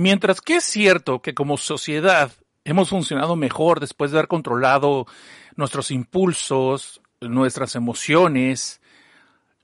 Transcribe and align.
Mientras 0.00 0.40
que 0.40 0.56
es 0.56 0.64
cierto 0.64 1.20
que 1.20 1.34
como 1.34 1.58
sociedad 1.58 2.32
hemos 2.64 2.88
funcionado 2.88 3.36
mejor 3.36 3.80
después 3.80 4.10
de 4.10 4.16
haber 4.16 4.28
controlado 4.28 5.06
nuestros 5.56 5.90
impulsos, 5.90 7.02
nuestras 7.20 7.74
emociones, 7.74 8.80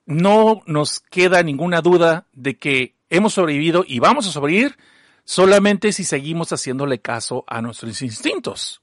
no 0.04 0.60
nos 0.66 1.00
queda 1.00 1.42
ninguna 1.42 1.80
duda 1.80 2.26
de 2.34 2.58
que 2.58 2.94
hemos 3.08 3.32
sobrevivido 3.32 3.82
y 3.88 3.98
vamos 3.98 4.28
a 4.28 4.30
sobrevivir 4.30 4.76
solamente 5.24 5.90
si 5.90 6.04
seguimos 6.04 6.52
haciéndole 6.52 7.00
caso 7.00 7.44
a 7.46 7.62
nuestros 7.62 8.02
instintos. 8.02 8.82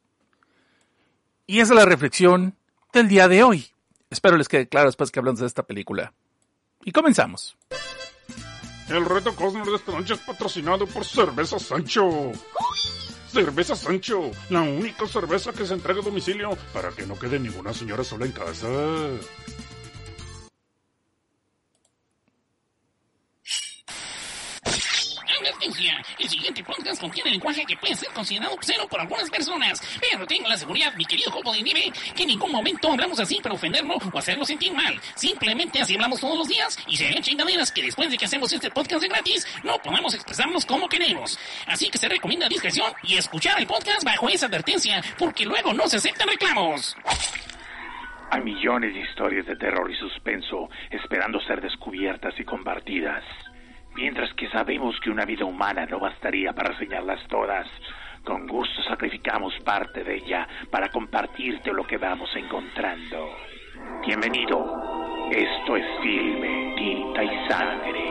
Y 1.45 1.59
esa 1.59 1.73
es 1.73 1.79
la 1.79 1.85
reflexión 1.85 2.55
del 2.93 3.07
día 3.07 3.27
de 3.27 3.43
hoy. 3.43 3.67
Espero 4.09 4.37
les 4.37 4.47
quede 4.47 4.67
claro 4.67 4.87
después 4.87 5.11
que 5.11 5.19
hablamos 5.19 5.39
de 5.39 5.45
esta 5.45 5.61
película. 5.61 6.13
Y 6.83 6.91
comenzamos. 6.91 7.55
El 8.93 9.05
reto 9.05 9.35
Cosmos 9.35 9.67
de 9.67 9.75
esta 9.75 9.91
noche 9.91 10.13
es 10.13 10.19
patrocinado 10.19 10.85
por 10.85 11.03
Cerveza 11.03 11.57
Sancho. 11.57 12.31
Cerveza 13.27 13.75
Sancho, 13.75 14.29
la 14.51 14.61
única 14.61 15.07
cerveza 15.07 15.51
que 15.51 15.65
se 15.65 15.73
entrega 15.73 15.99
a 15.99 16.03
domicilio 16.03 16.55
para 16.71 16.91
que 16.91 17.07
no 17.07 17.17
quede 17.17 17.39
ninguna 17.39 17.73
señora 17.73 18.03
sola 18.03 18.27
en 18.27 18.31
casa. 18.33 18.67
El 25.63 26.29
siguiente 26.29 26.61
podcast 26.61 26.99
contiene 26.99 27.31
lenguaje 27.31 27.63
que 27.65 27.77
puede 27.77 27.95
ser 27.95 28.09
considerado 28.09 28.53
obsceno 28.53 28.85
por 28.85 28.99
algunas 28.99 29.29
personas, 29.29 29.81
pero 30.01 30.27
tengo 30.27 30.49
la 30.49 30.57
seguridad, 30.57 30.93
mi 30.95 31.05
querido 31.05 31.31
Jopo 31.31 31.53
de 31.53 31.61
Nieve, 31.61 31.93
que 32.13 32.23
en 32.23 32.29
ningún 32.29 32.51
momento 32.51 32.91
hablamos 32.91 33.17
así 33.21 33.39
para 33.41 33.55
ofenderlo 33.55 33.95
o 34.11 34.17
hacerlo 34.17 34.43
sentir 34.43 34.73
mal. 34.73 34.99
Simplemente 35.15 35.81
así 35.81 35.95
hablamos 35.95 36.19
todos 36.19 36.37
los 36.37 36.49
días 36.49 36.77
y 36.85 36.97
se 36.97 37.07
ven 37.07 37.23
chingaderas 37.23 37.71
que 37.71 37.81
después 37.81 38.11
de 38.11 38.17
que 38.17 38.25
hacemos 38.25 38.51
este 38.51 38.71
podcast 38.71 39.03
de 39.03 39.07
gratis, 39.07 39.47
no 39.63 39.77
podemos 39.81 40.13
expresarnos 40.13 40.65
como 40.65 40.89
queremos. 40.89 41.39
Así 41.65 41.89
que 41.89 41.97
se 41.97 42.09
recomienda 42.09 42.49
discreción 42.49 42.91
y 43.03 43.15
escuchar 43.15 43.57
el 43.57 43.65
podcast 43.65 44.03
bajo 44.03 44.27
esa 44.27 44.47
advertencia, 44.47 45.01
porque 45.17 45.45
luego 45.45 45.73
no 45.73 45.87
se 45.87 45.95
aceptan 45.95 46.27
reclamos. 46.27 46.97
Hay 48.31 48.41
millones 48.41 48.93
de 48.93 48.99
historias 48.99 49.45
de 49.45 49.55
terror 49.55 49.89
y 49.89 49.95
suspenso 49.95 50.69
esperando 50.89 51.39
ser 51.41 51.61
descubiertas 51.61 52.33
y 52.37 52.43
compartidas. 52.43 53.23
Mientras 53.95 54.33
que 54.33 54.49
sabemos 54.49 54.99
que 55.01 55.11
una 55.11 55.25
vida 55.25 55.45
humana 55.45 55.85
no 55.85 55.99
bastaría 55.99 56.51
para 56.53 56.69
reseñarlas 56.69 57.25
todas, 57.27 57.67
con 58.23 58.47
gusto 58.47 58.81
sacrificamos 58.83 59.53
parte 59.63 60.03
de 60.03 60.15
ella 60.15 60.47
para 60.71 60.89
compartirte 60.89 61.71
lo 61.71 61.85
que 61.85 61.97
vamos 61.97 62.29
encontrando. 62.35 63.35
Bienvenido. 64.05 65.29
Esto 65.31 65.77
es 65.77 65.85
filme, 66.01 66.73
tinta 66.75 67.23
y 67.23 67.47
sangre. 67.49 68.03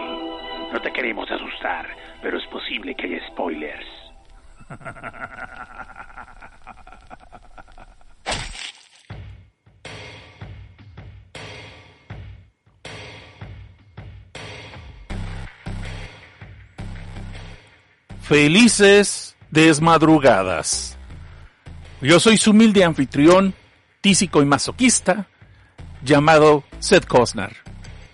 No 0.72 0.80
te 0.80 0.92
queremos 0.92 1.30
asustar, 1.30 1.88
pero 2.22 2.38
es 2.38 2.46
posible 2.46 2.94
que 2.94 3.06
haya 3.06 3.26
spoilers. 3.28 3.86
Felices 18.32 19.36
desmadrugadas. 19.50 20.96
Yo 22.00 22.18
soy 22.18 22.38
su 22.38 22.52
humilde 22.52 22.82
anfitrión, 22.82 23.52
tísico 24.00 24.40
y 24.40 24.46
masoquista, 24.46 25.26
llamado 26.02 26.64
Seth 26.78 27.04
Cosnar. 27.04 27.54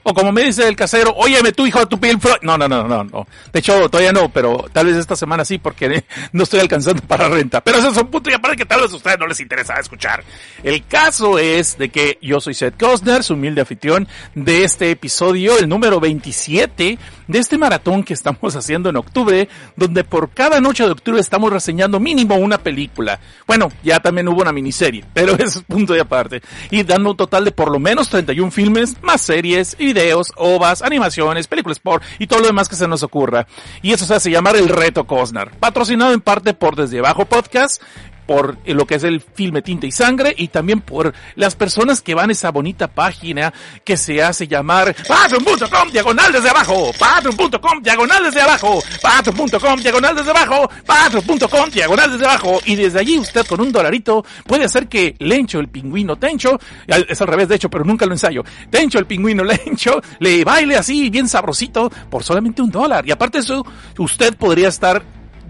O 0.02 0.14
como 0.14 0.32
me 0.32 0.42
dice 0.42 0.66
el 0.66 0.74
casero, 0.74 1.14
óyeme 1.16 1.52
tú 1.52 1.68
hijo 1.68 1.78
de 1.78 1.86
tu 1.86 2.00
piel. 2.00 2.18
No, 2.42 2.58
no, 2.58 2.66
no, 2.66 2.88
no, 2.88 3.04
no. 3.04 3.28
De 3.52 3.60
hecho, 3.60 3.88
todavía 3.88 4.10
no, 4.10 4.28
pero 4.28 4.64
tal 4.72 4.86
vez 4.86 4.96
esta 4.96 5.14
semana 5.14 5.44
sí, 5.44 5.58
porque 5.58 6.04
no 6.32 6.42
estoy 6.42 6.58
alcanzando 6.58 7.00
para 7.02 7.28
renta. 7.28 7.60
Pero 7.60 7.78
eso 7.78 7.90
es 7.90 7.96
un 7.96 8.08
punto 8.08 8.28
y 8.28 8.32
aparte 8.32 8.56
que 8.56 8.66
tal 8.66 8.80
vez 8.80 8.92
a 8.92 8.96
ustedes 8.96 9.20
no 9.20 9.26
les 9.28 9.38
interesa 9.38 9.74
escuchar. 9.74 10.24
El 10.64 10.84
caso 10.86 11.38
es 11.38 11.78
de 11.78 11.90
que 11.90 12.18
yo 12.20 12.40
soy 12.40 12.54
Seth 12.54 12.76
Cosner, 12.76 13.22
su 13.22 13.34
humilde 13.34 13.60
anfitrión 13.60 14.08
de 14.34 14.64
este 14.64 14.90
episodio, 14.90 15.58
el 15.58 15.68
número 15.68 16.00
27 16.00 16.98
de 17.28 17.38
este 17.38 17.56
maratón 17.56 18.02
que 18.02 18.14
estamos 18.14 18.56
haciendo 18.56 18.88
en 18.88 18.96
octubre, 18.96 19.48
donde 19.76 20.02
por 20.02 20.30
cada 20.30 20.60
noche 20.60 20.84
de 20.84 20.90
octubre 20.90 21.20
estamos 21.20 21.52
reseñando 21.52 22.00
mínimo 22.00 22.34
una 22.34 22.58
película. 22.58 23.20
Bueno, 23.46 23.70
ya 23.84 24.00
también 24.00 24.26
hubo 24.28 24.42
una 24.42 24.52
miniserie, 24.52 25.04
pero 25.14 25.34
es 25.34 25.62
punto 25.62 25.94
y 25.94 26.00
aparte. 26.00 26.42
Y 26.70 26.82
dando 26.82 27.10
un 27.10 27.16
total 27.16 27.44
de 27.44 27.52
por 27.52 27.70
lo 27.70 27.78
menos 27.78 28.08
31 28.08 28.50
filmes, 28.50 28.96
más 29.02 29.20
series 29.20 29.76
videos, 29.76 30.32
ovas, 30.36 30.82
animaciones, 30.82 31.46
películas 31.46 31.78
por 31.78 32.02
y 32.18 32.26
todo 32.26 32.40
lo 32.40 32.46
demás 32.46 32.68
que 32.68 32.76
se 32.76 32.88
nos 32.88 33.02
ocurra. 33.02 33.46
Y 33.82 33.92
eso 33.92 34.04
se 34.04 34.14
hace 34.14 34.30
llamar 34.30 34.56
el 34.56 34.68
Reto 34.68 35.06
Cosnar, 35.06 35.52
patrocinado 35.58 36.12
en 36.12 36.20
parte 36.20 36.54
por 36.54 36.76
Desde 36.76 36.98
Abajo 36.98 37.24
Podcast 37.26 37.82
por 38.28 38.58
lo 38.66 38.86
que 38.86 38.96
es 38.96 39.04
el 39.04 39.22
filme 39.22 39.62
Tinta 39.62 39.86
y 39.86 39.90
Sangre 39.90 40.34
y 40.36 40.48
también 40.48 40.82
por 40.82 41.14
las 41.34 41.56
personas 41.56 42.02
que 42.02 42.14
van 42.14 42.28
a 42.28 42.32
esa 42.32 42.50
bonita 42.50 42.86
página 42.86 43.54
que 43.82 43.96
se 43.96 44.22
hace 44.22 44.46
llamar 44.46 44.94
patreon.com 44.94 45.90
diagonal 45.90 46.30
desde 46.30 46.50
abajo, 46.50 46.92
patreon.com 46.98 47.82
diagonal 47.82 48.22
desde 48.22 48.42
abajo, 48.42 48.82
patreon.com 49.00 49.80
diagonal 49.80 50.14
desde 50.14 50.30
abajo, 50.30 50.70
patreon.com 50.84 51.70
diagonal 51.70 52.12
desde 52.12 52.26
abajo. 52.26 52.60
Y 52.66 52.76
desde 52.76 53.00
allí 53.00 53.18
usted 53.18 53.46
con 53.46 53.62
un 53.62 53.72
dolarito 53.72 54.22
puede 54.46 54.66
hacer 54.66 54.88
que 54.88 55.14
Lencho 55.20 55.58
el 55.58 55.68
pingüino 55.68 56.16
Tencho, 56.16 56.60
es 56.86 57.20
al 57.22 57.28
revés 57.28 57.48
de 57.48 57.54
hecho 57.54 57.70
pero 57.70 57.84
nunca 57.84 58.04
lo 58.04 58.12
ensayo, 58.12 58.44
Tencho 58.68 58.98
el 58.98 59.06
pingüino 59.06 59.42
Lencho 59.64 60.02
le 60.18 60.44
baile 60.44 60.76
así 60.76 61.08
bien 61.08 61.28
sabrosito 61.28 61.90
por 62.10 62.22
solamente 62.22 62.60
un 62.60 62.70
dólar. 62.70 63.06
Y 63.08 63.10
aparte 63.10 63.38
de 63.38 63.44
eso 63.44 63.64
usted 63.96 64.36
podría 64.36 64.68
estar 64.68 65.02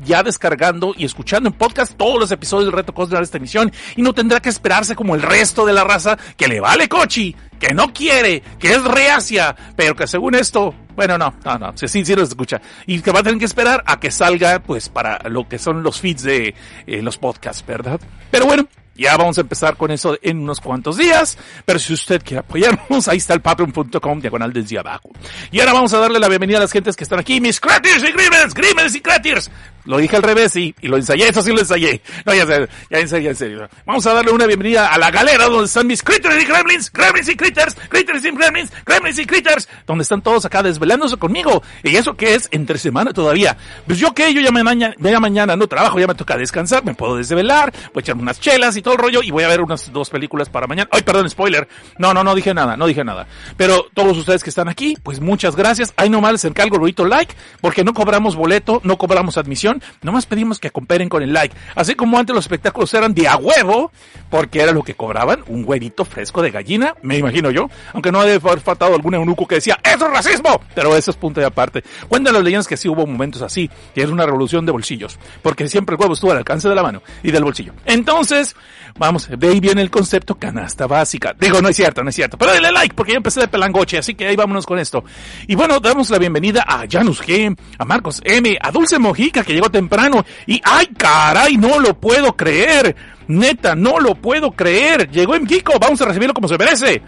ya 0.08 0.22
descargando 0.22 0.94
y 0.96 1.04
escuchando 1.04 1.50
en 1.50 1.54
podcast 1.54 1.92
todos 1.96 2.18
los 2.18 2.32
episodios 2.32 2.64
del 2.64 2.72
Reto 2.72 2.94
Cosnar 2.94 3.20
de 3.20 3.24
esta 3.24 3.36
emisión 3.36 3.70
y 3.94 4.00
no 4.00 4.14
tendrá 4.14 4.40
que 4.40 4.48
esperarse 4.48 4.96
como 4.96 5.14
el 5.14 5.22
resto 5.22 5.66
de 5.66 5.74
la 5.74 5.84
raza 5.84 6.16
que 6.36 6.48
le 6.48 6.60
vale 6.60 6.88
cochi, 6.88 7.36
que 7.60 7.74
no 7.74 7.92
quiere, 7.92 8.42
que 8.58 8.72
es 8.72 8.82
reacia, 8.82 9.54
pero 9.76 9.94
que 9.94 10.06
según 10.06 10.34
esto, 10.34 10.74
bueno, 10.96 11.18
no, 11.18 11.34
no, 11.44 11.58
no, 11.58 11.72
sí, 11.76 11.86
sí 11.86 12.14
lo 12.16 12.22
escucha. 12.22 12.60
Y 12.86 13.00
que 13.02 13.12
va 13.12 13.20
a 13.20 13.22
tener 13.22 13.38
que 13.38 13.44
esperar 13.44 13.84
a 13.86 14.00
que 14.00 14.10
salga, 14.10 14.60
pues, 14.60 14.88
para 14.88 15.28
lo 15.28 15.46
que 15.46 15.58
son 15.58 15.82
los 15.82 16.00
feeds 16.00 16.22
de 16.22 16.54
eh, 16.86 17.02
los 17.02 17.18
podcasts, 17.18 17.64
¿verdad? 17.66 18.00
Pero 18.30 18.46
bueno, 18.46 18.66
ya 18.98 19.16
vamos 19.16 19.38
a 19.38 19.42
empezar 19.42 19.76
con 19.76 19.92
eso 19.92 20.18
en 20.20 20.40
unos 20.40 20.60
cuantos 20.60 20.96
días, 20.96 21.38
pero 21.64 21.78
si 21.78 21.92
usted 21.92 22.20
quiere 22.24 22.40
apoyarnos, 22.40 23.06
ahí 23.06 23.18
está 23.18 23.32
el 23.32 23.40
patreon.com 23.40 24.20
diagonal 24.20 24.52
desde 24.52 24.78
abajo. 24.78 25.10
Y 25.52 25.60
ahora 25.60 25.72
vamos 25.72 25.94
a 25.94 25.98
darle 25.98 26.18
la 26.18 26.28
bienvenida 26.28 26.58
a 26.58 26.62
las 26.62 26.72
gentes 26.72 26.96
que 26.96 27.04
están 27.04 27.20
aquí, 27.20 27.40
mis 27.40 27.60
cratirs 27.60 28.02
y 28.02 28.12
grimers, 28.12 28.54
grimers 28.54 28.94
y 28.96 29.00
cratirs. 29.00 29.50
Lo 29.88 29.96
dije 29.96 30.16
al 30.16 30.22
revés 30.22 30.54
y, 30.54 30.74
y, 30.82 30.88
lo 30.88 30.98
ensayé, 30.98 31.28
eso 31.28 31.40
sí 31.40 31.50
lo 31.50 31.60
ensayé. 31.60 32.02
No, 32.26 32.34
ya 32.34 32.46
sé, 32.46 32.68
ya 32.90 32.98
ensayé, 32.98 33.30
en 33.30 33.34
serio. 33.34 33.68
Vamos 33.86 34.06
a 34.06 34.12
darle 34.12 34.32
una 34.32 34.44
bienvenida 34.44 34.92
a 34.92 34.98
la 34.98 35.10
galera 35.10 35.46
donde 35.46 35.64
están 35.64 35.86
mis 35.86 36.02
critters 36.02 36.42
y 36.42 36.44
gremlins, 36.44 36.92
gremlins 36.92 37.28
y 37.28 37.36
critters, 37.36 37.74
critters 37.88 38.22
y 38.22 38.30
gremlins, 38.30 38.70
gremlins 38.84 39.18
y 39.18 39.24
critters, 39.24 39.66
donde 39.86 40.02
están 40.02 40.20
todos 40.20 40.44
acá 40.44 40.62
desvelándose 40.62 41.16
conmigo. 41.16 41.62
Y 41.82 41.96
eso 41.96 42.14
que 42.18 42.34
es 42.34 42.48
entre 42.50 42.76
semana 42.76 43.14
todavía. 43.14 43.56
Pues 43.86 43.98
yo 43.98 44.12
que 44.12 44.34
yo 44.34 44.42
ya 44.42 44.50
mañana, 44.50 44.94
ya 44.98 45.20
mañana 45.20 45.56
no 45.56 45.66
trabajo, 45.66 45.98
ya 45.98 46.06
me 46.06 46.14
toca 46.14 46.36
descansar, 46.36 46.84
me 46.84 46.94
puedo 46.94 47.16
desvelar, 47.16 47.72
voy 47.94 48.00
a 48.00 48.00
echarme 48.00 48.20
unas 48.20 48.40
chelas 48.40 48.76
y 48.76 48.82
todo 48.82 48.92
el 48.92 49.00
rollo 49.00 49.22
y 49.22 49.30
voy 49.30 49.44
a 49.44 49.48
ver 49.48 49.62
unas 49.62 49.90
dos 49.90 50.10
películas 50.10 50.50
para 50.50 50.66
mañana. 50.66 50.90
Ay, 50.92 51.00
perdón, 51.00 51.30
spoiler. 51.30 51.66
No, 51.96 52.12
no, 52.12 52.22
no 52.22 52.34
dije 52.34 52.52
nada, 52.52 52.76
no 52.76 52.86
dije 52.86 53.04
nada. 53.04 53.26
Pero 53.56 53.86
todos 53.94 54.18
ustedes 54.18 54.44
que 54.44 54.50
están 54.50 54.68
aquí, 54.68 54.98
pues 55.02 55.20
muchas 55.20 55.56
gracias. 55.56 55.94
Ahí 55.96 56.10
nomás 56.10 56.32
les 56.32 56.44
encargo 56.44 56.76
el 56.76 57.08
like, 57.08 57.34
porque 57.60 57.84
no 57.84 57.94
cobramos 57.94 58.36
boleto, 58.36 58.80
no 58.84 58.98
cobramos 58.98 59.38
admisión, 59.38 59.77
nomás 60.02 60.26
pedimos 60.26 60.58
que 60.58 60.70
cooperen 60.70 61.08
con 61.08 61.22
el 61.22 61.32
like. 61.32 61.54
Así 61.74 61.94
como 61.94 62.18
antes 62.18 62.34
los 62.34 62.44
espectáculos 62.44 62.92
eran 62.94 63.14
de 63.14 63.28
a 63.28 63.36
huevo, 63.36 63.90
porque 64.30 64.60
era 64.60 64.72
lo 64.72 64.82
que 64.82 64.94
cobraban, 64.94 65.42
un 65.46 65.64
huevito 65.66 66.04
fresco 66.04 66.42
de 66.42 66.50
gallina, 66.50 66.94
me 67.02 67.18
imagino 67.18 67.50
yo, 67.50 67.68
aunque 67.92 68.12
no 68.12 68.20
ha 68.20 68.24
de 68.24 68.34
haber 68.34 68.60
faltado 68.60 68.94
algún 68.94 69.14
eunuco 69.14 69.46
que 69.46 69.56
decía, 69.56 69.78
¡eso 69.82 70.06
es 70.06 70.12
racismo! 70.12 70.60
Pero 70.74 70.96
eso 70.96 71.10
es 71.10 71.16
punto 71.16 71.40
de 71.40 71.46
aparte. 71.46 71.82
Cuentan 72.08 72.34
las 72.34 72.42
leyendas 72.42 72.66
que 72.66 72.76
sí 72.76 72.88
hubo 72.88 73.06
momentos 73.06 73.42
así, 73.42 73.70
que 73.94 74.02
es 74.02 74.10
una 74.10 74.24
revolución 74.24 74.66
de 74.66 74.72
bolsillos, 74.72 75.18
porque 75.42 75.68
siempre 75.68 75.94
el 75.94 76.00
huevo 76.00 76.14
estuvo 76.14 76.32
al 76.32 76.38
alcance 76.38 76.68
de 76.68 76.74
la 76.74 76.82
mano 76.82 77.02
y 77.22 77.30
del 77.30 77.44
bolsillo. 77.44 77.72
Entonces, 77.84 78.56
vamos, 78.96 79.28
de 79.30 79.48
ahí 79.48 79.60
viene 79.60 79.82
el 79.82 79.90
concepto 79.90 80.34
canasta 80.36 80.86
básica. 80.86 81.34
Digo, 81.38 81.60
no 81.60 81.68
es 81.68 81.76
cierto, 81.76 82.02
no 82.02 82.10
es 82.10 82.16
cierto, 82.16 82.36
pero 82.38 82.52
dale 82.52 82.72
like, 82.72 82.94
porque 82.94 83.12
ya 83.12 83.18
empecé 83.18 83.40
de 83.40 83.48
pelangoche, 83.48 83.98
así 83.98 84.14
que 84.14 84.26
ahí 84.26 84.36
vámonos 84.36 84.66
con 84.66 84.78
esto. 84.78 85.04
Y 85.46 85.54
bueno, 85.54 85.80
damos 85.80 86.10
la 86.10 86.18
bienvenida 86.18 86.64
a 86.66 86.84
Janus 86.88 87.22
G, 87.22 87.56
a 87.78 87.84
Marcos 87.84 88.20
M, 88.24 88.58
a 88.60 88.70
Dulce 88.70 88.98
Mojica, 88.98 89.44
que 89.44 89.54
llegó 89.54 89.67
temprano, 89.70 90.24
y 90.46 90.60
¡ay 90.64 90.86
caray! 90.96 91.56
No 91.56 91.78
lo 91.78 91.98
puedo 91.98 92.36
creer. 92.36 92.96
Neta, 93.28 93.74
no 93.74 94.00
lo 94.00 94.14
puedo 94.14 94.52
creer. 94.52 95.10
Llegó 95.10 95.34
en 95.34 95.46
Kiko. 95.46 95.78
Vamos 95.78 96.00
a 96.00 96.06
recibirlo 96.06 96.34
como 96.34 96.48
se 96.48 96.56
merece. 96.56 97.02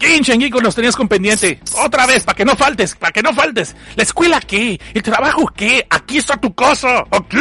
King 0.00 0.22
Geeko 0.24 0.62
nos 0.62 0.74
tenías 0.74 0.96
con 0.96 1.06
pendiente. 1.06 1.60
Otra 1.84 2.06
vez, 2.06 2.24
para 2.24 2.34
que 2.34 2.44
no 2.44 2.56
faltes, 2.56 2.96
para 2.96 3.12
que 3.12 3.22
no 3.22 3.34
faltes. 3.34 3.76
¿La 3.96 4.02
escuela 4.02 4.40
qué? 4.40 4.80
¿El 4.94 5.02
trabajo 5.02 5.46
qué? 5.54 5.86
Aquí 5.90 6.16
está 6.16 6.38
tu 6.38 6.54
casa. 6.54 7.04
Aquí. 7.10 7.36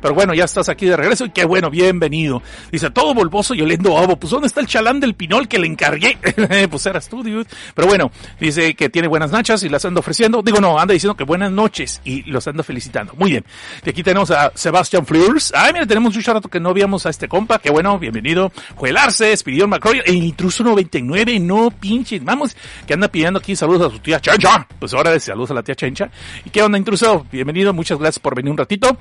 Pero 0.00 0.14
bueno, 0.14 0.34
ya 0.34 0.44
estás 0.44 0.68
aquí 0.68 0.86
de 0.86 0.96
regreso 0.96 1.24
y 1.26 1.30
qué 1.30 1.44
bueno, 1.44 1.70
bienvenido. 1.70 2.42
Dice, 2.70 2.90
todo 2.90 3.14
volvoso 3.14 3.54
y 3.54 3.62
oliendo 3.62 3.98
a 3.98 4.06
Pues 4.16 4.30
¿dónde 4.30 4.46
está 4.46 4.60
el 4.60 4.66
chalán 4.66 5.00
del 5.00 5.14
pinol 5.14 5.48
que 5.48 5.58
le 5.58 5.66
encargué? 5.66 6.18
pues 6.70 6.86
eras 6.86 7.08
tú, 7.08 7.22
dude. 7.22 7.46
Pero 7.74 7.88
bueno, 7.88 8.10
dice 8.40 8.74
que 8.74 8.88
tiene 8.88 9.08
buenas 9.08 9.30
nachas 9.30 9.62
y 9.62 9.68
las 9.68 9.84
ando 9.84 10.00
ofreciendo. 10.00 10.42
Digo, 10.42 10.60
no, 10.60 10.78
anda 10.78 10.92
diciendo 10.92 11.16
que 11.16 11.24
buenas 11.24 11.50
noches 11.50 12.00
y 12.04 12.22
los 12.30 12.46
ando 12.46 12.62
felicitando. 12.62 13.14
Muy 13.14 13.30
bien. 13.30 13.44
Y 13.84 13.90
aquí 13.90 14.02
tenemos 14.02 14.30
a 14.30 14.52
Sebastian 14.54 15.06
Fleurs. 15.06 15.52
Ay, 15.54 15.72
mira, 15.72 15.86
tenemos 15.86 16.14
mucho 16.14 16.32
rato 16.32 16.48
que 16.48 16.60
no 16.60 16.70
habíamos 16.70 17.06
a 17.06 17.10
este 17.10 17.28
compa. 17.28 17.58
Qué 17.58 17.70
bueno, 17.70 17.98
bienvenido. 17.98 18.52
Joel 18.76 18.96
Arce, 18.96 19.32
Espidión 19.32 19.70
McCroy, 19.70 20.02
el 20.04 20.16
intruso 20.16 20.64
99, 20.64 21.38
no 21.40 21.70
pinches. 21.70 22.24
Vamos, 22.24 22.56
que 22.86 22.94
anda 22.94 23.08
pidiendo 23.08 23.38
aquí 23.38 23.56
saludos 23.56 23.92
a 23.92 23.94
su 23.94 24.00
tía 24.00 24.20
Chencha. 24.20 24.66
Pues 24.78 24.92
ahora 24.94 25.18
saludos 25.20 25.50
a 25.50 25.54
la 25.54 25.62
tía 25.62 25.74
Chencha. 25.74 26.10
¿Y 26.44 26.50
qué 26.50 26.62
onda, 26.62 26.78
intruso? 26.78 27.26
Bienvenido, 27.30 27.72
muchas 27.72 27.98
gracias 27.98 28.20
por 28.20 28.34
venir 28.34 28.50
un 28.50 28.58
ratito. 28.58 28.98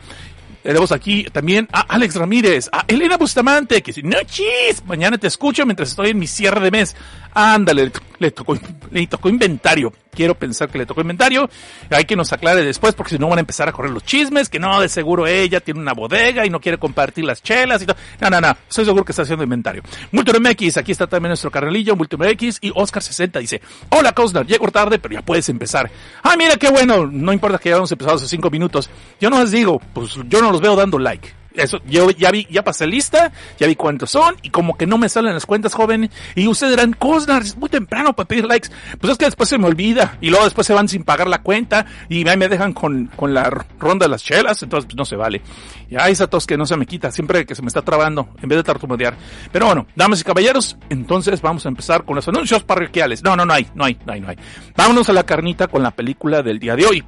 Tenemos 0.66 0.92
aquí 0.92 1.26
también 1.26 1.70
a 1.72 1.82
Alex 1.82 2.16
Ramírez, 2.16 2.70
a 2.72 2.86
Elena 2.88 3.18
Bustamante, 3.18 3.84
que 3.84 3.92
dice, 3.92 4.02
no 4.02 4.18
chis, 4.26 4.84
mañana 4.88 5.16
te 5.16 5.28
escucho 5.28 5.64
mientras 5.64 5.90
estoy 5.90 6.10
en 6.10 6.18
mi 6.18 6.26
cierre 6.26 6.60
de 6.60 6.72
mes. 6.72 6.96
Ándale, 7.36 7.92
le 8.18 8.32
tocó, 8.32 8.58
le 8.90 9.06
tocó 9.06 9.30
inventario. 9.30 9.94
Quiero 10.16 10.36
pensar 10.36 10.70
que 10.70 10.78
le 10.78 10.86
tocó 10.86 11.02
inventario. 11.02 11.50
Hay 11.90 12.06
que 12.06 12.16
nos 12.16 12.32
aclare 12.34 12.64
después 12.64 12.96
porque 12.96 13.12
si 13.12 13.20
no 13.20 13.28
van 13.28 13.38
a 13.38 13.42
empezar 13.42 13.68
a 13.68 13.72
correr 13.72 13.92
los 13.92 14.04
chismes, 14.04 14.50
que 14.50 14.60
no, 14.60 14.80
de 14.82 14.90
seguro 14.90 15.28
ella 15.28 15.60
tiene 15.60 15.80
una 15.80 15.94
bodega 15.94 16.46
y 16.46 16.50
no 16.50 16.60
quiere 16.60 16.78
compartir 16.78 17.26
las 17.26 17.44
chelas 17.44 17.82
y 17.82 17.86
todo. 17.86 17.98
No, 18.22 18.30
no, 18.30 18.42
no, 18.42 18.56
estoy 18.68 18.86
seguro 18.86 19.04
que 19.04 19.12
está 19.12 19.24
haciendo 19.24 19.44
inventario. 19.44 19.84
Multum 20.12 20.42
MX, 20.42 20.78
aquí 20.78 20.92
está 20.92 21.08
también 21.08 21.30
nuestro 21.30 21.52
carnalillo, 21.52 21.96
Multum 21.96 22.22
MX 22.22 22.60
y 22.62 22.72
Oscar60 22.72 23.40
dice, 23.40 23.62
hola 23.90 24.14
Cosnar, 24.14 24.46
llego 24.46 24.68
tarde, 24.72 25.00
pero 25.00 25.16
ya 25.16 25.22
puedes 25.22 25.48
empezar. 25.50 25.92
Ah, 26.24 26.36
mira 26.38 26.56
qué 26.56 26.70
bueno, 26.70 27.06
no 27.06 27.34
importa 27.34 27.58
que 27.58 27.70
hayamos 27.70 27.92
empezado 27.92 28.18
hace 28.18 28.28
cinco 28.28 28.50
minutos. 28.50 28.90
Yo 29.20 29.30
no 29.30 29.42
les 29.42 29.52
digo, 29.52 29.80
pues 29.94 30.18
yo 30.28 30.42
no 30.42 30.52
los 30.52 30.62
veo 30.62 30.76
dando 30.76 30.98
like 30.98 31.45
eso, 31.58 31.80
yo 31.88 32.10
ya 32.12 32.32
vi, 32.32 32.48
ya 32.50 32.64
pasé 32.64 32.88
lista, 32.88 33.32
ya 33.58 33.68
vi 33.68 33.76
cuántos 33.76 34.12
son, 34.12 34.36
y 34.42 34.50
como 34.50 34.78
que 34.78 34.86
no 34.86 34.98
me 34.98 35.10
salen 35.10 35.34
las 35.34 35.46
cuentas, 35.46 35.74
joven. 35.74 36.10
Y 36.36 36.48
ustedes 36.48 36.74
dirán, 36.76 36.94
Cosnar, 36.94 37.42
es 37.42 37.58
muy 37.58 37.70
temprano 37.70 38.16
para 38.16 38.28
pedir 38.28 38.46
likes. 38.46 38.70
Pues 39.00 39.12
es 39.12 39.18
que 39.18 39.26
después 39.26 39.50
se 39.50 39.58
me 39.58 39.68
olvida, 39.68 40.18
y 40.22 40.30
luego 40.30 40.46
después 40.46 40.68
se 40.68 40.74
van 40.74 40.88
sin 40.88 41.04
pagar 41.04 41.28
la 41.28 41.42
cuenta, 41.42 41.86
y 42.10 42.24
me 42.24 42.48
dejan 42.48 42.74
con, 42.74 43.08
con 43.16 43.34
la 43.34 43.50
ronda 43.80 44.06
de 44.06 44.10
las 44.10 44.24
chelas, 44.24 44.62
entonces 44.64 44.86
pues 44.86 44.98
no 44.98 45.06
se 45.06 45.16
vale. 45.16 45.42
Ya 45.90 46.10
esa 46.10 46.28
tos 46.28 46.48
que 46.48 46.58
no 46.58 46.66
se 46.66 46.76
me 46.78 46.86
quita, 46.86 47.12
siempre 47.12 47.46
que 47.46 47.56
se 47.56 47.62
me 47.62 47.68
está 47.68 47.82
trabando, 47.82 48.30
en 48.42 48.50
vez 48.50 48.58
de 48.58 48.64
tartamudear. 48.64 49.16
Pero 49.52 49.68
bueno, 49.68 49.88
damas 49.96 50.22
y 50.22 50.24
caballeros, 50.24 50.78
entonces 50.90 51.42
vamos 51.42 51.66
a 51.66 51.70
empezar 51.70 52.04
con 52.04 52.16
los 52.16 52.28
anuncios 52.28 52.64
parroquiales. 52.64 53.24
No, 53.24 53.36
no, 53.36 53.46
no 53.46 53.54
hay, 53.54 53.68
no 53.76 53.86
hay, 53.86 53.98
no 54.06 54.14
hay, 54.14 54.22
no 54.22 54.30
hay. 54.30 54.38
Vámonos 54.76 55.10
a 55.10 55.14
la 55.14 55.24
carnita 55.24 55.68
con 55.68 55.84
la 55.84 55.92
película 55.92 56.42
del 56.42 56.60
día 56.60 56.76
de 56.76 56.86
hoy. 56.86 57.04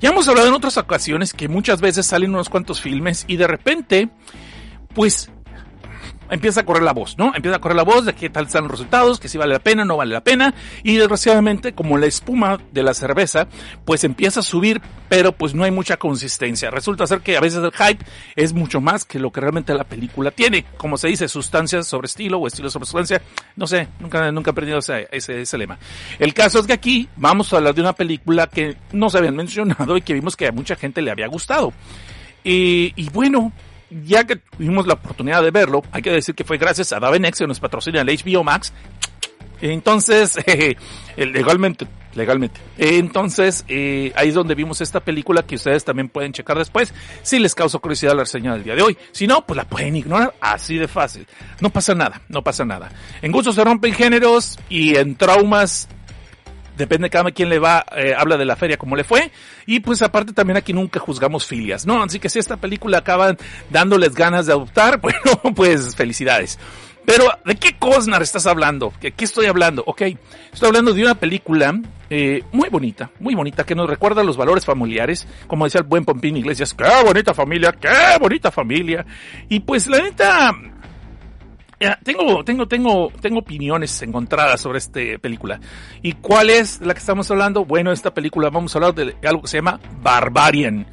Ya 0.00 0.10
hemos 0.10 0.28
hablado 0.28 0.48
en 0.48 0.54
otras 0.54 0.76
ocasiones 0.76 1.32
que 1.32 1.48
muchas 1.48 1.80
veces 1.80 2.06
salen 2.06 2.30
unos 2.30 2.48
cuantos 2.48 2.80
filmes 2.80 3.24
y 3.28 3.36
de 3.36 3.46
repente, 3.46 4.08
pues 4.94 5.30
empieza 6.30 6.60
a 6.60 6.64
correr 6.64 6.82
la 6.82 6.92
voz, 6.92 7.16
¿no? 7.18 7.32
Empieza 7.34 7.56
a 7.56 7.60
correr 7.60 7.76
la 7.76 7.84
voz 7.84 8.04
de 8.04 8.14
qué 8.14 8.30
tal 8.30 8.46
están 8.46 8.64
los 8.64 8.72
resultados, 8.72 9.20
que 9.20 9.28
si 9.28 9.38
vale 9.38 9.52
la 9.52 9.58
pena, 9.58 9.84
no 9.84 9.96
vale 9.96 10.12
la 10.12 10.22
pena, 10.22 10.54
y 10.82 10.96
desgraciadamente, 10.96 11.72
como 11.72 11.98
la 11.98 12.06
espuma 12.06 12.58
de 12.72 12.82
la 12.82 12.94
cerveza, 12.94 13.48
pues 13.84 14.04
empieza 14.04 14.40
a 14.40 14.42
subir, 14.42 14.80
pero 15.08 15.32
pues 15.32 15.54
no 15.54 15.64
hay 15.64 15.70
mucha 15.70 15.96
consistencia. 15.96 16.70
Resulta 16.70 17.06
ser 17.06 17.20
que 17.20 17.36
a 17.36 17.40
veces 17.40 17.62
el 17.62 17.72
hype 17.72 18.04
es 18.34 18.52
mucho 18.52 18.80
más 18.80 19.04
que 19.04 19.18
lo 19.18 19.30
que 19.30 19.40
realmente 19.40 19.74
la 19.74 19.84
película 19.84 20.30
tiene. 20.30 20.64
Como 20.76 20.96
se 20.96 21.08
dice, 21.08 21.28
sustancias 21.28 21.86
sobre 21.86 22.06
estilo 22.06 22.38
o 22.38 22.46
estilo 22.46 22.70
sobre 22.70 22.86
sustancia, 22.86 23.22
no 23.56 23.66
sé, 23.66 23.88
nunca, 24.00 24.30
nunca 24.32 24.50
he 24.50 24.52
aprendido 24.52 24.78
ese, 24.78 25.08
ese, 25.10 25.58
lema. 25.58 25.78
El 26.18 26.34
caso 26.34 26.58
es 26.58 26.66
que 26.66 26.72
aquí 26.72 27.08
vamos 27.16 27.52
a 27.52 27.58
hablar 27.58 27.74
de 27.74 27.80
una 27.80 27.92
película 27.92 28.46
que 28.46 28.76
no 28.92 29.10
se 29.10 29.18
habían 29.18 29.36
mencionado 29.36 29.96
y 29.96 30.02
que 30.02 30.14
vimos 30.14 30.36
que 30.36 30.48
a 30.48 30.52
mucha 30.52 30.76
gente 30.76 31.02
le 31.02 31.10
había 31.10 31.26
gustado. 31.28 31.72
Y 32.48 33.10
bueno, 33.10 33.52
ya 33.90 34.24
que 34.24 34.36
tuvimos 34.36 34.86
la 34.86 34.94
oportunidad 34.94 35.42
de 35.42 35.50
verlo, 35.50 35.82
hay 35.92 36.02
que 36.02 36.10
decir 36.10 36.34
que 36.34 36.44
fue 36.44 36.58
gracias 36.58 36.92
a 36.92 37.00
Davenex 37.00 37.38
que 37.38 37.46
nos 37.46 37.60
patrocina 37.60 38.00
el 38.00 38.08
HBO 38.08 38.44
Max. 38.44 38.72
Entonces, 39.60 40.38
eh, 40.46 40.76
legalmente, 41.16 41.86
legalmente. 42.14 42.60
Entonces, 42.76 43.64
eh, 43.68 44.12
ahí 44.16 44.28
es 44.28 44.34
donde 44.34 44.54
vimos 44.54 44.80
esta 44.80 45.00
película 45.00 45.44
que 45.44 45.54
ustedes 45.54 45.84
también 45.84 46.08
pueden 46.08 46.32
checar 46.32 46.58
después, 46.58 46.92
si 47.22 47.38
les 47.38 47.54
causó 47.54 47.80
curiosidad 47.80 48.14
la 48.14 48.24
reseña 48.24 48.54
del 48.54 48.64
día 48.64 48.74
de 48.74 48.82
hoy. 48.82 48.98
Si 49.12 49.26
no, 49.26 49.46
pues 49.46 49.56
la 49.56 49.64
pueden 49.64 49.96
ignorar, 49.96 50.34
así 50.40 50.76
de 50.76 50.88
fácil. 50.88 51.26
No 51.60 51.70
pasa 51.70 51.94
nada, 51.94 52.20
no 52.28 52.42
pasa 52.42 52.64
nada. 52.64 52.90
En 53.22 53.32
gustos 53.32 53.54
se 53.54 53.64
rompen 53.64 53.94
géneros 53.94 54.58
y 54.68 54.96
en 54.96 55.16
traumas 55.16 55.88
depende 56.76 57.06
de 57.06 57.10
cada 57.10 57.30
quien 57.30 57.48
le 57.48 57.58
va, 57.58 57.84
eh, 57.96 58.14
habla 58.16 58.36
de 58.36 58.44
la 58.44 58.56
feria 58.56 58.76
como 58.76 58.96
le 58.96 59.04
fue. 59.04 59.30
Y 59.66 59.80
pues 59.80 60.02
aparte 60.02 60.32
también 60.32 60.56
aquí 60.56 60.72
nunca 60.72 61.00
juzgamos 61.00 61.46
filias, 61.46 61.86
¿no? 61.86 62.02
Así 62.02 62.18
que 62.18 62.28
si 62.28 62.38
esta 62.38 62.56
película 62.56 62.98
acaba 62.98 63.36
dándoles 63.70 64.14
ganas 64.14 64.46
de 64.46 64.52
adoptar, 64.52 65.00
bueno, 65.00 65.54
pues 65.54 65.96
felicidades. 65.96 66.58
Pero, 67.06 67.24
¿de 67.44 67.54
qué 67.54 67.76
Cosnar 67.78 68.20
estás 68.20 68.46
hablando? 68.46 68.92
¿Qué, 69.00 69.12
qué 69.12 69.24
estoy 69.24 69.46
hablando? 69.46 69.84
Ok, 69.86 70.02
estoy 70.52 70.68
hablando 70.68 70.92
de 70.92 71.02
una 71.02 71.14
película 71.14 71.80
eh, 72.10 72.42
muy 72.52 72.68
bonita, 72.68 73.10
muy 73.20 73.34
bonita, 73.34 73.64
que 73.64 73.74
nos 73.74 73.88
recuerda 73.88 74.24
los 74.24 74.36
valores 74.36 74.64
familiares, 74.64 75.26
como 75.46 75.64
decía 75.64 75.80
el 75.80 75.86
buen 75.86 76.04
Pompín 76.04 76.36
Iglesias, 76.36 76.74
qué 76.74 76.84
bonita 77.04 77.32
familia, 77.32 77.72
qué 77.72 78.18
bonita 78.20 78.50
familia. 78.50 79.06
Y 79.48 79.60
pues 79.60 79.86
la 79.86 79.98
neta, 79.98 80.52
tengo, 82.02 82.44
tengo, 82.44 82.66
tengo, 82.66 83.12
tengo 83.20 83.38
opiniones 83.40 84.00
encontradas 84.02 84.60
sobre 84.60 84.78
esta 84.78 85.00
película. 85.20 85.60
¿Y 86.02 86.12
cuál 86.12 86.50
es 86.50 86.80
la 86.80 86.94
que 86.94 87.00
estamos 87.00 87.30
hablando? 87.30 87.64
Bueno, 87.64 87.92
esta 87.92 88.12
película 88.14 88.50
vamos 88.50 88.74
a 88.74 88.78
hablar 88.78 88.94
de 88.94 89.16
algo 89.26 89.42
que 89.42 89.48
se 89.48 89.58
llama 89.58 89.80
Barbarian. 90.02 90.86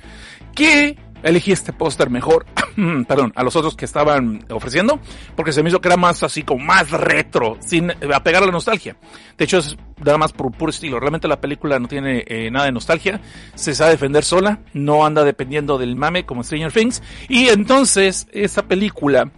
Que 0.53 0.97
elegí 1.24 1.51
este 1.51 1.74
póster 1.74 2.09
mejor, 2.09 2.45
perdón, 3.07 3.31
a 3.35 3.44
los 3.44 3.56
otros 3.56 3.75
que 3.75 3.85
estaban 3.85 4.45
ofreciendo, 4.50 5.00
porque 5.35 5.53
se 5.53 5.63
me 5.63 5.69
hizo 5.69 5.81
que 5.81 5.88
era 5.88 5.97
más 5.97 6.21
así 6.21 6.44
como 6.44 6.63
más 6.63 6.91
retro, 6.91 7.57
sin 7.62 7.91
apegar 8.13 8.44
a 8.44 8.45
la 8.45 8.51
nostalgia. 8.51 8.97
De 9.38 9.45
hecho, 9.45 9.59
es 9.59 9.77
nada 10.03 10.18
más 10.18 10.33
por 10.33 10.51
puro 10.51 10.69
estilo. 10.69 11.00
Realmente 11.00 11.27
la 11.27 11.39
película 11.39 11.80
no 11.80 11.88
tiene 11.88 12.24
eh, 12.27 12.51
nada 12.51 12.65
de 12.65 12.71
nostalgia, 12.71 13.21
se 13.56 13.74
sabe 13.74 13.91
defender 13.91 14.24
sola, 14.24 14.59
no 14.74 15.06
anda 15.06 15.24
dependiendo 15.24 15.77
del 15.77 15.95
mame 15.95 16.25
como 16.25 16.44
Stranger 16.44 16.71
Things. 16.71 17.01
Y 17.30 17.47
entonces, 17.47 18.27
esta 18.31 18.63
película 18.63 19.31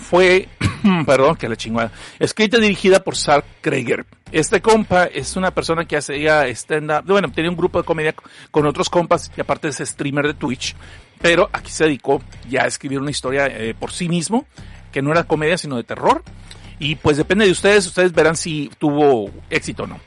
fue, 0.00 0.48
perdón, 1.06 1.36
que 1.36 1.48
la 1.48 1.56
chingada, 1.56 1.92
escrita 2.18 2.56
y 2.58 2.62
dirigida 2.62 3.04
por 3.04 3.16
Sark 3.16 3.44
Kreger. 3.60 4.06
Este 4.32 4.60
compa 4.60 5.04
es 5.04 5.36
una 5.36 5.52
persona 5.52 5.84
que 5.84 5.96
hacía 5.96 6.46
stand-up, 6.48 7.04
bueno, 7.06 7.30
tenía 7.30 7.50
un 7.50 7.56
grupo 7.56 7.78
de 7.78 7.84
comedia 7.84 8.14
con 8.50 8.66
otros 8.66 8.88
compas 8.88 9.30
y 9.36 9.40
aparte 9.40 9.68
es 9.68 9.78
streamer 9.78 10.26
de 10.26 10.34
Twitch, 10.34 10.74
pero 11.20 11.48
aquí 11.52 11.70
se 11.70 11.84
dedicó 11.84 12.22
ya 12.48 12.62
a 12.62 12.66
escribir 12.66 13.00
una 13.00 13.10
historia 13.10 13.46
eh, 13.46 13.74
por 13.78 13.92
sí 13.92 14.08
mismo, 14.08 14.46
que 14.90 15.02
no 15.02 15.12
era 15.12 15.24
comedia 15.24 15.58
sino 15.58 15.76
de 15.76 15.84
terror. 15.84 16.22
Y 16.78 16.96
pues 16.96 17.18
depende 17.18 17.44
de 17.44 17.52
ustedes, 17.52 17.86
ustedes 17.86 18.12
verán 18.12 18.36
si 18.36 18.70
tuvo 18.78 19.30
éxito 19.50 19.82
o 19.82 19.86
no. 19.86 20.00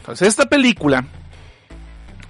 Entonces 0.00 0.26
esta 0.26 0.48
película 0.48 1.06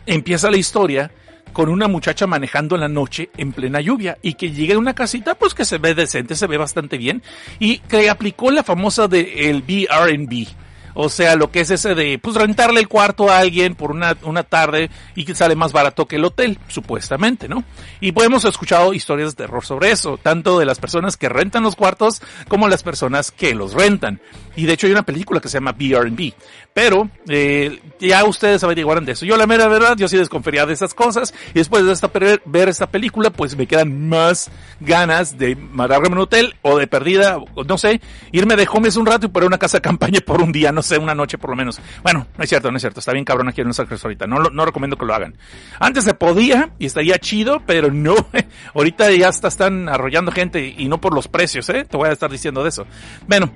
empieza 0.04 0.50
la 0.50 0.58
historia 0.58 1.10
con 1.52 1.68
una 1.68 1.88
muchacha 1.88 2.26
manejando 2.26 2.74
en 2.74 2.82
la 2.82 2.88
noche 2.88 3.30
en 3.36 3.52
plena 3.52 3.80
lluvia 3.80 4.18
y 4.22 4.34
que 4.34 4.50
llega 4.50 4.74
a 4.74 4.78
una 4.78 4.94
casita 4.94 5.34
pues 5.34 5.54
que 5.54 5.64
se 5.64 5.78
ve 5.78 5.94
decente, 5.94 6.34
se 6.34 6.46
ve 6.46 6.56
bastante 6.56 6.98
bien 6.98 7.22
y 7.58 7.78
que 7.78 8.10
aplicó 8.10 8.50
la 8.50 8.62
famosa 8.62 9.08
de 9.08 9.50
el 9.50 9.62
BR&B 9.62 10.46
o 10.94 11.08
sea, 11.08 11.36
lo 11.36 11.50
que 11.50 11.60
es 11.60 11.70
ese 11.70 11.94
de, 11.94 12.18
pues, 12.18 12.36
rentarle 12.36 12.80
el 12.80 12.88
cuarto 12.88 13.30
a 13.30 13.38
alguien 13.38 13.74
por 13.74 13.90
una, 13.90 14.16
una 14.22 14.42
tarde 14.42 14.90
y 15.14 15.24
que 15.24 15.34
sale 15.34 15.54
más 15.54 15.72
barato 15.72 16.06
que 16.06 16.16
el 16.16 16.24
hotel, 16.24 16.58
supuestamente, 16.68 17.48
¿no? 17.48 17.64
Y 18.00 18.12
pues 18.12 18.26
hemos 18.26 18.44
escuchado 18.44 18.92
historias 18.92 19.30
de 19.30 19.44
terror 19.44 19.64
sobre 19.64 19.90
eso, 19.90 20.18
tanto 20.22 20.58
de 20.58 20.64
las 20.64 20.78
personas 20.78 21.16
que 21.16 21.28
rentan 21.28 21.62
los 21.62 21.76
cuartos 21.76 22.22
como 22.48 22.68
las 22.68 22.82
personas 22.82 23.30
que 23.30 23.54
los 23.54 23.74
rentan. 23.74 24.20
Y 24.56 24.66
de 24.66 24.72
hecho 24.72 24.86
hay 24.86 24.92
una 24.92 25.04
película 25.04 25.40
que 25.40 25.48
se 25.48 25.58
llama 25.58 25.72
B&B. 25.72 26.34
Pero, 26.72 27.08
eh, 27.28 27.80
ya 27.98 28.24
ustedes 28.24 28.62
averiguaron 28.62 29.04
de 29.04 29.12
eso. 29.12 29.24
Yo 29.24 29.36
la 29.36 29.46
mera 29.46 29.66
verdad, 29.68 29.96
yo 29.96 30.08
sí 30.08 30.16
desconfería 30.16 30.66
de 30.66 30.72
esas 30.72 30.94
cosas. 30.94 31.34
Y 31.50 31.58
después 31.58 31.84
de 31.84 31.92
esta, 31.92 32.10
ver 32.44 32.68
esta 32.68 32.90
película, 32.90 33.30
pues 33.30 33.56
me 33.56 33.66
quedan 33.66 34.08
más 34.08 34.50
ganas 34.80 35.36
de 35.36 35.56
matarme 35.56 36.08
en 36.08 36.12
un 36.14 36.20
hotel 36.20 36.54
o 36.62 36.78
de 36.78 36.86
perdida, 36.86 37.38
no 37.66 37.78
sé, 37.78 38.00
irme 38.32 38.56
de 38.56 38.68
homes 38.70 38.96
un 38.96 39.06
rato 39.06 39.26
y 39.26 39.30
poner 39.30 39.46
una 39.46 39.58
casa 39.58 39.78
de 39.78 39.82
campaña 39.82 40.20
por 40.20 40.42
un 40.42 40.52
día, 40.52 40.72
no 40.72 40.79
sé, 40.82 40.98
una 40.98 41.14
noche 41.14 41.38
por 41.38 41.50
lo 41.50 41.56
menos. 41.56 41.80
Bueno, 42.02 42.26
no 42.36 42.44
es 42.44 42.48
cierto, 42.48 42.70
no 42.70 42.76
es 42.76 42.82
cierto. 42.82 43.00
Está 43.00 43.12
bien 43.12 43.24
cabrón 43.24 43.48
aquí 43.48 43.60
en 43.60 43.68
Los 43.68 43.80
Ángeles 43.80 44.04
ahorita. 44.04 44.26
No, 44.26 44.38
no 44.38 44.64
recomiendo 44.64 44.96
que 44.96 45.04
lo 45.04 45.14
hagan. 45.14 45.34
Antes 45.78 46.04
se 46.04 46.14
podía 46.14 46.70
y 46.78 46.86
estaría 46.86 47.18
chido, 47.18 47.62
pero 47.66 47.90
no. 47.90 48.14
ahorita 48.74 49.10
ya 49.12 49.28
está, 49.28 49.48
están 49.48 49.88
arrollando 49.88 50.32
gente 50.32 50.74
y 50.76 50.88
no 50.88 51.00
por 51.00 51.14
los 51.14 51.28
precios, 51.28 51.68
¿eh? 51.70 51.84
Te 51.84 51.96
voy 51.96 52.08
a 52.08 52.12
estar 52.12 52.30
diciendo 52.30 52.62
de 52.62 52.68
eso. 52.68 52.86
Bueno, 53.26 53.52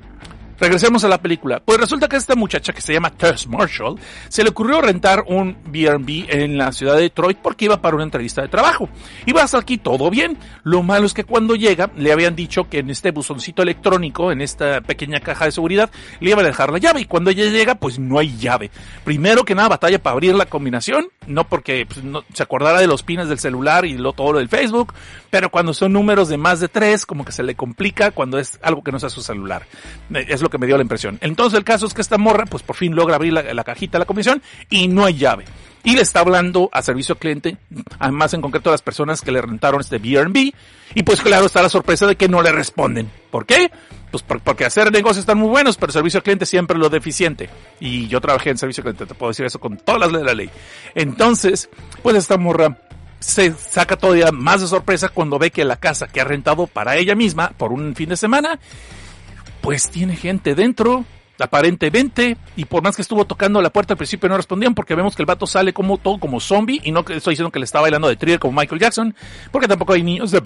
Regresemos 0.58 1.04
a 1.04 1.08
la 1.08 1.18
película. 1.18 1.60
Pues 1.64 1.78
resulta 1.78 2.08
que 2.08 2.16
esta 2.16 2.34
muchacha 2.34 2.72
que 2.72 2.80
se 2.80 2.92
llama 2.92 3.10
Tess 3.10 3.46
Marshall 3.48 3.98
se 4.28 4.42
le 4.42 4.50
ocurrió 4.50 4.80
rentar 4.80 5.24
un 5.26 5.56
B&B 5.66 6.26
en 6.28 6.56
la 6.56 6.72
ciudad 6.72 6.94
de 6.94 7.02
Detroit 7.02 7.38
porque 7.38 7.64
iba 7.64 7.80
para 7.80 7.96
una 7.96 8.04
entrevista 8.04 8.42
de 8.42 8.48
trabajo. 8.48 8.88
Iba 9.26 9.42
hasta 9.42 9.58
aquí 9.58 9.78
todo 9.78 10.10
bien. 10.10 10.38
Lo 10.62 10.82
malo 10.82 11.06
es 11.06 11.14
que 11.14 11.24
cuando 11.24 11.56
llega 11.56 11.90
le 11.96 12.12
habían 12.12 12.36
dicho 12.36 12.68
que 12.68 12.78
en 12.78 12.90
este 12.90 13.10
buzoncito 13.10 13.62
electrónico, 13.62 14.30
en 14.30 14.40
esta 14.40 14.80
pequeña 14.80 15.20
caja 15.20 15.46
de 15.46 15.52
seguridad, 15.52 15.90
le 16.20 16.30
iba 16.30 16.40
a 16.40 16.44
dejar 16.44 16.70
la 16.70 16.78
llave 16.78 17.00
y 17.00 17.04
cuando 17.06 17.30
ella 17.30 17.44
llega 17.46 17.74
pues 17.74 17.98
no 17.98 18.18
hay 18.18 18.36
llave. 18.36 18.70
Primero 19.04 19.44
que 19.44 19.54
nada 19.54 19.68
batalla 19.68 20.02
para 20.02 20.12
abrir 20.12 20.34
la 20.34 20.46
combinación, 20.46 21.08
no 21.26 21.48
porque 21.48 21.86
pues, 21.86 22.00
se 22.32 22.42
acordara 22.42 22.80
de 22.80 22.86
los 22.86 23.02
pines 23.02 23.28
del 23.28 23.38
celular 23.38 23.84
y 23.84 23.98
lo, 23.98 24.12
todo 24.12 24.34
lo 24.34 24.38
del 24.38 24.48
Facebook, 24.48 24.94
pero 25.30 25.50
cuando 25.50 25.74
son 25.74 25.92
números 25.92 26.28
de 26.28 26.36
más 26.36 26.60
de 26.60 26.68
tres 26.68 27.06
como 27.06 27.24
que 27.24 27.32
se 27.32 27.42
le 27.42 27.56
complica 27.56 28.12
cuando 28.12 28.38
es 28.38 28.58
algo 28.62 28.82
que 28.82 28.92
no 28.92 29.00
sea 29.00 29.10
su 29.10 29.22
celular. 29.22 29.66
Es 30.12 30.43
lo 30.44 30.50
que 30.50 30.58
me 30.58 30.66
dio 30.66 30.76
la 30.76 30.82
impresión. 30.82 31.18
Entonces 31.20 31.58
el 31.58 31.64
caso 31.64 31.86
es 31.86 31.94
que 31.94 32.02
esta 32.02 32.18
morra, 32.18 32.44
pues 32.46 32.62
por 32.62 32.76
fin 32.76 32.94
logra 32.94 33.16
abrir 33.16 33.32
la, 33.32 33.64
cajita 33.64 33.98
de 33.98 34.00
la 34.00 34.06
comisión 34.06 34.42
y 34.70 34.86
no 34.86 35.04
hay 35.04 35.14
llave. 35.14 35.44
Y 35.82 35.96
le 35.96 36.02
está 36.02 36.20
hablando 36.20 36.70
a 36.72 36.80
servicio 36.80 37.16
cliente, 37.16 37.58
además 37.98 38.32
en 38.32 38.40
concreto 38.40 38.70
a 38.70 38.72
las 38.72 38.82
personas 38.82 39.20
que 39.20 39.32
le 39.32 39.42
rentaron 39.42 39.80
este 39.80 39.98
B&B. 39.98 40.54
Y 40.94 41.02
pues 41.02 41.20
claro, 41.20 41.46
está 41.46 41.60
la 41.60 41.68
sorpresa 41.68 42.06
de 42.06 42.16
que 42.16 42.28
no 42.28 42.40
le 42.42 42.52
responden. 42.52 43.10
¿Por 43.30 43.44
qué? 43.44 43.70
Pues 44.10 44.22
porque 44.22 44.64
hacer 44.64 44.92
negocios 44.92 45.20
están 45.20 45.38
muy 45.38 45.48
buenos, 45.48 45.76
pero 45.76 45.92
servicio 45.92 46.18
al 46.18 46.22
cliente 46.22 46.46
siempre 46.46 46.78
lo 46.78 46.88
deficiente. 46.88 47.50
Y 47.80 48.06
yo 48.06 48.20
trabajé 48.20 48.50
en 48.50 48.58
servicio 48.58 48.80
al 48.82 48.84
cliente, 48.84 49.06
te 49.06 49.18
puedo 49.18 49.30
decir 49.30 49.44
eso 49.44 49.58
con 49.58 49.76
todas 49.76 50.00
las 50.00 50.12
leyes 50.12 50.22
de 50.22 50.26
la 50.26 50.34
ley. 50.34 50.50
Entonces, 50.94 51.68
pues 52.02 52.16
esta 52.16 52.38
morra 52.38 52.78
se 53.24 53.54
saca 53.54 53.96
todavía 53.96 54.30
más 54.32 54.60
de 54.60 54.66
sorpresa 54.66 55.08
cuando 55.08 55.38
ve 55.38 55.50
que 55.50 55.64
la 55.64 55.76
casa 55.76 56.06
que 56.06 56.20
ha 56.20 56.24
rentado 56.24 56.66
para 56.66 56.96
ella 56.96 57.14
misma 57.14 57.52
por 57.56 57.72
un 57.72 57.94
fin 57.94 58.10
de 58.10 58.16
semana 58.16 58.58
pues 59.64 59.88
tiene 59.88 60.14
gente 60.14 60.54
dentro, 60.54 61.06
aparentemente, 61.38 62.36
y 62.54 62.66
por 62.66 62.82
más 62.82 62.96
que 62.96 63.00
estuvo 63.00 63.24
tocando 63.24 63.62
la 63.62 63.70
puerta 63.70 63.94
al 63.94 63.96
principio 63.96 64.28
no 64.28 64.36
respondían 64.36 64.74
porque 64.74 64.94
vemos 64.94 65.16
que 65.16 65.22
el 65.22 65.26
vato 65.26 65.46
sale 65.46 65.72
como 65.72 65.96
todo 65.96 66.18
como 66.18 66.38
zombie 66.38 66.82
y 66.84 66.92
no 66.92 67.00
estoy 67.00 67.32
diciendo 67.32 67.50
que 67.50 67.60
le 67.60 67.64
está 67.64 67.80
bailando 67.80 68.06
de 68.06 68.16
thriller 68.16 68.38
como 68.38 68.60
Michael 68.60 68.78
Jackson, 68.78 69.14
porque 69.50 69.66
tampoco 69.66 69.94
hay 69.94 70.02
niños 70.02 70.32
de, 70.32 70.42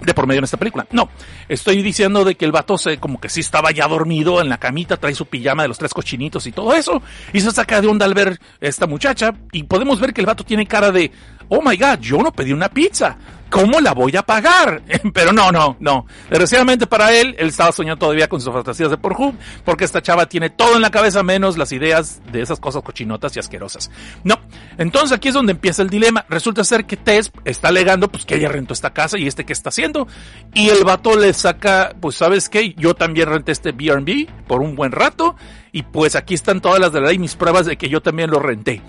de 0.00 0.14
por 0.14 0.28
medio 0.28 0.38
en 0.38 0.44
esta 0.44 0.56
película. 0.56 0.86
No, 0.92 1.08
estoy 1.48 1.82
diciendo 1.82 2.24
de 2.24 2.36
que 2.36 2.44
el 2.44 2.52
vato 2.52 2.78
se 2.78 2.98
como 2.98 3.20
que 3.20 3.28
sí 3.28 3.40
estaba 3.40 3.72
ya 3.72 3.88
dormido 3.88 4.40
en 4.40 4.48
la 4.48 4.58
camita, 4.58 4.98
trae 4.98 5.16
su 5.16 5.26
pijama 5.26 5.62
de 5.62 5.68
los 5.68 5.78
tres 5.78 5.92
cochinitos 5.92 6.46
y 6.46 6.52
todo 6.52 6.72
eso, 6.72 7.02
y 7.32 7.40
se 7.40 7.50
saca 7.50 7.80
de 7.80 7.88
onda 7.88 8.06
al 8.06 8.14
ver 8.14 8.38
esta 8.60 8.86
muchacha 8.86 9.34
y 9.50 9.64
podemos 9.64 9.98
ver 9.98 10.14
que 10.14 10.20
el 10.20 10.28
vato 10.28 10.44
tiene 10.44 10.64
cara 10.68 10.92
de, 10.92 11.10
oh 11.50 11.60
my 11.62 11.76
god, 11.76 11.98
yo 12.00 12.18
no 12.18 12.32
pedí 12.32 12.52
una 12.52 12.68
pizza. 12.68 13.16
¿cómo 13.50 13.80
la 13.80 13.92
voy 13.92 14.16
a 14.16 14.22
pagar? 14.22 14.82
Pero 15.12 15.32
no, 15.32 15.52
no, 15.52 15.76
no. 15.80 16.06
Desgraciadamente 16.30 16.86
para 16.86 17.12
él, 17.12 17.34
él 17.38 17.48
estaba 17.48 17.72
soñando 17.72 17.98
todavía 17.98 18.28
con 18.28 18.40
sus 18.40 18.52
fantasías 18.52 18.90
de 18.90 18.96
Pornhub, 18.96 19.34
porque 19.64 19.84
esta 19.84 20.00
chava 20.00 20.26
tiene 20.26 20.48
todo 20.48 20.76
en 20.76 20.82
la 20.82 20.90
cabeza 20.90 21.22
menos 21.22 21.58
las 21.58 21.72
ideas 21.72 22.22
de 22.32 22.40
esas 22.40 22.60
cosas 22.60 22.82
cochinotas 22.82 23.36
y 23.36 23.40
asquerosas. 23.40 23.90
No. 24.24 24.38
Entonces 24.78 25.12
aquí 25.12 25.28
es 25.28 25.34
donde 25.34 25.52
empieza 25.52 25.82
el 25.82 25.90
dilema. 25.90 26.24
Resulta 26.28 26.64
ser 26.64 26.86
que 26.86 26.96
Tess 26.96 27.32
está 27.44 27.68
alegando 27.68 28.08
pues 28.08 28.24
que 28.24 28.36
ella 28.36 28.48
rentó 28.48 28.72
esta 28.72 28.92
casa 28.92 29.18
y 29.18 29.26
este 29.26 29.44
que 29.44 29.52
está 29.52 29.68
haciendo. 29.68 30.06
Y 30.54 30.68
el 30.68 30.84
vato 30.84 31.18
le 31.18 31.34
saca, 31.34 31.94
pues 32.00 32.14
sabes 32.14 32.48
qué, 32.48 32.74
yo 32.74 32.94
también 32.94 33.28
renté 33.28 33.52
este 33.52 33.72
B&B 33.72 34.28
por 34.46 34.62
un 34.62 34.76
buen 34.76 34.92
rato 34.92 35.34
y 35.72 35.82
pues 35.82 36.14
aquí 36.14 36.34
están 36.34 36.60
todas 36.60 36.80
las 36.80 36.92
de 36.92 37.00
la 37.00 37.08
ley, 37.08 37.18
mis 37.18 37.34
pruebas 37.34 37.66
de 37.66 37.76
que 37.76 37.88
yo 37.88 38.00
también 38.00 38.30
lo 38.30 38.38
renté. 38.38 38.80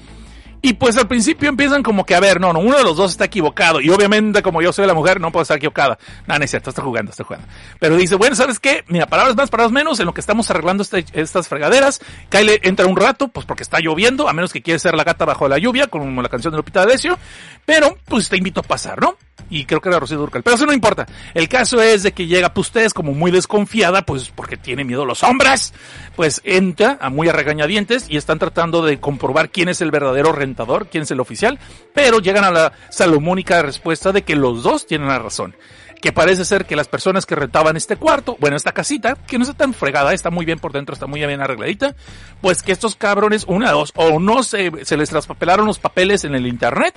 Y 0.64 0.74
pues 0.74 0.96
al 0.98 1.08
principio 1.08 1.50
empiezan 1.50 1.82
como 1.82 2.06
que, 2.06 2.14
a 2.14 2.20
ver, 2.20 2.40
no, 2.40 2.54
no, 2.54 2.60
uno 2.60 2.78
de 2.78 2.84
los 2.84 2.96
dos 2.96 3.12
está 3.12 3.26
equivocado. 3.26 3.82
Y 3.82 3.90
obviamente, 3.90 4.44
como 4.44 4.62
yo 4.62 4.72
soy 4.72 4.86
la 4.86 4.94
mujer, 4.94 5.20
no 5.20 5.32
puedo 5.32 5.42
estar 5.42 5.58
equivocada. 5.58 5.98
No, 6.28 6.38
no 6.38 6.44
es 6.44 6.52
cierto, 6.52 6.70
está 6.70 6.84
jugando, 6.84 7.12
está 7.12 7.24
jugando. 7.24 7.48
Pero 7.80 7.96
dice, 7.98 8.16
bueno, 8.16 8.36
¿sabes 8.36 8.60
qué? 8.60 8.84
Mira, 8.88 9.08
palabras 9.08 9.36
más, 9.36 9.50
palabras 9.50 9.72
menos, 9.72 10.00
en 10.00 10.06
lo 10.06 10.14
que 10.14 10.22
estamos 10.22 10.50
arreglando 10.52 10.84
este, 10.84 11.04
estas 11.14 11.48
fregaderas. 11.48 12.00
Kyle 12.30 12.60
entra 12.62 12.86
un 12.86 12.96
rato, 12.96 13.30
pues 13.30 13.46
porque 13.46 13.64
está 13.64 13.80
lloviendo, 13.80 14.30
a 14.30 14.34
menos 14.34 14.54
que 14.54 14.62
quiere 14.62 14.78
ser 14.80 14.94
la 14.94 15.04
gata 15.04 15.26
bajo 15.26 15.48
la 15.48 15.58
lluvia, 15.58 15.88
como 15.88 16.22
la 16.22 16.30
canción 16.30 16.52
de 16.52 16.58
Lupita 16.58 16.82
D'Alessio. 16.82 17.18
Pero, 17.66 17.98
pues 18.06 18.30
te 18.30 18.38
invito 18.38 18.60
a 18.60 18.64
pasar, 18.64 19.02
¿no? 19.02 19.16
Y 19.50 19.66
creo 19.66 19.82
que 19.82 19.90
era 19.90 20.00
Rocío 20.00 20.18
Durcal. 20.18 20.44
Pero 20.44 20.56
eso 20.56 20.66
no 20.66 20.74
importa. 20.74 21.08
El 21.34 21.48
caso 21.50 21.82
es 21.82 22.04
de 22.04 22.12
que 22.12 22.28
llega 22.28 22.54
pues 22.54 22.68
ustedes 22.68 22.94
como 22.94 23.14
muy 23.14 23.32
desconfiada, 23.32 24.04
pues 24.06 24.32
porque 24.34 24.58
tiene 24.58 24.84
miedo 24.84 25.06
los 25.06 25.24
hombres, 25.24 25.74
pues 26.16 26.42
entra 26.44 26.98
a 27.02 27.10
muy 27.10 27.28
a 27.30 27.34
regañadientes 27.34 28.06
y 28.10 28.18
están 28.18 28.40
tratando 28.40 28.84
de 28.84 29.00
comprobar 29.00 29.50
quién 29.50 29.70
es 29.70 29.82
el 29.82 29.92
verdadero 29.92 30.32
rentador, 30.32 30.88
quién 30.88 31.04
es 31.04 31.12
el 31.12 31.20
oficial, 31.20 31.60
pero 31.94 32.20
llegan 32.20 32.44
a 32.44 32.52
la 32.52 32.74
salomónica 32.90 33.62
respuesta 33.62 34.12
de 34.12 34.24
que 34.24 34.36
los 34.36 34.64
dos 34.64 34.86
tienen 34.88 35.08
la 35.08 35.20
razón 35.20 35.56
que 36.02 36.12
parece 36.12 36.44
ser 36.44 36.66
que 36.66 36.76
las 36.76 36.88
personas 36.88 37.26
que 37.26 37.36
rentaban 37.36 37.78
este 37.78 37.96
cuarto, 37.96 38.36
bueno, 38.40 38.58
esta 38.58 38.72
casita, 38.72 39.16
que 39.28 39.38
no 39.38 39.44
está 39.44 39.56
tan 39.56 39.74
fregada, 39.74 40.14
está 40.14 40.32
muy 40.32 40.46
bien 40.46 40.60
por 40.60 40.74
dentro, 40.74 40.94
está 40.94 41.06
muy 41.06 41.24
bien 41.24 41.40
arregladita, 41.40 41.96
pues 42.42 42.64
que 42.64 42.72
estos 42.72 42.96
cabrones, 42.96 43.46
una, 43.48 43.72
dos, 43.72 43.94
o 43.96 44.20
no 44.20 44.42
se, 44.42 44.84
se 44.84 44.98
les 44.98 45.10
traspapelaron 45.10 45.68
los 45.68 45.78
papeles 45.78 46.24
en 46.26 46.34
el 46.34 46.48
internet, 46.48 46.96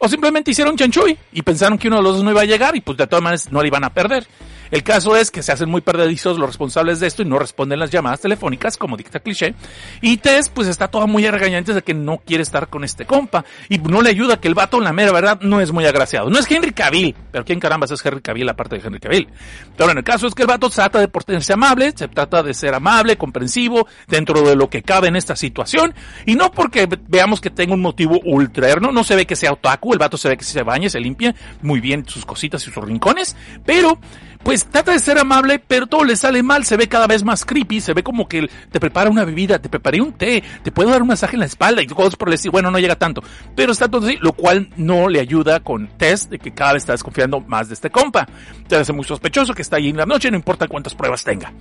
o 0.00 0.08
simplemente 0.08 0.50
hicieron 0.50 0.76
chanchuy 0.76 1.16
y 1.32 1.42
pensaron 1.42 1.78
que 1.78 1.88
uno 1.88 1.98
de 1.98 2.02
los 2.02 2.14
dos 2.16 2.24
no 2.24 2.30
iba 2.30 2.40
a 2.40 2.46
llegar 2.46 2.74
y 2.74 2.80
pues 2.80 2.96
de 2.96 3.06
todas 3.06 3.22
maneras 3.22 3.52
no 3.52 3.60
le 3.60 3.68
iban 3.68 3.84
a 3.84 3.90
perder. 3.90 4.26
El 4.70 4.82
caso 4.82 5.16
es 5.16 5.30
que 5.30 5.42
se 5.42 5.52
hacen 5.52 5.68
muy 5.68 5.80
perdedizos 5.80 6.38
los 6.38 6.48
responsables 6.48 7.00
de 7.00 7.06
esto 7.06 7.22
y 7.22 7.24
no 7.24 7.38
responden 7.38 7.78
las 7.78 7.90
llamadas 7.90 8.20
telefónicas, 8.20 8.76
como 8.76 8.96
dicta 8.96 9.20
cliché. 9.20 9.54
Y 10.00 10.18
Tess, 10.18 10.48
pues 10.48 10.68
está 10.68 10.88
toda 10.88 11.06
muy 11.06 11.26
regañante 11.28 11.74
de 11.74 11.82
que 11.82 11.94
no 11.94 12.18
quiere 12.18 12.42
estar 12.42 12.68
con 12.68 12.84
este 12.84 13.04
compa. 13.04 13.44
Y 13.68 13.78
no 13.78 14.02
le 14.02 14.10
ayuda 14.10 14.40
que 14.40 14.48
el 14.48 14.54
vato, 14.54 14.80
la 14.80 14.92
mera 14.92 15.12
verdad, 15.12 15.40
no 15.40 15.60
es 15.60 15.72
muy 15.72 15.86
agraciado. 15.86 16.30
No 16.30 16.38
es 16.38 16.50
Henry 16.50 16.72
Cavill, 16.72 17.14
pero 17.32 17.44
¿quién 17.44 17.60
carambas 17.60 17.90
es 17.90 18.04
Henry 18.04 18.20
Cavill 18.20 18.48
aparte 18.48 18.76
de 18.76 18.86
Henry 18.86 19.00
Cavill? 19.00 19.28
Pero 19.76 19.86
bueno, 19.86 20.00
el 20.00 20.04
caso 20.04 20.26
es 20.26 20.34
que 20.34 20.42
el 20.42 20.48
vato 20.48 20.70
trata 20.70 21.00
de 21.00 21.08
portarse 21.08 21.52
amable, 21.52 21.92
se 21.94 22.08
trata 22.08 22.42
de 22.42 22.54
ser 22.54 22.74
amable, 22.74 23.16
comprensivo, 23.16 23.86
dentro 24.06 24.42
de 24.42 24.56
lo 24.56 24.68
que 24.68 24.82
cabe 24.82 25.08
en 25.08 25.16
esta 25.16 25.36
situación. 25.36 25.94
Y 26.26 26.34
no 26.34 26.50
porque 26.52 26.88
veamos 27.08 27.40
que 27.40 27.50
tenga 27.50 27.74
un 27.74 27.80
motivo 27.80 28.20
ultraerno, 28.24 28.92
no 28.92 29.04
se 29.04 29.16
ve 29.16 29.26
que 29.26 29.36
sea 29.36 29.52
otaku, 29.52 29.92
el 29.92 29.98
vato 29.98 30.16
se 30.16 30.28
ve 30.28 30.36
que 30.36 30.44
se 30.44 30.62
baña, 30.62 30.88
se 30.88 31.00
limpia 31.00 31.34
muy 31.62 31.80
bien 31.80 32.04
sus 32.06 32.24
cositas 32.24 32.66
y 32.66 32.70
sus 32.70 32.84
rincones, 32.84 33.36
pero 33.64 33.98
pues 34.42 34.64
trata 34.66 34.92
de 34.92 34.98
ser 34.98 35.18
amable, 35.18 35.58
pero 35.58 35.86
todo 35.86 36.04
le 36.04 36.16
sale 36.16 36.42
mal, 36.42 36.64
se 36.64 36.76
ve 36.76 36.88
cada 36.88 37.06
vez 37.06 37.22
más 37.24 37.44
creepy, 37.44 37.80
se 37.80 37.92
ve 37.92 38.02
como 38.02 38.26
que 38.26 38.48
te 38.70 38.80
prepara 38.80 39.10
una 39.10 39.24
bebida, 39.24 39.58
te 39.58 39.68
preparé 39.68 40.00
un 40.00 40.12
té, 40.12 40.42
te 40.62 40.72
puedo 40.72 40.90
dar 40.90 41.02
un 41.02 41.08
masaje 41.08 41.36
en 41.36 41.40
la 41.40 41.46
espalda 41.46 41.82
y 41.82 41.86
cosas 41.86 42.16
por 42.16 42.28
el 42.28 42.34
estilo. 42.34 42.52
Bueno, 42.52 42.70
no 42.70 42.78
llega 42.78 42.96
tanto, 42.96 43.22
pero 43.54 43.72
está 43.72 43.88
todo 43.88 44.06
así, 44.06 44.16
lo 44.20 44.32
cual 44.32 44.70
no 44.76 45.08
le 45.08 45.20
ayuda 45.20 45.60
con 45.60 45.88
Tess 45.98 46.30
de 46.30 46.38
que 46.38 46.52
cada 46.52 46.72
vez 46.72 46.82
está 46.82 46.92
desconfiando 46.92 47.40
más 47.40 47.68
de 47.68 47.74
este 47.74 47.90
compa. 47.90 48.26
Te 48.66 48.76
hace 48.76 48.92
muy 48.92 49.04
sospechoso 49.04 49.54
que 49.54 49.62
está 49.62 49.76
ahí 49.76 49.88
en 49.88 49.96
la 49.96 50.06
noche, 50.06 50.30
no 50.30 50.36
importa 50.36 50.68
cuántas 50.68 50.94
pruebas 50.94 51.22
tenga. 51.22 51.52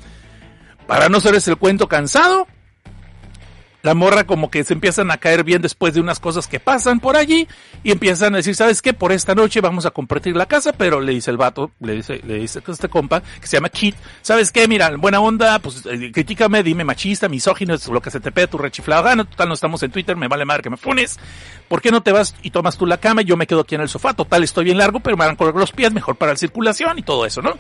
Para 0.88 1.10
no 1.10 1.20
ser 1.20 1.36
ese 1.36 1.52
el 1.52 1.58
cuento 1.58 1.88
cansado, 1.88 2.48
la 3.82 3.94
morra 3.94 4.26
como 4.26 4.52
que 4.52 4.64
se 4.64 4.74
empiezan 4.74 5.12
a 5.12 5.18
caer 5.18 5.44
bien 5.44 5.62
después 5.62 5.94
de 5.94 6.02
unas 6.02 6.20
cosas 6.20 6.48
que 6.48 6.60
pasan 6.60 7.00
por 7.00 7.16
allí 7.16 7.48
y 7.84 7.92
empiezan 7.92 8.34
a 8.34 8.38
decir, 8.38 8.56
¿sabes 8.56 8.82
qué? 8.82 8.94
Por 8.94 9.12
esta 9.12 9.36
noche 9.36 9.62
vamos 9.62 9.86
a 9.86 9.92
compartir 9.92 10.36
la 10.36 10.48
casa, 10.48 10.74
pero 10.74 11.00
le 11.00 11.14
dice 11.14 11.32
el 11.32 11.38
vato, 11.38 11.72
le 11.80 11.94
dice, 11.94 12.22
le 12.26 12.36
dice 12.36 12.62
este 12.68 12.90
compa 12.90 13.22
que 13.22 13.48
se 13.48 13.58
llama 13.58 13.70
Kit, 13.70 13.96
¿sabes 14.22 14.52
qué? 14.52 14.68
Mira, 14.68 14.96
buena 14.98 15.20
onda, 15.20 15.60
pues 15.60 15.86
eh, 15.86 16.12
critícame, 16.12 16.64
dime 16.64 16.84
machista, 16.84 17.30
misógino, 17.30 17.76
lo 17.92 18.02
que 18.02 18.12
se 18.12 18.20
te 18.20 18.32
pide 18.32 18.48
tu 18.48 18.58
rechiflado 18.58 19.04
gana, 19.04 19.24
total 19.24 19.48
no 19.48 19.54
estamos 19.54 19.82
en 19.84 19.92
Twitter, 19.92 20.16
me 20.16 20.28
vale 20.28 20.46
madre 20.46 20.64
que 20.64 20.70
me 20.70 20.78
funes. 20.78 21.18
¿Por 21.68 21.82
qué 21.82 21.92
no 21.92 22.02
te 22.02 22.12
vas 22.12 22.36
y 22.42 22.52
tomas 22.52 22.78
tú 22.78 22.86
la 22.86 22.98
cama 22.98 23.22
yo 23.22 23.38
me 23.38 23.48
quedo 23.48 23.62
aquí 23.62 23.76
en 23.76 23.82
el 23.82 23.90
sofá? 23.90 24.14
Total, 24.14 24.44
estoy 24.44 24.66
bien 24.66 24.78
largo, 24.78 25.00
pero 25.00 25.16
me 25.16 25.26
van 25.26 25.36
a 25.36 25.38
correr 25.38 25.56
los 25.56 25.72
pies, 25.72 25.94
mejor 25.94 26.16
para 26.16 26.34
la 26.34 26.38
circulación 26.38 27.00
y 27.00 27.04
todo 27.04 27.26
eso, 27.26 27.42
¿no? 27.42 27.58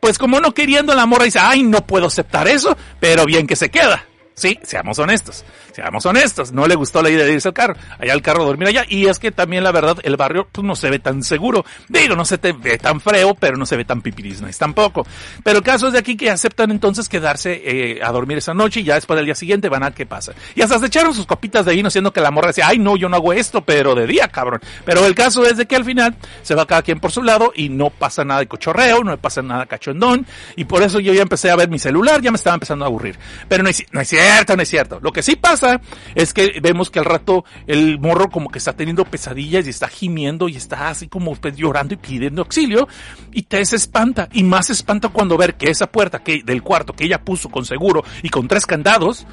Pues 0.00 0.18
como 0.18 0.40
no 0.40 0.54
queriendo 0.54 0.94
la 0.94 1.06
morra 1.06 1.24
dice, 1.24 1.40
ay, 1.40 1.62
no 1.62 1.84
puedo 1.84 2.06
aceptar 2.06 2.46
eso, 2.46 2.76
pero 3.00 3.26
bien 3.26 3.46
que 3.46 3.56
se 3.56 3.70
queda. 3.70 4.04
Sí, 4.38 4.58
seamos 4.62 4.98
honestos 4.98 5.44
seamos 5.78 6.04
honestos, 6.06 6.50
no 6.50 6.66
le 6.66 6.74
gustó 6.74 7.02
la 7.02 7.10
idea 7.10 7.24
de 7.24 7.34
irse 7.34 7.46
al 7.46 7.54
carro, 7.54 7.76
allá 8.00 8.12
al 8.12 8.20
carro 8.20 8.44
dormir 8.44 8.66
allá, 8.66 8.84
y 8.88 9.06
es 9.06 9.20
que 9.20 9.30
también 9.30 9.62
la 9.62 9.70
verdad, 9.70 9.96
el 10.02 10.16
barrio 10.16 10.48
pues, 10.50 10.66
no 10.66 10.74
se 10.74 10.90
ve 10.90 10.98
tan 10.98 11.22
seguro, 11.22 11.64
digo, 11.88 12.16
no 12.16 12.24
se 12.24 12.36
te 12.36 12.52
ve 12.52 12.78
tan 12.78 13.00
freo, 13.00 13.34
pero 13.34 13.56
no 13.56 13.64
se 13.64 13.76
ve 13.76 13.84
tan 13.84 14.02
pipirisnais 14.02 14.58
tampoco. 14.58 15.06
Pero 15.44 15.58
el 15.58 15.64
caso 15.64 15.86
es 15.86 15.92
de 15.92 16.00
aquí 16.00 16.16
que 16.16 16.30
aceptan 16.30 16.72
entonces 16.72 17.08
quedarse 17.08 17.62
eh, 17.64 18.00
a 18.02 18.10
dormir 18.10 18.38
esa 18.38 18.54
noche 18.54 18.80
y 18.80 18.84
ya 18.84 18.94
después 18.94 19.16
del 19.16 19.26
día 19.26 19.36
siguiente 19.36 19.68
van 19.68 19.84
a 19.84 19.92
qué 19.92 20.04
pasa. 20.04 20.32
Y 20.56 20.62
hasta 20.62 20.80
se 20.80 20.86
echaron 20.86 21.14
sus 21.14 21.26
copitas 21.26 21.64
de 21.64 21.74
vino, 21.74 21.90
siendo 21.90 22.12
que 22.12 22.20
la 22.20 22.32
morra 22.32 22.48
decía, 22.48 22.66
ay 22.66 22.80
no, 22.80 22.96
yo 22.96 23.08
no 23.08 23.16
hago 23.16 23.32
esto, 23.32 23.60
pero 23.60 23.94
de 23.94 24.08
día, 24.08 24.26
cabrón. 24.26 24.60
Pero 24.84 25.06
el 25.06 25.14
caso 25.14 25.44
es 25.44 25.58
de 25.58 25.66
que 25.66 25.76
al 25.76 25.84
final 25.84 26.16
se 26.42 26.56
va 26.56 26.66
cada 26.66 26.82
quien 26.82 26.98
por 26.98 27.12
su 27.12 27.22
lado 27.22 27.52
y 27.54 27.68
no 27.68 27.90
pasa 27.90 28.24
nada 28.24 28.40
de 28.40 28.48
cochorreo, 28.48 29.04
no 29.04 29.16
pasa 29.16 29.42
nada 29.42 29.66
cachondón, 29.66 30.26
y 30.56 30.64
por 30.64 30.82
eso 30.82 30.98
yo 30.98 31.12
ya 31.12 31.22
empecé 31.22 31.52
a 31.52 31.56
ver 31.56 31.68
mi 31.68 31.78
celular, 31.78 32.20
ya 32.20 32.32
me 32.32 32.36
estaba 32.36 32.54
empezando 32.54 32.84
a 32.84 32.88
aburrir. 32.88 33.16
Pero 33.48 33.62
no 33.62 33.68
es, 33.68 33.84
no 33.92 34.00
es 34.00 34.08
no 34.56 34.62
es 34.62 34.68
cierto. 34.68 34.98
Lo 35.00 35.12
que 35.12 35.22
sí 35.22 35.36
pasa 35.36 35.80
es 36.14 36.32
que 36.32 36.60
vemos 36.62 36.90
que 36.90 36.98
al 36.98 37.04
rato 37.04 37.44
el 37.66 37.98
morro 37.98 38.30
como 38.30 38.50
que 38.50 38.58
está 38.58 38.72
teniendo 38.72 39.04
pesadillas 39.04 39.66
y 39.66 39.70
está 39.70 39.88
gimiendo 39.88 40.48
y 40.48 40.56
está 40.56 40.88
así 40.88 41.08
como 41.08 41.34
pues, 41.34 41.56
llorando 41.56 41.94
y 41.94 41.96
pidiendo 41.96 42.42
auxilio 42.42 42.88
y 43.32 43.42
te 43.42 43.60
espanta 43.60 44.28
y 44.32 44.42
más 44.44 44.70
espanta 44.70 45.08
cuando 45.08 45.36
ver 45.36 45.56
que 45.56 45.70
esa 45.70 45.86
puerta 45.86 46.20
que 46.20 46.42
del 46.44 46.62
cuarto 46.62 46.92
que 46.92 47.04
ella 47.04 47.22
puso 47.22 47.48
con 47.48 47.64
seguro 47.64 48.04
y 48.22 48.28
con 48.28 48.48
tres 48.48 48.66
candados 48.66 49.26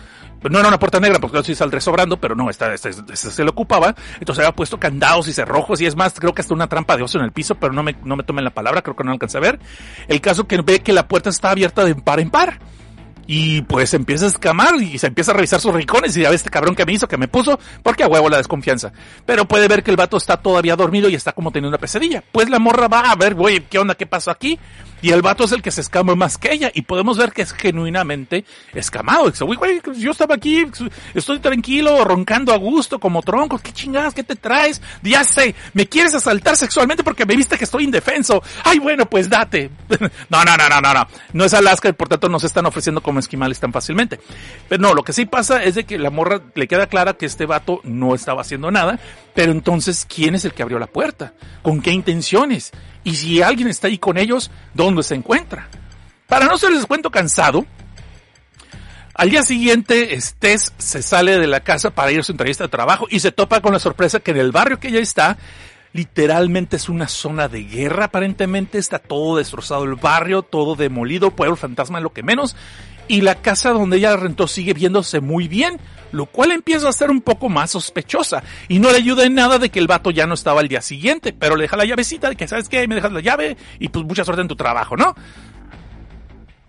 no 0.50 0.60
era 0.60 0.68
una 0.68 0.78
puerta 0.78 1.00
negra 1.00 1.20
porque 1.20 1.38
yo 1.38 1.44
sí 1.44 1.56
saldré 1.56 1.82
sobrando, 1.82 2.18
pero 2.18 2.36
no, 2.36 2.50
esta, 2.52 2.78
se 2.78 3.44
le 3.44 3.50
ocupaba. 3.50 3.96
Entonces 4.20 4.44
había 4.44 4.56
puesto 4.56 4.80
candados 4.80 5.28
y 5.28 5.34
cerrojos 5.34 5.82
y 5.82 5.88
es 5.88 5.96
más, 5.96 6.14
creo 6.20 6.34
que 6.34 6.42
hasta 6.42 6.54
una 6.54 6.68
trampa 6.68 6.96
de 6.98 7.04
oso 7.04 7.18
en 7.18 7.26
el 7.26 7.32
piso, 7.32 7.56
pero 7.56 7.74
no 7.74 7.82
me, 7.82 7.96
no 8.04 8.16
me 8.16 8.24
tomen 8.24 8.44
la 8.44 8.52
palabra, 8.52 8.84
creo 8.84 8.96
que 8.96 9.04
no 9.04 9.12
alcancé 9.12 9.38
a 9.38 9.42
ver. 9.42 9.60
El 10.08 10.22
caso 10.22 10.48
que 10.48 10.62
ve 10.62 10.82
que 10.82 10.94
la 10.94 11.08
puerta 11.08 11.30
está 11.30 11.50
abierta 11.50 11.84
de 11.84 11.96
par 11.96 12.20
en 12.20 12.30
par 12.30 12.60
Y 13.28 13.62
pues 13.64 13.94
empieza 13.94 14.26
a 14.26 14.28
escamar 14.30 14.76
y 14.76 14.98
se 14.98 15.08
empieza 15.08 15.32
a 15.32 15.36
revisar 15.36 15.60
sus 15.60 15.74
rincones 15.74 16.16
y 16.16 16.22
ya 16.22 16.30
ve 16.30 16.36
este 16.36 16.50
cabrón 16.50 16.76
que 16.76 16.86
me 16.86 16.94
hizo, 16.94 17.08
que 17.08 17.18
me 17.18 17.28
puso, 17.28 17.60
porque 17.82 18.04
a 18.04 18.08
huevo 18.08 18.30
la 18.30 18.38
desconfianza. 18.38 18.92
Pero 19.26 19.46
puede 19.46 19.68
ver 19.68 19.84
que 19.84 19.92
el 19.92 19.98
vato 19.98 20.18
está 20.18 20.38
todavía 20.38 20.76
dormido 20.76 21.10
y 21.10 21.16
está 21.16 21.32
como 21.32 21.52
teniendo 21.52 21.70
una 21.70 21.78
pesadilla. 21.78 22.24
Pues 22.32 22.50
la 22.50 22.60
morra 22.60 22.88
va 22.88 23.12
a 23.12 23.16
ver, 23.16 23.34
güey, 23.34 23.62
¿qué 23.62 23.80
onda? 23.80 23.96
¿Qué 23.96 24.06
pasó 24.06 24.32
aquí? 24.32 24.60
Y 25.02 25.12
el 25.12 25.22
vato 25.22 25.44
es 25.44 25.52
el 25.52 25.62
que 25.62 25.70
se 25.70 25.82
escama 25.82 26.16
más 26.16 26.40
que 26.40 26.52
ella. 26.52 26.72
Y 26.74 26.82
podemos 26.82 27.16
ver 27.16 27.32
que 27.32 27.44
es 27.44 27.54
genuinamente 27.54 28.44
escamado. 28.74 29.30
Dice, 29.30 29.44
güey, 29.44 29.80
yo 29.98 30.12
estaba 30.12 30.34
aquí, 30.34 30.66
estoy 31.14 31.38
tranquilo, 31.38 32.04
roncando 32.04 32.52
a 32.52 32.58
gusto, 32.58 33.00
como 33.00 33.22
tronco. 33.22 33.60
¿Qué 33.60 33.72
chingadas? 33.72 34.16
¿Qué 34.16 34.24
te 34.24 34.36
traes? 34.36 34.82
Ya 35.04 35.24
sé, 35.24 35.54
me 35.74 35.88
quieres 35.88 36.16
asaltar 36.16 36.58
sexualmente 36.58 37.04
porque 37.04 37.26
me 37.26 37.36
viste 37.36 37.56
que 37.56 37.66
estoy 37.66 37.84
indefenso. 37.84 38.42
Ay, 38.64 38.80
bueno, 38.80 39.06
pues 39.06 39.30
date. 39.30 39.70
no, 40.30 40.44
no, 40.44 40.58
no, 40.58 40.70
no, 40.70 40.82
no, 40.82 40.94
no. 40.94 41.08
No 41.34 41.46
es 41.46 41.54
Alaska 41.54 41.90
y 41.90 41.94
por 41.94 42.08
tanto 42.08 42.28
no 42.28 42.40
se 42.40 42.48
están 42.48 42.66
ofreciendo 42.66 43.02
esquimales 43.20 43.60
tan 43.60 43.74
fácilmente. 43.74 44.20
Pero 44.68 44.82
no, 44.82 44.94
lo 44.94 45.04
que 45.04 45.14
sí 45.14 45.26
pasa 45.26 45.64
es 45.64 45.76
de 45.76 45.86
que 45.86 45.98
la 45.98 46.10
morra 46.10 46.42
le 46.54 46.68
queda 46.68 46.88
clara 46.88 47.14
que 47.14 47.26
este 47.26 47.46
vato 47.46 47.82
no 47.84 48.16
estaba 48.16 48.42
haciendo 48.42 48.72
nada. 48.72 49.00
Pero 49.34 49.52
entonces, 49.52 50.06
¿quién 50.08 50.36
es 50.36 50.46
el 50.46 50.54
que 50.54 50.64
abrió 50.64 50.80
la 50.80 50.88
puerta? 50.88 51.34
¿Con 51.62 51.82
qué 51.82 51.92
intenciones? 51.92 52.72
Y 53.04 53.16
si 53.16 53.42
alguien 53.42 53.68
está 53.68 53.88
ahí 53.88 53.98
con 53.98 54.18
ellos, 54.18 54.52
¿dónde 54.74 55.04
se 55.04 55.16
encuentra? 55.16 55.70
Para 56.28 56.46
no 56.46 56.58
ser 56.58 56.72
les 56.72 56.86
cuento 56.86 57.12
cansado, 57.12 57.66
al 59.18 59.30
día 59.30 59.44
siguiente, 59.44 60.20
Tess 60.40 60.74
se 60.78 61.02
sale 61.02 61.40
de 61.40 61.48
la 61.48 61.62
casa 61.62 61.92
para 61.92 62.12
ir 62.12 62.20
a 62.20 62.24
su 62.24 62.34
entrevista 62.34 62.66
de 62.66 62.70
trabajo 62.70 63.08
y 63.10 63.22
se 63.22 63.32
topa 63.32 63.62
con 63.62 63.72
la 63.72 63.80
sorpresa 63.80 64.20
que 64.20 64.32
en 64.32 64.38
el 64.38 64.52
barrio 64.52 64.78
que 64.78 64.90
ella 64.90 65.00
está, 65.00 65.38
literalmente 65.94 66.76
es 66.76 66.90
una 66.90 67.08
zona 67.08 67.48
de 67.48 67.64
guerra, 67.64 68.06
aparentemente 68.06 68.78
está 68.78 69.00
todo 69.00 69.38
destrozado 69.38 69.86
el 69.86 69.96
barrio, 69.96 70.42
todo 70.42 70.76
demolido, 70.76 71.32
pueblo 71.32 71.56
fantasma 71.56 72.02
lo 72.02 72.12
que 72.12 72.24
menos, 72.24 72.58
y 73.08 73.22
la 73.22 73.36
casa 73.36 73.72
donde 73.72 73.98
ella 73.98 74.16
rentó 74.16 74.48
sigue 74.48 74.74
viéndose 74.74 75.20
muy 75.20 75.48
bien, 75.48 75.80
lo 76.12 76.26
cual 76.26 76.52
empieza 76.52 76.90
a 76.90 76.94
ser 76.94 77.12
un 77.12 77.22
poco 77.22 77.50
más 77.50 77.72
sospechosa 77.72 78.44
y 78.68 78.80
no 78.80 78.92
le 78.92 78.98
ayuda 78.98 79.26
en 79.26 79.36
nada 79.36 79.60
de 79.60 79.70
que 79.70 79.80
el 79.80 79.88
vato 79.88 80.12
ya 80.12 80.26
no 80.26 80.34
estaba 80.34 80.62
al 80.62 80.68
día 80.68 80.82
siguiente, 80.82 81.34
pero 81.34 81.56
le 81.56 81.64
deja 81.64 81.78
la 81.78 81.86
llavecita 81.86 82.30
de 82.30 82.36
que 82.36 82.48
sabes 82.48 82.70
qué, 82.70 82.88
me 82.88 82.96
dejas 82.96 83.12
la 83.12 83.22
llave 83.22 83.58
y 83.80 83.90
pues 83.90 84.06
mucha 84.06 84.24
suerte 84.24 84.42
en 84.42 84.48
tu 84.48 84.56
trabajo, 84.56 84.96
¿no? 84.96 85.16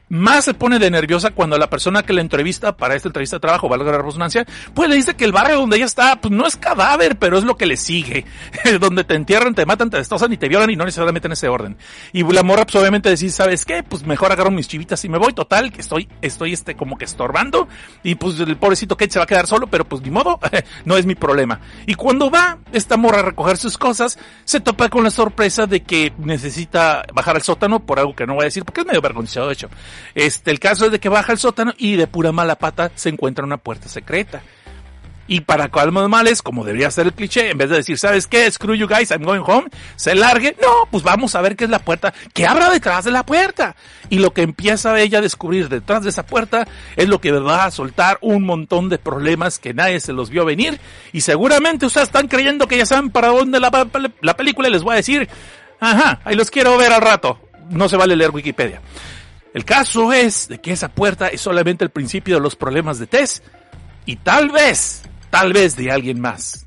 Más 0.09 0.45
se 0.45 0.55
pone 0.55 0.79
de 0.79 0.91
nerviosa 0.91 1.33
cuando 1.33 1.59
la 1.59 1.69
persona 1.69 2.03
que 2.03 2.13
le 2.13 2.21
entrevista 2.21 2.77
para 2.77 2.95
esta 2.95 3.09
entrevista 3.09 3.37
de 3.37 3.41
trabajo, 3.41 3.69
valga 3.69 3.91
la 3.91 3.99
resonancia, 3.99 4.47
pues 4.75 4.89
le 4.89 4.97
dice 4.97 5.15
que 5.15 5.25
el 5.25 5.33
barrio 5.33 5.57
donde 5.57 5.77
ella 5.77 5.87
está, 5.87 6.21
pues 6.21 6.33
no 6.33 6.47
es 6.47 6.57
cadáver, 6.57 7.19
pero 7.19 7.39
es 7.39 7.45
lo 7.45 7.57
que 7.57 7.67
le 7.67 7.77
sigue. 7.77 8.25
donde 8.81 9.05
te 9.05 9.15
entierran, 9.15 9.55
te 9.55 9.67
matan, 9.67 9.91
te 9.91 9.97
destrozan 9.97 10.33
y 10.33 10.37
te 10.37 10.49
violan 10.49 10.71
y 10.71 10.77
no 10.77 10.85
necesariamente 10.85 11.27
en 11.27 11.33
ese 11.33 11.49
orden. 11.49 11.77
Y 12.13 12.23
la 12.23 12.43
morra 12.43 12.65
pues 12.65 12.77
obviamente 12.77 13.09
decir, 13.09 13.31
¿sabes 13.31 13.65
qué? 13.65 13.83
Pues 13.83 14.07
mejor 14.07 14.33
agarro 14.33 14.51
mis 14.51 14.69
chivitas 14.69 15.05
y 15.05 15.09
me 15.09 15.19
voy, 15.19 15.33
total, 15.33 15.73
que 15.73 15.81
estoy, 15.81 16.09
estoy 16.23 16.53
este 16.53 16.77
como 16.77 16.99
que 16.99 17.05
estorbando. 17.05 17.69
Y 18.03 18.15
pues 18.15 18.39
el 18.41 18.57
pobrecito 18.57 18.97
Kate 18.97 19.13
se 19.13 19.19
va 19.19 19.25
a 19.25 19.29
quedar 19.29 19.47
solo, 19.47 19.67
pero 19.67 19.85
pues 19.85 20.03
ni 20.03 20.11
modo, 20.11 20.39
no 20.85 20.97
es 20.97 21.07
mi 21.07 21.15
problema. 21.15 21.61
Y 21.87 21.95
cuando 21.95 22.31
va 22.31 22.59
esta 22.73 22.97
morra 22.97 23.21
a 23.21 23.23
recoger 23.23 23.57
sus 23.57 23.79
cosas, 23.79 24.19
se 24.45 24.61
topa 24.61 24.89
con 24.89 25.05
la 25.05 25.11
sorpresa 25.11 25.67
de 25.67 25.83
que 25.83 26.13
necesita 26.19 27.05
bajar 27.13 27.37
al 27.37 27.43
sótano 27.43 27.81
por 27.81 27.99
algo 27.99 28.15
que 28.15 28.27
no 28.27 28.35
voy 28.35 28.43
a 28.43 28.45
decir, 28.47 28.65
porque 28.65 28.83
es 28.83 28.87
medio 28.87 29.01
vergonzoso 29.01 29.47
de 29.47 29.53
hecho. 29.53 29.69
Este, 30.15 30.51
el 30.51 30.61
caso 30.61 30.87
es 30.87 30.93
de 30.93 31.01
que 31.01 31.09
baja 31.09 31.33
al 31.33 31.39
sótano 31.39 31.75
y 31.77 31.97
de 31.97 32.07
pura 32.07 32.33
mala 32.33 32.57
pata 32.57 32.91
se 32.95 33.09
encuentra 33.09 33.45
una 33.45 33.59
puerta 33.59 33.89
secreta. 33.89 34.43
Y 35.29 35.41
para 35.41 35.69
calmar 35.69 36.03
los 36.03 36.11
males, 36.11 36.41
como 36.41 36.65
debería 36.65 36.91
ser 36.91 37.07
el 37.07 37.13
cliché, 37.13 37.51
en 37.51 37.59
vez 37.59 37.69
de 37.69 37.77
decir, 37.77 37.99
¿sabes 37.99 38.27
qué? 38.27 38.49
Screw 38.51 38.75
you 38.75 38.87
guys, 38.87 39.11
I'm 39.11 39.25
going 39.25 39.43
home, 39.45 39.69
se 39.97 40.15
largue. 40.15 40.57
No, 40.63 40.89
pues 40.91 41.03
vamos 41.03 41.35
a 41.35 41.41
ver 41.41 41.57
qué 41.57 41.65
es 41.65 41.71
la 41.71 41.81
puerta, 41.81 42.15
qué 42.33 42.47
habrá 42.47 42.71
detrás 42.71 43.05
de 43.05 43.11
la 43.11 43.27
puerta. 43.27 43.75
Y 44.09 44.21
lo 44.21 44.33
que 44.33 44.43
empieza 44.43 44.99
ella 45.01 45.19
a 45.19 45.23
descubrir 45.23 45.69
detrás 45.69 46.05
de 46.05 46.11
esa 46.11 46.25
puerta 46.27 46.69
es 46.95 47.09
lo 47.09 47.21
que 47.21 47.33
va 47.33 47.65
a 47.65 47.71
soltar 47.73 48.19
un 48.21 48.45
montón 48.45 48.89
de 48.89 48.99
problemas 48.99 49.59
que 49.59 49.75
nadie 49.75 49.99
se 49.99 50.13
los 50.13 50.31
vio 50.31 50.45
venir. 50.45 50.79
Y 51.13 51.23
seguramente 51.23 51.87
ustedes 51.87 52.07
están 52.07 52.29
creyendo 52.29 52.69
que 52.69 52.77
ya 52.77 52.87
saben 52.87 53.11
para 53.11 53.29
dónde 53.29 53.59
la, 53.59 53.89
la 54.21 54.37
película 54.37 54.69
les 54.69 54.85
voy 54.85 54.93
a 54.93 54.97
decir, 54.97 55.29
ajá, 55.81 56.21
ahí 56.25 56.37
los 56.37 56.53
quiero 56.53 56.77
ver 56.79 56.93
al 56.93 57.03
rato. 57.03 57.41
No 57.69 57.89
se 57.89 57.97
vale 57.97 58.15
leer 58.15 58.31
Wikipedia. 58.31 58.81
El 59.57 59.65
caso 59.65 60.13
es 60.13 60.49
de 60.49 60.61
que 60.61 60.73
esa 60.73 60.91
puerta 60.91 61.29
es 61.29 61.41
solamente 61.41 61.83
el 61.83 61.89
principio 61.89 62.35
de 62.35 62.43
los 62.43 62.57
problemas 62.57 62.99
de 62.99 63.07
Tess 63.07 63.43
y 64.05 64.17
tal 64.17 64.51
vez, 64.51 65.01
tal 65.31 65.55
vez 65.55 65.75
de 65.77 65.91
alguien 65.91 66.21
más. 66.21 66.67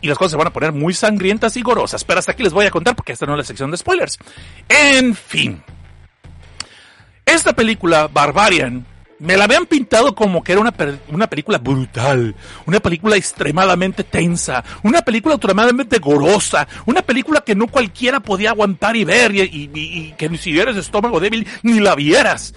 Y 0.00 0.08
las 0.08 0.16
cosas 0.16 0.30
se 0.30 0.36
van 0.38 0.46
a 0.46 0.52
poner 0.54 0.72
muy 0.72 0.94
sangrientas 0.94 1.58
y 1.58 1.60
gorosas, 1.60 2.04
pero 2.04 2.20
hasta 2.20 2.32
aquí 2.32 2.42
les 2.42 2.54
voy 2.54 2.64
a 2.64 2.70
contar 2.70 2.96
porque 2.96 3.12
esta 3.12 3.26
no 3.26 3.34
es 3.34 3.36
la 3.36 3.44
sección 3.44 3.70
de 3.70 3.76
spoilers. 3.76 4.16
En 4.66 5.14
fin. 5.14 5.62
Esta 7.26 7.52
película, 7.52 8.08
Barbarian, 8.08 8.86
me 9.20 9.36
la 9.36 9.44
habían 9.44 9.66
pintado 9.66 10.14
como 10.14 10.42
que 10.42 10.52
era 10.52 10.60
una, 10.60 10.74
una 11.08 11.28
película 11.28 11.58
brutal, 11.58 12.34
una 12.66 12.80
película 12.80 13.16
extremadamente 13.16 14.02
tensa, 14.02 14.64
una 14.82 15.02
película 15.02 15.34
extremadamente 15.34 15.98
gorosa, 15.98 16.66
una 16.86 17.02
película 17.02 17.42
que 17.42 17.54
no 17.54 17.66
cualquiera 17.66 18.20
podía 18.20 18.50
aguantar 18.50 18.96
y 18.96 19.04
ver 19.04 19.34
y, 19.34 20.14
que 20.16 20.28
ni 20.28 20.38
si 20.38 20.58
eres 20.58 20.76
estómago 20.76 21.20
débil 21.20 21.46
ni 21.62 21.80
la 21.80 21.94
vieras. 21.94 22.54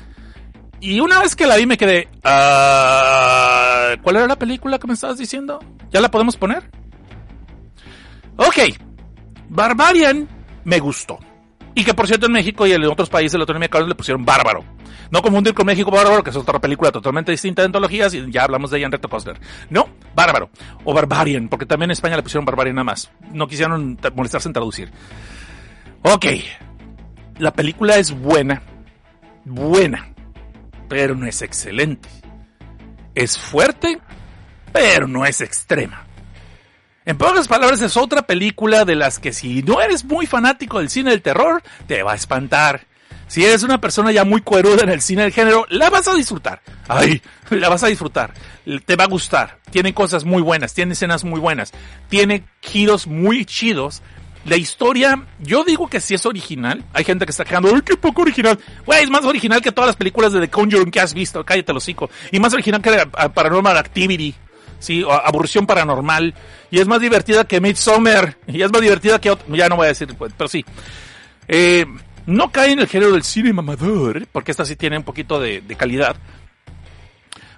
Y 0.80 1.00
una 1.00 1.20
vez 1.20 1.36
que 1.36 1.48
la 1.48 1.58
vi 1.58 1.66
me 1.66 1.78
quedé, 1.78 2.08
uh, 2.18 4.02
¿cuál 4.02 4.16
era 4.16 4.28
la 4.28 4.40
película 4.40 4.80
que 4.80 4.88
me 4.88 4.94
estabas 4.94 5.18
diciendo? 5.18 5.60
¿Ya 5.92 6.02
la 6.02 6.12
podemos 6.12 6.38
poner? 6.38 6.70
Ok, 8.38 8.58
Barbarian 9.50 10.28
me 10.64 10.80
gustó. 10.80 11.20
Y 11.76 11.84
que 11.84 11.94
por 11.94 12.08
cierto 12.08 12.28
en 12.28 12.32
México 12.32 12.68
y 12.68 12.72
en 12.72 12.84
otros 12.86 13.10
países 13.10 13.32
de 13.34 13.40
la 13.40 13.44
autonomía 13.44 13.70
le 13.88 13.96
pusieron 13.96 14.26
bárbaro. 14.26 14.64
No 15.14 15.22
confundir 15.22 15.54
con 15.54 15.68
México 15.68 15.92
Bárbaro, 15.92 16.24
que 16.24 16.32
es 16.32 16.36
otra 16.36 16.60
película 16.60 16.92
totalmente 16.92 17.32
distinta 17.32 17.62
de 17.62 17.68
antologías, 17.68 18.16
y 18.16 18.32
ya 18.32 18.46
hablamos 18.46 18.72
de 18.72 18.78
ella 18.78 18.88
en 18.88 18.92
Reto 18.94 19.10
Costner. 19.10 19.40
No, 19.70 19.88
Bárbaro. 20.16 20.50
O 20.86 20.94
Barbarian, 20.94 21.50
porque 21.50 21.68
también 21.68 21.90
en 21.90 21.94
España 21.94 22.16
le 22.16 22.24
pusieron 22.24 22.46
Barbarian 22.46 22.76
nada 22.76 22.86
más. 22.86 23.12
No 23.32 23.48
quisieron 23.48 24.00
molestarse 24.16 24.50
en 24.50 24.54
traducir. 24.54 24.92
Ok. 26.02 26.26
La 27.38 27.54
película 27.54 27.98
es 27.98 28.12
buena. 28.12 28.64
Buena. 29.46 30.10
Pero 30.90 31.14
no 31.14 31.28
es 31.28 31.44
excelente. 31.44 32.10
Es 33.14 33.38
fuerte, 33.38 34.00
pero 34.72 35.08
no 35.08 35.28
es 35.28 35.42
extrema. 35.42 36.08
En 37.06 37.18
pocas 37.18 37.50
palabras, 37.50 37.82
es 37.82 37.98
otra 37.98 38.22
película 38.22 38.86
de 38.86 38.96
las 38.96 39.20
que 39.20 39.34
si 39.34 39.62
no 39.62 39.82
eres 39.82 40.06
muy 40.06 40.26
fanático 40.26 40.80
del 40.80 40.90
cine 40.90 41.12
del 41.12 41.22
terror, 41.22 41.62
te 41.86 42.02
va 42.02 42.14
a 42.14 42.16
espantar. 42.16 42.88
Si 43.28 43.44
eres 43.44 43.64
una 43.64 43.82
persona 43.82 44.12
ya 44.12 44.24
muy 44.24 44.42
cueruda 44.42 44.84
en 44.84 44.90
el 44.90 45.02
cine 45.02 45.24
del 45.24 45.34
género, 45.34 45.66
la 45.70 45.90
vas 45.90 46.08
a 46.08 46.14
disfrutar. 46.14 46.62
Ay, 46.88 47.22
la 47.50 47.68
vas 47.68 47.84
a 47.84 47.88
disfrutar. 47.88 48.34
Te 48.86 48.96
va 48.96 49.04
a 49.04 49.08
gustar. 49.08 49.60
Tiene 49.70 49.94
cosas 49.94 50.24
muy 50.24 50.42
buenas, 50.42 50.74
tiene 50.74 50.94
escenas 50.94 51.26
muy 51.26 51.40
buenas, 51.40 51.74
tiene 52.10 52.46
giros 52.62 53.06
muy 53.06 53.44
chidos. 53.44 54.02
La 54.46 54.56
historia, 54.56 55.26
yo 55.40 55.64
digo 55.64 55.88
que 55.88 56.00
sí 56.00 56.14
es 56.14 56.26
original. 56.26 56.86
Hay 56.94 57.04
gente 57.04 57.26
que 57.26 57.32
está 57.32 57.44
quejando, 57.44 57.74
¡ay, 57.74 57.82
qué 57.82 57.98
poco 57.98 58.22
original! 58.22 58.60
Güey, 58.86 59.04
es 59.04 59.10
más 59.10 59.24
original 59.26 59.62
que 59.62 59.72
todas 59.72 59.88
las 59.88 59.96
películas 59.96 60.32
de 60.32 60.42
The 60.42 60.50
Conjuring 60.50 60.92
que 60.92 61.00
has 61.00 61.14
visto. 61.14 61.44
Cállate, 61.46 61.74
los 61.74 61.84
hocico. 61.84 62.10
Y 62.32 62.40
más 62.40 62.54
original 62.54 62.82
que 62.82 62.92
Paranormal 63.34 63.78
Activity 63.78 64.36
sí, 64.84 65.04
aburrición 65.08 65.66
paranormal, 65.66 66.34
y 66.70 66.80
es 66.80 66.88
más 66.88 67.00
divertida 67.00 67.46
que 67.46 67.62
Midsommar, 67.62 68.38
y 68.48 68.62
es 68.62 68.72
más 68.72 68.82
divertida 68.82 69.20
que 69.20 69.36
ya 69.50 69.70
no 69.70 69.78
voy 69.78 69.86
a 69.86 69.90
decir, 69.90 70.14
pues, 70.18 70.34
pero 70.38 70.48
sí. 70.48 70.66
Eh, 71.48 71.86
no 72.26 72.52
cae 72.52 72.72
en 72.72 72.80
el 72.80 72.88
género 72.88 73.12
del 73.12 73.24
cine 73.24 73.52
mamador, 73.52 74.28
porque 74.32 74.52
esta 74.52 74.66
sí 74.66 74.76
tiene 74.76 74.98
un 74.98 75.04
poquito 75.04 75.40
de 75.40 75.62
calidad, 75.78 76.16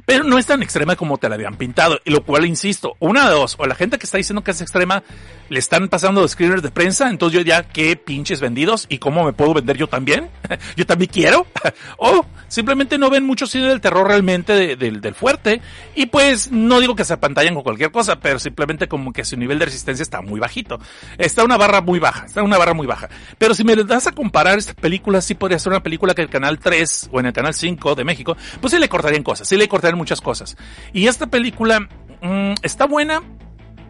pero 0.05 0.23
no 0.23 0.37
es 0.37 0.45
tan 0.45 0.61
extrema 0.63 0.95
como 0.95 1.17
te 1.17 1.29
la 1.29 1.35
habían 1.35 1.55
pintado. 1.55 1.99
Y 2.05 2.11
lo 2.11 2.23
cual, 2.23 2.45
insisto, 2.45 2.95
una 2.99 3.27
de 3.27 3.35
dos, 3.35 3.55
o 3.57 3.65
la 3.65 3.75
gente 3.75 3.97
que 3.97 4.05
está 4.05 4.17
diciendo 4.17 4.43
que 4.43 4.51
es 4.51 4.61
extrema 4.61 5.03
le 5.49 5.59
están 5.59 5.89
pasando 5.89 6.27
screeners 6.27 6.63
de 6.63 6.71
prensa, 6.71 7.09
entonces 7.09 7.39
yo 7.39 7.45
ya, 7.45 7.63
qué 7.63 7.95
pinches 7.95 8.41
vendidos 8.41 8.87
y 8.89 8.97
cómo 8.97 9.23
me 9.23 9.33
puedo 9.33 9.53
vender 9.53 9.77
yo 9.77 9.87
también. 9.87 10.29
yo 10.75 10.85
también 10.85 11.11
quiero. 11.11 11.45
o 11.97 12.25
simplemente 12.47 12.97
no 12.97 13.09
ven 13.09 13.25
mucho 13.25 13.47
cine 13.47 13.67
del 13.67 13.81
terror 13.81 14.07
realmente 14.07 14.75
del 14.75 15.15
fuerte 15.15 15.61
y 15.95 16.05
pues 16.07 16.51
no 16.51 16.79
digo 16.79 16.95
que 16.95 17.03
se 17.03 17.13
apantallan 17.13 17.53
con 17.53 17.63
cualquier 17.63 17.91
cosa, 17.91 18.19
pero 18.19 18.39
simplemente 18.39 18.87
como 18.87 19.13
que 19.13 19.23
su 19.23 19.37
nivel 19.37 19.59
de 19.59 19.65
resistencia 19.65 20.03
está 20.03 20.21
muy 20.21 20.39
bajito. 20.39 20.79
Está 21.17 21.43
una 21.43 21.57
barra 21.57 21.81
muy 21.81 21.99
baja, 21.99 22.25
está 22.25 22.43
una 22.43 22.57
barra 22.57 22.73
muy 22.73 22.87
baja. 22.87 23.09
Pero 23.37 23.53
si 23.53 23.63
me 23.63 23.75
das 23.75 24.07
a 24.07 24.11
comparar 24.11 24.57
esta 24.57 24.73
película, 24.73 25.21
sí 25.21 25.35
podría 25.35 25.59
ser 25.59 25.71
una 25.71 25.83
película 25.83 26.13
que 26.13 26.21
el 26.21 26.29
canal 26.29 26.59
3 26.59 27.09
o 27.11 27.19
en 27.19 27.27
el 27.27 27.33
canal 27.33 27.53
5 27.53 27.95
de 27.95 28.03
México, 28.03 28.35
pues 28.61 28.73
sí 28.73 28.79
le 28.79 28.89
cortarían 28.89 29.23
cosas, 29.23 29.47
sí 29.47 29.57
le 29.57 29.67
cortarían 29.67 29.94
muchas 29.95 30.21
cosas. 30.21 30.57
Y 30.93 31.07
esta 31.07 31.27
película 31.27 31.87
mm, 32.21 32.53
está 32.61 32.85
buena, 32.85 33.21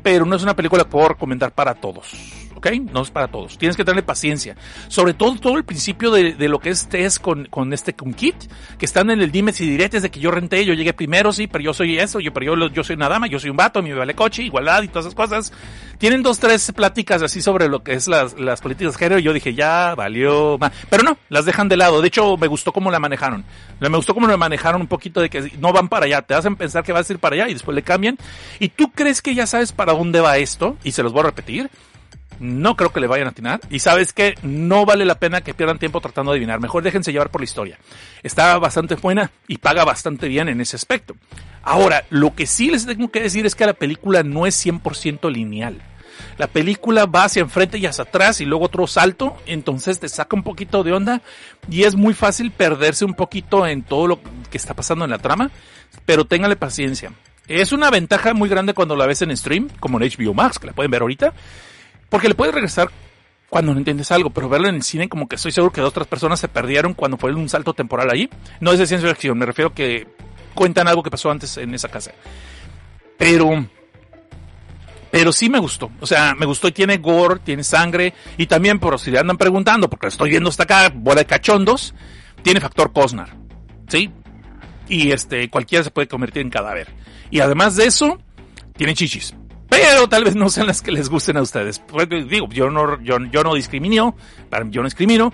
pero 0.04 0.26
no 0.26 0.36
es 0.36 0.44
una 0.44 0.56
película 0.56 0.88
por 0.88 1.18
comentar 1.18 1.52
para 1.52 1.76
todos. 1.76 2.45
No 2.72 3.02
es 3.02 3.12
para 3.12 3.28
todos. 3.28 3.58
Tienes 3.58 3.78
que 3.78 3.86
tener 3.86 4.04
paciencia. 4.04 4.56
Sobre 4.88 5.14
todo 5.14 5.36
todo 5.36 5.58
el 5.58 5.66
principio 5.66 6.12
de, 6.12 6.34
de 6.34 6.50
lo 6.50 6.60
que 6.60 6.70
es 6.70 6.88
Tess 6.88 7.20
con, 7.20 7.46
con 7.46 7.74
este 7.74 7.94
con 7.94 8.14
Kit, 8.14 8.36
que 8.78 8.86
están 8.86 9.10
en 9.10 9.22
el 9.22 9.32
dimes 9.32 9.62
y 9.62 9.70
diretes 9.70 10.02
de 10.02 10.10
que 10.10 10.20
yo 10.20 10.32
renté, 10.32 10.66
yo 10.66 10.74
llegué 10.74 10.94
primero, 10.94 11.32
sí, 11.32 11.48
pero 11.48 11.64
yo 11.64 11.74
soy 11.74 11.98
eso, 12.00 12.20
yo, 12.20 12.34
pero 12.34 12.56
yo, 12.56 12.68
yo 12.70 12.84
soy 12.84 12.96
una 12.96 13.10
dama, 13.10 13.28
yo 13.28 13.40
soy 13.40 13.50
un 13.50 13.58
vato, 13.58 13.82
mi 13.82 13.94
vale 13.94 14.16
coche, 14.16 14.44
igualdad 14.44 14.84
y 14.84 14.88
todas 14.88 15.06
esas 15.06 15.16
cosas. 15.16 15.54
Tienen 15.98 16.24
dos, 16.24 16.40
tres 16.40 16.72
pláticas 16.76 17.22
así 17.22 17.42
sobre 17.42 17.70
lo 17.70 17.84
que 17.84 17.94
es 17.94 18.08
las, 18.08 18.38
las 18.40 18.62
políticas 18.62 18.94
de 18.94 19.00
género 19.00 19.20
y 19.20 19.24
yo 19.24 19.34
dije, 19.34 19.54
ya, 19.54 19.96
valió. 19.96 20.58
ma-". 20.58 20.72
Pero 20.90 21.04
no, 21.04 21.18
las 21.30 21.46
dejan 21.46 21.70
de 21.70 21.78
lado. 21.78 22.02
De 22.02 22.08
hecho, 22.08 22.36
me 22.38 22.48
gustó 22.48 22.72
cómo 22.72 22.92
la 22.92 23.00
manejaron. 23.00 23.46
Me 23.80 23.90
gustó 23.90 24.14
cómo 24.14 24.28
la 24.28 24.38
manejaron 24.38 24.82
un 24.82 24.88
poquito 24.88 25.22
de 25.22 25.30
que 25.30 25.52
no 25.60 25.72
van 25.72 25.90
para 25.90 26.06
allá, 26.06 26.22
te 26.22 26.34
hacen 26.34 26.56
pensar 26.56 26.84
que 26.84 26.92
vas 26.92 27.10
a 27.10 27.14
ir 27.14 27.20
para 27.20 27.36
allá 27.36 27.50
y 27.50 27.54
después 27.54 27.76
le 27.76 27.84
cambian. 27.84 28.18
¿Y 28.60 28.70
tú 28.70 28.92
crees 28.92 29.22
que 29.22 29.36
ya 29.36 29.46
sabes 29.48 29.72
para 29.72 29.94
dónde 29.94 30.20
va 30.22 30.38
esto? 30.38 30.78
Y 30.84 30.92
se 30.92 31.04
los 31.04 31.14
voy 31.14 31.22
a 31.22 31.26
repetir. 31.28 31.70
No 32.40 32.76
creo 32.76 32.92
que 32.92 33.00
le 33.00 33.08
vayan 33.08 33.28
a 33.28 33.32
atinar. 33.32 33.62
Y 33.70 33.80
sabes 33.80 34.14
que 34.14 34.36
no 34.42 34.86
vale 34.86 35.06
la 35.06 35.20
pena 35.20 35.42
que 35.42 35.54
pierdan 35.54 35.80
tiempo 35.80 36.02
tratando 36.02 36.32
de 36.32 36.38
adivinar. 36.38 36.60
Mejor 36.60 36.84
déjense 36.84 37.12
llevar 37.12 37.30
por 37.30 37.42
la 37.42 37.46
historia. 37.46 37.80
Está 38.24 38.58
bastante 38.58 38.96
buena 38.96 39.32
y 39.48 39.58
paga 39.58 39.86
bastante 39.86 40.28
bien 40.28 40.50
en 40.50 40.62
ese 40.62 40.76
aspecto. 40.76 41.16
Ahora, 41.64 42.06
lo 42.10 42.36
que 42.36 42.46
sí 42.46 42.70
les 42.70 42.86
tengo 42.86 43.10
que 43.10 43.22
decir 43.22 43.46
es 43.46 43.56
que 43.56 43.66
la 43.66 43.74
película 43.74 44.24
no 44.24 44.46
es 44.46 44.66
100% 44.66 45.32
lineal. 45.32 45.82
La 46.38 46.48
película 46.48 47.06
va 47.06 47.26
hacia 47.26 47.42
enfrente 47.42 47.78
y 47.78 47.86
hacia 47.86 48.04
atrás 48.04 48.42
y 48.42 48.46
luego 48.46 48.66
otro 48.66 48.88
salto, 48.88 49.38
entonces 49.46 50.00
te 50.00 50.10
saca 50.10 50.36
un 50.36 50.44
poquito 50.44 50.84
de 50.84 50.94
onda 50.94 51.22
y 51.70 51.84
es 51.84 51.96
muy 51.96 52.14
fácil 52.14 52.52
perderse 52.52 53.06
un 53.06 53.14
poquito 53.14 53.66
en 53.66 53.84
todo 53.84 54.08
lo 54.08 54.20
que 54.50 54.58
está 54.58 54.74
pasando 54.74 55.06
en 55.06 55.12
la 55.12 55.18
trama, 55.18 55.52
pero 56.06 56.26
téngale 56.26 56.56
paciencia. 56.56 57.12
Es 57.48 57.72
una 57.72 57.92
ventaja 57.92 58.34
muy 58.34 58.50
grande 58.50 58.74
cuando 58.74 58.96
la 58.96 59.06
ves 59.06 59.22
en 59.22 59.36
stream, 59.36 59.70
como 59.80 60.00
en 60.00 60.10
HBO 60.10 60.34
Max, 60.34 60.58
que 60.58 60.68
la 60.68 60.74
pueden 60.74 60.92
ver 60.92 61.02
ahorita, 61.02 61.34
porque 62.10 62.28
le 62.28 62.36
puedes 62.36 62.54
regresar 62.54 62.90
cuando 63.50 63.74
no 63.74 63.80
entiendes 63.80 64.12
algo, 64.12 64.30
pero 64.30 64.50
verlo 64.50 64.68
en 64.68 64.76
el 64.76 64.84
cine 64.84 65.08
como 65.08 65.28
que 65.28 65.36
estoy 65.36 65.52
seguro 65.52 65.72
que 65.72 65.82
otras 65.82 66.08
personas 66.08 66.40
se 66.40 66.48
perdieron 66.48 66.94
cuando 66.94 67.18
fue 67.18 67.34
un 67.34 67.48
salto 67.50 67.74
temporal 67.74 68.10
ahí. 68.12 68.30
No 68.60 68.72
es 68.72 68.80
de 68.80 68.88
ciencia 68.88 69.10
ficción, 69.10 69.38
me 69.38 69.46
refiero 69.46 69.74
que 69.74 70.08
cuentan 70.54 70.88
algo 70.88 71.04
que 71.04 71.12
pasó 71.12 71.32
antes 71.32 71.58
en 71.58 71.74
esa 71.74 71.90
casa. 71.90 72.12
Pero 73.18 73.66
pero 75.16 75.32
sí 75.32 75.50
me 75.50 75.60
gustó. 75.60 75.92
O 76.02 76.06
sea, 76.06 76.36
me 76.36 76.46
gustó 76.46 76.68
y 76.68 76.74
tiene 76.74 76.98
gore, 76.98 77.40
tiene 77.40 77.64
sangre. 77.64 78.14
Y 78.38 78.48
también, 78.48 78.80
por 78.80 79.00
si 79.00 79.12
le 79.12 79.20
andan 79.20 79.38
preguntando, 79.38 79.90
porque 79.90 80.08
estoy 80.08 80.30
viendo 80.30 80.50
hasta 80.50 80.64
acá, 80.64 80.92
bola 80.94 81.22
de 81.22 81.26
cachondos, 81.26 81.94
tiene 82.42 82.60
factor 82.60 82.92
Cosnar. 82.92 83.30
¿Sí? 83.88 84.12
Y 84.90 85.12
este, 85.14 85.50
cualquiera 85.50 85.86
se 85.86 85.92
puede 85.92 86.10
convertir 86.10 86.42
en 86.42 86.50
cadáver. 86.50 86.90
Y 87.32 87.40
además 87.40 87.78
de 87.78 87.86
eso, 87.86 88.20
tiene 88.76 88.94
chichis. 88.94 89.34
Pero 89.82 90.08
tal 90.08 90.24
vez 90.24 90.36
no 90.36 90.50
sean 90.50 90.68
las 90.68 90.82
que 90.82 90.92
les 90.92 91.10
gusten 91.10 91.38
a 91.38 91.42
ustedes. 91.42 91.80
Porque, 91.80 92.24
digo, 92.24 92.48
yo 92.50 92.70
no, 92.70 93.02
yo, 93.02 93.20
no 93.20 93.30
yo 93.32 93.44
no 93.44 93.54
discrimino. 93.54 95.34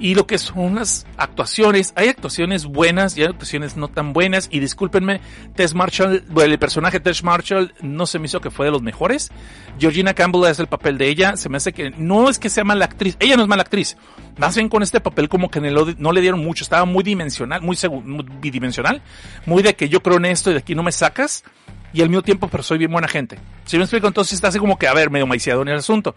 Y 0.00 0.14
lo 0.14 0.26
que 0.26 0.38
son 0.38 0.76
las 0.76 1.06
actuaciones, 1.18 1.92
hay 1.94 2.08
actuaciones 2.08 2.64
buenas 2.64 3.18
y 3.18 3.20
hay 3.20 3.28
actuaciones 3.28 3.76
no 3.76 3.88
tan 3.88 4.14
buenas. 4.14 4.48
Y 4.50 4.58
discúlpenme, 4.58 5.20
Tess 5.54 5.74
Marshall, 5.74 6.24
bueno, 6.30 6.54
el 6.54 6.58
personaje 6.58 7.00
Tess 7.00 7.22
Marshall 7.22 7.74
no 7.82 8.06
se 8.06 8.18
me 8.18 8.24
hizo 8.24 8.40
que 8.40 8.50
fue 8.50 8.64
de 8.64 8.72
los 8.72 8.80
mejores. 8.80 9.30
Georgina 9.78 10.14
Campbell 10.14 10.46
es 10.50 10.58
el 10.58 10.68
papel 10.68 10.96
de 10.96 11.08
ella. 11.08 11.36
Se 11.36 11.50
me 11.50 11.58
hace 11.58 11.74
que 11.74 11.90
no 11.90 12.30
es 12.30 12.38
que 12.38 12.48
sea 12.48 12.64
mala 12.64 12.86
actriz, 12.86 13.18
ella 13.20 13.36
no 13.36 13.42
es 13.42 13.48
mala 13.48 13.62
actriz. 13.62 13.98
Más 14.38 14.56
bien 14.56 14.70
con 14.70 14.82
este 14.82 15.00
papel 15.00 15.28
como 15.28 15.50
que 15.50 15.60
no 15.60 16.12
le 16.12 16.20
dieron 16.22 16.40
mucho, 16.40 16.64
estaba 16.64 16.86
muy 16.86 17.04
dimensional, 17.04 17.60
muy, 17.60 17.76
muy 18.02 18.24
bidimensional, 18.40 19.02
muy 19.44 19.62
de 19.62 19.74
que 19.74 19.90
yo 19.90 20.02
creo 20.02 20.16
en 20.16 20.24
esto 20.24 20.50
y 20.50 20.54
de 20.54 20.60
aquí 20.60 20.74
no 20.74 20.82
me 20.82 20.92
sacas 20.92 21.44
y 21.92 22.02
al 22.02 22.08
mismo 22.08 22.22
tiempo, 22.22 22.48
pero 22.48 22.62
soy 22.62 22.78
bien 22.78 22.90
buena 22.90 23.08
gente. 23.08 23.38
Si 23.64 23.76
me 23.76 23.82
explico, 23.82 24.06
entonces 24.06 24.34
está 24.34 24.48
así 24.48 24.58
como 24.58 24.78
que, 24.78 24.86
a 24.86 24.94
ver, 24.94 25.10
medio 25.10 25.26
maiciado 25.26 25.62
en 25.62 25.68
el 25.68 25.76
asunto. 25.76 26.14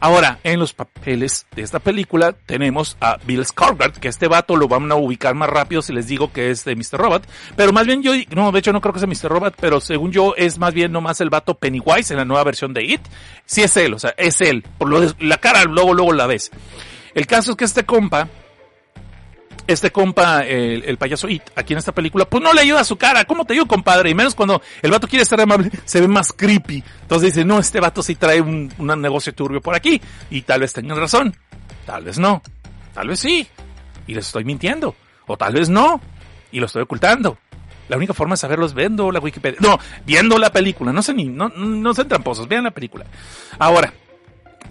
Ahora, 0.00 0.38
en 0.44 0.60
los 0.60 0.74
papeles 0.74 1.46
de 1.56 1.62
esta 1.62 1.80
película 1.80 2.32
tenemos 2.32 2.96
a 3.00 3.16
Bill 3.24 3.44
Skarsgård, 3.44 3.98
que 3.98 4.06
este 4.06 4.28
vato 4.28 4.54
lo 4.54 4.68
van 4.68 4.90
a 4.92 4.94
ubicar 4.94 5.34
más 5.34 5.50
rápido 5.50 5.82
si 5.82 5.92
les 5.92 6.06
digo 6.06 6.32
que 6.32 6.50
es 6.50 6.64
de 6.64 6.76
Mr. 6.76 6.98
Robot, 6.98 7.26
pero 7.56 7.72
más 7.72 7.84
bien 7.84 8.02
yo, 8.02 8.12
no, 8.30 8.52
de 8.52 8.60
hecho 8.60 8.72
no 8.72 8.80
creo 8.80 8.94
que 8.94 9.00
sea 9.00 9.08
Mr. 9.08 9.28
Robot, 9.28 9.54
pero 9.60 9.80
según 9.80 10.12
yo 10.12 10.34
es 10.36 10.58
más 10.58 10.72
bien 10.72 10.92
nomás 10.92 11.20
el 11.20 11.30
vato 11.30 11.54
Pennywise 11.54 12.12
en 12.12 12.18
la 12.18 12.24
nueva 12.24 12.44
versión 12.44 12.72
de 12.74 12.84
It. 12.84 13.00
Sí 13.44 13.62
es 13.62 13.76
él, 13.76 13.94
o 13.94 13.98
sea, 13.98 14.14
es 14.16 14.40
él. 14.40 14.64
Por 14.78 14.88
lo 14.88 15.00
de, 15.00 15.12
la 15.18 15.38
cara 15.38 15.64
luego, 15.64 15.94
luego 15.94 16.12
la 16.12 16.26
ves. 16.26 16.52
El 17.14 17.26
caso 17.26 17.52
es 17.52 17.56
que 17.56 17.64
este 17.64 17.84
compa, 17.84 18.28
este 19.68 19.92
compa, 19.92 20.40
el, 20.40 20.82
el 20.84 20.96
payaso 20.96 21.28
It, 21.28 21.42
aquí 21.54 21.74
en 21.74 21.78
esta 21.78 21.92
película, 21.92 22.24
pues 22.24 22.42
no 22.42 22.52
le 22.54 22.62
ayuda 22.62 22.80
a 22.80 22.84
su 22.84 22.96
cara. 22.96 23.24
¿Cómo 23.26 23.44
te 23.44 23.52
digo, 23.52 23.66
compadre? 23.66 24.10
Y 24.10 24.14
menos 24.14 24.34
cuando 24.34 24.62
el 24.82 24.90
vato 24.90 25.06
quiere 25.06 25.22
estar 25.22 25.40
amable, 25.40 25.70
se 25.84 26.00
ve 26.00 26.08
más 26.08 26.32
creepy. 26.32 26.82
Entonces 27.02 27.34
dice, 27.34 27.44
no, 27.44 27.58
este 27.58 27.78
vato 27.78 28.02
sí 28.02 28.14
trae 28.14 28.40
un, 28.40 28.72
un 28.78 29.00
negocio 29.00 29.34
turbio 29.34 29.60
por 29.60 29.74
aquí. 29.74 30.00
Y 30.30 30.42
tal 30.42 30.60
vez 30.60 30.72
tengan 30.72 30.98
razón. 30.98 31.36
Tal 31.84 32.02
vez 32.02 32.18
no. 32.18 32.42
Tal 32.94 33.08
vez 33.08 33.20
sí. 33.20 33.46
Y 34.06 34.14
les 34.14 34.26
estoy 34.26 34.44
mintiendo. 34.44 34.96
O 35.26 35.36
tal 35.36 35.52
vez 35.52 35.68
no. 35.68 36.00
Y 36.50 36.60
lo 36.60 36.66
estoy 36.66 36.82
ocultando. 36.82 37.38
La 37.88 37.96
única 37.96 38.14
forma 38.14 38.34
de 38.34 38.38
saberlo 38.38 38.66
es 38.66 38.74
viendo 38.74 39.12
la 39.12 39.20
Wikipedia. 39.20 39.58
No, 39.60 39.78
viendo 40.06 40.38
la 40.38 40.50
película. 40.50 40.92
No 40.92 41.02
sé 41.02 41.14
ni, 41.14 41.26
no, 41.26 41.48
no 41.50 41.94
sean 41.94 42.08
tramposos. 42.08 42.48
Vean 42.48 42.64
la 42.64 42.70
película. 42.70 43.04
Ahora, 43.58 43.92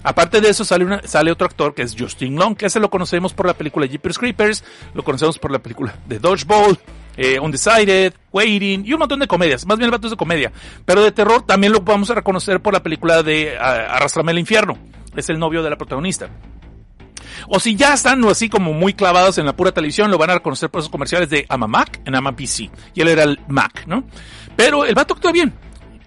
Aparte 0.08 0.40
de 0.40 0.48
eso 0.48 0.64
sale, 0.64 0.86
una, 0.86 1.02
sale 1.04 1.34
otro 1.34 1.46
actor 1.46 1.76
que 1.76 1.82
es 1.82 1.94
Justin 2.00 2.38
Long, 2.38 2.56
que 2.56 2.68
ese 2.68 2.80
lo 2.80 2.90
conocemos 2.90 3.34
por 3.34 3.46
la 3.46 3.54
película 3.54 3.86
Jeepers 3.86 4.18
Creepers, 4.18 4.64
lo 4.94 5.04
conocemos 5.04 5.38
por 5.38 5.52
la 5.52 5.60
película 5.60 5.94
The 6.08 6.20
Dodgeball, 6.20 6.80
eh, 7.18 7.38
Undecided, 7.42 8.14
Waiting 8.32 8.86
y 8.86 8.94
un 8.94 9.00
montón 9.00 9.20
de 9.20 9.28
comedias, 9.28 9.66
más 9.66 9.78
bien 9.78 9.88
el 9.88 9.92
vato 9.92 10.08
es 10.08 10.12
de 10.12 10.16
comedia, 10.16 10.54
pero 10.86 11.04
de 11.04 11.12
terror 11.12 11.42
también 11.42 11.74
lo 11.74 11.82
vamos 11.82 12.10
a 12.10 12.14
reconocer 12.14 12.62
por 12.62 12.72
la 12.72 12.82
película 12.82 13.22
de 13.22 13.58
ah, 13.60 13.98
Arrastrame 13.98 14.32
al 14.32 14.40
infierno, 14.40 14.78
es 15.14 15.28
el 15.28 15.38
novio 15.38 15.62
de 15.62 15.72
la 15.72 15.76
protagonista. 15.76 16.30
O 17.50 17.60
si 17.60 17.76
ya 17.76 17.94
están 17.94 18.24
así 18.30 18.48
como 18.48 18.72
muy 18.72 18.94
clavados 18.94 19.38
en 19.40 19.46
la 19.46 19.58
pura 19.58 19.74
televisión, 19.74 20.10
lo 20.10 20.18
van 20.18 20.30
a 20.30 20.36
reconocer 20.36 20.70
por 20.70 20.80
esos 20.80 20.90
comerciales 20.90 21.30
de 21.30 21.46
I'm 21.50 21.64
a 21.64 21.68
Mac 21.68 22.00
en 22.06 22.14
I'm 22.14 22.28
a 22.28 22.36
PC. 22.36 22.72
Y 22.96 23.02
él 23.02 23.10
era 23.10 23.24
el 23.24 23.40
Mac, 23.50 23.84
¿no? 23.88 24.06
Pero 24.56 24.86
el 24.86 24.96
vato 24.96 25.14
actúa 25.14 25.34
bien. 25.34 25.54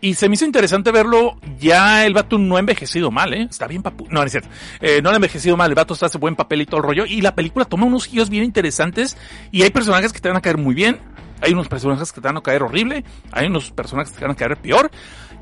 Y 0.00 0.14
se 0.14 0.28
me 0.28 0.34
hizo 0.34 0.46
interesante 0.46 0.90
verlo, 0.92 1.38
ya 1.58 2.06
el 2.06 2.14
vato 2.14 2.38
no 2.38 2.56
ha 2.56 2.60
envejecido 2.60 3.10
mal, 3.10 3.34
¿eh? 3.34 3.46
Está 3.50 3.66
bien 3.66 3.82
papu... 3.82 4.06
No, 4.08 4.22
es 4.22 4.32
cierto. 4.32 4.48
Eh, 4.80 5.02
no 5.02 5.10
ha 5.10 5.14
envejecido 5.14 5.56
mal, 5.56 5.70
el 5.70 5.74
vato 5.74 5.92
está 5.94 6.06
hace 6.06 6.16
buen 6.16 6.36
papel 6.36 6.62
y 6.62 6.66
todo 6.66 6.78
el 6.78 6.84
rollo. 6.84 7.04
Y 7.06 7.20
la 7.20 7.34
película 7.34 7.66
toma 7.66 7.86
unos 7.86 8.06
giros 8.06 8.30
bien 8.30 8.44
interesantes 8.44 9.18
y 9.50 9.62
hay 9.62 9.70
personajes 9.70 10.12
que 10.12 10.20
te 10.20 10.28
van 10.28 10.38
a 10.38 10.40
caer 10.40 10.56
muy 10.56 10.74
bien. 10.74 10.98
Hay 11.42 11.52
unos 11.52 11.68
personajes 11.68 12.12
que 12.12 12.20
te 12.20 12.28
van 12.28 12.36
a 12.36 12.42
caer 12.42 12.62
horrible. 12.62 13.04
Hay 13.32 13.46
unos 13.46 13.70
personajes 13.70 14.12
que 14.12 14.18
te 14.18 14.24
van 14.24 14.32
a 14.32 14.36
caer 14.36 14.56
peor. 14.56 14.90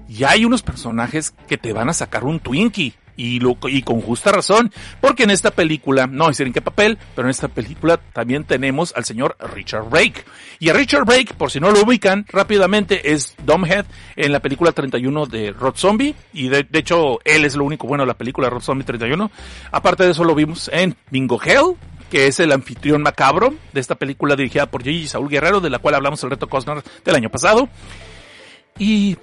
Y 0.08 0.24
hay 0.24 0.44
unos 0.44 0.62
personajes 0.62 1.34
que 1.46 1.58
te 1.58 1.72
van 1.72 1.88
a 1.88 1.92
sacar 1.92 2.24
un 2.24 2.40
Twinkie. 2.40 2.94
Y, 3.18 3.40
lo, 3.40 3.56
con 3.56 4.00
justa 4.00 4.30
razón, 4.30 4.72
porque 5.00 5.24
en 5.24 5.30
esta 5.30 5.50
película, 5.50 6.06
no 6.06 6.28
decir 6.28 6.46
en 6.46 6.52
qué 6.52 6.62
papel, 6.62 6.96
pero 7.16 7.26
en 7.26 7.30
esta 7.30 7.48
película 7.48 7.96
también 8.12 8.44
tenemos 8.44 8.94
al 8.94 9.04
señor 9.04 9.36
Richard 9.54 9.90
Brake. 9.90 10.24
Y 10.60 10.68
a 10.68 10.72
Richard 10.72 11.04
Brake, 11.04 11.34
por 11.36 11.50
si 11.50 11.58
no 11.58 11.72
lo 11.72 11.82
ubican, 11.82 12.24
rápidamente 12.28 13.12
es 13.12 13.34
Domhead 13.44 13.86
en 14.14 14.30
la 14.30 14.38
película 14.38 14.70
31 14.70 15.26
de 15.26 15.50
Rob 15.50 15.76
Zombie, 15.76 16.14
y 16.32 16.48
de, 16.48 16.64
hecho 16.72 17.18
él 17.24 17.44
es 17.44 17.56
lo 17.56 17.64
único 17.64 17.88
bueno 17.88 18.04
de 18.04 18.08
la 18.08 18.16
película 18.16 18.48
Rob 18.48 18.62
Zombie 18.62 18.84
31. 18.84 19.30
Aparte 19.72 20.04
de 20.04 20.12
eso 20.12 20.22
lo 20.22 20.36
vimos 20.36 20.70
en 20.72 20.94
Bingo 21.10 21.40
Hell, 21.42 21.74
que 22.10 22.28
es 22.28 22.38
el 22.38 22.52
anfitrión 22.52 23.02
macabro 23.02 23.52
de 23.72 23.80
esta 23.80 23.96
película 23.96 24.36
dirigida 24.36 24.66
por 24.66 24.84
Gigi 24.84 25.08
Saúl 25.08 25.28
Guerrero, 25.28 25.60
de 25.60 25.70
la 25.70 25.80
cual 25.80 25.96
hablamos 25.96 26.22
el 26.22 26.30
reto 26.30 26.48
Cosner 26.48 26.84
del 27.04 27.16
año 27.16 27.30
pasado. 27.30 27.68
Y 28.78 29.16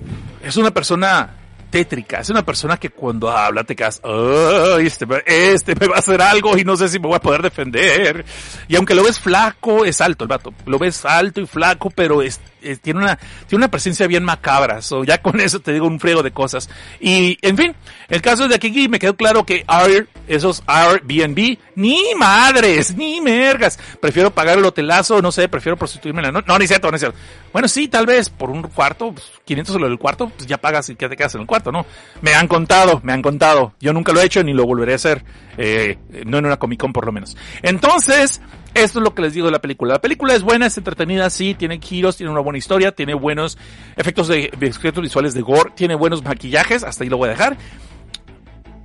es 0.43 0.57
una 0.57 0.71
persona 0.71 1.44
tétrica, 1.69 2.19
es 2.19 2.29
una 2.29 2.45
persona 2.45 2.77
que 2.77 2.89
cuando 2.89 3.29
habla 3.29 3.63
te 3.63 3.75
quedas, 3.75 4.01
"Ay, 4.03 4.87
este, 4.87 5.05
este 5.25 5.75
me 5.75 5.87
va 5.87 5.97
a 5.97 5.99
hacer 5.99 6.21
algo 6.21 6.57
y 6.57 6.63
no 6.63 6.75
sé 6.77 6.89
si 6.89 6.99
me 6.99 7.07
voy 7.07 7.15
a 7.17 7.21
poder 7.21 7.41
defender. 7.41 8.25
Y 8.67 8.75
aunque 8.75 8.95
lo 8.95 9.03
ves 9.03 9.19
flaco, 9.19 9.85
es 9.85 10.01
alto 10.01 10.23
el 10.23 10.29
vato, 10.29 10.53
lo 10.65 10.79
ves 10.79 11.05
alto 11.05 11.41
y 11.41 11.47
flaco, 11.47 11.89
pero 11.89 12.21
es, 12.21 12.39
es- 12.71 12.81
tiene 12.81 12.99
una, 12.99 13.17
tiene 13.47 13.63
una 13.63 13.71
presencia 13.71 14.07
bien 14.07 14.23
macabra, 14.23 14.81
so 14.81 15.03
ya 15.03 15.21
con 15.21 15.39
eso 15.39 15.59
te 15.59 15.73
digo 15.73 15.87
un 15.87 15.99
friego 15.99 16.23
de 16.23 16.31
cosas. 16.31 16.69
Y, 16.99 17.37
en 17.41 17.57
fin, 17.57 17.75
el 18.09 18.21
caso 18.21 18.43
es 18.43 18.49
de 18.49 18.55
aquí 18.55 18.87
me 18.89 18.99
quedó 18.99 19.15
claro 19.15 19.45
que 19.45 19.65
Air, 19.67 20.07
esos 20.27 20.63
Airbnb, 20.67 21.57
ni 21.75 21.99
madres, 22.17 22.95
ni 22.95 23.21
mergas. 23.21 23.77
Prefiero 24.01 24.31
pagar 24.31 24.57
el 24.57 24.65
hotelazo, 24.65 25.21
no 25.21 25.31
sé, 25.31 25.47
prefiero 25.47 25.77
prostituirme 25.77 26.19
en 26.21 26.25
la 26.27 26.31
noche. 26.31 26.45
No, 26.47 26.57
ni 26.57 26.67
cierto, 26.67 26.89
no 26.89 26.95
es 26.95 27.01
cierto. 27.01 27.17
Bueno, 27.53 27.67
sí, 27.67 27.87
tal 27.87 28.05
vez 28.05 28.29
por 28.29 28.49
un 28.49 28.61
cuarto, 28.63 29.11
pues, 29.13 29.31
500 29.45 29.73
solo 29.73 29.87
el 29.87 29.97
cuarto, 29.97 30.29
pues 30.35 30.47
ya 30.47 30.57
pagas 30.57 30.89
y 30.89 30.95
que 30.95 31.07
te 31.07 31.15
quedas 31.15 31.35
en 31.35 31.41
el 31.41 31.47
cuarto, 31.47 31.71
¿no? 31.71 31.85
Me 32.21 32.33
han 32.33 32.47
contado, 32.47 32.99
me 33.03 33.13
han 33.13 33.21
contado. 33.21 33.73
Yo 33.79 33.93
nunca 33.93 34.11
lo 34.11 34.21
he 34.21 34.25
hecho 34.25 34.43
ni 34.43 34.53
lo 34.53 34.65
volveré 34.65 34.93
a 34.93 34.95
hacer. 34.95 35.23
Eh, 35.57 35.97
no 36.25 36.37
en 36.39 36.45
una 36.47 36.57
Comic 36.57 36.79
Con 36.81 36.91
por 36.91 37.05
lo 37.05 37.11
menos. 37.13 37.37
Entonces, 37.61 38.41
esto 38.75 38.99
es 38.99 39.03
lo 39.03 39.15
que 39.15 39.21
les 39.21 39.33
digo 39.33 39.47
de 39.47 39.53
la 39.53 39.61
película. 39.61 39.93
La 39.93 40.01
película 40.01 40.35
es 40.35 40.43
buena, 40.43 40.67
es 40.67 40.77
entretenida, 40.77 41.29
sí, 41.29 41.55
tiene 41.55 41.79
giros, 41.79 42.17
tiene 42.17 42.31
una 42.31 42.41
buena 42.41 42.57
historia, 42.57 42.91
tiene 42.91 43.13
buenos 43.13 43.57
efectos 43.95 44.27
de, 44.27 44.51
de 44.57 44.67
efectos 44.67 45.01
visuales 45.01 45.33
de 45.33 45.41
gore, 45.41 45.71
tiene 45.75 45.95
buenos 45.95 46.23
maquillajes, 46.23 46.83
hasta 46.83 47.03
ahí 47.03 47.09
lo 47.09 47.17
voy 47.17 47.29
a 47.29 47.31
dejar. 47.31 47.57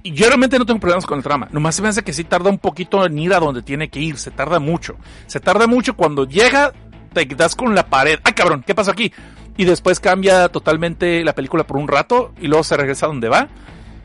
Y 0.03 0.13
yo 0.13 0.29
realmente 0.29 0.59
no 0.59 0.65
tengo 0.65 0.81
problemas 0.81 1.07
con 1.07 1.19
el 1.19 1.25
trama. 1.25 1.49
Nomás 1.51 1.75
se 1.75 1.83
me 1.83 1.89
hace 1.89 2.03
que 2.03 2.13
sí 2.13 2.25
tarda 2.25 2.49
un 2.51 2.59
poquito 2.59 3.05
en 3.05 3.19
ir 3.19 3.35
a 3.35 3.41
donde 3.41 3.63
tiene 3.63 3.91
que 3.91 4.01
ir. 4.01 4.17
Se 4.17 4.31
tarda 4.31 4.59
mucho. 4.59 4.97
Se 5.27 5.41
tarda 5.41 5.67
mucho 5.67 5.95
cuando 5.95 6.25
llega, 6.25 6.73
te 7.13 7.27
das 7.27 7.55
con 7.55 7.75
la 7.75 7.87
pared. 7.87 8.19
¡Ay, 8.25 8.33
cabrón! 8.33 8.65
¿Qué 8.67 8.75
pasó 8.75 8.93
aquí? 8.93 9.13
Y 9.59 9.65
después 9.65 10.01
cambia 10.01 10.49
totalmente 10.49 11.23
la 11.23 11.35
película 11.35 11.65
por 11.67 11.77
un 11.77 11.87
rato 11.87 12.33
y 12.41 12.47
luego 12.47 12.65
se 12.65 12.77
regresa 12.77 13.07
a 13.07 13.09
donde 13.11 13.29
va. 13.29 13.49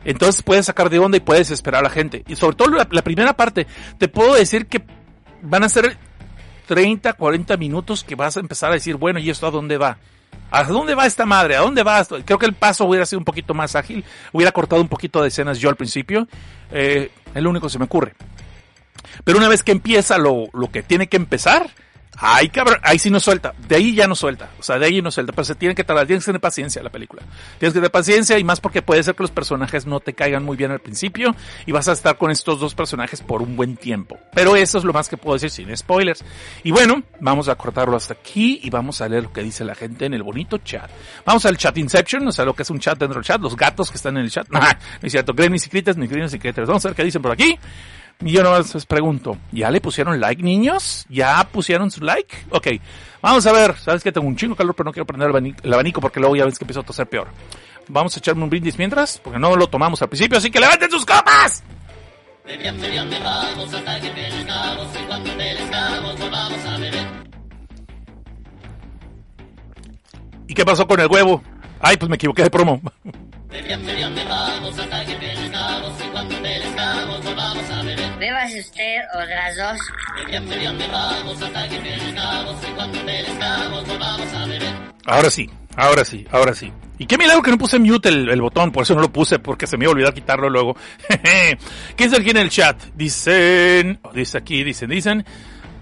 Entonces 0.04 0.42
puedes 0.42 0.66
sacar 0.66 0.90
de 0.90 0.98
onda 0.98 1.16
y 1.16 1.20
puedes 1.20 1.50
esperar 1.50 1.80
a 1.80 1.84
la 1.84 1.90
gente. 1.90 2.24
Y 2.28 2.36
sobre 2.36 2.56
todo 2.56 2.68
la, 2.68 2.86
la 2.90 3.02
primera 3.02 3.32
parte, 3.32 3.66
te 3.98 4.08
puedo 4.08 4.34
decir 4.34 4.66
que 4.66 4.80
van 5.42 5.64
a 5.64 5.68
ser 5.68 5.96
30, 6.66 7.12
40 7.12 7.56
minutos 7.56 8.04
que 8.04 8.14
vas 8.14 8.36
a 8.36 8.40
empezar 8.40 8.70
a 8.70 8.74
decir, 8.74 8.96
bueno, 8.96 9.18
¿y 9.18 9.30
esto 9.30 9.46
a 9.46 9.50
dónde 9.50 9.78
va? 9.78 9.98
¿A 10.50 10.64
dónde 10.64 10.94
va 10.94 11.06
esta 11.06 11.26
madre? 11.26 11.56
¿A 11.56 11.60
dónde 11.60 11.82
va? 11.82 12.00
esto? 12.00 12.18
Creo 12.24 12.38
que 12.38 12.46
el 12.46 12.54
paso 12.54 12.84
hubiera 12.84 13.06
sido 13.06 13.18
un 13.18 13.24
poquito 13.24 13.54
más 13.54 13.74
ágil. 13.74 14.04
Hubiera 14.32 14.52
cortado 14.52 14.80
un 14.80 14.88
poquito 14.88 15.20
de 15.22 15.28
escenas 15.28 15.58
yo 15.58 15.68
al 15.68 15.76
principio. 15.76 16.28
Eh, 16.70 17.10
es 17.34 17.42
lo 17.42 17.50
único 17.50 17.66
que 17.66 17.72
se 17.72 17.78
me 17.78 17.84
ocurre. 17.86 18.14
Pero 19.24 19.38
una 19.38 19.48
vez 19.48 19.62
que 19.62 19.72
empieza 19.72 20.18
lo, 20.18 20.46
lo 20.52 20.70
que 20.70 20.82
tiene 20.82 21.08
que 21.08 21.16
empezar, 21.16 21.70
Ay, 22.18 22.48
cabrón, 22.48 22.78
ahí 22.82 22.98
sí 22.98 23.10
no 23.10 23.20
suelta. 23.20 23.54
De 23.68 23.76
ahí 23.76 23.94
ya 23.94 24.06
no 24.06 24.14
suelta. 24.14 24.50
O 24.58 24.62
sea, 24.62 24.78
de 24.78 24.86
ahí 24.86 25.02
no 25.02 25.10
suelta. 25.10 25.32
Pero 25.32 25.44
se 25.44 25.54
tiene 25.54 25.74
que 25.74 25.84
tardar, 25.84 26.06
tienes 26.06 26.24
que 26.24 26.30
tener 26.30 26.40
paciencia 26.40 26.82
la 26.82 26.90
película. 26.90 27.22
Tienes 27.58 27.72
que 27.72 27.78
tener 27.78 27.90
paciencia 27.90 28.38
y 28.38 28.44
más 28.44 28.60
porque 28.60 28.82
puede 28.82 29.02
ser 29.02 29.14
que 29.14 29.22
los 29.22 29.30
personajes 29.30 29.86
no 29.86 30.00
te 30.00 30.14
caigan 30.14 30.44
muy 30.44 30.56
bien 30.56 30.70
al 30.70 30.80
principio 30.80 31.34
y 31.66 31.72
vas 31.72 31.88
a 31.88 31.92
estar 31.92 32.16
con 32.16 32.30
estos 32.30 32.58
dos 32.58 32.74
personajes 32.74 33.20
por 33.20 33.42
un 33.42 33.56
buen 33.56 33.76
tiempo. 33.76 34.18
Pero 34.34 34.56
eso 34.56 34.78
es 34.78 34.84
lo 34.84 34.92
más 34.92 35.08
que 35.08 35.16
puedo 35.16 35.34
decir 35.34 35.50
sin 35.50 35.76
spoilers. 35.76 36.24
Y 36.64 36.70
bueno, 36.70 37.02
vamos 37.20 37.48
a 37.48 37.54
cortarlo 37.54 37.96
hasta 37.96 38.14
aquí 38.14 38.60
y 38.62 38.70
vamos 38.70 39.00
a 39.00 39.08
leer 39.08 39.24
lo 39.24 39.32
que 39.32 39.42
dice 39.42 39.64
la 39.64 39.74
gente 39.74 40.06
en 40.06 40.14
el 40.14 40.22
bonito 40.22 40.58
chat. 40.58 40.90
Vamos 41.24 41.44
al 41.44 41.56
chat 41.56 41.76
Inception, 41.76 42.26
o 42.26 42.32
sea, 42.32 42.44
lo 42.44 42.54
que 42.54 42.62
es 42.62 42.70
un 42.70 42.80
chat 42.80 42.98
dentro 42.98 43.20
del 43.20 43.24
chat, 43.24 43.40
los 43.40 43.56
gatos 43.56 43.90
que 43.90 43.96
están 43.96 44.16
en 44.16 44.24
el 44.24 44.30
chat. 44.30 44.48
no 44.50 44.60
es 45.02 45.12
cierto, 45.12 45.34
Gremlins 45.34 45.66
y 45.66 45.70
Critters, 45.70 45.96
ni 45.98 46.06
Gremlins 46.06 46.34
y 46.34 46.38
Critters. 46.38 46.66
Vamos 46.66 46.84
a 46.84 46.88
ver 46.88 46.96
qué 46.96 47.04
dicen 47.04 47.20
por 47.20 47.32
aquí. 47.32 47.58
Y 48.20 48.32
yo 48.32 48.42
nomás 48.42 48.74
les 48.74 48.86
pregunto, 48.86 49.36
¿ya 49.52 49.70
le 49.70 49.80
pusieron 49.80 50.18
like, 50.20 50.42
niños? 50.42 51.04
¿Ya 51.08 51.46
pusieron 51.52 51.90
su 51.90 52.02
like? 52.02 52.34
Ok, 52.50 52.68
vamos 53.20 53.46
a 53.46 53.52
ver. 53.52 53.76
Sabes 53.76 54.02
que 54.02 54.10
tengo 54.10 54.26
un 54.26 54.36
chingo 54.36 54.56
calor, 54.56 54.74
pero 54.74 54.86
no 54.86 54.92
quiero 54.92 55.06
prender 55.06 55.26
el 55.26 55.32
abanico, 55.32 55.58
el 55.62 55.72
abanico 55.72 56.00
porque 56.00 56.18
luego 56.18 56.34
ya 56.34 56.44
ves 56.44 56.58
que 56.58 56.64
empiezo 56.64 56.80
a 56.80 56.84
toser 56.84 57.06
peor. 57.06 57.28
Vamos 57.88 58.16
a 58.16 58.18
echarme 58.18 58.42
un 58.42 58.50
brindis 58.50 58.78
mientras, 58.78 59.18
porque 59.18 59.38
no 59.38 59.54
lo 59.54 59.66
tomamos 59.68 60.00
al 60.02 60.08
principio, 60.08 60.38
así 60.38 60.50
que 60.50 60.58
levanten 60.58 60.90
sus 60.90 61.04
copas. 61.04 61.62
¿Y 70.48 70.54
qué 70.54 70.64
pasó 70.64 70.86
con 70.86 71.00
el 71.00 71.08
huevo? 71.08 71.42
Ay, 71.80 71.96
pues 71.96 72.08
me 72.08 72.16
equivoqué 72.16 72.42
de 72.44 72.50
promo. 72.50 72.80
Bebas 78.18 78.50
usted 78.54 78.98
otras 79.14 79.56
dos. 79.56 79.78
Ahora 85.04 85.30
sí, 85.30 85.50
ahora 85.76 86.04
sí, 86.04 86.26
ahora 86.30 86.54
sí. 86.54 86.72
Y 86.98 87.06
qué 87.06 87.18
milagro 87.18 87.42
que 87.42 87.50
no 87.50 87.58
puse 87.58 87.78
mute 87.78 88.08
el, 88.08 88.30
el 88.30 88.40
botón, 88.40 88.72
por 88.72 88.84
eso 88.84 88.94
no 88.94 89.02
lo 89.02 89.12
puse, 89.12 89.38
porque 89.38 89.66
se 89.66 89.76
me 89.76 89.86
olvidar 89.86 90.14
quitarlo 90.14 90.48
luego. 90.48 90.76
¿Qué 91.96 92.04
es 92.04 92.12
aquí 92.14 92.30
en 92.30 92.38
el 92.38 92.48
chat? 92.48 92.82
Dicen, 92.94 94.00
dice 94.14 94.38
aquí, 94.38 94.64
dicen, 94.64 94.88
dicen, 94.88 95.26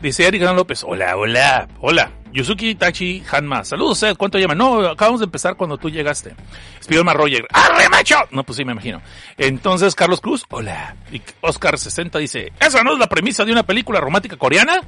dice 0.04 0.26
Eric 0.26 0.42
López, 0.42 0.84
hola, 0.84 1.16
hola, 1.16 1.66
hola. 1.80 2.12
Yusuki 2.32 2.74
Tachi 2.74 3.22
Hanma, 3.30 3.64
saludos, 3.64 3.98
Seth, 3.98 4.16
¿cuánto 4.16 4.38
llaman? 4.38 4.58
No, 4.58 4.88
acabamos 4.88 5.20
de 5.20 5.24
empezar 5.24 5.56
cuando 5.56 5.78
tú 5.78 5.88
llegaste. 5.88 6.34
Spiderman 6.82 7.16
Roger, 7.16 7.46
¡arre 7.52 7.88
macho! 7.88 8.16
No, 8.32 8.42
pues 8.42 8.56
sí, 8.56 8.64
me 8.64 8.72
imagino. 8.72 9.00
Entonces, 9.38 9.94
Carlos 9.94 10.20
Cruz, 10.20 10.44
hola. 10.50 10.96
Y 11.12 11.22
Oscar 11.40 11.78
60 11.78 12.18
dice, 12.18 12.52
¿esa 12.58 12.82
no 12.82 12.92
es 12.92 12.98
la 12.98 13.08
premisa 13.08 13.44
de 13.44 13.52
una 13.52 13.62
película 13.62 14.00
romántica 14.00 14.36
coreana? 14.36 14.80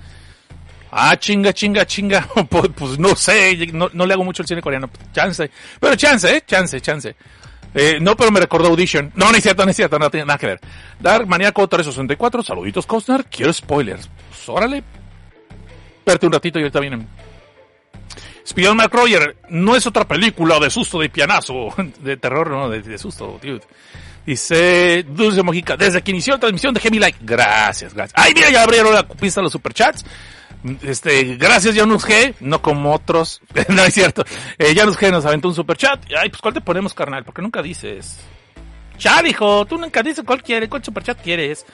Ah, 0.90 1.16
chinga, 1.16 1.52
chinga, 1.52 1.87
chinga. 1.87 2.29
Pues, 2.50 2.70
pues 2.76 2.98
no 2.98 3.14
sé, 3.14 3.57
no, 3.72 3.90
no, 3.92 4.07
le 4.07 4.14
hago 4.14 4.24
mucho 4.24 4.42
el 4.42 4.48
cine 4.48 4.61
coreano. 4.61 4.90
Chance. 5.12 5.50
Pero 5.81 5.94
chance, 5.94 6.37
eh, 6.37 6.42
chance, 6.46 6.81
chance. 6.81 7.14
Eh, 7.74 7.98
no, 8.00 8.16
pero 8.16 8.31
me 8.33 8.40
recordó 8.40 8.68
Audition. 8.68 9.12
No, 9.14 9.31
no 9.31 9.37
es 9.37 9.42
cierto, 9.42 9.64
no 9.64 9.70
es 9.70 9.76
cierto, 9.76 9.98
no 9.98 10.11
tiene 10.11 10.26
nada 10.26 10.38
que 10.38 10.46
ver. 10.46 10.61
Dark 10.98 11.29
Maniaco 11.29 11.68
364, 11.68 12.42
saluditos 12.42 12.87
Costner, 12.87 13.24
quiero 13.26 13.52
spoilers. 13.52 14.09
Pues 14.31 14.48
órale. 14.48 14.83
Espérate 16.06 16.26
un 16.26 16.32
ratito 16.34 16.60
y 16.60 16.62
ahorita 16.62 16.78
vienen. 16.78 17.08
Spider-Man 18.44 18.88
Roger 18.92 19.36
no 19.48 19.74
es 19.74 19.88
otra 19.88 20.06
película 20.06 20.60
de 20.60 20.70
susto 20.70 21.00
de 21.00 21.08
pianazo, 21.08 21.74
de 22.00 22.16
terror, 22.16 22.48
no, 22.48 22.70
de, 22.70 22.96
susto, 22.96 23.40
dude. 23.42 23.62
Dice 24.24 25.02
Dulce 25.02 25.42
Mojica, 25.42 25.76
desde 25.76 26.02
que 26.02 26.12
inició 26.12 26.34
la 26.34 26.38
transmisión 26.38 26.72
de 26.74 26.78
Heavy 26.78 27.00
Like. 27.00 27.18
Gracias, 27.22 27.92
gracias. 27.92 28.12
Ay, 28.24 28.34
mira, 28.34 28.50
ya 28.50 28.62
abrieron 28.62 28.94
la 28.94 29.02
pista 29.08 29.40
de 29.40 29.46
los 29.46 29.52
superchats. 29.52 30.04
Este, 30.82 31.34
gracias 31.34 31.74
Janus 31.74 32.06
G, 32.06 32.34
no 32.38 32.62
como 32.62 32.94
otros. 32.94 33.40
no 33.68 33.82
es 33.82 33.92
cierto. 33.92 34.24
Eh, 34.58 34.76
Janus 34.76 34.96
G 34.96 35.10
nos 35.10 35.26
aventó 35.26 35.48
un 35.48 35.56
superchat. 35.56 36.04
Ay, 36.16 36.28
pues 36.28 36.40
¿cuál 36.40 36.54
te 36.54 36.60
ponemos, 36.60 36.94
carnal? 36.94 37.24
Porque 37.24 37.42
nunca 37.42 37.62
dices. 37.62 38.20
Chat, 38.96 39.26
hijo, 39.26 39.66
tú 39.66 39.76
nunca 39.76 40.04
dices 40.04 40.22
cuál 40.24 40.40
quieres, 40.40 40.68
cuál 40.68 40.84
superchat 40.84 41.20
quieres. 41.20 41.66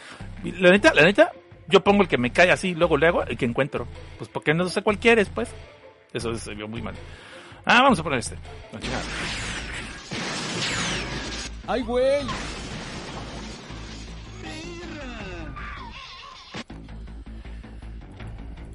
La 0.42 0.70
neta, 0.70 0.94
la 0.94 1.02
neta, 1.02 1.32
yo 1.68 1.82
pongo 1.82 2.02
el 2.02 2.08
que 2.08 2.18
me 2.18 2.32
cae 2.32 2.50
así, 2.50 2.74
luego 2.74 2.96
le 2.96 3.06
hago 3.08 3.22
el 3.24 3.36
que 3.36 3.44
encuentro. 3.44 3.86
Pues 4.18 4.30
porque 4.30 4.54
no 4.54 4.68
sé 4.68 4.82
cuál 4.82 4.98
quieres, 4.98 5.28
pues. 5.28 5.50
Eso 6.12 6.34
se 6.34 6.54
vio 6.54 6.68
muy 6.68 6.82
mal. 6.82 6.94
Ah, 7.64 7.82
vamos 7.82 7.98
a 7.98 8.02
poner 8.02 8.18
este. 8.18 8.36
No, 8.72 8.78
¡Ay, 11.66 11.82
güey! 11.82 12.26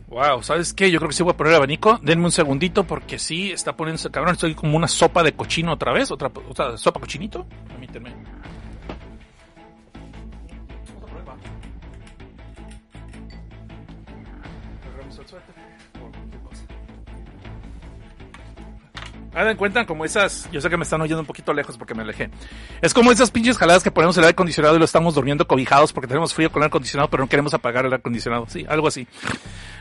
Wow, 0.08 0.41
¿sabes 0.41 0.73
qué? 0.73 0.89
Yo 0.89 1.00
creo 1.00 1.10
que 1.10 1.15
sí 1.15 1.21
voy 1.21 1.34
a 1.34 1.38
poner 1.38 1.52
el 1.52 1.58
abanico. 1.58 2.00
Denme 2.02 2.26
un 2.26 2.32
segundito 2.32 2.86
porque 2.86 3.19
sí 3.19 3.52
está 3.52 3.76
poniéndose 3.76 4.10
cabrón. 4.10 4.34
Estoy 4.34 4.56
como 4.56 4.78
una 4.78 4.88
sopa 4.88 5.21
de 5.21 5.34
cochino 5.34 5.73
otra 5.73 5.91
vez. 5.91 6.10
Otra, 6.12 6.32
otra 6.50 6.78
sopa 6.78 7.02
cochinito. 7.02 7.45
Permítanme. 7.67 8.15
Hagan 19.38 19.56
cuenta 19.56 19.86
como 19.86 20.04
esas, 20.04 20.50
yo 20.52 20.60
sé 20.60 20.67
que 20.67 20.78
me 20.78 20.84
están 20.84 21.00
oyendo 21.00 21.19
un 21.19 21.28
poquito 21.28 21.54
lejos 21.54 21.78
porque 21.78 21.93
me 21.93 22.02
alejé. 22.02 22.32
Es 22.82 22.91
como 22.91 23.12
esas 23.12 23.30
pinches 23.30 23.56
jaladas 23.56 23.84
que 23.84 23.91
ponemos 23.91 24.17
el 24.17 24.23
aire 24.23 24.32
acondicionado 24.32 24.76
y 24.76 24.80
lo 24.80 24.86
estamos 24.86 25.13
durmiendo 25.13 25.45
cobijados 25.45 25.93
porque 25.93 26.08
tenemos 26.08 26.34
frío 26.34 26.52
con 26.52 26.60
el 26.60 26.63
aire 26.63 26.69
acondicionado, 26.69 27.08
pero 27.08 27.21
no 27.21 27.30
queremos 27.30 27.54
apagar 27.54 27.86
el 27.86 27.91
aire 27.91 28.00
acondicionado. 28.00 28.47
Sí, 28.50 28.65
algo 28.67 28.88
así. 28.88 29.08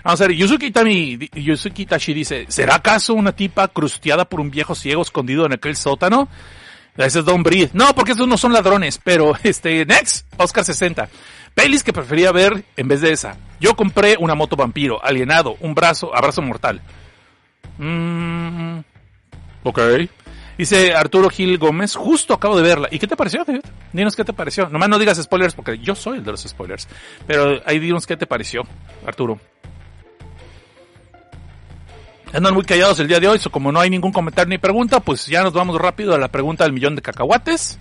Vamos 0.04 0.20
a 0.20 0.26
ver, 0.26 0.36
Yusuki 0.36 0.70
Tami, 0.72 1.30
Yusuki 1.32 1.86
Tashi 1.86 2.12
dice, 2.12 2.44
¿será 2.50 2.74
acaso 2.74 3.14
una 3.14 3.32
tipa 3.32 3.68
crusteada 3.68 4.26
por 4.26 4.40
un 4.40 4.50
viejo 4.50 4.74
ciego 4.74 5.00
escondido 5.00 5.46
en 5.46 5.54
aquel 5.54 5.74
sótano? 5.74 6.28
Ese 6.94 7.20
es 7.20 7.24
Don 7.24 7.42
Breed. 7.42 7.70
No, 7.72 7.94
porque 7.94 8.12
esos 8.12 8.28
no 8.28 8.36
son 8.36 8.52
ladrones, 8.52 9.00
pero 9.02 9.32
este, 9.42 9.86
next, 9.86 10.26
Oscar 10.36 10.66
60. 10.66 11.08
Pelis 11.54 11.82
que 11.82 11.94
prefería 11.94 12.30
ver 12.30 12.62
en 12.76 12.88
vez 12.88 13.00
de 13.00 13.10
esa. 13.10 13.38
Yo 13.58 13.74
compré 13.74 14.18
una 14.20 14.34
moto 14.34 14.54
vampiro, 14.54 15.02
alienado, 15.02 15.56
un 15.60 15.74
brazo, 15.74 16.14
abrazo 16.14 16.42
mortal. 16.42 16.82
Mmm... 17.78 18.80
Ok. 19.66 19.80
Dice 20.56 20.94
Arturo 20.94 21.28
Gil 21.28 21.58
Gómez, 21.58 21.96
justo 21.96 22.32
acabo 22.32 22.56
de 22.56 22.62
verla. 22.62 22.88
¿Y 22.92 23.00
qué 23.00 23.08
te 23.08 23.16
pareció, 23.16 23.44
David? 23.44 23.62
Dinos 23.92 24.14
qué 24.14 24.24
te 24.24 24.32
pareció. 24.32 24.68
Nomás 24.68 24.88
no 24.88 24.96
digas 24.96 25.20
spoilers 25.20 25.54
porque 25.54 25.78
yo 25.78 25.96
soy 25.96 26.18
el 26.18 26.24
de 26.24 26.30
los 26.30 26.42
spoilers. 26.42 26.86
Pero 27.26 27.60
ahí 27.66 27.80
dinos 27.80 28.06
qué 28.06 28.16
te 28.16 28.26
pareció, 28.26 28.62
Arturo. 29.04 29.40
Andan 32.32 32.54
muy 32.54 32.62
callados 32.64 33.00
el 33.00 33.08
día 33.08 33.18
de 33.18 33.26
hoy, 33.26 33.40
so 33.40 33.50
como 33.50 33.72
no 33.72 33.80
hay 33.80 33.90
ningún 33.90 34.12
comentario 34.12 34.48
ni 34.48 34.58
pregunta, 34.58 35.00
pues 35.00 35.26
ya 35.26 35.42
nos 35.42 35.52
vamos 35.52 35.76
rápido 35.80 36.14
a 36.14 36.18
la 36.18 36.28
pregunta 36.28 36.62
del 36.62 36.72
millón 36.72 36.94
de 36.94 37.02
cacahuates. 37.02 37.78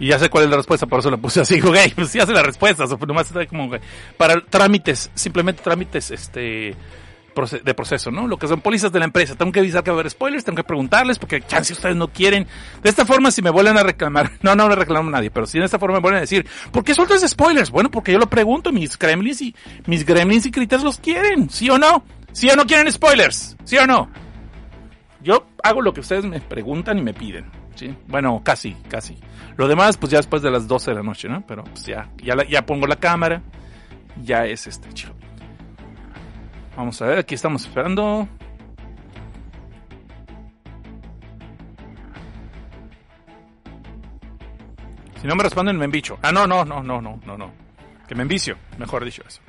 Y 0.00 0.08
ya 0.08 0.18
sé 0.18 0.28
cuál 0.28 0.44
es 0.44 0.50
la 0.50 0.56
respuesta, 0.56 0.86
por 0.86 1.00
eso 1.00 1.10
la 1.10 1.16
puse 1.16 1.40
así, 1.40 1.60
ok, 1.64 1.76
pues 1.94 2.12
ya 2.12 2.26
sé 2.26 2.32
la 2.32 2.42
respuesta, 2.42 2.86
so, 2.86 2.96
nomás 3.06 3.26
está 3.26 3.46
como, 3.46 3.70
para 4.16 4.40
trámites, 4.40 5.10
simplemente 5.14 5.62
trámites, 5.62 6.10
este, 6.10 6.76
de 7.46 7.74
proceso, 7.74 8.10
¿no? 8.10 8.26
Lo 8.26 8.36
que 8.36 8.48
son 8.48 8.60
pólizas 8.60 8.90
de 8.90 8.98
la 8.98 9.04
empresa. 9.04 9.36
Tengo 9.36 9.52
que 9.52 9.60
avisar 9.60 9.84
que 9.84 9.90
va 9.90 9.96
a 9.96 10.00
haber 10.00 10.10
spoilers, 10.10 10.44
tengo 10.44 10.56
que 10.56 10.64
preguntarles, 10.64 11.18
porque 11.18 11.40
chance 11.42 11.72
ustedes 11.72 11.94
no 11.94 12.08
quieren. 12.08 12.46
De 12.82 12.90
esta 12.90 13.06
forma, 13.06 13.30
si 13.30 13.42
me 13.42 13.50
vuelven 13.50 13.78
a 13.78 13.82
reclamar, 13.82 14.32
no, 14.42 14.54
no 14.54 14.68
le 14.68 14.74
reclamo 14.74 15.08
a 15.08 15.12
nadie, 15.12 15.30
pero 15.30 15.46
si 15.46 15.58
de 15.58 15.64
esta 15.64 15.78
forma 15.78 15.96
me 15.96 16.02
vuelven 16.02 16.18
a 16.18 16.20
decir, 16.22 16.46
¿por 16.72 16.84
qué 16.84 16.94
sueltas 16.94 17.24
spoilers? 17.28 17.70
Bueno, 17.70 17.90
porque 17.90 18.12
yo 18.12 18.18
lo 18.18 18.28
pregunto, 18.28 18.72
mis 18.72 18.98
gremlins 18.98 19.40
y, 19.42 19.54
mis 19.86 20.04
gremlins 20.04 20.46
y 20.46 20.50
critters 20.50 20.82
los 20.82 20.98
quieren, 20.98 21.48
¿sí 21.50 21.70
o 21.70 21.78
no? 21.78 22.04
¿Sí 22.32 22.48
o 22.50 22.56
no 22.56 22.66
quieren 22.66 22.90
spoilers? 22.92 23.56
¿Sí 23.64 23.76
o 23.78 23.86
no? 23.86 24.10
Yo 25.22 25.46
hago 25.62 25.82
lo 25.82 25.92
que 25.92 26.00
ustedes 26.00 26.24
me 26.24 26.40
preguntan 26.40 26.98
y 26.98 27.02
me 27.02 27.14
piden, 27.14 27.50
¿sí? 27.74 27.94
Bueno, 28.06 28.40
casi, 28.44 28.74
casi. 28.88 29.16
Lo 29.58 29.66
demás, 29.66 29.96
pues 29.96 30.12
ya 30.12 30.18
después 30.18 30.40
de 30.40 30.52
las 30.52 30.68
12 30.68 30.92
de 30.92 30.96
la 30.98 31.02
noche, 31.02 31.28
¿no? 31.28 31.44
Pero 31.44 31.64
pues 31.64 31.84
ya, 31.84 32.08
ya, 32.16 32.64
pongo 32.64 32.86
la 32.86 32.94
cámara, 32.94 33.42
ya 34.22 34.46
es 34.46 34.68
este 34.68 34.88
chico. 34.92 35.12
Vamos 36.76 37.02
a 37.02 37.06
ver, 37.06 37.18
aquí 37.18 37.34
estamos 37.34 37.64
esperando. 37.64 38.28
Si 45.20 45.26
no 45.26 45.34
me 45.34 45.42
responden, 45.42 45.76
me 45.76 45.86
embicho. 45.86 46.20
Ah, 46.22 46.30
no, 46.30 46.46
no, 46.46 46.64
no, 46.64 46.80
no, 46.80 47.02
no, 47.02 47.18
no, 47.26 47.36
no. 47.36 47.52
Que 48.06 48.14
me 48.14 48.22
envicio, 48.22 48.56
mejor 48.78 49.04
dicho 49.04 49.24
eso. 49.26 49.40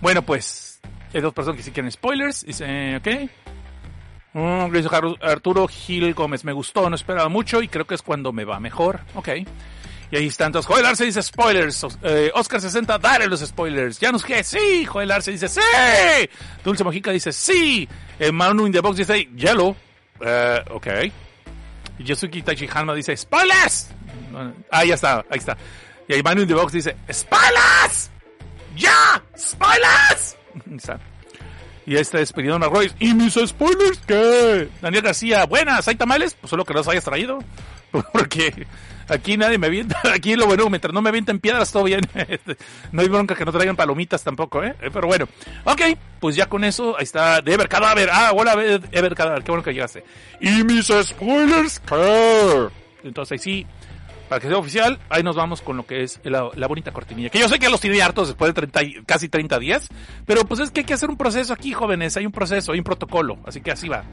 Bueno, 0.00 0.22
pues, 0.22 0.80
hay 1.12 1.20
dos 1.20 1.34
personas 1.34 1.56
que 1.56 1.64
sí 1.64 1.72
quieren 1.72 1.90
spoilers. 1.90 2.46
Dice, 2.46 2.96
ok. 2.98 3.08
Mm, 4.36 4.70
Ar- 4.92 5.30
Arturo 5.30 5.66
Gil 5.66 6.12
Gómez, 6.12 6.44
me 6.44 6.52
gustó, 6.52 6.90
no 6.90 6.96
esperaba 6.96 7.30
mucho 7.30 7.62
y 7.62 7.68
creo 7.68 7.86
que 7.86 7.94
es 7.94 8.02
cuando 8.02 8.32
me 8.34 8.44
va 8.44 8.60
mejor. 8.60 9.00
Ok. 9.14 9.28
Y 10.10 10.16
ahí 10.16 10.26
está, 10.26 10.44
entonces 10.44 10.70
Joel 10.70 10.84
Arce 10.84 11.06
dice 11.06 11.22
spoilers. 11.22 11.86
Eh, 12.02 12.30
Oscar 12.34 12.60
60, 12.60 12.98
dale 12.98 13.28
los 13.28 13.40
spoilers. 13.40 13.98
Janus 13.98 14.26
G, 14.26 14.42
sí. 14.42 14.84
Joel 14.84 15.10
dice 15.24 15.48
sí. 15.48 15.60
Dulce 16.62 16.84
Mojica 16.84 17.10
dice 17.12 17.32
sí. 17.32 17.88
Eh, 18.18 18.30
Manu 18.30 18.66
in 18.66 18.72
the 18.72 18.80
Box 18.80 18.98
dice 18.98 19.26
yellow. 19.34 19.74
Eh, 20.20 20.62
ok. 20.70 20.86
Yasuki 22.00 22.42
Taichi 22.42 22.68
Hanma 22.72 22.92
dice 22.94 23.16
spoilers. 23.16 23.88
Ah, 24.70 24.84
ya 24.84 24.94
está, 24.96 25.24
ahí 25.30 25.38
está. 25.38 25.56
Y 26.06 26.12
ahí 26.12 26.22
Manu 26.22 26.42
in 26.42 26.48
the 26.48 26.54
Box 26.54 26.72
dice 26.74 26.94
spoilers. 27.10 28.10
¡Ya! 28.76 29.22
¡Spoilers! 29.34 30.36
Y 31.86 31.96
este 31.96 32.20
es 32.20 32.32
Peridón 32.32 32.64
Arroyo. 32.64 32.90
¿Y 32.98 33.14
mis 33.14 33.34
spoilers 33.34 33.98
qué? 34.06 34.68
Daniel 34.82 35.04
García, 35.04 35.46
buenas, 35.46 35.86
¿hay 35.86 35.94
tamales? 35.94 36.34
Pues 36.40 36.50
solo 36.50 36.64
que 36.64 36.74
los 36.74 36.86
hayas 36.88 37.04
traído. 37.04 37.38
Porque 38.12 38.66
aquí 39.08 39.36
nadie 39.36 39.56
me 39.56 39.68
avienta. 39.68 40.00
Aquí 40.12 40.34
lo 40.34 40.46
bueno, 40.46 40.68
mientras 40.68 40.92
no 40.92 41.00
me 41.00 41.10
avienten 41.10 41.38
piedras, 41.38 41.70
todo 41.70 41.84
bien. 41.84 42.00
Este, 42.28 42.56
No 42.90 43.02
hay 43.02 43.08
bronca 43.08 43.36
que 43.36 43.44
no 43.44 43.52
traigan 43.52 43.76
palomitas 43.76 44.24
tampoco, 44.24 44.64
¿eh? 44.64 44.74
Eh, 44.82 44.90
Pero 44.92 45.06
bueno. 45.06 45.28
Ok, 45.64 45.80
pues 46.18 46.34
ya 46.34 46.46
con 46.48 46.64
eso, 46.64 46.96
ahí 46.98 47.04
está 47.04 47.38
Ever 47.38 47.68
Cadáver. 47.68 48.10
Ah, 48.12 48.32
hola, 48.34 48.54
Ever 48.90 49.14
Cadáver, 49.14 49.44
qué 49.44 49.50
bueno 49.52 49.62
que 49.62 49.72
llegaste. 49.72 50.02
¿Y 50.40 50.64
mis 50.64 50.88
spoilers 51.02 51.78
qué? 51.80 52.66
Entonces 53.04 53.32
ahí 53.32 53.38
sí, 53.38 53.66
para 54.28 54.40
que 54.40 54.48
sea 54.48 54.56
oficial, 54.58 54.98
ahí 55.08 55.22
nos 55.22 55.36
vamos 55.36 55.62
con 55.62 55.76
lo 55.76 55.86
que 55.86 56.02
es 56.02 56.20
la, 56.24 56.48
la 56.54 56.66
bonita 56.66 56.92
cortinilla. 56.92 57.30
Que 57.30 57.38
yo 57.38 57.48
sé 57.48 57.58
que 57.58 57.68
los 57.68 57.80
tiene 57.80 58.00
hartos 58.02 58.28
después 58.28 58.48
de 58.50 58.54
30, 58.54 58.82
y- 58.82 58.94
casi 59.04 59.28
30 59.28 59.58
días, 59.58 59.88
pero 60.26 60.44
pues 60.44 60.60
es 60.60 60.70
que 60.70 60.80
hay 60.80 60.86
que 60.86 60.94
hacer 60.94 61.08
un 61.10 61.16
proceso 61.16 61.52
aquí, 61.52 61.72
jóvenes. 61.72 62.16
Hay 62.16 62.26
un 62.26 62.32
proceso, 62.32 62.72
hay 62.72 62.78
un 62.78 62.84
protocolo. 62.84 63.38
Así 63.46 63.60
que 63.60 63.70
así 63.72 63.88
va. 63.88 64.04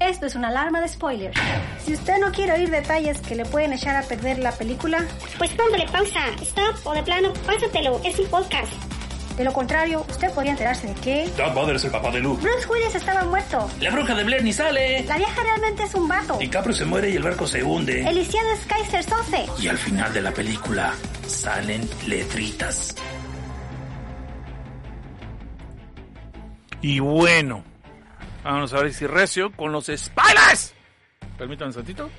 Esto 0.00 0.26
es 0.26 0.34
una 0.34 0.48
alarma 0.48 0.80
de 0.82 0.88
spoilers. 0.88 1.38
Si 1.82 1.94
usted 1.94 2.18
no 2.20 2.30
quiere 2.30 2.52
oír 2.52 2.70
detalles 2.70 3.20
que 3.20 3.34
le 3.34 3.44
pueden 3.46 3.72
echar 3.72 3.96
a 3.96 4.02
perder 4.02 4.38
la 4.38 4.52
película, 4.52 5.04
Pues 5.38 5.50
póngale 5.52 5.86
pausa, 5.90 6.20
stop 6.42 6.76
o 6.86 6.92
de 6.92 7.02
plano, 7.02 7.32
pásatelo, 7.46 8.00
es 8.04 8.18
un 8.18 8.26
podcast. 8.26 8.72
De 9.36 9.44
lo 9.44 9.52
contrario, 9.52 10.06
usted 10.08 10.32
podría 10.32 10.52
enterarse 10.52 10.86
de 10.86 10.94
que 10.94 11.28
Darth 11.36 11.54
Vader 11.54 11.76
es 11.76 11.84
el 11.84 11.90
papá 11.90 12.10
de 12.10 12.20
Luke. 12.20 12.40
Bruce 12.40 12.68
Willis 12.68 12.94
estaba 12.94 13.24
muerto. 13.24 13.68
La 13.80 13.90
bruja 13.90 14.14
de 14.14 14.24
Blair 14.24 14.44
ni 14.44 14.52
sale. 14.52 15.02
La 15.04 15.16
vieja 15.16 15.42
realmente 15.42 15.82
es 15.82 15.94
un 15.94 16.06
vato. 16.06 16.36
DiCaprio 16.38 16.74
se 16.74 16.84
muere 16.84 17.10
y 17.10 17.16
el 17.16 17.22
barco 17.22 17.46
se 17.46 17.62
hunde. 17.62 18.08
El 18.08 18.14
lisiado 18.14 18.48
es 18.52 18.64
Kaiser 18.66 19.02
Soze. 19.02 19.46
Y 19.60 19.68
al 19.68 19.78
final 19.78 20.12
de 20.12 20.22
la 20.22 20.30
película 20.30 20.94
salen 21.26 21.88
letritas. 22.06 22.94
Y 26.80 27.00
bueno, 27.00 27.64
vamos 28.44 28.72
a 28.72 28.82
ver 28.82 28.92
si 28.92 29.06
recio 29.06 29.50
con 29.52 29.72
los 29.72 29.86
spoilers. 29.86 30.74
Permítanme 31.38 31.70
un 31.70 31.74
tantito. 31.74 32.10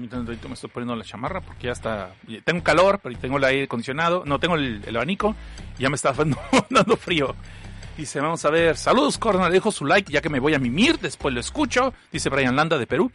Permítanme 0.00 0.24
tantito, 0.24 0.48
me 0.48 0.54
estoy 0.54 0.70
poniendo 0.70 0.96
la 0.96 1.04
chamarra 1.04 1.42
porque 1.42 1.66
ya 1.66 1.72
está. 1.72 2.14
Tengo 2.44 2.62
calor, 2.62 3.00
pero 3.02 3.18
tengo 3.18 3.36
el 3.36 3.44
aire 3.44 3.64
acondicionado. 3.64 4.22
No, 4.24 4.38
tengo 4.38 4.54
el, 4.54 4.82
el 4.86 4.96
abanico 4.96 5.36
y 5.78 5.82
ya 5.82 5.90
me 5.90 5.96
está 5.96 6.12
dando, 6.70 6.96
frío. 6.96 7.34
Dice, 7.98 8.18
vamos 8.18 8.42
a 8.46 8.50
ver. 8.50 8.78
Saludos, 8.78 9.18
Corona. 9.18 9.50
Dejo 9.50 9.70
su 9.70 9.84
like 9.84 10.10
ya 10.10 10.22
que 10.22 10.30
me 10.30 10.40
voy 10.40 10.54
a 10.54 10.58
mimir. 10.58 10.98
Después 10.98 11.34
lo 11.34 11.40
escucho. 11.40 11.92
Dice 12.10 12.30
Brian 12.30 12.56
Landa 12.56 12.78
de 12.78 12.86
Perú. 12.86 13.12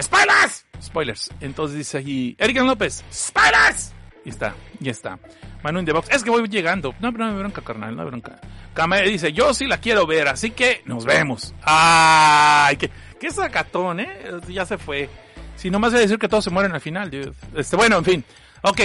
¡Spoilers! 0.00 0.64
Spoilers. 0.82 1.30
Entonces 1.40 1.76
dice 1.76 1.98
ahí, 1.98 2.34
Erika 2.38 2.62
López, 2.62 3.04
¡Spoilers! 3.12 3.92
Y 4.24 4.30
está, 4.30 4.54
ya 4.80 4.92
está. 4.92 5.18
Manu 5.62 5.80
in 5.80 5.84
the 5.84 5.92
box. 5.92 6.08
Es 6.10 6.24
que 6.24 6.30
voy 6.30 6.48
llegando. 6.48 6.94
No, 6.98 7.10
no 7.10 7.30
me 7.30 7.38
bronca, 7.38 7.60
carnal, 7.60 7.94
no 7.94 8.04
me 8.04 8.08
bronca. 8.08 8.40
Kame 8.72 9.02
dice, 9.02 9.34
yo 9.34 9.52
sí 9.52 9.66
la 9.66 9.78
quiero 9.78 10.06
ver, 10.06 10.28
así 10.28 10.50
que 10.50 10.82
nos 10.86 11.04
vemos. 11.04 11.54
¡Ay! 11.62 12.76
¡Qué, 12.76 12.90
qué 13.20 13.30
sacatón, 13.30 14.00
eh! 14.00 14.40
Ya 14.48 14.64
se 14.64 14.78
fue. 14.78 15.08
Si 15.56 15.70
nomás 15.70 15.92
voy 15.92 15.98
a 15.98 16.02
decir 16.02 16.18
que 16.18 16.28
todos 16.28 16.44
se 16.44 16.50
mueren 16.50 16.72
al 16.72 16.80
final, 16.80 17.10
dude. 17.10 17.32
Este, 17.54 17.76
bueno, 17.76 17.98
en 17.98 18.04
fin. 18.04 18.24
Ok, 18.62 18.80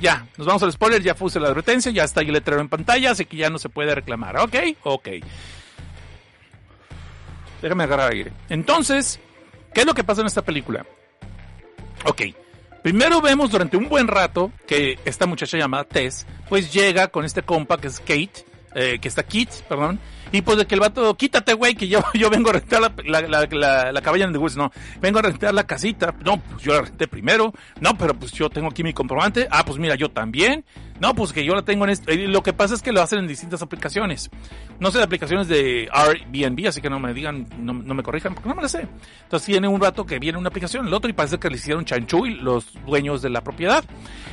ya, 0.00 0.26
nos 0.36 0.46
vamos 0.46 0.62
al 0.62 0.72
spoiler, 0.72 1.02
ya 1.02 1.14
puse 1.14 1.40
la 1.40 1.48
advertencia, 1.48 1.90
ya 1.92 2.04
está 2.04 2.20
el 2.20 2.32
letrero 2.32 2.60
en 2.60 2.68
pantalla, 2.68 3.12
así 3.12 3.24
que 3.24 3.36
ya 3.36 3.50
no 3.50 3.58
se 3.58 3.68
puede 3.68 3.94
reclamar, 3.94 4.36
¿ok? 4.38 4.56
Ok. 4.82 5.08
Déjame 7.62 7.84
agarrar 7.84 8.12
aire. 8.12 8.32
Entonces, 8.48 9.20
¿qué 9.72 9.80
es 9.80 9.86
lo 9.86 9.94
que 9.94 10.04
pasa 10.04 10.20
en 10.20 10.26
esta 10.26 10.42
película? 10.42 10.84
Ok. 12.04 12.22
Primero 12.82 13.22
vemos 13.22 13.50
durante 13.50 13.78
un 13.78 13.88
buen 13.88 14.08
rato 14.08 14.52
que 14.66 14.98
esta 15.06 15.24
muchacha 15.26 15.56
llamada 15.56 15.84
Tess, 15.84 16.26
pues 16.50 16.70
llega 16.70 17.08
con 17.08 17.24
este 17.24 17.42
compa 17.42 17.78
que 17.78 17.86
es 17.86 17.98
Kate, 18.00 18.44
eh, 18.74 18.98
que 19.00 19.08
está 19.08 19.22
Kit, 19.22 19.48
perdón, 19.68 19.98
y 20.34 20.42
pues 20.42 20.58
de 20.58 20.66
que 20.66 20.74
el 20.74 20.80
vato, 20.80 21.16
quítate 21.16 21.54
güey, 21.54 21.76
que 21.76 21.86
yo, 21.86 22.00
yo 22.14 22.28
vengo 22.28 22.50
a 22.50 22.54
rentar 22.54 22.80
la, 22.80 22.92
la, 23.04 23.20
la, 23.20 23.46
la, 23.48 23.92
la 23.92 24.02
cabaña 24.02 24.26
de 24.26 24.36
Woods, 24.36 24.56
no, 24.56 24.72
vengo 25.00 25.20
a 25.20 25.22
rentar 25.22 25.54
la 25.54 25.64
casita, 25.64 26.12
no, 26.24 26.40
pues 26.40 26.60
yo 26.64 26.74
la 26.74 26.82
renté 26.82 27.06
primero, 27.06 27.52
no, 27.80 27.96
pero 27.96 28.14
pues 28.14 28.32
yo 28.32 28.50
tengo 28.50 28.66
aquí 28.66 28.82
mi 28.82 28.92
comprobante, 28.92 29.46
ah, 29.48 29.64
pues 29.64 29.78
mira, 29.78 29.94
yo 29.94 30.10
también, 30.10 30.64
no, 31.00 31.14
pues 31.14 31.32
que 31.32 31.44
yo 31.44 31.54
la 31.54 31.62
tengo 31.62 31.84
en 31.84 31.90
este, 31.90 32.14
y 32.14 32.26
lo 32.26 32.42
que 32.42 32.52
pasa 32.52 32.74
es 32.74 32.82
que 32.82 32.92
lo 32.92 33.02
hacen 33.02 33.20
en 33.20 33.26
distintas 33.26 33.62
aplicaciones, 33.62 34.30
no 34.78 34.90
sé 34.90 34.98
de 34.98 35.04
aplicaciones 35.04 35.48
de 35.48 35.88
Airbnb, 35.92 36.68
así 36.68 36.80
que 36.80 36.90
no 36.90 37.00
me 37.00 37.12
digan, 37.12 37.46
no, 37.58 37.72
no 37.72 37.94
me 37.94 38.02
corrijan, 38.02 38.34
porque 38.34 38.48
no 38.48 38.54
me 38.54 38.62
la 38.62 38.68
sé, 38.68 38.86
entonces 39.22 39.46
tiene 39.46 39.68
un 39.68 39.80
rato 39.80 40.06
que 40.06 40.18
viene 40.18 40.38
una 40.38 40.48
aplicación, 40.48 40.86
el 40.86 40.94
otro, 40.94 41.10
y 41.10 41.12
parece 41.12 41.38
que 41.38 41.48
le 41.48 41.56
hicieron 41.56 41.84
chanchuy 41.84 42.34
los 42.34 42.72
dueños 42.86 43.22
de 43.22 43.30
la 43.30 43.42
propiedad, 43.42 43.84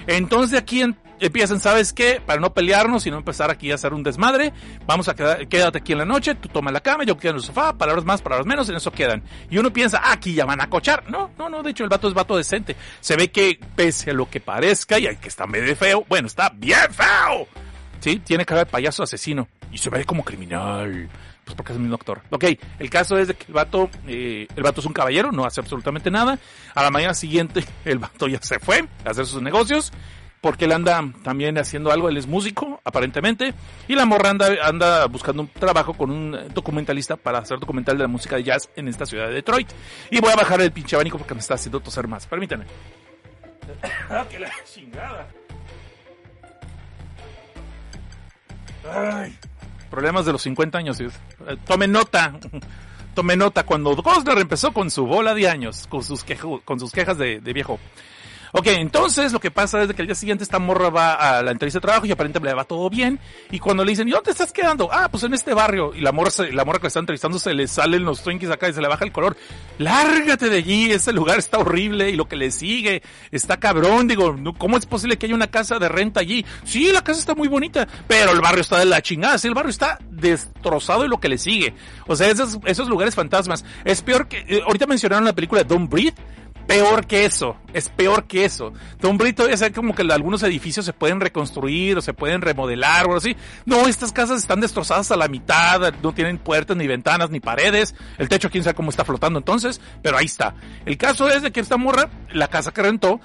entonces 0.08 0.58
aquí 0.60 0.84
empiezan, 1.22 1.60
¿sabes 1.60 1.94
qué? 1.94 2.22
Para 2.26 2.42
no 2.42 2.54
pelearnos 2.54 3.06
y 3.06 3.12
no 3.12 3.18
empezar 3.18 3.52
aquí 3.52 3.72
a 3.72 3.76
hacer 3.76 3.94
un 3.94 4.04
desmadre, 4.04 4.52
vamos 4.86 5.08
a 5.08 5.16
quedar, 5.16 5.48
quédate 5.48 5.78
aquí 5.78 5.94
en 5.94 6.00
la 6.00 6.06
noche, 6.06 6.36
tú 6.36 6.50
toma 6.50 6.72
la 6.72 6.82
cama, 6.82 7.04
yo 7.04 7.18
quedo 7.18 7.32
en 7.32 7.38
el 7.38 7.44
sofá, 7.44 7.74
palabras 7.74 8.04
más, 8.04 8.22
palabras 8.22 8.48
menos, 8.48 8.68
en 8.70 8.76
eso 8.76 8.92
quedan. 8.92 9.24
Y 9.50 9.58
uno 9.58 9.72
piensa, 9.72 10.02
ah, 10.04 10.14
aquí 10.14 10.34
ya 10.34 10.46
van 10.46 10.62
a 10.62 10.70
cochar. 10.70 11.10
No, 11.10 11.32
no, 11.38 11.50
no, 11.50 11.64
de 11.64 11.72
hecho 11.72 11.84
el 11.84 11.90
vato 11.90 12.08
es 12.08 12.14
vato 12.14 12.36
decente. 12.36 12.76
Se 13.00 13.16
ve 13.16 13.32
que 13.32 13.60
pese 13.76 14.12
a 14.12 14.14
lo 14.14 14.30
que 14.30 14.40
parezca 14.40 15.00
y 15.00 15.08
al 15.08 15.20
que 15.20 15.30
está 15.30 15.46
medio 15.46 15.76
feo, 15.76 16.06
bueno, 16.10 16.28
está 16.28 16.51
bien 16.54 16.92
feo. 16.92 17.48
Sí, 18.00 18.20
tiene 18.20 18.46
cara 18.46 18.66
de 18.66 18.72
payaso 18.72 19.04
asesino 19.04 19.48
y 19.72 19.78
se 19.78 19.90
ve 19.90 20.06
como 20.06 20.24
criminal. 20.24 21.10
Pues 21.46 21.56
porque 21.56 21.72
es 21.72 21.76
el 21.76 21.82
mismo 21.82 21.96
actor. 21.96 22.22
Ok, 22.30 22.46
el 22.80 22.90
caso 22.90 23.18
es 23.18 23.28
de 23.28 23.34
que 23.34 23.46
el 23.48 23.54
vato, 23.54 23.90
eh, 24.08 24.48
el 24.56 24.64
vato 24.64 24.80
es 24.80 24.86
un 24.86 24.94
caballero, 24.94 25.32
no 25.32 25.46
hace 25.46 25.60
absolutamente 25.60 26.12
nada. 26.12 26.38
A 26.76 26.84
la 26.84 26.92
mañana 26.92 27.14
siguiente 27.14 27.64
el 27.86 28.00
vato 28.00 28.28
ya 28.28 28.42
se 28.42 28.60
fue 28.60 28.88
a 29.06 29.10
hacer 29.10 29.26
sus 29.26 29.42
negocios 29.42 29.92
porque 30.42 30.66
él 30.66 30.72
anda 30.72 31.04
también 31.24 31.58
haciendo 31.60 31.92
algo, 31.92 32.10
él 32.10 32.18
es 32.18 32.26
músico, 32.26 32.82
aparentemente, 32.84 33.54
y 33.88 33.94
la 33.94 34.06
morra 34.06 34.32
anda, 34.32 34.48
anda 34.64 35.06
buscando 35.06 35.44
un 35.44 35.48
trabajo 35.48 35.94
con 35.94 36.10
un 36.10 36.36
documentalista 36.52 37.16
para 37.16 37.38
hacer 37.38 37.60
documental 37.60 37.96
de 37.96 38.04
la 38.04 38.08
música 38.08 38.38
de 38.38 38.44
jazz 38.44 38.68
en 38.76 38.88
esta 38.88 39.06
ciudad 39.06 39.28
de 39.28 39.36
Detroit. 39.36 39.70
Y 40.10 40.20
voy 40.20 40.32
a 40.32 40.36
bajar 40.36 40.60
el 40.62 40.72
pinche 40.72 40.96
abanico 40.96 41.20
porque 41.20 41.36
me 41.36 41.42
está 41.42 41.54
haciendo 41.54 41.80
toser 41.80 42.08
más. 42.08 42.26
Permítanme. 42.26 42.66
Ah, 44.10 44.26
que 44.30 44.38
la 44.38 44.52
chingada. 44.66 45.30
Ay, 48.90 49.36
problemas 49.90 50.26
de 50.26 50.32
los 50.34 50.42
50 50.42 50.78
años. 50.78 50.98
dude. 50.98 51.12
Eh, 51.48 51.58
Tome 51.66 51.88
nota. 51.88 52.34
Tome 53.16 53.36
nota 53.36 53.64
cuando 53.66 53.94
Costner 54.02 54.38
empezó 54.38 54.72
con 54.72 54.90
su 54.90 55.06
bola 55.06 55.34
de 55.34 55.50
años, 55.50 55.86
con 55.90 56.02
sus, 56.02 56.24
quejo- 56.26 56.62
con 56.64 56.80
sus 56.80 56.92
quejas 56.94 57.18
de 57.18 57.40
viejo. 57.54 57.78
Ok, 58.54 58.68
entonces 58.68 59.32
lo 59.32 59.40
que 59.40 59.50
pasa 59.50 59.84
es 59.84 59.94
que 59.94 60.02
el 60.02 60.08
día 60.08 60.16
siguiente 60.16 60.44
esta 60.44 60.60
morra 60.60 60.90
va 60.90 61.14
a 61.14 61.42
la 61.42 61.52
entrevista 61.52 61.80
de 61.80 61.82
trabajo 61.82 62.06
y 62.06 62.12
aparentemente 62.12 62.50
le 62.50 62.56
va 62.56 62.66
todo 62.66 62.90
bien. 62.90 63.20
Y 63.50 63.60
cuando 63.60 63.86
le 63.86 63.92
dicen, 63.92 64.08
¿y 64.08 64.12
dónde 64.12 64.32
estás 64.32 64.52
quedando? 64.52 64.90
Ah, 64.92 65.08
pues 65.10 65.24
en 65.24 65.34
este 65.34 65.54
barrio. 65.54 65.94
Y 65.96 66.02
la 66.02 66.12
morra, 66.12 66.32
la 66.52 66.66
morra 66.66 66.80
que 66.80 66.88
está 66.88 67.00
entrevistando 67.00 67.40
se 67.40 67.54
le 67.54 67.68
salen 67.68 68.04
los 68.04 68.24
Twinkies 68.24 68.52
acá 68.52 68.68
y 68.68 68.74
se 68.74 68.82
le 68.82 68.90
baja 68.90 69.06
el 69.06 69.12
color. 69.14 69.38
Lárgate 69.78 70.50
de 70.50 70.58
allí, 70.58 70.92
ese 70.92 71.14
lugar 71.14 71.40
está 71.40 71.60
horrible 71.60 72.10
y 72.10 72.16
lo 72.16 72.28
que 72.28 72.36
le 72.36 72.52
sigue 72.52 73.02
está 73.32 73.58
cabrón. 73.58 74.08
Digo. 74.08 74.36
¿cómo 74.58 74.78
es 74.78 74.86
posible 74.86 75.18
que 75.18 75.28
haya 75.28 75.36
una 75.36 75.48
casa 75.48 75.80
de 75.80 75.88
renta 75.88 76.20
allí? 76.20 76.46
Sí, 76.66 76.92
la 76.92 77.04
casa 77.04 77.20
está 77.20 77.36
muy 77.36 77.48
bonita, 77.48 77.88
pero 78.08 78.32
el 78.32 78.42
barrio 78.42 78.62
está 78.62 78.80
de 78.80 78.86
la 78.86 79.02
chingada. 79.02 79.38
Sí, 79.38 79.48
el 79.48 79.54
barrio 79.54 79.70
está 79.70 79.98
destrozado 80.10 81.06
y 81.06 81.08
lo 81.08 81.20
que 81.20 81.30
le 81.30 81.38
sigue. 81.38 81.74
O 82.08 82.16
sea, 82.16 82.30
esos, 82.30 82.60
esos 82.66 82.90
lugares 82.90 83.16
fantasmas. 83.16 83.64
Es 83.86 84.02
peor 84.02 84.28
que, 84.28 84.40
eh, 84.48 84.62
ahorita 84.66 84.88
mencionaron 84.88 85.26
la 85.26 85.34
película 85.34 85.64
Don't 85.64 85.90
Breathe 85.90 86.16
peor 86.68 87.06
que 87.06 87.26
eso, 87.26 87.58
es 87.74 87.90
peor 87.90 88.26
que 88.26 88.46
eso. 88.46 88.74
Don 89.00 89.18
Brito 89.18 89.48
ya 89.48 89.58
sabe 89.58 89.72
como 89.72 89.94
que 89.94 90.04
algunos 90.04 90.44
edificios 90.44 90.86
se 90.86 90.94
pueden 90.94 91.20
reconstruir 91.20 91.98
o 91.98 92.02
se 92.02 92.14
pueden 92.14 92.42
remodelar 92.42 93.08
o 93.08 93.16
así. 93.16 93.36
No, 93.66 93.88
estas 93.88 94.12
casas 94.12 94.38
están 94.42 94.62
destrozadas 94.62 95.12
a 95.12 95.18
la 95.18 95.28
mitad, 95.28 95.94
no 96.02 96.14
tienen 96.14 96.38
puertas 96.38 96.78
ni 96.78 96.88
ventanas 96.88 97.30
ni 97.30 97.40
paredes. 97.40 97.96
El 98.18 98.30
techo 98.30 98.50
quién 98.50 98.64
sabe 98.64 98.76
cómo 98.76 98.90
está 98.90 99.06
flotando 99.06 99.40
entonces, 99.40 99.82
pero 100.02 100.18
ahí 100.18 100.26
está. 100.26 100.56
El 100.86 100.98
caso 100.98 101.30
es 101.30 101.42
de 101.42 101.52
que 101.52 101.60
esta 101.60 101.78
morra, 101.78 102.10
la 102.32 102.48
casa 102.48 102.72
que 102.72 102.82
rentó, 102.82 103.20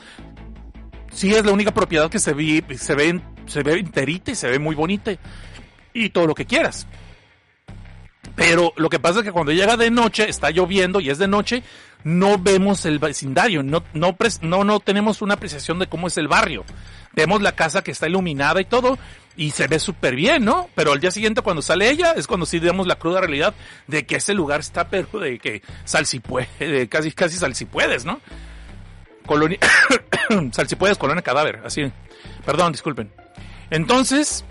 sí 1.12 1.34
es 1.34 1.44
la 1.44 1.52
única 1.52 1.72
propiedad 1.72 2.10
que 2.10 2.18
se 2.18 2.32
ve, 2.32 2.64
se 2.78 2.94
ve, 2.94 3.20
se 3.46 3.62
ve 3.62 3.72
enterita 3.78 4.30
y 4.30 4.34
se 4.34 4.48
ve 4.48 4.58
muy 4.58 4.74
bonita 4.74 5.12
y 5.92 6.10
todo 6.10 6.26
lo 6.26 6.34
que 6.34 6.46
quieras. 6.46 6.86
Pero 8.34 8.72
lo 8.76 8.90
que 8.90 8.98
pasa 8.98 9.20
es 9.20 9.24
que 9.24 9.32
cuando 9.32 9.52
llega 9.52 9.76
de 9.76 9.90
noche, 9.90 10.28
está 10.28 10.50
lloviendo 10.50 11.00
y 11.00 11.08
es 11.08 11.18
de 11.18 11.26
noche, 11.26 11.62
no 12.04 12.38
vemos 12.38 12.84
el 12.86 12.98
vecindario, 12.98 13.62
no, 13.62 13.82
no, 13.94 14.16
no, 14.42 14.64
no 14.64 14.80
tenemos 14.80 15.22
una 15.22 15.34
apreciación 15.34 15.78
de 15.78 15.86
cómo 15.86 16.06
es 16.06 16.16
el 16.18 16.28
barrio. 16.28 16.64
Vemos 17.14 17.42
la 17.42 17.52
casa 17.52 17.82
que 17.82 17.90
está 17.90 18.08
iluminada 18.08 18.60
y 18.60 18.64
todo, 18.66 18.98
y 19.36 19.50
se 19.50 19.66
ve 19.66 19.78
súper 19.78 20.14
bien, 20.14 20.44
¿no? 20.44 20.68
Pero 20.74 20.92
al 20.92 21.00
día 21.00 21.10
siguiente 21.10 21.42
cuando 21.42 21.62
sale 21.62 21.90
ella 21.90 22.12
es 22.12 22.26
cuando 22.26 22.46
sí 22.46 22.58
vemos 22.58 22.86
la 22.86 22.96
cruda 22.96 23.20
realidad 23.20 23.54
de 23.86 24.06
que 24.06 24.16
ese 24.16 24.34
lugar 24.34 24.60
está 24.60 24.88
pero 24.88 25.20
de 25.20 25.38
que 25.38 25.62
sal 25.84 26.06
si 26.06 26.20
puede, 26.20 26.88
casi 26.88 27.12
casi 27.12 27.36
sal 27.36 27.54
si 27.54 27.64
puedes, 27.64 28.04
¿no? 28.04 28.20
Colonia 29.26 29.58
sal 30.52 30.68
si 30.68 30.76
puedes, 30.76 30.98
colonia 30.98 31.22
cadáver, 31.22 31.62
así. 31.64 31.90
Perdón, 32.44 32.72
disculpen. 32.72 33.10
Entonces, 33.70 34.44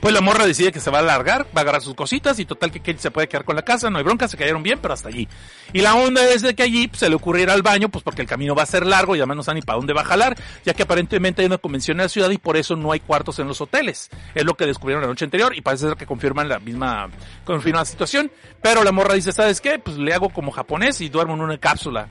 pues 0.00 0.14
la 0.14 0.20
morra 0.20 0.46
decide 0.46 0.72
que 0.72 0.80
se 0.80 0.90
va 0.90 0.98
a 0.98 1.00
alargar, 1.02 1.46
va 1.56 1.60
a 1.60 1.60
agarrar 1.60 1.82
sus 1.82 1.94
cositas 1.94 2.38
y 2.38 2.46
total 2.46 2.70
que 2.70 2.80
Kate 2.80 2.98
se 2.98 3.10
puede 3.10 3.28
quedar 3.28 3.44
con 3.44 3.54
la 3.54 3.62
casa, 3.62 3.90
no 3.90 3.98
hay 3.98 4.04
bronca, 4.04 4.28
se 4.28 4.36
cayeron 4.36 4.62
bien, 4.62 4.78
pero 4.80 4.94
hasta 4.94 5.08
allí. 5.08 5.28
Y 5.72 5.80
la 5.80 5.94
onda 5.94 6.24
es 6.24 6.42
que 6.54 6.62
allí 6.62 6.88
pues, 6.88 7.00
se 7.00 7.08
le 7.08 7.14
ocurre 7.14 7.42
ir 7.42 7.50
al 7.50 7.62
baño, 7.62 7.90
pues 7.90 8.02
porque 8.02 8.22
el 8.22 8.28
camino 8.28 8.54
va 8.54 8.62
a 8.62 8.66
ser 8.66 8.86
largo 8.86 9.14
y 9.14 9.18
además 9.18 9.36
no 9.36 9.42
sabe 9.42 9.56
ni 9.56 9.62
para 9.62 9.76
dónde 9.76 9.92
va 9.92 10.00
a 10.00 10.04
jalar, 10.04 10.36
ya 10.64 10.74
que 10.74 10.84
aparentemente 10.84 11.42
hay 11.42 11.46
una 11.46 11.58
convención 11.58 11.98
en 11.98 12.04
la 12.04 12.08
ciudad 12.08 12.30
y 12.30 12.38
por 12.38 12.56
eso 12.56 12.76
no 12.76 12.92
hay 12.92 13.00
cuartos 13.00 13.38
en 13.38 13.46
los 13.46 13.60
hoteles. 13.60 14.08
Es 14.34 14.44
lo 14.44 14.54
que 14.54 14.66
descubrieron 14.66 15.02
la 15.02 15.08
noche 15.08 15.24
anterior 15.24 15.54
y 15.54 15.60
parece 15.60 15.86
ser 15.86 15.96
que 15.96 16.06
confirman 16.06 16.48
la 16.48 16.58
misma, 16.58 17.08
confirman 17.44 17.80
la 17.80 17.84
situación. 17.84 18.30
Pero 18.62 18.84
la 18.84 18.92
morra 18.92 19.14
dice, 19.14 19.32
¿sabes 19.32 19.60
qué? 19.60 19.78
Pues 19.78 19.98
le 19.98 20.14
hago 20.14 20.30
como 20.30 20.50
japonés 20.50 21.00
y 21.00 21.08
duermo 21.08 21.34
en 21.34 21.42
una 21.42 21.58
cápsula 21.58 22.08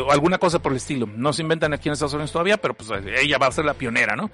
o 0.00 0.10
alguna 0.10 0.38
cosa 0.38 0.60
por 0.60 0.72
el 0.72 0.76
estilo. 0.76 1.06
No 1.06 1.32
se 1.32 1.42
inventan 1.42 1.72
aquí 1.72 1.88
en 1.88 1.94
Estados 1.94 2.14
Unidos 2.14 2.32
todavía, 2.32 2.56
pero 2.56 2.74
pues 2.74 2.90
ella 3.20 3.38
va 3.38 3.46
a 3.46 3.52
ser 3.52 3.64
la 3.64 3.74
pionera, 3.74 4.16
¿no? 4.16 4.30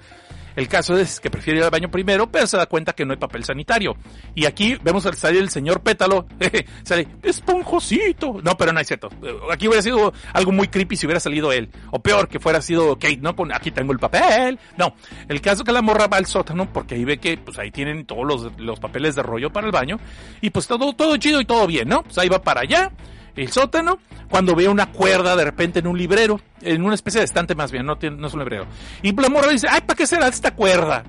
El 0.55 0.67
caso 0.67 0.97
es 0.97 1.19
que 1.19 1.29
prefiere 1.29 1.59
ir 1.59 1.63
al 1.63 1.71
baño 1.71 1.89
primero, 1.89 2.29
pero 2.29 2.45
se 2.45 2.57
da 2.57 2.65
cuenta 2.65 2.93
que 2.93 3.05
no 3.05 3.13
hay 3.13 3.17
papel 3.17 3.43
sanitario. 3.43 3.95
Y 4.35 4.45
aquí 4.45 4.77
vemos 4.83 5.05
al 5.05 5.15
salir 5.15 5.41
el 5.41 5.49
señor 5.49 5.81
Pétalo, 5.81 6.27
sale, 6.83 7.07
esponjosito. 7.23 8.41
No, 8.43 8.57
pero 8.57 8.73
no 8.73 8.79
es 8.79 8.87
cierto. 8.87 9.09
Aquí 9.51 9.67
hubiera 9.67 9.81
sido 9.81 10.11
algo 10.33 10.51
muy 10.51 10.67
creepy 10.67 10.97
si 10.97 11.05
hubiera 11.05 11.19
salido 11.19 11.51
él. 11.51 11.69
O 11.91 11.99
peor, 11.99 12.27
que 12.27 12.39
fuera 12.39 12.61
sido 12.61 12.95
Kate, 12.95 13.19
¿no? 13.21 13.35
Con, 13.35 13.53
aquí 13.53 13.71
tengo 13.71 13.93
el 13.93 13.99
papel. 13.99 14.59
No, 14.77 14.95
el 15.27 15.39
caso 15.39 15.61
es 15.61 15.65
que 15.65 15.71
la 15.71 15.81
morra 15.81 16.07
va 16.07 16.17
al 16.17 16.25
sótano 16.25 16.71
porque 16.73 16.95
ahí 16.95 17.05
ve 17.05 17.19
que 17.19 17.37
pues 17.37 17.57
ahí 17.57 17.71
tienen 17.71 18.05
todos 18.05 18.25
los, 18.25 18.59
los 18.59 18.79
papeles 18.79 19.15
de 19.15 19.23
rollo 19.23 19.51
para 19.51 19.67
el 19.67 19.71
baño. 19.71 19.97
Y 20.41 20.49
pues 20.49 20.67
todo, 20.67 20.93
todo 20.93 21.15
chido 21.17 21.39
y 21.39 21.45
todo 21.45 21.67
bien, 21.67 21.87
¿no? 21.87 22.03
Pues 22.03 22.17
ahí 22.17 22.27
va 22.27 22.41
para 22.41 22.61
allá 22.61 22.91
el 23.35 23.51
sótano 23.51 23.99
cuando 24.29 24.55
ve 24.55 24.67
una 24.67 24.91
cuerda 24.91 25.35
de 25.35 25.45
repente 25.45 25.79
en 25.79 25.87
un 25.87 25.97
librero, 25.97 26.39
en 26.61 26.83
una 26.83 26.95
especie 26.95 27.19
de 27.19 27.25
estante 27.25 27.55
más 27.55 27.71
bien, 27.71 27.85
no, 27.85 27.97
es 27.99 28.33
un 28.33 28.39
librero. 28.39 28.67
Y 29.01 29.11
la 29.13 29.47
dice, 29.49 29.67
ay, 29.69 29.81
¿para 29.81 29.97
qué 29.97 30.05
será 30.05 30.27
esta 30.27 30.53
cuerda? 30.53 31.03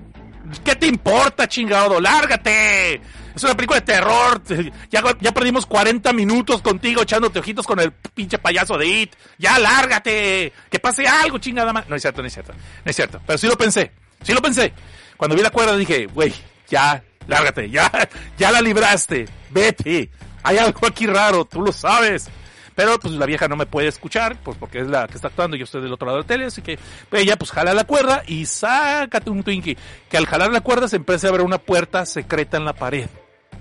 ¿Qué 0.64 0.74
te 0.74 0.86
importa, 0.86 1.46
chingado? 1.46 2.00
¡Lárgate! 2.00 3.00
Es 3.34 3.44
una 3.44 3.54
película 3.54 3.80
de 3.80 3.86
terror. 3.86 4.42
Ya, 4.90 5.02
ya 5.20 5.32
perdimos 5.32 5.66
40 5.66 6.12
minutos 6.12 6.62
contigo 6.62 7.02
echándote 7.02 7.38
ojitos 7.38 7.66
con 7.66 7.78
el 7.78 7.92
pinche 7.92 8.38
payaso 8.38 8.76
de 8.76 8.86
It. 8.86 9.14
¡Ya, 9.38 9.58
lárgate! 9.58 10.52
¡Que 10.68 10.78
pase 10.80 11.06
algo, 11.06 11.38
chingada 11.38 11.72
más! 11.72 11.88
No 11.88 11.94
es 11.94 12.02
cierto, 12.02 12.22
no 12.22 12.26
es 12.26 12.32
cierto. 12.34 12.52
No 12.52 12.90
es 12.90 12.96
cierto. 12.96 13.20
Pero 13.24 13.38
sí 13.38 13.46
lo 13.46 13.56
pensé. 13.56 13.92
Sí 14.22 14.32
lo 14.32 14.42
pensé. 14.42 14.72
Cuando 15.16 15.36
vi 15.36 15.42
la 15.42 15.50
cuerda 15.50 15.76
dije, 15.76 16.06
güey, 16.06 16.32
ya, 16.68 17.02
lárgate. 17.28 17.70
Ya, 17.70 17.90
ya 18.38 18.50
la 18.50 18.60
libraste. 18.60 19.26
Vete. 19.50 20.10
Hay 20.42 20.58
algo 20.58 20.86
aquí 20.86 21.06
raro, 21.06 21.44
tú 21.44 21.60
lo 21.60 21.72
sabes. 21.72 22.28
Pero 22.74 22.98
pues 22.98 23.12
la 23.14 23.26
vieja 23.26 23.48
no 23.48 23.56
me 23.56 23.66
puede 23.66 23.88
escuchar, 23.88 24.38
pues 24.42 24.56
porque 24.56 24.80
es 24.80 24.88
la 24.88 25.06
que 25.06 25.14
está 25.14 25.28
actuando, 25.28 25.56
yo 25.56 25.64
estoy 25.64 25.82
del 25.82 25.92
otro 25.92 26.06
lado 26.06 26.18
de 26.18 26.22
la 26.22 26.26
tele, 26.26 26.46
así 26.46 26.62
que 26.62 26.78
ella 27.12 27.36
pues 27.36 27.50
jala 27.50 27.74
la 27.74 27.84
cuerda 27.84 28.22
y 28.26 28.46
sácate 28.46 29.28
un 29.28 29.42
Twinkie. 29.42 29.76
Que 30.08 30.16
al 30.16 30.26
jalar 30.26 30.50
la 30.50 30.60
cuerda 30.60 30.88
se 30.88 30.96
empieza 30.96 31.26
a 31.26 31.30
abrir 31.30 31.44
una 31.44 31.58
puerta 31.58 32.06
secreta 32.06 32.56
en 32.56 32.64
la 32.64 32.72
pared. 32.72 33.08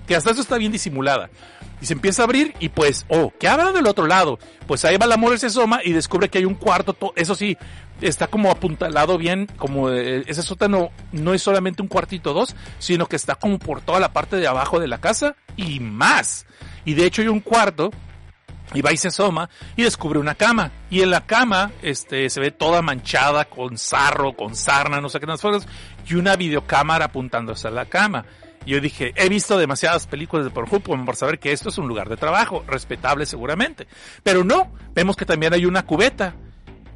Que 0.06 0.16
hasta 0.16 0.30
eso 0.30 0.40
está 0.40 0.56
bien 0.56 0.72
disimulada. 0.72 1.28
Y 1.82 1.86
se 1.86 1.94
empieza 1.94 2.22
a 2.22 2.24
abrir 2.24 2.54
y 2.60 2.68
pues, 2.68 3.04
oh, 3.08 3.32
¿qué 3.38 3.48
habrá 3.48 3.72
del 3.72 3.86
otro 3.86 4.06
lado? 4.06 4.38
Pues 4.66 4.84
ahí 4.84 4.96
va 4.96 5.06
la 5.06 5.16
mujer, 5.16 5.38
se 5.38 5.46
asoma 5.46 5.80
y 5.84 5.92
descubre 5.92 6.28
que 6.28 6.38
hay 6.38 6.44
un 6.44 6.54
cuarto, 6.54 6.96
eso 7.16 7.34
sí, 7.34 7.56
está 8.00 8.26
como 8.26 8.50
apuntalado 8.50 9.18
bien, 9.18 9.46
como 9.56 9.90
eh, 9.90 10.24
ese 10.26 10.42
sótano 10.42 10.90
no 11.12 11.34
es 11.34 11.42
solamente 11.42 11.82
un 11.82 11.88
cuartito 11.88 12.32
dos, 12.32 12.54
sino 12.78 13.06
que 13.06 13.16
está 13.16 13.34
como 13.34 13.58
por 13.58 13.80
toda 13.80 14.00
la 14.00 14.12
parte 14.12 14.36
de 14.36 14.46
abajo 14.46 14.78
de 14.80 14.88
la 14.88 14.98
casa 14.98 15.36
y 15.56 15.80
más. 15.80 16.46
Y 16.84 16.94
de 16.94 17.06
hecho 17.06 17.22
hay 17.22 17.28
un 17.28 17.40
cuarto 17.40 17.90
y 18.72 18.82
va 18.82 18.92
y 18.92 18.96
se 18.96 19.08
asoma 19.08 19.48
y 19.76 19.82
descubre 19.82 20.18
una 20.18 20.34
cama. 20.34 20.70
Y 20.90 21.02
en 21.02 21.10
la 21.10 21.26
cama, 21.26 21.72
este, 21.82 22.30
se 22.30 22.40
ve 22.40 22.50
toda 22.50 22.82
manchada 22.82 23.44
con 23.44 23.78
sarro, 23.78 24.34
con 24.34 24.54
sarna, 24.54 25.00
no 25.00 25.08
sé 25.08 25.20
qué 25.20 25.26
más 25.26 25.42
y 26.08 26.14
una 26.14 26.36
videocámara 26.36 27.06
apuntando 27.06 27.52
hacia 27.52 27.70
la 27.70 27.86
cama. 27.86 28.24
Y 28.64 28.72
yo 28.72 28.80
dije, 28.80 29.12
he 29.16 29.28
visto 29.28 29.58
demasiadas 29.58 30.06
películas 30.06 30.44
de 30.44 30.50
Pornhub 30.50 30.82
por 30.82 31.16
saber 31.16 31.38
que 31.38 31.52
esto 31.52 31.70
es 31.70 31.78
un 31.78 31.88
lugar 31.88 32.08
de 32.08 32.16
trabajo, 32.16 32.62
respetable 32.66 33.24
seguramente. 33.24 33.86
Pero 34.22 34.44
no, 34.44 34.72
vemos 34.94 35.16
que 35.16 35.24
también 35.24 35.54
hay 35.54 35.64
una 35.64 35.86
cubeta. 35.86 36.34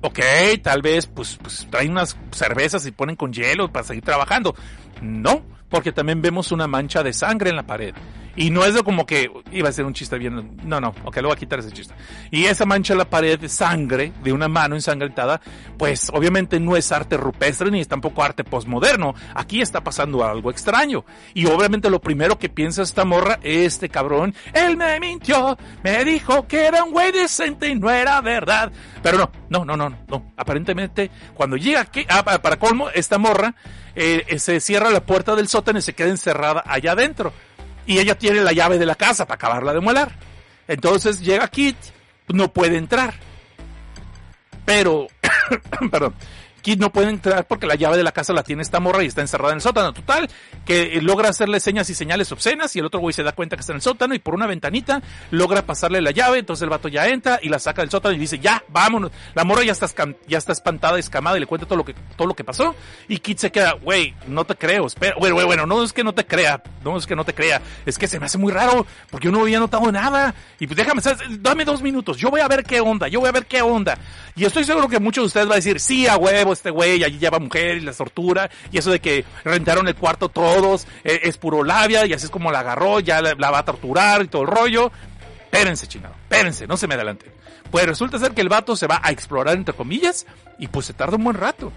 Ok, 0.02 0.20
tal 0.62 0.82
vez, 0.82 1.06
pues, 1.06 1.38
pues 1.40 1.66
traen 1.70 1.92
unas 1.92 2.18
cervezas 2.32 2.84
y 2.84 2.90
ponen 2.90 3.16
con 3.16 3.32
hielo 3.32 3.72
para 3.72 3.86
seguir 3.86 4.04
trabajando. 4.04 4.54
No, 5.00 5.42
porque 5.68 5.92
también 5.92 6.22
vemos 6.22 6.52
una 6.52 6.66
mancha 6.66 7.02
de 7.02 7.12
sangre 7.12 7.50
en 7.50 7.56
la 7.56 7.66
pared. 7.66 7.94
Y 8.36 8.50
no 8.50 8.64
es 8.64 8.80
como 8.82 9.06
que 9.06 9.30
iba 9.52 9.68
a 9.68 9.72
ser 9.72 9.84
un 9.84 9.94
chiste 9.94 10.18
bien. 10.18 10.56
No, 10.64 10.80
no, 10.80 10.94
ok, 11.04 11.16
lo 11.18 11.28
voy 11.28 11.36
a 11.36 11.38
quitar 11.38 11.60
ese 11.60 11.70
chiste. 11.70 11.94
Y 12.30 12.46
esa 12.46 12.64
mancha 12.64 12.94
en 12.94 12.98
la 12.98 13.08
pared 13.08 13.38
de 13.38 13.48
sangre, 13.48 14.12
de 14.22 14.32
una 14.32 14.48
mano 14.48 14.74
ensangrentada, 14.74 15.40
pues 15.78 16.10
obviamente 16.12 16.58
no 16.58 16.76
es 16.76 16.90
arte 16.90 17.16
rupestre 17.16 17.70
ni 17.70 17.80
es 17.80 17.88
tampoco 17.88 18.24
arte 18.24 18.42
postmoderno. 18.42 19.14
Aquí 19.34 19.60
está 19.60 19.84
pasando 19.84 20.24
algo 20.24 20.50
extraño. 20.50 21.04
Y 21.32 21.46
obviamente 21.46 21.90
lo 21.90 22.00
primero 22.00 22.38
que 22.38 22.48
piensa 22.48 22.82
esta 22.82 23.04
morra, 23.04 23.38
este 23.42 23.88
cabrón, 23.88 24.34
él 24.52 24.76
me 24.76 24.98
mintió, 24.98 25.56
me 25.84 26.04
dijo 26.04 26.48
que 26.48 26.66
era 26.66 26.82
un 26.82 26.90
güey 26.90 27.12
decente 27.12 27.68
y 27.68 27.76
no 27.76 27.88
era 27.88 28.20
verdad. 28.20 28.72
Pero 29.02 29.18
no, 29.18 29.30
no, 29.48 29.64
no, 29.64 29.76
no, 29.76 29.96
no. 30.08 30.32
Aparentemente, 30.36 31.10
cuando 31.34 31.56
llega 31.56 31.82
aquí, 31.82 32.04
ah, 32.08 32.24
para 32.24 32.56
colmo, 32.56 32.90
esta 32.90 33.18
morra 33.18 33.54
eh, 33.94 34.38
se 34.38 34.60
cierra 34.60 34.90
la 34.90 35.04
puerta 35.04 35.36
del 35.36 35.48
sótano 35.48 35.78
y 35.78 35.82
se 35.82 35.94
queda 35.94 36.08
encerrada 36.08 36.62
allá 36.66 36.92
adentro 36.92 37.32
y 37.86 37.98
ella 37.98 38.18
tiene 38.18 38.40
la 38.40 38.52
llave 38.52 38.78
de 38.78 38.86
la 38.86 38.94
casa 38.94 39.26
para 39.26 39.36
acabarla 39.36 39.72
de 39.72 39.80
muelar. 39.80 40.12
Entonces 40.68 41.20
llega 41.20 41.48
Kit, 41.48 41.76
no 42.28 42.52
puede 42.52 42.76
entrar. 42.76 43.14
Pero, 44.64 45.08
perdón, 45.90 46.14
Kid 46.64 46.78
no 46.78 46.90
puede 46.90 47.10
entrar 47.10 47.46
porque 47.46 47.66
la 47.66 47.74
llave 47.74 47.98
de 47.98 48.02
la 48.02 48.10
casa 48.10 48.32
la 48.32 48.42
tiene 48.42 48.62
esta 48.62 48.80
morra 48.80 49.04
y 49.04 49.06
está 49.06 49.20
encerrada 49.20 49.52
en 49.52 49.58
el 49.58 49.60
sótano. 49.60 49.92
Total, 49.92 50.30
que 50.64 50.98
logra 51.02 51.28
hacerle 51.28 51.60
señas 51.60 51.90
y 51.90 51.94
señales 51.94 52.32
obscenas 52.32 52.74
y 52.74 52.78
el 52.78 52.86
otro 52.86 53.00
güey 53.00 53.12
se 53.12 53.22
da 53.22 53.32
cuenta 53.32 53.54
que 53.54 53.60
está 53.60 53.72
en 53.72 53.76
el 53.76 53.82
sótano 53.82 54.14
y 54.14 54.18
por 54.18 54.34
una 54.34 54.46
ventanita 54.46 55.02
logra 55.30 55.66
pasarle 55.66 56.00
la 56.00 56.10
llave. 56.10 56.38
Entonces 56.38 56.62
el 56.62 56.70
vato 56.70 56.88
ya 56.88 57.06
entra 57.06 57.38
y 57.42 57.50
la 57.50 57.58
saca 57.58 57.82
del 57.82 57.90
sótano 57.90 58.14
y 58.14 58.18
dice, 58.18 58.38
ya, 58.38 58.64
vámonos. 58.68 59.12
La 59.34 59.44
morra 59.44 59.62
ya 59.62 59.72
está, 59.72 59.88
ya 60.26 60.38
está 60.38 60.52
espantada, 60.52 60.98
escamada 60.98 61.36
y 61.36 61.40
le 61.40 61.46
cuenta 61.46 61.66
todo 61.66 61.76
lo 61.76 61.84
que, 61.84 61.94
todo 62.16 62.26
lo 62.26 62.34
que 62.34 62.44
pasó. 62.44 62.74
Y 63.08 63.18
Kid 63.18 63.36
se 63.36 63.52
queda, 63.52 63.72
güey, 63.72 64.14
no 64.26 64.46
te 64.46 64.56
creo, 64.56 64.86
espera, 64.86 65.16
güey, 65.18 65.32
bueno, 65.32 65.66
no 65.66 65.82
es 65.82 65.92
que 65.92 66.02
no 66.02 66.14
te 66.14 66.24
crea, 66.24 66.62
no 66.84 66.96
es 66.96 67.06
que 67.06 67.16
no 67.16 67.24
te 67.24 67.34
crea, 67.34 67.60
es 67.86 67.98
que 67.98 68.06
se 68.06 68.20
me 68.20 68.26
hace 68.26 68.38
muy 68.38 68.52
raro 68.52 68.86
porque 69.10 69.26
yo 69.26 69.32
no 69.32 69.40
había 69.40 69.58
notado 69.58 69.90
nada. 69.90 70.34
Y 70.60 70.66
pues 70.66 70.76
déjame, 70.76 71.02
dame 71.40 71.64
dos 71.64 71.82
minutos, 71.82 72.18
yo 72.18 72.30
voy 72.30 72.40
a 72.40 72.48
ver 72.48 72.64
qué 72.64 72.80
onda, 72.80 73.08
yo 73.08 73.20
voy 73.20 73.28
a 73.28 73.32
ver 73.32 73.46
qué 73.46 73.62
onda. 73.62 73.98
Y 74.36 74.44
estoy 74.44 74.64
seguro 74.64 74.88
que 74.88 74.98
muchos 74.98 75.22
de 75.22 75.26
ustedes 75.26 75.46
van 75.46 75.54
a 75.54 75.56
decir, 75.56 75.80
sí, 75.80 76.06
a 76.06 76.16
huevo, 76.16 76.52
este 76.52 76.70
güey, 76.70 77.04
allí 77.04 77.18
lleva 77.18 77.38
mujer 77.38 77.76
y 77.76 77.80
la 77.80 77.92
tortura, 77.92 78.50
y 78.70 78.78
eso 78.78 78.90
de 78.90 79.00
que 79.00 79.24
rentaron 79.44 79.86
el 79.86 79.94
cuarto 79.94 80.28
todos, 80.28 80.86
eh, 81.04 81.20
es 81.22 81.36
puro 81.36 81.62
labia, 81.62 82.04
y 82.06 82.12
así 82.12 82.26
es 82.26 82.30
como 82.30 82.50
la 82.50 82.60
agarró, 82.60 83.00
ya 83.00 83.22
la, 83.22 83.50
va 83.50 83.58
a 83.58 83.64
torturar 83.64 84.22
y 84.22 84.28
todo 84.28 84.42
el 84.42 84.48
rollo. 84.48 84.90
Espérense, 85.44 85.86
chingado, 85.86 86.14
espérense, 86.22 86.66
no 86.66 86.76
se 86.76 86.88
me 86.88 86.94
adelanten. 86.94 87.32
Pues 87.70 87.86
resulta 87.86 88.18
ser 88.18 88.32
que 88.32 88.40
el 88.40 88.48
vato 88.48 88.76
se 88.76 88.86
va 88.86 89.00
a 89.02 89.10
explorar, 89.10 89.56
entre 89.56 89.74
comillas, 89.74 90.26
y 90.58 90.66
pues 90.68 90.86
se 90.86 90.94
tarda 90.94 91.16
un 91.16 91.24
buen 91.24 91.36
rato. 91.36 91.72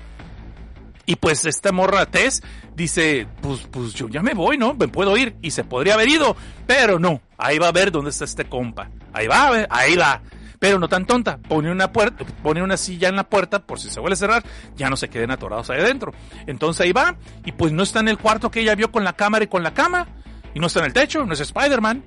Y 1.08 1.16
pues 1.16 1.45
esta 1.45 1.72
morra 1.72 2.05
Tess 2.05 2.43
dice, 2.76 3.28
pues, 3.41 3.62
pues 3.72 3.95
yo 3.95 4.10
ya 4.10 4.22
me 4.22 4.36
voy, 4.36 4.58
¿no? 4.58 4.76
Me 4.76 4.88
puedo 4.88 5.18
ir. 5.18 5.38
Y 5.41 5.51
se 5.51 5.64
podría 5.64 5.95
haber 5.95 6.10
ido, 6.10 6.36
pero 6.68 6.99
no. 6.99 7.22
Ahí 7.38 7.58
va 7.58 7.70
a 7.70 7.72
ver 7.72 7.91
dónde 7.91 8.12
está 8.12 8.26
este 8.26 8.45
compa. 8.45 8.91
Ahí 9.14 9.26
va, 9.26 9.66
ahí 9.70 9.95
va 9.95 10.22
pero 10.60 10.80
no 10.80 10.88
tan 10.88 11.05
tonta. 11.05 11.38
Pone 11.38 11.72
una 11.72 11.91
puerta, 11.91 12.26
pone 12.43 12.62
una 12.62 12.78
silla 12.78 13.10
en 13.10 13.16
la 13.16 13.24
puerta 13.24 13.60
por 13.60 13.80
si 13.80 13.89
se 13.89 13.99
vuelve 13.99 14.14
a 14.14 14.18
cerrar, 14.18 14.43
ya 14.76 14.89
no 14.89 14.97
se 14.97 15.10
queden 15.10 15.32
atorados 15.32 15.70
ahí 15.70 15.80
adentro. 15.80 16.14
Entonces 16.45 16.82
ahí 16.82 16.91
va 16.91 17.16
y 17.45 17.51
pues 17.51 17.72
no 17.72 17.84
está 17.84 17.99
en 17.99 18.08
el 18.08 18.18
cuarto 18.18 18.51
que 18.51 18.62
ella 18.62 18.76
vio 18.76 18.91
con 18.91 19.03
la 19.03 19.14
cámara 19.14 19.45
y 19.45 19.47
con 19.47 19.64
la 19.64 19.74
cama 19.74 20.08
y 20.53 20.60
no 20.60 20.68
está 20.68 20.80
en 20.80 20.86
el 20.88 20.93
techo, 20.93 21.26
no 21.26 21.34
es 21.34 21.39
Spider-Man 21.39 22.03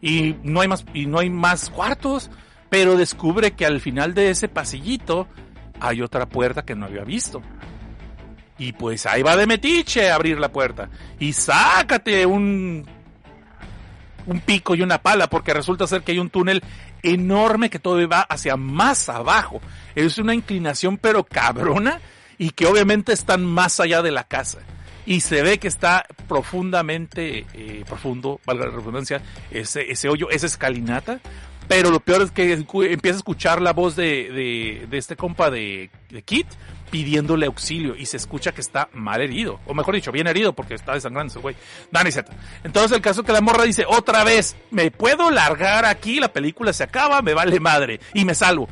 y 0.00 0.36
no 0.42 0.60
hay 0.60 0.68
más 0.68 0.84
y 0.94 1.06
no 1.06 1.18
hay 1.18 1.30
más 1.30 1.70
cuartos, 1.70 2.30
pero 2.68 2.96
descubre 2.96 3.52
que 3.52 3.66
al 3.66 3.80
final 3.80 4.14
de 4.14 4.30
ese 4.30 4.48
pasillito 4.48 5.26
hay 5.80 6.02
otra 6.02 6.28
puerta 6.28 6.64
que 6.64 6.74
no 6.74 6.86
había 6.86 7.04
visto. 7.04 7.42
Y 8.60 8.72
pues 8.72 9.06
ahí 9.06 9.22
va 9.22 9.36
de 9.36 9.46
metiche 9.46 10.10
a 10.10 10.14
abrir 10.14 10.38
la 10.38 10.52
puerta. 10.52 10.88
Y 11.18 11.32
sácate 11.32 12.24
un 12.26 12.86
un 14.26 14.40
pico 14.40 14.74
y 14.74 14.82
una 14.82 14.98
pala 14.98 15.28
porque 15.28 15.54
resulta 15.54 15.86
ser 15.86 16.02
que 16.02 16.12
hay 16.12 16.18
un 16.18 16.30
túnel 16.30 16.62
enorme 17.02 17.70
que 17.70 17.78
todo 17.78 18.06
va 18.08 18.20
hacia 18.20 18.56
más 18.56 19.08
abajo. 19.08 19.60
Es 19.94 20.18
una 20.18 20.34
inclinación 20.34 20.98
pero 20.98 21.24
cabrona 21.24 22.00
y 22.38 22.50
que 22.50 22.66
obviamente 22.66 23.12
están 23.12 23.44
más 23.44 23.80
allá 23.80 24.02
de 24.02 24.10
la 24.10 24.24
casa. 24.24 24.58
Y 25.06 25.20
se 25.20 25.42
ve 25.42 25.58
que 25.58 25.68
está 25.68 26.06
profundamente 26.28 27.46
eh, 27.54 27.84
profundo, 27.86 28.40
valga 28.44 28.66
la 28.66 28.72
redundancia, 28.72 29.22
ese, 29.50 29.90
ese 29.90 30.08
hoyo, 30.08 30.30
esa 30.30 30.46
escalinata. 30.46 31.20
Pero 31.66 31.90
lo 31.90 32.00
peor 32.00 32.22
es 32.22 32.30
que 32.30 32.52
empieza 32.52 33.16
a 33.16 33.18
escuchar 33.18 33.62
la 33.62 33.72
voz 33.72 33.96
de, 33.96 34.86
de, 34.90 34.98
este 34.98 35.16
compa 35.16 35.50
de, 35.50 35.90
de 36.10 36.22
Kit 36.22 36.46
pidiéndole 36.90 37.46
auxilio 37.46 37.94
y 37.96 38.06
se 38.06 38.16
escucha 38.16 38.52
que 38.52 38.60
está 38.60 38.88
mal 38.92 39.20
herido, 39.20 39.60
o 39.66 39.74
mejor 39.74 39.94
dicho, 39.94 40.12
bien 40.12 40.26
herido 40.26 40.52
porque 40.52 40.74
está 40.74 40.94
desangrando 40.94 41.30
ese 41.30 41.40
güey. 41.40 41.56
Dani 41.90 42.10
Z. 42.10 42.30
Entonces 42.64 42.92
el 42.92 43.02
caso 43.02 43.22
que 43.22 43.32
la 43.32 43.40
morra 43.40 43.64
dice, 43.64 43.84
otra 43.86 44.24
vez, 44.24 44.56
¿me 44.70 44.90
puedo 44.90 45.30
largar 45.30 45.84
aquí? 45.84 46.20
La 46.20 46.32
película 46.32 46.72
se 46.72 46.84
acaba, 46.84 47.22
me 47.22 47.34
vale 47.34 47.60
madre 47.60 48.00
y 48.14 48.24
me 48.24 48.34
salvo. 48.34 48.68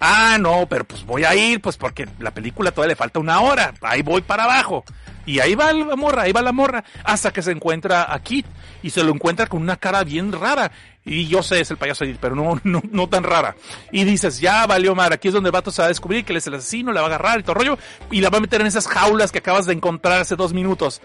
Ah, 0.00 0.36
no, 0.38 0.66
pero 0.68 0.84
pues 0.84 1.04
voy 1.04 1.24
a 1.24 1.34
ir, 1.34 1.60
pues 1.60 1.76
porque 1.76 2.06
la 2.18 2.30
película 2.30 2.70
todavía 2.70 2.92
le 2.92 2.96
falta 2.96 3.18
una 3.18 3.40
hora. 3.40 3.74
Ahí 3.80 4.02
voy 4.02 4.20
para 4.22 4.44
abajo. 4.44 4.84
Y 5.24 5.40
ahí 5.40 5.54
va 5.56 5.72
la 5.72 5.96
morra, 5.96 6.22
ahí 6.22 6.32
va 6.32 6.40
la 6.40 6.52
morra, 6.52 6.84
hasta 7.02 7.32
que 7.32 7.42
se 7.42 7.50
encuentra 7.50 8.12
a 8.12 8.22
Kit 8.22 8.46
y 8.82 8.90
se 8.90 9.02
lo 9.02 9.12
encuentra 9.12 9.48
con 9.48 9.60
una 9.60 9.76
cara 9.76 10.04
bien 10.04 10.30
rara. 10.30 10.70
Y 11.06 11.28
yo 11.28 11.40
sé, 11.42 11.60
es 11.60 11.70
el 11.70 11.76
payaso 11.76 12.04
Edith, 12.04 12.18
pero 12.20 12.34
no, 12.34 12.60
no, 12.64 12.82
no 12.90 13.08
tan 13.08 13.22
rara. 13.22 13.54
Y 13.92 14.04
dices, 14.04 14.40
ya 14.40 14.66
valió 14.66 14.94
mar, 14.96 15.12
aquí 15.12 15.28
es 15.28 15.34
donde 15.34 15.48
el 15.48 15.52
vato 15.52 15.70
se 15.70 15.80
va 15.80 15.86
a 15.86 15.88
descubrir 15.88 16.24
que 16.24 16.32
él 16.32 16.38
es 16.38 16.46
el 16.48 16.54
asesino, 16.54 16.92
le 16.92 16.98
va 16.98 17.06
a 17.06 17.08
agarrar 17.08 17.38
y 17.38 17.42
todo 17.44 17.54
rollo, 17.54 17.78
y 18.10 18.20
la 18.20 18.28
va 18.28 18.38
a 18.38 18.40
meter 18.40 18.60
en 18.60 18.66
esas 18.66 18.88
jaulas 18.88 19.30
que 19.30 19.38
acabas 19.38 19.66
de 19.66 19.72
encontrar 19.72 20.20
hace 20.20 20.34
dos 20.34 20.52
minutos. 20.52 21.00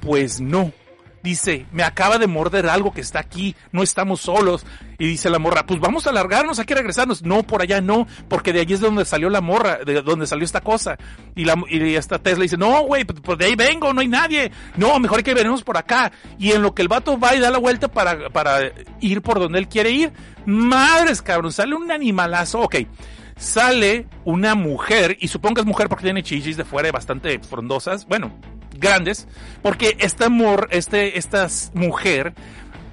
Pues 0.00 0.40
no. 0.40 0.72
Dice, 1.22 1.66
me 1.70 1.84
acaba 1.84 2.18
de 2.18 2.26
morder 2.26 2.66
algo 2.68 2.92
que 2.92 3.00
está 3.00 3.20
aquí, 3.20 3.54
no 3.70 3.82
estamos 3.82 4.20
solos. 4.20 4.66
Y 4.98 5.06
dice 5.06 5.30
la 5.30 5.38
morra, 5.38 5.66
pues 5.66 5.78
vamos 5.80 6.06
a 6.06 6.10
alargarnos, 6.10 6.58
hay 6.58 6.64
que 6.64 6.74
regresarnos. 6.74 7.22
No, 7.22 7.42
por 7.44 7.62
allá 7.62 7.80
no, 7.80 8.06
porque 8.28 8.52
de 8.52 8.60
allí 8.60 8.74
es 8.74 8.80
donde 8.80 9.04
salió 9.04 9.30
la 9.30 9.40
morra, 9.40 9.78
de 9.84 10.02
donde 10.02 10.26
salió 10.26 10.44
esta 10.44 10.60
cosa. 10.60 10.98
Y 11.34 11.44
la 11.44 11.54
y 11.68 11.94
esta 11.94 12.18
Tesla 12.18 12.42
dice, 12.42 12.56
no, 12.56 12.82
güey, 12.82 13.04
pues, 13.04 13.20
pues 13.20 13.38
de 13.38 13.46
ahí 13.46 13.54
vengo, 13.54 13.92
no 13.92 14.00
hay 14.00 14.08
nadie. 14.08 14.50
No, 14.76 14.98
mejor 14.98 15.18
hay 15.18 15.24
que 15.24 15.34
venirnos 15.34 15.62
por 15.62 15.76
acá. 15.76 16.10
Y 16.38 16.52
en 16.52 16.62
lo 16.62 16.74
que 16.74 16.82
el 16.82 16.88
vato 16.88 17.18
va 17.18 17.34
y 17.34 17.40
da 17.40 17.50
la 17.50 17.58
vuelta 17.58 17.88
para, 17.88 18.30
para 18.30 18.72
ir 19.00 19.22
por 19.22 19.38
donde 19.38 19.58
él 19.58 19.68
quiere 19.68 19.90
ir, 19.90 20.12
madres, 20.44 21.22
cabrón, 21.22 21.52
sale 21.52 21.74
un 21.74 21.90
animalazo, 21.90 22.60
ok 22.60 22.76
sale 23.36 24.06
una 24.24 24.54
mujer, 24.54 25.16
y 25.20 25.26
supongo 25.26 25.56
que 25.56 25.60
es 25.62 25.66
mujer 25.66 25.88
porque 25.88 26.04
tiene 26.04 26.22
chichis 26.22 26.56
de 26.56 26.64
fuera 26.64 26.92
bastante 26.92 27.40
frondosas, 27.40 28.06
bueno, 28.06 28.32
grandes, 28.82 29.26
porque 29.62 29.96
esta, 30.00 30.26
amor, 30.26 30.68
este, 30.70 31.18
esta 31.18 31.48
mujer 31.72 32.34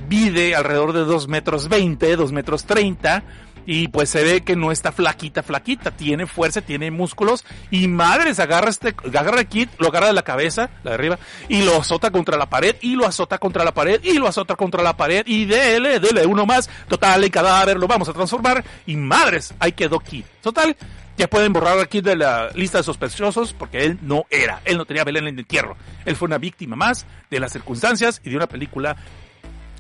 mide 0.08 0.56
alrededor 0.56 0.94
de 0.94 1.02
2 1.02 1.28
metros 1.28 1.68
20, 1.68 2.16
2 2.16 2.32
metros 2.32 2.64
30, 2.64 3.24
y 3.66 3.88
pues 3.90 4.10
se 4.10 4.24
ve 4.24 4.42
que 4.42 4.56
no 4.56 4.72
está 4.72 4.92
flaquita, 4.92 5.44
flaquita, 5.44 5.92
tiene 5.92 6.26
fuerza, 6.26 6.62
tiene 6.62 6.90
músculos 6.90 7.46
y 7.70 7.88
madres, 7.88 8.40
agarra 8.40 8.70
este, 8.70 8.96
agarra 9.06 9.42
el 9.42 9.48
kit, 9.48 9.70
lo 9.78 9.90
agarra 9.90 10.08
de 10.08 10.14
la 10.14 10.24
cabeza, 10.24 10.72
la 10.84 10.92
de 10.92 10.96
arriba, 10.96 11.20
y 11.50 11.62
lo 11.62 11.78
azota 11.78 12.10
contra 12.10 12.36
la 12.36 12.50
pared, 12.50 12.76
y 12.82 12.96
lo 12.96 13.06
azota 13.06 13.38
contra 13.38 13.64
la 13.64 13.72
pared, 13.72 14.02
y 14.04 14.14
lo 14.14 14.28
azota 14.28 14.56
contra 14.56 14.82
la 14.82 14.98
pared, 14.98 15.24
y 15.28 15.46
dele, 15.46 16.00
dele 16.00 16.26
uno 16.26 16.48
más, 16.48 16.68
total, 16.88 17.24
el 17.24 17.30
cadáver 17.30 17.78
lo 17.78 17.88
vamos 17.88 18.10
a 18.10 18.14
transformar, 18.14 18.64
y 18.88 18.96
madres, 18.96 19.54
ahí 19.60 19.74
quedó 19.74 20.00
kit. 20.00 20.26
Total, 20.42 20.76
ya 21.20 21.30
pueden 21.30 21.52
borrar 21.52 21.78
aquí 21.80 22.00
de 22.00 22.16
la 22.16 22.50
lista 22.56 22.78
de 22.78 22.84
sospechosos 22.86 23.52
porque 23.52 23.84
él 23.84 24.00
no 24.02 24.24
era, 24.30 24.62
él 24.64 24.78
no 24.78 24.86
tenía 24.86 25.04
Belén 25.04 25.28
en 25.28 25.34
el 25.34 25.40
entierro. 25.42 25.76
Él 26.06 26.16
fue 26.16 26.28
una 26.28 26.38
víctima 26.38 26.78
más 26.78 27.06
de 27.30 27.42
las 27.42 27.52
circunstancias 27.52 28.22
y 28.24 28.30
de 28.30 28.38
una 28.38 28.48
película 28.48 28.96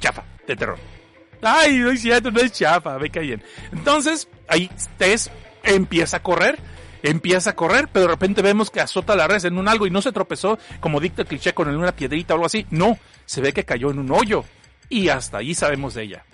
chafa 0.01 0.25
de 0.45 0.55
terror. 0.57 0.77
Ay, 1.41 1.77
no 1.77 1.91
es 1.91 2.01
cierto, 2.01 2.29
no 2.29 2.41
es 2.41 2.51
chafa, 2.51 2.99
me 2.99 3.09
cae 3.09 3.23
bien. 3.23 3.43
Entonces, 3.71 4.27
ahí 4.49 4.69
Tess 4.97 5.31
empieza 5.63 6.17
a 6.17 6.23
correr, 6.23 6.59
empieza 7.03 7.51
a 7.51 7.55
correr, 7.55 7.87
pero 7.87 8.07
de 8.07 8.11
repente 8.11 8.41
vemos 8.41 8.69
que 8.69 8.81
azota 8.81 9.15
la 9.15 9.25
red 9.25 9.45
en 9.45 9.57
un 9.57 9.69
algo 9.69 9.87
y 9.87 9.91
no 9.91 10.01
se 10.01 10.11
tropezó 10.11 10.59
como 10.81 10.99
dicta 10.99 11.21
el 11.21 11.29
cliché 11.29 11.53
con 11.53 11.73
una 11.73 11.95
piedrita 11.95 12.33
o 12.33 12.35
algo 12.35 12.47
así. 12.47 12.65
No, 12.69 12.99
se 13.25 13.39
ve 13.39 13.53
que 13.53 13.63
cayó 13.63 13.91
en 13.91 13.99
un 13.99 14.11
hoyo. 14.11 14.43
Y 14.89 15.07
hasta 15.07 15.37
ahí 15.37 15.55
sabemos 15.55 15.93
de 15.93 16.03
ella. 16.03 16.25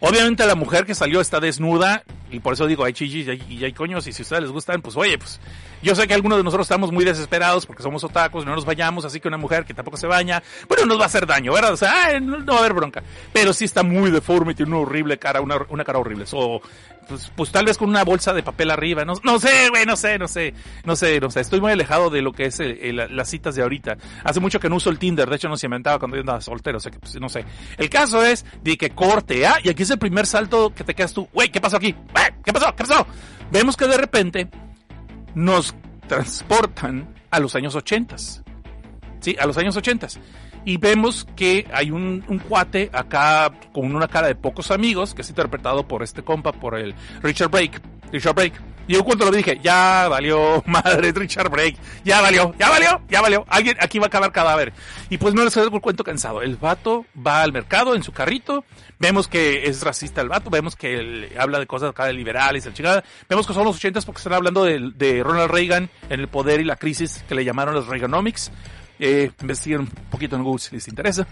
Obviamente 0.00 0.46
la 0.46 0.54
mujer 0.54 0.86
que 0.86 0.94
salió 0.94 1.20
está 1.20 1.40
desnuda 1.40 2.04
y 2.30 2.40
por 2.40 2.52
eso 2.52 2.66
digo, 2.66 2.84
hay 2.84 2.92
chichis 2.92 3.26
y 3.48 3.64
hay, 3.64 3.72
coños 3.72 4.06
y 4.06 4.12
si 4.12 4.22
a 4.22 4.24
ustedes 4.24 4.42
les 4.42 4.52
gustan, 4.52 4.82
pues 4.82 4.96
oye, 4.96 5.16
pues 5.18 5.40
yo 5.82 5.94
sé 5.94 6.06
que 6.06 6.14
algunos 6.14 6.38
de 6.38 6.44
nosotros 6.44 6.66
estamos 6.66 6.92
muy 6.92 7.04
desesperados 7.04 7.64
porque 7.66 7.82
somos 7.82 8.04
otacos, 8.04 8.44
no 8.44 8.54
nos 8.54 8.64
vayamos, 8.64 9.04
así 9.04 9.18
que 9.18 9.28
una 9.28 9.38
mujer 9.38 9.64
que 9.64 9.74
tampoco 9.74 9.96
se 9.96 10.06
baña, 10.06 10.42
bueno, 10.68 10.86
nos 10.86 10.98
va 10.98 11.04
a 11.04 11.06
hacer 11.06 11.26
daño, 11.26 11.52
¿verdad? 11.52 11.72
O 11.72 11.76
sea, 11.76 12.20
no, 12.20 12.44
va 12.44 12.56
a 12.56 12.58
haber 12.58 12.74
bronca. 12.74 13.02
Pero 13.32 13.52
sí 13.52 13.64
está 13.64 13.82
muy 13.82 14.10
deforme, 14.10 14.54
tiene 14.54 14.72
una 14.72 14.80
horrible 14.80 15.18
cara, 15.18 15.40
una, 15.40 15.58
una 15.68 15.84
cara 15.84 15.98
horrible. 15.98 16.26
So, 16.26 16.60
pues, 17.08 17.32
pues 17.34 17.50
tal 17.50 17.64
vez 17.64 17.78
con 17.78 17.88
una 17.88 18.04
bolsa 18.04 18.32
de 18.32 18.42
papel 18.42 18.70
arriba, 18.70 19.04
no, 19.04 19.14
no 19.24 19.38
sé, 19.38 19.68
güey, 19.70 19.86
no 19.86 19.96
sé, 19.96 20.18
no 20.18 20.28
sé, 20.28 20.54
no 20.84 20.94
sé, 20.94 21.20
no 21.20 21.30
sé, 21.30 21.40
estoy 21.40 21.60
muy 21.60 21.72
alejado 21.72 22.10
de 22.10 22.22
lo 22.22 22.32
que 22.32 22.44
es 22.44 22.60
las 22.60 23.28
citas 23.28 23.54
de 23.54 23.62
ahorita. 23.62 23.96
Hace 24.24 24.40
mucho 24.40 24.60
que 24.60 24.68
no 24.68 24.76
uso 24.76 24.90
el 24.90 24.98
Tinder, 24.98 25.28
de 25.28 25.36
hecho 25.36 25.48
no 25.48 25.56
se 25.56 25.66
inventaba 25.66 25.98
cuando 25.98 26.16
yo 26.16 26.20
andaba 26.20 26.40
soltero, 26.40 26.78
o 26.78 26.80
sea 26.80 26.92
que 26.92 26.98
pues, 26.98 27.18
no 27.20 27.28
sé. 27.28 27.44
El 27.76 27.88
caso 27.88 28.22
es 28.24 28.44
de 28.62 28.76
que 28.76 28.90
corte, 28.90 29.46
¿ah? 29.46 29.56
Y 29.62 29.70
aquí 29.70 29.82
es 29.82 29.90
el 29.90 29.98
primer 29.98 30.26
salto 30.26 30.72
que 30.74 30.84
te 30.84 30.94
quedas 30.94 31.12
tú, 31.12 31.28
güey, 31.32 31.50
¿qué 31.50 31.60
pasó 31.60 31.76
aquí? 31.78 31.94
¿Qué 32.44 32.52
pasó? 32.52 32.74
¿Qué 32.76 32.84
pasó? 32.84 33.06
Vemos 33.50 33.76
que 33.76 33.86
de 33.86 33.96
repente 33.96 34.48
nos 35.34 35.74
transportan 36.06 37.14
a 37.30 37.40
los 37.40 37.54
años 37.54 37.74
80. 37.74 38.16
Sí, 39.20 39.36
a 39.38 39.46
los 39.46 39.56
años 39.58 39.76
80. 39.76 40.08
Y 40.68 40.76
vemos 40.76 41.26
que 41.34 41.66
hay 41.72 41.90
un, 41.90 42.20
cuate 42.46 42.90
acá 42.92 43.50
con 43.72 43.94
una 43.96 44.06
cara 44.06 44.26
de 44.26 44.34
pocos 44.34 44.70
amigos, 44.70 45.14
que 45.14 45.22
es 45.22 45.28
interpretado 45.30 45.88
por 45.88 46.02
este 46.02 46.22
compa, 46.22 46.52
por 46.52 46.78
el 46.78 46.94
Richard 47.22 47.48
Brake. 47.48 47.80
Richard 48.12 48.34
Brake. 48.34 48.60
Y 48.86 48.92
yo 48.92 49.02
cuando 49.02 49.24
lo 49.24 49.30
dije, 49.30 49.58
ya 49.62 50.08
valió, 50.08 50.62
madre, 50.66 51.10
Richard 51.12 51.48
Brake, 51.48 51.78
ya 52.04 52.20
valió, 52.20 52.54
ya 52.58 52.68
valió, 52.68 53.00
ya 53.08 53.22
valió, 53.22 53.46
alguien 53.48 53.78
aquí 53.80 53.98
va 53.98 54.04
a 54.04 54.08
acabar 54.08 54.30
cadáver. 54.30 54.74
Y 55.08 55.16
pues 55.16 55.32
no 55.32 55.42
les 55.42 55.56
hago 55.56 55.74
el 55.74 55.80
cuento 55.80 56.04
cansado. 56.04 56.42
El 56.42 56.56
vato 56.56 57.06
va 57.16 57.42
al 57.42 57.52
mercado 57.54 57.94
en 57.94 58.02
su 58.02 58.12
carrito, 58.12 58.66
vemos 58.98 59.26
que 59.26 59.68
es 59.68 59.80
racista 59.80 60.20
el 60.20 60.28
vato, 60.28 60.50
vemos 60.50 60.76
que 60.76 61.30
habla 61.38 61.60
de 61.60 61.66
cosas 61.66 61.90
acá 61.90 62.04
de 62.04 62.12
liberales, 62.12 62.66
el 62.66 62.74
chingada. 62.74 63.02
Vemos 63.26 63.46
que 63.46 63.54
son 63.54 63.64
los 63.64 63.76
ochentas 63.76 64.04
porque 64.04 64.18
están 64.18 64.34
hablando 64.34 64.64
de, 64.64 64.92
de 64.94 65.22
Ronald 65.22 65.50
Reagan 65.50 65.88
en 66.10 66.20
el 66.20 66.28
poder 66.28 66.60
y 66.60 66.64
la 66.64 66.76
crisis 66.76 67.24
que 67.26 67.34
le 67.34 67.46
llamaron 67.46 67.74
los 67.74 67.86
Reaganomics. 67.86 68.52
Eh, 68.98 69.30
investiguen 69.40 69.80
un 69.80 69.86
poquito 69.86 70.36
en 70.36 70.42
Google 70.42 70.60
si 70.60 70.74
les 70.74 70.88
interesa. 70.88 71.26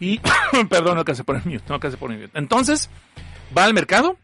Y, 0.00 0.20
perdón, 0.70 0.96
no 0.96 1.04
que 1.04 1.14
se 1.14 1.24
pone 1.24 1.40
mute, 1.44 1.64
no 1.68 1.80
que 1.80 1.90
se 1.90 1.96
pone 1.96 2.16
mute. 2.16 2.38
Entonces, 2.38 2.88
va 3.56 3.64
al 3.64 3.74
mercado, 3.74 4.16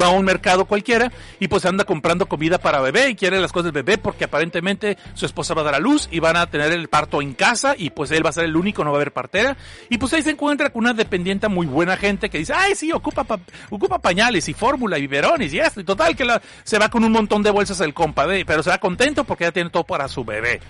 va 0.00 0.06
a 0.06 0.10
un 0.10 0.24
mercado 0.24 0.64
cualquiera 0.64 1.12
y 1.38 1.48
pues 1.48 1.64
anda 1.66 1.84
comprando 1.84 2.26
comida 2.26 2.58
para 2.58 2.80
bebé 2.80 3.10
y 3.10 3.14
quiere 3.14 3.40
las 3.40 3.52
cosas 3.52 3.72
del 3.72 3.84
bebé 3.84 3.98
porque 3.98 4.24
aparentemente 4.24 4.96
su 5.14 5.26
esposa 5.26 5.54
va 5.54 5.62
a 5.62 5.64
dar 5.64 5.74
a 5.74 5.78
luz 5.78 6.08
y 6.10 6.20
van 6.20 6.36
a 6.36 6.46
tener 6.48 6.72
el 6.72 6.88
parto 6.88 7.20
en 7.20 7.34
casa 7.34 7.74
y 7.76 7.90
pues 7.90 8.10
él 8.10 8.24
va 8.24 8.30
a 8.30 8.32
ser 8.32 8.44
el 8.44 8.56
único, 8.56 8.84
no 8.84 8.90
va 8.90 8.98
a 8.98 9.00
haber 9.00 9.12
partera. 9.12 9.56
Y 9.88 9.98
pues 9.98 10.12
ahí 10.14 10.22
se 10.22 10.30
encuentra 10.30 10.70
con 10.70 10.84
una 10.84 10.94
dependiente 10.94 11.48
muy 11.48 11.66
buena 11.66 11.96
gente 11.96 12.30
que 12.30 12.38
dice, 12.38 12.54
ay 12.54 12.74
sí, 12.74 12.92
ocupa, 12.92 13.26
ocupa 13.70 13.98
pañales 13.98 14.48
y 14.48 14.54
fórmula 14.54 14.98
y 14.98 15.02
biberones 15.02 15.52
y 15.52 15.58
esto 15.58 15.80
y 15.80 15.84
total 15.84 16.16
que 16.16 16.24
la, 16.24 16.40
se 16.62 16.78
va 16.78 16.88
con 16.88 17.04
un 17.04 17.12
montón 17.12 17.42
de 17.42 17.50
bolsas 17.50 17.80
el 17.80 17.94
compa, 17.94 18.26
pero 18.46 18.62
se 18.62 18.70
va 18.70 18.78
contento 18.78 19.24
porque 19.24 19.44
ya 19.44 19.52
tiene 19.52 19.70
todo 19.70 19.84
para 19.84 20.08
su 20.08 20.24
bebé. 20.24 20.60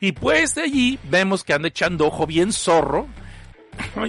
Y 0.00 0.12
pues 0.12 0.54
de 0.54 0.62
allí 0.62 0.98
vemos 1.04 1.44
que 1.44 1.54
anda 1.54 1.68
echando 1.68 2.06
ojo 2.06 2.26
bien 2.26 2.52
zorro 2.52 3.06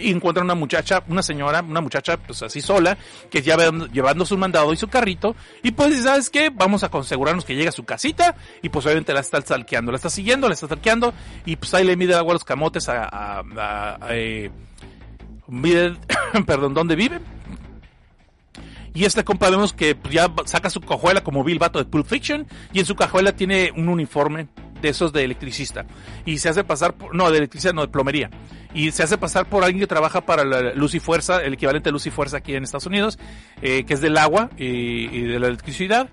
y 0.01 0.11
encuentra 0.11 0.43
una 0.43 0.55
muchacha, 0.55 1.03
una 1.07 1.21
señora, 1.21 1.61
una 1.61 1.81
muchacha 1.81 2.17
pues 2.17 2.41
así 2.43 2.61
sola, 2.61 2.97
que 3.29 3.41
ya 3.41 3.57
llevando 3.91 4.25
su 4.25 4.37
mandado 4.37 4.73
y 4.73 4.77
su 4.77 4.87
carrito, 4.87 5.35
y 5.63 5.71
pues 5.71 6.03
¿sabes 6.03 6.29
qué? 6.29 6.49
Vamos 6.49 6.83
a 6.83 6.87
asegurarnos 6.87 7.45
que 7.45 7.55
llega 7.55 7.69
a 7.69 7.73
su 7.73 7.83
casita, 7.83 8.35
y 8.61 8.69
pues 8.69 8.85
obviamente 8.85 9.13
la 9.13 9.19
está 9.21 9.41
stalkeando, 9.41 9.91
la 9.91 9.97
está 9.97 10.09
siguiendo, 10.09 10.47
la 10.47 10.53
está 10.53 10.67
stalkeando, 10.67 11.13
y 11.45 11.55
pues 11.55 11.73
ahí 11.73 11.83
le 11.83 11.95
mide 11.95 12.15
agua 12.15 12.31
a 12.31 12.35
los 12.35 12.43
camotes 12.43 12.89
a, 12.89 13.09
a, 13.11 13.97
eh, 14.09 14.51
mide, 15.47 15.95
perdón, 16.45 16.73
¿dónde 16.73 16.95
vive? 16.95 17.19
Y 18.93 19.03
este 19.03 19.25
compa 19.25 19.49
vemos 19.49 19.73
que 19.73 19.97
ya 20.09 20.31
saca 20.45 20.69
su 20.69 20.79
cajuela 20.79 21.21
como 21.21 21.43
Bill 21.43 21.59
Vato 21.59 21.79
de 21.79 21.85
Pulp 21.85 22.07
Fiction, 22.07 22.47
y 22.71 22.79
en 22.79 22.85
su 22.85 22.95
cajuela 22.95 23.33
tiene 23.33 23.71
un 23.75 23.89
uniforme 23.89 24.47
de 24.81 24.89
esos 24.89 25.13
de 25.13 25.23
electricista. 25.23 25.85
Y 26.25 26.37
se 26.37 26.49
hace 26.49 26.63
pasar 26.63 26.93
por, 26.93 27.15
no, 27.15 27.31
de 27.31 27.37
electricidad, 27.37 27.73
no, 27.73 27.81
de 27.81 27.87
plomería. 27.87 28.29
Y 28.73 28.91
se 28.91 29.03
hace 29.03 29.17
pasar 29.17 29.47
por 29.47 29.63
alguien 29.63 29.79
que 29.79 29.87
trabaja 29.87 30.21
para 30.21 30.43
la 30.43 30.73
Luz 30.73 30.95
y 30.95 30.99
Fuerza, 30.99 31.43
el 31.43 31.53
equivalente 31.53 31.89
a 31.89 31.91
Luz 31.91 32.05
y 32.07 32.11
Fuerza 32.11 32.37
aquí 32.37 32.55
en 32.55 32.63
Estados 32.63 32.85
Unidos, 32.85 33.17
eh, 33.61 33.85
que 33.85 33.93
es 33.93 34.01
del 34.01 34.17
agua 34.17 34.49
y 34.57 35.21
de 35.21 35.39
la 35.39 35.47
electricidad. 35.47 36.09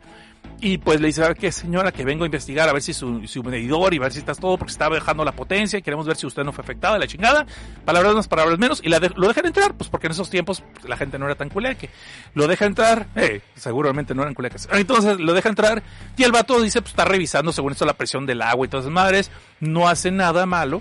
Y 0.65 0.79
pues 0.79 1.01
le 1.01 1.09
dice, 1.09 1.25
a 1.25 1.27
ver 1.27 1.37
qué 1.37 1.51
señora, 1.51 1.91
que 1.91 2.05
vengo 2.05 2.23
a 2.23 2.27
investigar 2.27 2.69
a 2.69 2.73
ver 2.73 2.83
si 2.83 2.95
su, 2.95 3.27
su 3.27 3.43
medidor 3.43 3.93
y 3.95 3.99
ver 3.99 4.13
si 4.13 4.21
estás 4.21 4.39
todo, 4.39 4.57
porque 4.57 4.71
estaba 4.71 4.95
dejando 4.95 5.25
la 5.25 5.33
potencia 5.33 5.77
y 5.77 5.83
queremos 5.83 6.07
ver 6.07 6.15
si 6.15 6.25
usted 6.25 6.45
no 6.45 6.53
fue 6.53 6.63
afectada, 6.63 7.01
la 7.01 7.09
chingada. 7.09 7.45
Palabras 7.85 8.15
más, 8.15 8.29
palabras 8.29 8.61
menos. 8.61 8.81
Y 8.85 8.89
la 8.89 9.01
lo 9.17 9.27
dejan 9.27 9.47
entrar, 9.47 9.75
pues 9.75 9.91
porque 9.91 10.07
en 10.07 10.13
esos 10.13 10.31
tiempos 10.31 10.63
pues, 10.73 10.89
la 10.89 10.97
gente 10.97 11.19
no 11.19 11.27
era 11.27 11.35
tan 11.35 11.49
culeque. 11.49 11.91
Lo 12.35 12.47
deja 12.47 12.67
entrar, 12.67 13.09
eh, 13.17 13.41
seguramente 13.57 14.15
no 14.15 14.23
eran 14.23 14.35
culecas. 14.35 14.69
Entonces 14.71 15.19
lo 15.19 15.33
deja 15.33 15.49
entrar 15.49 15.83
y 16.17 16.23
el 16.23 16.31
vato 16.31 16.63
dice, 16.63 16.81
pues 16.81 16.93
está 16.93 17.07
revisando 17.07 17.51
según 17.51 17.73
esto 17.73 17.85
la 17.85 17.95
presión 17.95 18.25
del 18.25 18.41
agua 18.41 18.65
y 18.65 18.69
todas 18.69 18.85
esas 18.85 18.95
madres. 18.95 19.33
No 19.59 19.89
hace 19.89 20.13
nada 20.13 20.47
malo, 20.47 20.81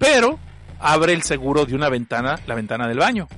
pero 0.00 0.40
abre 0.80 1.12
el 1.12 1.22
seguro 1.22 1.66
de 1.66 1.76
una 1.76 1.88
ventana, 1.88 2.40
la 2.48 2.56
ventana 2.56 2.88
del 2.88 2.98
baño. 2.98 3.28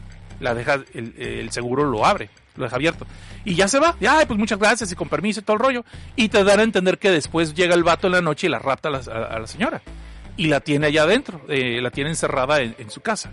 La 0.41 0.55
deja, 0.55 0.81
el, 0.95 1.15
el 1.19 1.51
seguro 1.51 1.85
lo 1.85 2.07
abre 2.07 2.31
lo 2.57 2.65
deja 2.65 2.77
abierto. 2.77 3.07
Y 3.45 3.55
ya 3.55 3.69
se 3.69 3.79
va, 3.79 3.97
ya, 4.01 4.25
pues 4.27 4.39
muchas 4.39 4.59
gracias 4.59 4.93
y 4.93 4.95
con 4.95 5.09
permiso 5.09 5.41
y 5.41 5.43
todo 5.43 5.55
el 5.55 5.63
rollo. 5.63 5.85
Y 6.17 6.29
te 6.29 6.45
dan 6.45 6.61
a 6.61 6.63
entender 6.63 6.99
que 6.99 7.11
después 7.11 7.55
llega 7.55 7.75
el 7.75 7.85
vato 7.85 8.07
en 8.07 8.15
la 8.15 8.21
noche 8.21 8.47
y 8.47 8.51
la 8.51 8.59
rapta 8.59 8.89
a 8.89 9.39
la, 9.39 9.47
señora. 9.47 9.83
Y 10.37 10.47
la 10.47 10.61
tiene 10.61 10.87
allá 10.87 11.03
adentro, 11.03 11.41
eh, 11.49 11.81
la 11.81 11.91
tiene 11.91 12.11
encerrada 12.11 12.61
en, 12.61 12.91
su 12.91 13.01
casa. 13.01 13.31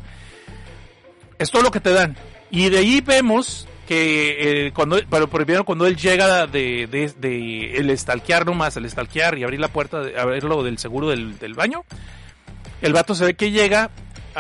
Es 1.38 1.52
todo 1.52 1.62
lo 1.62 1.72
que 1.72 1.80
te 1.80 1.92
dan. 1.92 2.18
Y 2.52 2.70
de 2.70 2.80
ahí 2.80 3.02
vemos 3.02 3.68
que 3.88 4.68
eh, 4.68 4.72
cuando, 4.74 5.00
pero 5.10 5.28
primero 5.30 5.64
cuando 5.64 5.88
él 5.88 5.96
llega 5.96 6.46
de, 6.46 6.88
de, 6.88 7.78
el 7.78 7.90
estalquear 7.90 8.46
nomás, 8.46 8.78
el 8.78 8.86
estalquear 8.86 9.38
y 9.38 9.44
abrir 9.44 9.60
la 9.60 9.70
puerta, 9.70 10.04
abrirlo 10.18 10.64
del 10.64 10.78
seguro 10.78 11.10
del, 11.10 11.40
del 11.40 11.54
baño, 11.54 11.84
el 12.82 12.94
vato 12.94 13.16
se 13.16 13.26
ve 13.26 13.34
que 13.34 13.52
llega 13.52 13.90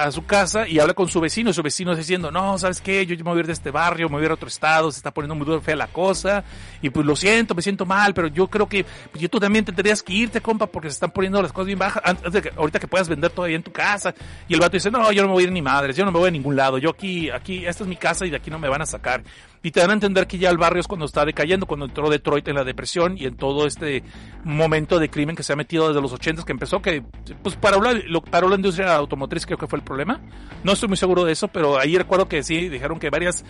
a 0.03 0.11
su 0.11 0.25
casa 0.25 0.67
y 0.67 0.79
habla 0.79 0.93
con 0.93 1.07
su 1.07 1.19
vecino, 1.19 1.49
y 1.49 1.53
su 1.53 1.61
vecino 1.61 1.95
diciendo, 1.95 2.31
no, 2.31 2.57
¿sabes 2.57 2.81
qué? 2.81 3.05
Yo 3.05 3.15
me 3.17 3.23
voy 3.23 3.37
a 3.37 3.39
ir 3.41 3.47
de 3.47 3.53
este 3.53 3.71
barrio, 3.71 4.07
me 4.09 4.15
voy 4.15 4.23
a 4.23 4.25
ir 4.25 4.31
a 4.31 4.35
otro 4.35 4.47
estado, 4.47 4.91
se 4.91 4.97
está 4.97 5.11
poniendo 5.11 5.35
muy 5.35 5.59
fea 5.61 5.75
la 5.75 5.87
cosa, 5.87 6.43
y 6.81 6.89
pues 6.89 7.05
lo 7.05 7.15
siento, 7.15 7.55
me 7.55 7.61
siento 7.61 7.85
mal, 7.85 8.13
pero 8.13 8.27
yo 8.27 8.47
creo 8.47 8.67
que 8.67 8.85
pues, 9.11 9.21
yo 9.21 9.29
tú 9.29 9.39
también 9.39 9.65
tendrías 9.65 10.01
que 10.03 10.13
irte, 10.13 10.41
compa, 10.41 10.67
porque 10.67 10.89
se 10.89 10.93
están 10.93 11.11
poniendo 11.11 11.41
las 11.41 11.51
cosas 11.51 11.67
bien 11.67 11.79
bajas, 11.79 12.01
antes 12.05 12.31
de 12.31 12.41
que, 12.41 12.51
ahorita 12.55 12.79
que 12.79 12.87
puedas 12.87 13.09
vender 13.09 13.31
todavía 13.31 13.57
en 13.57 13.63
tu 13.63 13.71
casa. 13.71 14.13
Y 14.47 14.53
el 14.53 14.59
vato 14.59 14.73
dice, 14.73 14.91
no, 14.91 15.11
yo 15.11 15.21
no 15.21 15.29
me 15.29 15.33
voy 15.33 15.43
a 15.43 15.47
ir 15.47 15.51
ni 15.51 15.61
madres, 15.61 15.95
yo 15.95 16.05
no 16.05 16.11
me 16.11 16.19
voy 16.19 16.29
a 16.29 16.31
ningún 16.31 16.55
lado, 16.55 16.77
yo 16.77 16.91
aquí, 16.91 17.29
aquí, 17.29 17.65
esta 17.65 17.83
es 17.83 17.89
mi 17.89 17.95
casa 17.95 18.25
y 18.25 18.29
de 18.29 18.37
aquí 18.37 18.49
no 18.49 18.59
me 18.59 18.69
van 18.69 18.81
a 18.81 18.85
sacar. 18.85 19.23
Y 19.61 19.71
te 19.71 19.81
dan 19.81 19.89
a 19.89 19.93
entender 19.93 20.25
que 20.25 20.37
ya 20.37 20.49
el 20.49 20.57
barrio 20.57 20.79
es 20.79 20.87
cuando 20.87 21.05
está 21.05 21.25
decayendo, 21.25 21.65
cuando 21.65 21.85
entró 21.85 22.09
Detroit 22.09 22.47
en 22.47 22.55
la 22.55 22.63
depresión 22.63 23.17
y 23.17 23.25
en 23.25 23.35
todo 23.35 23.67
este 23.67 24.03
momento 24.45 24.99
de 24.99 25.09
crimen 25.09 25.35
que 25.35 25.43
se 25.43 25.51
ha 25.51 25.57
metido 25.57 25.89
desde 25.89 26.01
los 26.01 26.13
80 26.13 26.43
que 26.45 26.51
empezó, 26.53 26.81
que 26.81 27.03
pues 27.43 27.55
paró 27.55 27.81
la, 27.81 27.99
paró 28.31 28.47
la 28.47 28.55
industria 28.55 28.95
automotriz, 28.95 29.45
creo 29.45 29.57
que 29.57 29.67
fue 29.67 29.79
el 29.79 29.83
problema. 29.83 30.21
No 30.63 30.71
estoy 30.71 30.87
muy 30.87 30.97
seguro 30.97 31.25
de 31.25 31.33
eso, 31.33 31.49
pero 31.49 31.77
ahí 31.77 31.97
recuerdo 31.97 32.29
que 32.29 32.41
sí, 32.41 32.69
dijeron 32.69 32.99
que 32.99 33.09
varias 33.09 33.43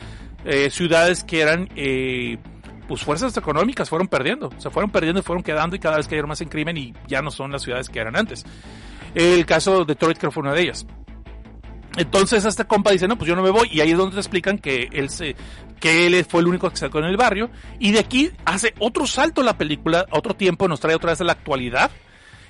eh, 0.45 0.69
ciudades 0.69 1.23
que 1.23 1.41
eran... 1.41 1.69
Eh, 1.75 2.37
pues 2.87 3.03
fuerzas 3.03 3.37
económicas 3.37 3.87
fueron 3.87 4.07
perdiendo, 4.07 4.49
se 4.57 4.71
fueron 4.71 4.89
perdiendo 4.89 5.19
y 5.19 5.23
fueron 5.23 5.43
quedando 5.43 5.75
y 5.75 5.79
cada 5.79 5.97
vez 5.97 6.07
cayeron 6.07 6.27
más 6.27 6.41
en 6.41 6.49
crimen 6.49 6.75
y 6.75 6.91
ya 7.07 7.21
no 7.21 7.29
son 7.29 7.51
las 7.51 7.61
ciudades 7.61 7.87
que 7.87 7.99
eran 7.99 8.17
antes. 8.17 8.43
El 9.13 9.45
caso 9.45 9.79
de 9.79 9.85
Detroit 9.85 10.17
creo 10.17 10.31
fue 10.31 10.41
una 10.41 10.53
de 10.53 10.63
ellas. 10.63 10.87
Entonces 11.97 12.45
este 12.45 12.65
compa 12.65 12.91
dice, 12.91 13.07
no, 13.07 13.17
pues 13.17 13.27
yo 13.27 13.35
no 13.35 13.41
me 13.41 13.49
voy. 13.49 13.67
Y 13.71 13.81
ahí 13.81 13.91
es 13.91 13.97
donde 13.97 14.15
te 14.15 14.19
explican 14.19 14.57
que 14.57 14.87
él 14.91 15.09
se, 15.09 15.35
que 15.79 16.05
él 16.05 16.25
fue 16.25 16.41
el 16.41 16.47
único 16.47 16.69
que 16.69 16.77
sacó 16.77 16.99
en 16.99 17.05
el 17.05 17.17
barrio. 17.17 17.49
Y 17.79 17.91
de 17.91 17.99
aquí 17.99 18.31
hace 18.45 18.73
otro 18.79 19.07
salto 19.07 19.43
la 19.43 19.57
película, 19.57 20.05
otro 20.11 20.33
tiempo, 20.35 20.67
nos 20.67 20.79
trae 20.79 20.95
otra 20.95 21.11
vez 21.11 21.21
a 21.21 21.23
la 21.23 21.33
actualidad. 21.33 21.91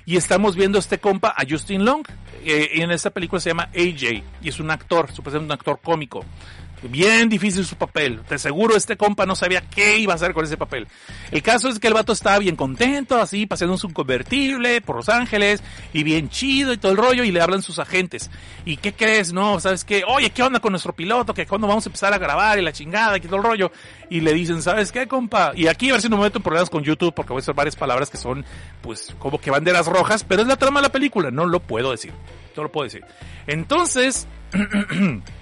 Y 0.06 0.16
estamos 0.16 0.56
viendo 0.56 0.78
este 0.78 0.98
compa, 0.98 1.34
a 1.36 1.44
Justin 1.48 1.84
Long. 1.84 2.04
Eh, 2.44 2.70
y 2.74 2.80
en 2.80 2.90
esta 2.90 3.10
película 3.10 3.40
se 3.40 3.50
llama 3.50 3.70
AJ. 3.74 4.22
Y 4.42 4.48
es 4.48 4.60
un 4.60 4.70
actor, 4.70 5.10
supuestamente 5.12 5.52
un 5.52 5.58
actor 5.58 5.80
cómico. 5.82 6.24
Bien 6.82 7.28
difícil 7.28 7.66
su 7.66 7.76
papel. 7.76 8.20
Te 8.26 8.38
seguro 8.38 8.74
este 8.74 8.96
compa 8.96 9.26
no 9.26 9.36
sabía 9.36 9.60
qué 9.60 9.98
iba 9.98 10.14
a 10.14 10.16
hacer 10.16 10.32
con 10.32 10.44
ese 10.44 10.56
papel. 10.56 10.88
El 11.30 11.42
caso 11.42 11.68
es 11.68 11.78
que 11.78 11.88
el 11.88 11.94
vato 11.94 12.12
estaba 12.12 12.38
bien 12.38 12.56
contento, 12.56 13.20
así, 13.20 13.46
paseando 13.46 13.76
su 13.76 13.92
convertible 13.92 14.80
por 14.80 14.96
Los 14.96 15.10
Ángeles, 15.10 15.62
y 15.92 16.02
bien 16.02 16.30
chido 16.30 16.72
y 16.72 16.78
todo 16.78 16.92
el 16.92 16.98
rollo, 16.98 17.22
y 17.22 17.32
le 17.32 17.42
hablan 17.42 17.60
sus 17.60 17.78
agentes. 17.78 18.30
¿Y 18.64 18.78
qué 18.78 18.94
crees? 18.94 19.32
No, 19.32 19.60
¿sabes 19.60 19.84
qué? 19.84 20.04
Oye, 20.06 20.30
¿qué 20.30 20.42
onda 20.42 20.60
con 20.60 20.72
nuestro 20.72 20.94
piloto? 20.94 21.34
Que 21.34 21.46
cuando 21.46 21.66
vamos 21.66 21.84
a 21.84 21.90
empezar 21.90 22.14
a 22.14 22.18
grabar 22.18 22.58
y 22.58 22.62
la 22.62 22.72
chingada 22.72 23.18
y 23.18 23.20
todo 23.20 23.36
el 23.36 23.42
rollo. 23.42 23.70
Y 24.08 24.20
le 24.20 24.32
dicen, 24.32 24.62
¿sabes 24.62 24.90
qué, 24.90 25.06
compa? 25.06 25.52
Y 25.54 25.66
aquí 25.66 25.90
a 25.90 25.92
ver 25.92 26.02
si 26.02 26.08
no 26.08 26.16
me 26.16 26.24
meto 26.24 26.38
en 26.38 26.42
problemas 26.42 26.70
con 26.70 26.82
YouTube, 26.82 27.12
porque 27.14 27.32
voy 27.32 27.40
a 27.40 27.42
hacer 27.42 27.54
varias 27.54 27.76
palabras 27.76 28.08
que 28.08 28.16
son, 28.16 28.44
pues, 28.80 29.14
como 29.18 29.38
que 29.38 29.50
banderas 29.50 29.86
rojas, 29.86 30.24
pero 30.24 30.42
es 30.42 30.48
la 30.48 30.56
trama 30.56 30.80
de 30.80 30.86
la 30.86 30.92
película, 30.92 31.30
no 31.30 31.44
lo 31.44 31.60
puedo 31.60 31.90
decir. 31.90 32.12
No 32.56 32.64
lo 32.64 32.72
puedo 32.72 32.84
decir. 32.84 33.04
Entonces, 33.46 34.26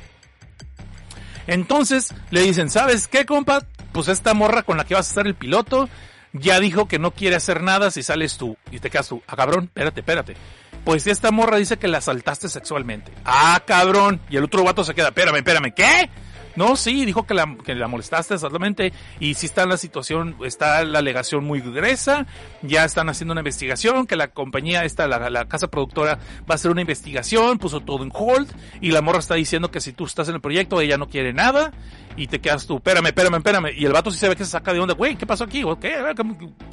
Entonces 1.49 2.15
le 2.31 2.43
dicen, 2.43 2.71
¿sabes 2.71 3.09
qué, 3.09 3.25
compa? 3.27 3.65
Pues 3.93 4.07
esta 4.09 4.35
morra 4.35 4.63
con 4.63 4.77
la 4.77 4.85
que 4.85 4.95
vas 4.95 5.11
a 5.11 5.15
ser 5.15 5.27
el 5.27 5.35
piloto 5.35 5.89
ya 6.35 6.61
dijo 6.61 6.87
que 6.87 6.99
no 6.99 7.11
quiere 7.13 7.37
hacer 7.37 7.63
nada 7.63 7.91
si 7.91 8.03
sales 8.03 8.37
tú. 8.37 8.57
Y 8.71 8.79
te 8.79 8.91
quedas 8.91 9.09
tú, 9.09 9.23
ah, 9.27 9.35
cabrón, 9.35 9.65
espérate, 9.65 10.01
espérate. 10.01 10.37
Pues 10.85 11.07
esta 11.07 11.31
morra 11.31 11.57
dice 11.57 11.79
que 11.79 11.89
la 11.89 11.99
asaltaste 11.99 12.49
sexualmente. 12.49 13.13
Ah, 13.25 13.63
cabrón. 13.67 14.21
Y 14.29 14.37
el 14.37 14.45
otro 14.45 14.63
vato 14.63 14.85
se 14.85 14.95
queda, 14.95 15.09
espérame, 15.09 15.37
espérame, 15.37 15.73
¿qué? 15.75 16.11
No, 16.59 16.75
sí, 16.75 17.05
dijo 17.05 17.23
que 17.25 17.35
la, 17.35 17.57
que 17.65 17.77
la 17.77 17.87
molestaste 17.87 18.35
exactamente 18.35 18.93
y 19.21 19.35
sí 19.35 19.47
está 19.47 19.65
la 19.65 19.77
situación, 19.77 20.35
está 20.45 20.83
la 20.83 20.99
alegación 20.99 21.45
muy 21.45 21.61
gruesa, 21.61 22.27
ya 22.63 22.85
están 22.85 23.09
haciendo 23.09 23.31
una 23.31 23.43
investigación, 23.43 24.09
que 24.09 24.17
la 24.17 24.27
compañía, 24.27 24.85
esta, 24.85 25.07
la, 25.07 25.31
la 25.31 25.47
casa 25.47 25.69
productora 25.69 26.17
va 26.17 26.47
a 26.49 26.55
hacer 26.55 26.73
una 26.73 26.81
investigación, 26.81 27.59
puso 27.59 27.79
todo 27.79 28.03
en 28.03 28.11
hold 28.13 28.51
y 28.81 28.91
la 28.91 29.03
morra 29.03 29.21
está 29.21 29.37
diciendo 29.37 29.71
que 29.71 29.81
si 29.81 29.93
tú 29.93 30.05
estás 30.05 30.29
en 30.31 30.35
el 30.35 30.41
proyecto 30.41 30.81
ella 30.81 30.99
no 30.99 31.09
quiere 31.09 31.33
nada 31.33 31.71
y 32.17 32.27
te 32.27 32.41
quedas 32.41 32.67
tú, 32.67 32.79
espérame, 32.79 33.07
espérame, 33.07 33.37
espérame 33.37 33.69
y 33.77 33.85
el 33.85 33.93
vato 33.93 34.11
sí 34.11 34.19
se 34.19 34.29
ve 34.29 34.35
que 34.35 34.45
se 34.45 34.51
saca 34.51 34.73
de 34.73 34.81
onda, 34.81 34.95
güey, 34.95 35.15
¿qué 35.15 35.27
pasó 35.27 35.45
aquí? 35.45 35.63
¿Qué, 35.81 35.95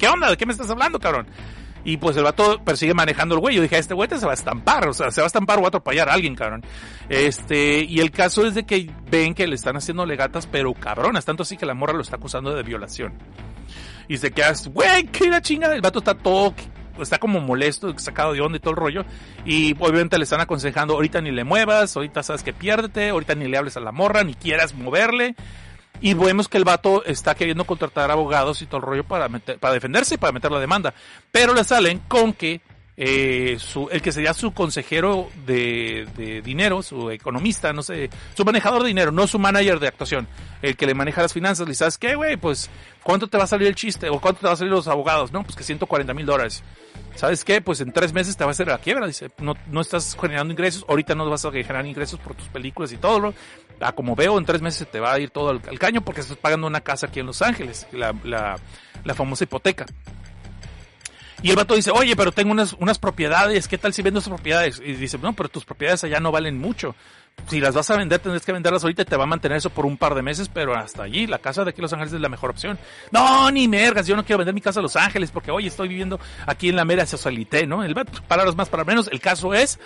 ¿Qué 0.00 0.08
onda? 0.08 0.30
¿De 0.30 0.36
qué 0.36 0.46
me 0.46 0.52
estás 0.52 0.68
hablando, 0.68 0.98
cabrón? 0.98 1.28
Y 1.86 1.98
pues 1.98 2.16
el 2.16 2.24
vato 2.24 2.60
persigue 2.64 2.94
manejando 2.94 3.36
el 3.36 3.40
güey. 3.40 3.54
Yo 3.54 3.62
dije, 3.62 3.78
este 3.78 3.94
güey 3.94 4.10
se 4.10 4.26
va 4.26 4.32
a 4.32 4.34
estampar, 4.34 4.88
o 4.88 4.92
sea, 4.92 5.12
se 5.12 5.20
va 5.20 5.26
a 5.26 5.28
estampar 5.28 5.58
o 5.58 5.62
va 5.62 5.66
a 5.66 5.68
atropellar 5.68 6.08
a 6.08 6.14
alguien, 6.14 6.34
cabrón. 6.34 6.64
Este, 7.08 7.84
y 7.84 8.00
el 8.00 8.10
caso 8.10 8.44
es 8.44 8.56
de 8.56 8.66
que 8.66 8.90
ven 9.08 9.34
que 9.34 9.46
le 9.46 9.54
están 9.54 9.76
haciendo 9.76 10.04
legatas, 10.04 10.48
pero 10.48 10.74
cabronas, 10.74 11.24
tanto 11.24 11.44
así 11.44 11.56
que 11.56 11.64
la 11.64 11.74
morra 11.74 11.92
lo 11.92 12.02
está 12.02 12.16
acusando 12.16 12.52
de 12.52 12.64
violación. 12.64 13.14
Y 14.08 14.16
se 14.16 14.32
queda, 14.32 14.52
güey, 14.72 15.04
qué 15.06 15.30
la 15.30 15.40
chingada. 15.40 15.76
El 15.76 15.80
vato 15.80 16.00
está 16.00 16.14
todo, 16.14 16.54
está 17.00 17.18
como 17.18 17.38
molesto, 17.38 17.96
sacado 18.00 18.32
de 18.32 18.40
onda 18.40 18.56
y 18.56 18.60
todo 18.60 18.72
el 18.72 18.78
rollo. 18.78 19.04
Y 19.44 19.76
obviamente 19.78 20.18
le 20.18 20.24
están 20.24 20.40
aconsejando, 20.40 20.94
ahorita 20.94 21.20
ni 21.20 21.30
le 21.30 21.44
muevas, 21.44 21.96
ahorita 21.96 22.24
sabes 22.24 22.42
que 22.42 22.52
piérdete, 22.52 23.10
ahorita 23.10 23.36
ni 23.36 23.46
le 23.46 23.58
hables 23.58 23.76
a 23.76 23.80
la 23.80 23.92
morra, 23.92 24.24
ni 24.24 24.34
quieras 24.34 24.74
moverle. 24.74 25.36
Y 26.00 26.14
vemos 26.14 26.48
que 26.48 26.58
el 26.58 26.64
vato 26.64 27.04
está 27.04 27.34
queriendo 27.34 27.64
contratar 27.64 28.10
abogados 28.10 28.62
y 28.62 28.66
todo 28.66 28.78
el 28.78 28.82
rollo 28.82 29.04
para, 29.04 29.28
meter, 29.28 29.58
para 29.58 29.74
defenderse 29.74 30.14
y 30.14 30.18
para 30.18 30.32
meter 30.32 30.50
la 30.50 30.60
demanda. 30.60 30.94
Pero 31.32 31.54
le 31.54 31.64
salen 31.64 32.00
con 32.08 32.32
que 32.32 32.60
eh, 32.98 33.58
su, 33.58 33.88
el 33.90 34.00
que 34.00 34.10
sería 34.10 34.32
su 34.32 34.52
consejero 34.52 35.28
de, 35.44 36.08
de, 36.16 36.40
dinero, 36.40 36.82
su 36.82 37.10
economista, 37.10 37.72
no 37.74 37.82
sé, 37.82 38.08
su 38.34 38.44
manejador 38.44 38.82
de 38.82 38.88
dinero, 38.88 39.12
no 39.12 39.26
su 39.26 39.38
manager 39.38 39.78
de 39.78 39.88
actuación, 39.88 40.26
el 40.62 40.76
que 40.76 40.86
le 40.86 40.94
maneja 40.94 41.20
las 41.20 41.34
finanzas, 41.34 41.68
le 41.68 41.74
sabes 41.74 41.98
qué, 41.98 42.14
güey, 42.14 42.38
pues, 42.38 42.70
¿cuánto 43.02 43.26
te 43.26 43.36
va 43.36 43.44
a 43.44 43.48
salir 43.48 43.68
el 43.68 43.74
chiste? 43.74 44.08
¿O 44.08 44.18
cuánto 44.18 44.40
te 44.40 44.46
va 44.46 44.54
a 44.54 44.56
salir 44.56 44.72
los 44.72 44.88
abogados? 44.88 45.30
No, 45.30 45.42
pues 45.42 45.56
que 45.56 45.62
140 45.62 46.14
mil 46.14 46.24
dólares. 46.24 46.62
¿Sabes 47.16 47.44
qué? 47.44 47.60
Pues 47.60 47.80
en 47.80 47.92
tres 47.92 48.12
meses 48.12 48.36
te 48.36 48.44
va 48.44 48.50
a 48.50 48.52
hacer 48.52 48.68
la 48.68 48.78
quiebra. 48.78 49.06
Dice, 49.06 49.30
no, 49.38 49.54
no 49.70 49.80
estás 49.80 50.16
generando 50.20 50.52
ingresos, 50.52 50.84
ahorita 50.88 51.14
no 51.14 51.28
vas 51.28 51.44
a 51.44 51.50
generar 51.50 51.86
ingresos 51.86 52.20
por 52.20 52.34
tus 52.34 52.48
películas 52.48 52.92
y 52.92 52.98
todo. 52.98 53.34
Ah, 53.80 53.92
como 53.92 54.16
veo, 54.16 54.38
en 54.38 54.44
tres 54.44 54.62
meses 54.62 54.90
te 54.90 55.00
va 55.00 55.12
a 55.12 55.18
ir 55.18 55.30
todo 55.30 55.50
al, 55.50 55.78
caño 55.78 56.00
porque 56.00 56.22
estás 56.22 56.36
pagando 56.36 56.66
una 56.66 56.80
casa 56.80 57.06
aquí 57.06 57.20
en 57.20 57.26
Los 57.26 57.42
Ángeles, 57.42 57.86
la, 57.92 58.14
la, 58.24 58.58
la 59.04 59.14
famosa 59.14 59.44
hipoteca. 59.44 59.86
Y 61.42 61.50
el 61.50 61.56
vato 61.56 61.74
dice, 61.74 61.90
oye, 61.90 62.16
pero 62.16 62.32
tengo 62.32 62.50
unas, 62.50 62.72
unas 62.74 62.98
propiedades, 62.98 63.68
¿qué 63.68 63.76
tal 63.76 63.92
si 63.92 64.02
vendo 64.02 64.20
esas 64.20 64.30
propiedades? 64.30 64.80
Y 64.84 64.94
dice, 64.94 65.18
no, 65.18 65.34
pero 65.34 65.48
tus 65.48 65.64
propiedades 65.64 66.02
allá 66.04 66.18
no 66.18 66.32
valen 66.32 66.58
mucho. 66.58 66.94
Si 67.48 67.60
las 67.60 67.74
vas 67.74 67.90
a 67.90 67.96
vender, 67.96 68.18
tendrás 68.18 68.44
que 68.46 68.52
venderlas 68.52 68.82
ahorita 68.82 69.02
y 69.02 69.04
te 69.04 69.16
va 69.16 69.24
a 69.24 69.26
mantener 69.26 69.58
eso 69.58 69.68
por 69.68 69.84
un 69.84 69.98
par 69.98 70.14
de 70.14 70.22
meses, 70.22 70.50
pero 70.52 70.74
hasta 70.74 71.02
allí, 71.02 71.26
la 71.26 71.38
casa 71.38 71.62
de 71.62 71.70
aquí 71.70 71.80
en 71.80 71.82
Los 71.82 71.92
Ángeles 71.92 72.14
es 72.14 72.20
la 72.20 72.30
mejor 72.30 72.50
opción. 72.50 72.78
No, 73.12 73.50
ni 73.50 73.68
mergas, 73.68 74.06
yo 74.06 74.16
no 74.16 74.24
quiero 74.24 74.38
vender 74.38 74.54
mi 74.54 74.62
casa 74.62 74.80
a 74.80 74.82
Los 74.82 74.96
Ángeles 74.96 75.30
porque, 75.30 75.50
oye, 75.50 75.68
estoy 75.68 75.88
viviendo 75.88 76.18
aquí 76.46 76.70
en 76.70 76.76
la 76.76 76.86
mera 76.86 77.04
socialité, 77.04 77.66
¿no? 77.66 77.84
El 77.84 77.94
vato, 77.94 78.22
palabras 78.26 78.56
más, 78.56 78.70
para 78.70 78.84
menos. 78.84 79.08
El 79.12 79.20
caso 79.20 79.52
es 79.52 79.78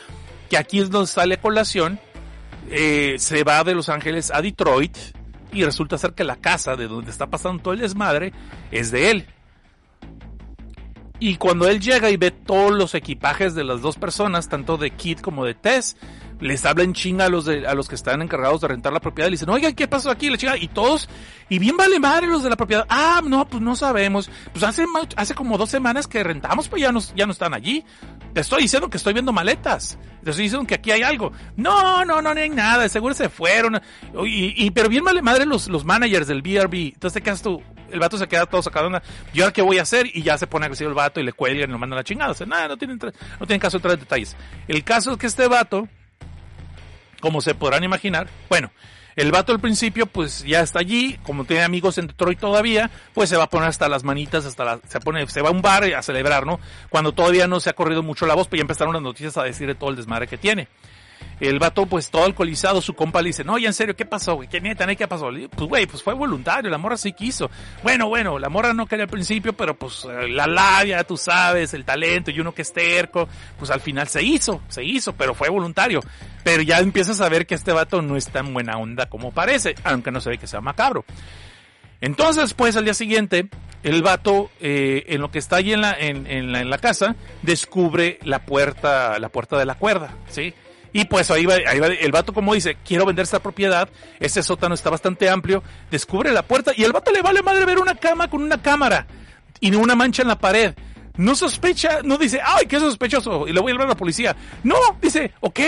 que 0.48 0.56
aquí 0.56 0.80
donde 0.80 1.08
sale 1.08 1.38
colación, 1.38 1.98
eh, 2.70 3.16
se 3.18 3.44
va 3.44 3.64
de 3.64 3.74
Los 3.74 3.88
Ángeles 3.88 4.30
a 4.32 4.40
Detroit 4.40 4.96
y 5.52 5.64
resulta 5.64 5.98
ser 5.98 6.14
que 6.14 6.24
la 6.24 6.36
casa 6.36 6.76
de 6.76 6.88
donde 6.88 7.10
está 7.10 7.28
pasando 7.28 7.62
todo 7.62 7.74
el 7.74 7.80
desmadre 7.80 8.32
es 8.70 8.90
de 8.90 9.10
él. 9.10 9.26
Y 11.18 11.36
cuando 11.36 11.68
él 11.68 11.80
llega 11.80 12.08
y 12.08 12.16
ve 12.16 12.30
todos 12.30 12.72
los 12.72 12.94
equipajes 12.94 13.54
de 13.54 13.62
las 13.62 13.82
dos 13.82 13.96
personas, 13.96 14.48
tanto 14.48 14.78
de 14.78 14.90
Kit 14.90 15.20
como 15.20 15.44
de 15.44 15.52
Tess, 15.52 15.96
les 16.40 16.64
habla 16.64 16.82
en 16.82 16.94
chinga 16.94 17.26
a 17.26 17.28
los 17.28 17.44
de, 17.44 17.66
a 17.66 17.74
los 17.74 17.88
que 17.88 17.94
están 17.94 18.22
encargados 18.22 18.62
de 18.62 18.68
rentar 18.68 18.94
la 18.94 19.00
propiedad 19.00 19.28
le 19.28 19.32
dicen, 19.32 19.50
oiga, 19.50 19.70
¿qué 19.72 19.86
pasó 19.86 20.10
aquí? 20.10 20.30
La 20.30 20.38
chinga, 20.38 20.56
y 20.56 20.68
todos, 20.68 21.10
y 21.50 21.58
bien 21.58 21.76
vale 21.76 22.00
madre 22.00 22.26
los 22.26 22.42
de 22.42 22.48
la 22.48 22.56
propiedad. 22.56 22.86
Ah, 22.88 23.20
no, 23.22 23.46
pues 23.46 23.62
no 23.62 23.76
sabemos. 23.76 24.30
Pues 24.52 24.64
hace, 24.64 24.86
hace 25.16 25.34
como 25.34 25.58
dos 25.58 25.68
semanas 25.68 26.06
que 26.06 26.24
rentamos, 26.24 26.68
pues 26.68 26.80
ya 26.80 26.90
no, 26.90 27.00
ya 27.14 27.26
no 27.26 27.32
están 27.32 27.52
allí. 27.52 27.84
Te 28.32 28.40
estoy 28.40 28.62
diciendo 28.62 28.88
que 28.88 28.96
estoy 28.96 29.12
viendo 29.12 29.32
maletas. 29.32 29.98
Te 30.22 30.30
estoy 30.30 30.44
diciendo 30.44 30.66
que 30.66 30.74
aquí 30.74 30.90
hay 30.90 31.02
algo. 31.02 31.32
No, 31.56 32.04
no, 32.04 32.22
no, 32.22 32.34
no 32.34 32.40
hay 32.40 32.48
nada. 32.48 32.88
Seguro 32.88 33.14
se 33.14 33.28
fueron. 33.28 33.80
Y, 34.24 34.66
y 34.66 34.70
pero 34.70 34.88
bien 34.88 35.04
vale 35.04 35.22
madre 35.22 35.46
los, 35.46 35.68
los 35.68 35.84
managers 35.84 36.26
del 36.26 36.42
BRB. 36.42 36.92
Entonces 36.94 37.14
te 37.14 37.22
quedas 37.22 37.42
tú, 37.42 37.62
el 37.90 37.98
vato 37.98 38.16
se 38.18 38.28
queda 38.28 38.46
todo 38.46 38.62
sacado. 38.62 38.88
Una, 38.88 39.02
¿Y 39.32 39.40
ahora 39.40 39.52
qué 39.52 39.62
voy 39.62 39.78
a 39.78 39.82
hacer? 39.82 40.06
Y 40.14 40.22
ya 40.22 40.38
se 40.38 40.46
pone 40.46 40.66
agresivo 40.66 40.88
el 40.90 40.94
vato 40.94 41.20
y 41.20 41.24
le 41.24 41.32
cuelgan 41.32 41.70
y 41.70 41.72
lo 41.72 41.78
mandan 41.78 41.98
a 41.98 42.00
la 42.00 42.04
chingada. 42.04 42.32
O 42.32 42.34
sea, 42.34 42.46
nada, 42.46 42.68
no 42.68 42.76
tienen, 42.76 42.98
no 42.98 43.46
tienen 43.46 43.60
caso 43.60 43.76
de 43.76 43.78
entrar 43.78 43.94
en 43.94 44.00
detalles. 44.00 44.36
El 44.68 44.84
caso 44.84 45.12
es 45.12 45.18
que 45.18 45.26
este 45.26 45.48
vato, 45.48 45.88
como 47.20 47.40
se 47.40 47.54
podrán 47.54 47.84
imaginar, 47.84 48.28
bueno, 48.48 48.70
el 49.16 49.32
vato 49.32 49.52
al 49.52 49.60
principio 49.60 50.06
pues 50.06 50.44
ya 50.44 50.60
está 50.60 50.80
allí, 50.80 51.18
como 51.22 51.44
tiene 51.44 51.62
amigos 51.62 51.98
en 51.98 52.06
Detroit 52.06 52.38
todavía, 52.38 52.90
pues 53.14 53.28
se 53.28 53.36
va 53.36 53.44
a 53.44 53.50
poner 53.50 53.68
hasta 53.68 53.88
las 53.88 54.04
manitas, 54.04 54.44
hasta 54.46 54.64
la, 54.64 54.80
se 54.88 55.00
pone, 55.00 55.26
se 55.28 55.42
va 55.42 55.48
a 55.48 55.52
un 55.52 55.62
bar 55.62 55.84
a 55.84 56.02
celebrar, 56.02 56.46
¿no? 56.46 56.60
Cuando 56.88 57.12
todavía 57.12 57.46
no 57.46 57.60
se 57.60 57.70
ha 57.70 57.74
corrido 57.74 58.02
mucho 58.02 58.26
la 58.26 58.34
voz, 58.34 58.48
pues 58.48 58.58
ya 58.58 58.62
empezaron 58.62 58.92
las 58.92 59.02
noticias 59.02 59.36
a 59.36 59.44
decir 59.44 59.66
de 59.66 59.74
todo 59.74 59.90
el 59.90 59.96
desmadre 59.96 60.26
que 60.26 60.38
tiene. 60.38 60.68
El 61.40 61.58
vato, 61.58 61.86
pues 61.86 62.10
todo 62.10 62.24
alcoholizado, 62.24 62.82
su 62.82 62.94
compa 62.94 63.22
le 63.22 63.28
dice, 63.28 63.44
no, 63.44 63.56
ya 63.58 63.68
en 63.68 63.74
serio, 63.74 63.96
¿qué 63.96 64.04
pasó, 64.04 64.34
güey? 64.34 64.48
¿Qué 64.48 64.60
neta, 64.60 64.86
qué 64.94 65.08
pasó? 65.08 65.32
Digo, 65.32 65.48
Pues, 65.48 65.68
güey, 65.68 65.86
pues 65.86 66.02
fue 66.02 66.12
voluntario, 66.12 66.70
la 66.70 66.76
morra 66.76 66.98
sí 66.98 67.12
quiso. 67.12 67.50
Bueno, 67.82 68.08
bueno, 68.08 68.38
la 68.38 68.50
morra 68.50 68.74
no 68.74 68.86
quería 68.86 69.04
al 69.04 69.10
principio, 69.10 69.54
pero 69.54 69.74
pues 69.74 70.04
eh, 70.04 70.28
la 70.28 70.46
labia, 70.46 71.02
tú 71.04 71.16
sabes, 71.16 71.72
el 71.72 71.84
talento 71.84 72.30
y 72.30 72.40
uno 72.40 72.52
que 72.52 72.62
es 72.62 72.72
terco, 72.72 73.26
pues 73.58 73.70
al 73.70 73.80
final 73.80 74.06
se 74.08 74.22
hizo, 74.22 74.60
se 74.68 74.84
hizo, 74.84 75.14
pero 75.14 75.34
fue 75.34 75.48
voluntario. 75.48 76.00
Pero 76.44 76.62
ya 76.62 76.78
empiezas 76.78 77.20
a 77.20 77.28
ver 77.28 77.46
que 77.46 77.54
este 77.54 77.72
vato 77.72 78.02
no 78.02 78.16
es 78.16 78.28
tan 78.28 78.52
buena 78.52 78.76
onda 78.76 79.08
como 79.08 79.32
parece, 79.32 79.74
aunque 79.84 80.10
no 80.10 80.20
se 80.20 80.30
ve 80.30 80.38
que 80.38 80.46
sea 80.46 80.60
macabro. 80.60 81.04
Entonces, 82.02 82.54
pues 82.54 82.76
al 82.76 82.84
día 82.84 82.94
siguiente, 82.94 83.48
el 83.82 84.02
vato, 84.02 84.50
eh, 84.60 85.04
en 85.08 85.20
lo 85.20 85.30
que 85.30 85.38
está 85.38 85.56
ahí 85.56 85.72
en 85.72 85.82
la, 85.82 85.92
en, 85.92 86.26
en 86.26 86.52
la, 86.52 86.60
en 86.60 86.70
la 86.70 86.78
casa, 86.78 87.14
descubre 87.42 88.18
la 88.22 88.44
puerta, 88.44 89.18
la 89.18 89.28
puerta 89.28 89.58
de 89.58 89.66
la 89.66 89.74
cuerda, 89.74 90.14
¿sí? 90.28 90.54
Y 90.92 91.04
pues 91.04 91.30
ahí 91.30 91.46
va, 91.46 91.54
ahí 91.66 91.78
va, 91.78 91.86
el 91.86 92.12
vato 92.12 92.32
como 92.32 92.54
dice, 92.54 92.76
quiero 92.84 93.06
vender 93.06 93.24
esta 93.24 93.40
propiedad, 93.40 93.88
este 94.18 94.42
sótano 94.42 94.74
está 94.74 94.90
bastante 94.90 95.28
amplio, 95.28 95.62
descubre 95.90 96.32
la 96.32 96.42
puerta 96.42 96.72
y 96.76 96.82
el 96.84 96.92
vato 96.92 97.12
le 97.12 97.22
vale 97.22 97.42
madre 97.42 97.64
ver 97.64 97.78
una 97.78 97.94
cama 97.94 98.28
con 98.28 98.42
una 98.42 98.60
cámara 98.60 99.06
y 99.60 99.74
una 99.74 99.94
mancha 99.94 100.22
en 100.22 100.28
la 100.28 100.38
pared. 100.38 100.74
No 101.16 101.34
sospecha, 101.34 102.00
no 102.02 102.16
dice, 102.16 102.40
ay, 102.42 102.66
qué 102.66 102.78
sospechoso, 102.80 103.46
y 103.46 103.52
le 103.52 103.60
voy 103.60 103.72
a 103.72 103.74
hablar 103.74 103.88
a 103.88 103.90
la 103.90 103.96
policía. 103.96 104.34
No, 104.62 104.76
dice, 105.02 105.32
ok, 105.40 105.60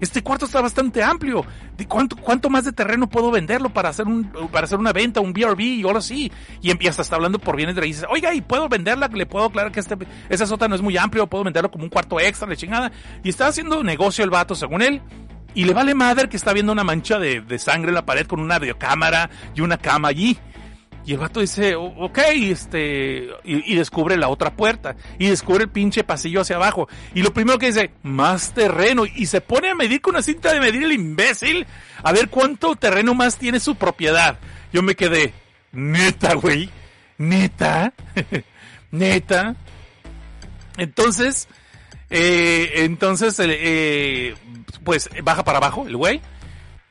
este 0.00 0.22
cuarto 0.22 0.44
está 0.44 0.60
bastante 0.60 1.02
amplio. 1.02 1.44
¿De 1.80 1.86
cuánto, 1.86 2.50
más 2.50 2.66
de 2.66 2.72
terreno 2.72 3.08
puedo 3.08 3.30
venderlo 3.30 3.70
para 3.70 3.88
hacer 3.88 4.04
para 4.52 4.66
hacer 4.66 4.78
una 4.78 4.92
venta, 4.92 5.22
un 5.22 5.32
BRB 5.32 5.60
y 5.60 5.82
ahora 5.82 6.02
sí? 6.02 6.30
Y 6.60 6.70
empieza, 6.70 7.00
está 7.00 7.16
hablando 7.16 7.38
por 7.38 7.56
bienes 7.56 7.74
de 7.74 7.80
raíces. 7.80 8.04
Oiga, 8.10 8.34
y 8.34 8.42
puedo 8.42 8.68
venderla, 8.68 9.08
le 9.08 9.24
puedo 9.24 9.46
aclarar 9.46 9.72
que 9.72 9.80
este, 9.80 9.96
ese 10.28 10.46
sótano 10.46 10.74
es 10.74 10.82
muy 10.82 10.98
amplio, 10.98 11.26
puedo 11.26 11.42
venderlo 11.42 11.70
como 11.70 11.84
un 11.84 11.88
cuarto 11.88 12.20
extra, 12.20 12.46
de 12.46 12.58
chingada. 12.58 12.92
Y 13.24 13.30
está 13.30 13.46
haciendo 13.46 13.82
negocio 13.82 14.22
el 14.22 14.28
vato, 14.28 14.54
según 14.54 14.82
él. 14.82 15.00
Y 15.54 15.64
le 15.64 15.72
vale 15.72 15.94
madre 15.94 16.28
que 16.28 16.36
está 16.36 16.52
viendo 16.52 16.70
una 16.70 16.84
mancha 16.84 17.18
de, 17.18 17.40
de 17.40 17.58
sangre 17.58 17.88
en 17.88 17.94
la 17.94 18.04
pared 18.04 18.26
con 18.26 18.40
una 18.40 18.58
videocámara 18.58 19.30
y 19.54 19.62
una 19.62 19.78
cama 19.78 20.08
allí. 20.08 20.38
Y 21.06 21.12
el 21.12 21.18
vato 21.18 21.40
dice, 21.40 21.74
"O- 21.76 21.84
ok, 22.04 22.18
este, 22.34 23.28
y, 23.44 23.72
y 23.72 23.74
descubre 23.76 24.16
la 24.16 24.28
otra 24.28 24.54
puerta, 24.54 24.96
y 25.18 25.28
descubre 25.28 25.64
el 25.64 25.70
pinche 25.70 26.04
pasillo 26.04 26.42
hacia 26.42 26.56
abajo. 26.56 26.88
Y 27.14 27.22
lo 27.22 27.32
primero 27.32 27.58
que 27.58 27.66
dice, 27.66 27.90
más 28.02 28.52
terreno, 28.52 29.04
y 29.06 29.26
se 29.26 29.40
pone 29.40 29.70
a 29.70 29.74
medir 29.74 30.00
con 30.00 30.14
una 30.14 30.22
cinta 30.22 30.52
de 30.52 30.60
medir 30.60 30.82
el 30.84 30.92
imbécil, 30.92 31.66
a 32.02 32.12
ver 32.12 32.28
cuánto 32.28 32.76
terreno 32.76 33.14
más 33.14 33.38
tiene 33.38 33.60
su 33.60 33.74
propiedad. 33.76 34.38
Yo 34.72 34.82
me 34.82 34.94
quedé, 34.94 35.32
neta, 35.72 36.34
güey, 36.34 36.68
neta, 37.18 37.92
neta. 38.90 39.56
Entonces, 40.76 41.48
eh, 42.10 42.72
entonces, 42.84 43.38
eh, 43.40 43.46
eh, 43.48 44.34
pues 44.84 45.10
baja 45.22 45.44
para 45.44 45.58
abajo 45.58 45.86
el 45.86 45.96
güey. 45.96 46.20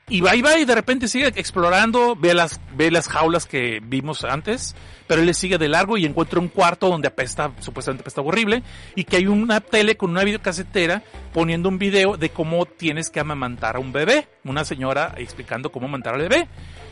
Y 0.10 0.22
va 0.22 0.36
y 0.36 0.41
va 0.41 0.57
y 0.57 0.66
de 0.66 0.74
repente 0.74 1.07
sigue 1.07 1.28
explorando, 1.28 2.16
ve 2.16 2.34
las, 2.34 2.60
ve 2.76 2.89
las 2.89 3.07
jaulas 3.07 3.45
que 3.45 3.80
vimos 3.84 4.24
antes, 4.24 4.76
pero 5.05 5.22
él 5.22 5.28
le 5.28 5.36
sigue 5.36 5.60
de 5.60 5.70
largo 5.70 5.97
y 5.97 6.05
encuentra 6.05 6.39
un 6.39 6.47
cuarto 6.47 6.89
donde 6.89 7.07
apesta, 7.07 7.51
supuestamente 7.60 8.01
apesta 8.01 8.22
horrible, 8.22 8.64
y 8.95 9.03
que 9.03 9.18
hay 9.18 9.28
una 9.28 9.62
tele 9.62 9.97
con 9.97 10.10
una 10.10 10.24
videocasetera 10.24 11.03
poniendo 11.32 11.70
un 11.70 11.78
video 11.78 12.18
de 12.18 12.30
cómo 12.30 12.66
tienes 12.66 13.12
que 13.12 13.20
amamantar 13.20 13.76
a 13.76 13.80
un 13.80 13.91
bebé. 13.91 14.28
Una 14.45 14.66
señora 14.66 15.14
explicando 15.18 15.72
cómo 15.72 15.86
amamantar 15.86 16.16
al 16.16 16.22
bebé. 16.22 16.47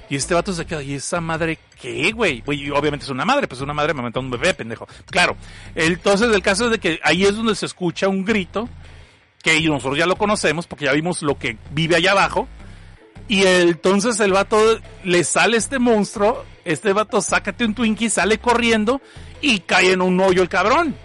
Y 0.09 0.15
este 0.15 0.33
vato 0.33 0.53
se 0.53 0.65
queda, 0.65 0.83
¿y 0.83 0.93
esa 0.93 1.19
madre 1.19 1.57
qué, 1.81 2.11
güey? 2.11 2.43
Obviamente 2.45 3.05
es 3.05 3.09
una 3.09 3.25
madre, 3.25 3.47
pues 3.47 3.61
una 3.61 3.73
madre 3.73 3.91
amamantando 3.91 4.25
un 4.25 4.39
bebé, 4.39 4.53
pendejo. 4.53 4.87
Claro. 5.09 5.35
Entonces 5.75 6.33
el 6.33 6.41
caso 6.41 6.65
es 6.65 6.71
de 6.71 6.79
que 6.79 6.99
ahí 7.03 7.23
es 7.23 7.35
donde 7.35 7.55
se 7.55 7.65
escucha 7.65 8.07
un 8.07 8.23
grito, 8.23 8.69
que 9.41 9.59
nosotros 9.61 9.97
ya 9.97 10.05
lo 10.05 10.15
conocemos 10.15 10.67
porque 10.67 10.85
ya 10.85 10.93
vimos 10.93 11.21
lo 11.23 11.37
que 11.37 11.57
vive 11.71 11.95
allá 11.95 12.11
abajo. 12.11 12.47
Y 13.27 13.45
entonces 13.45 14.19
el 14.19 14.31
vato 14.31 14.57
le 15.03 15.23
sale 15.23 15.57
este 15.57 15.79
monstruo, 15.79 16.45
este 16.63 16.93
vato 16.93 17.21
sácate 17.21 17.65
un 17.65 17.73
Twinkie, 17.73 18.09
sale 18.09 18.37
corriendo 18.37 19.01
y 19.41 19.59
cae 19.59 19.91
en 19.91 20.01
un 20.01 20.19
hoyo 20.19 20.41
el 20.41 20.49
cabrón. 20.49 20.95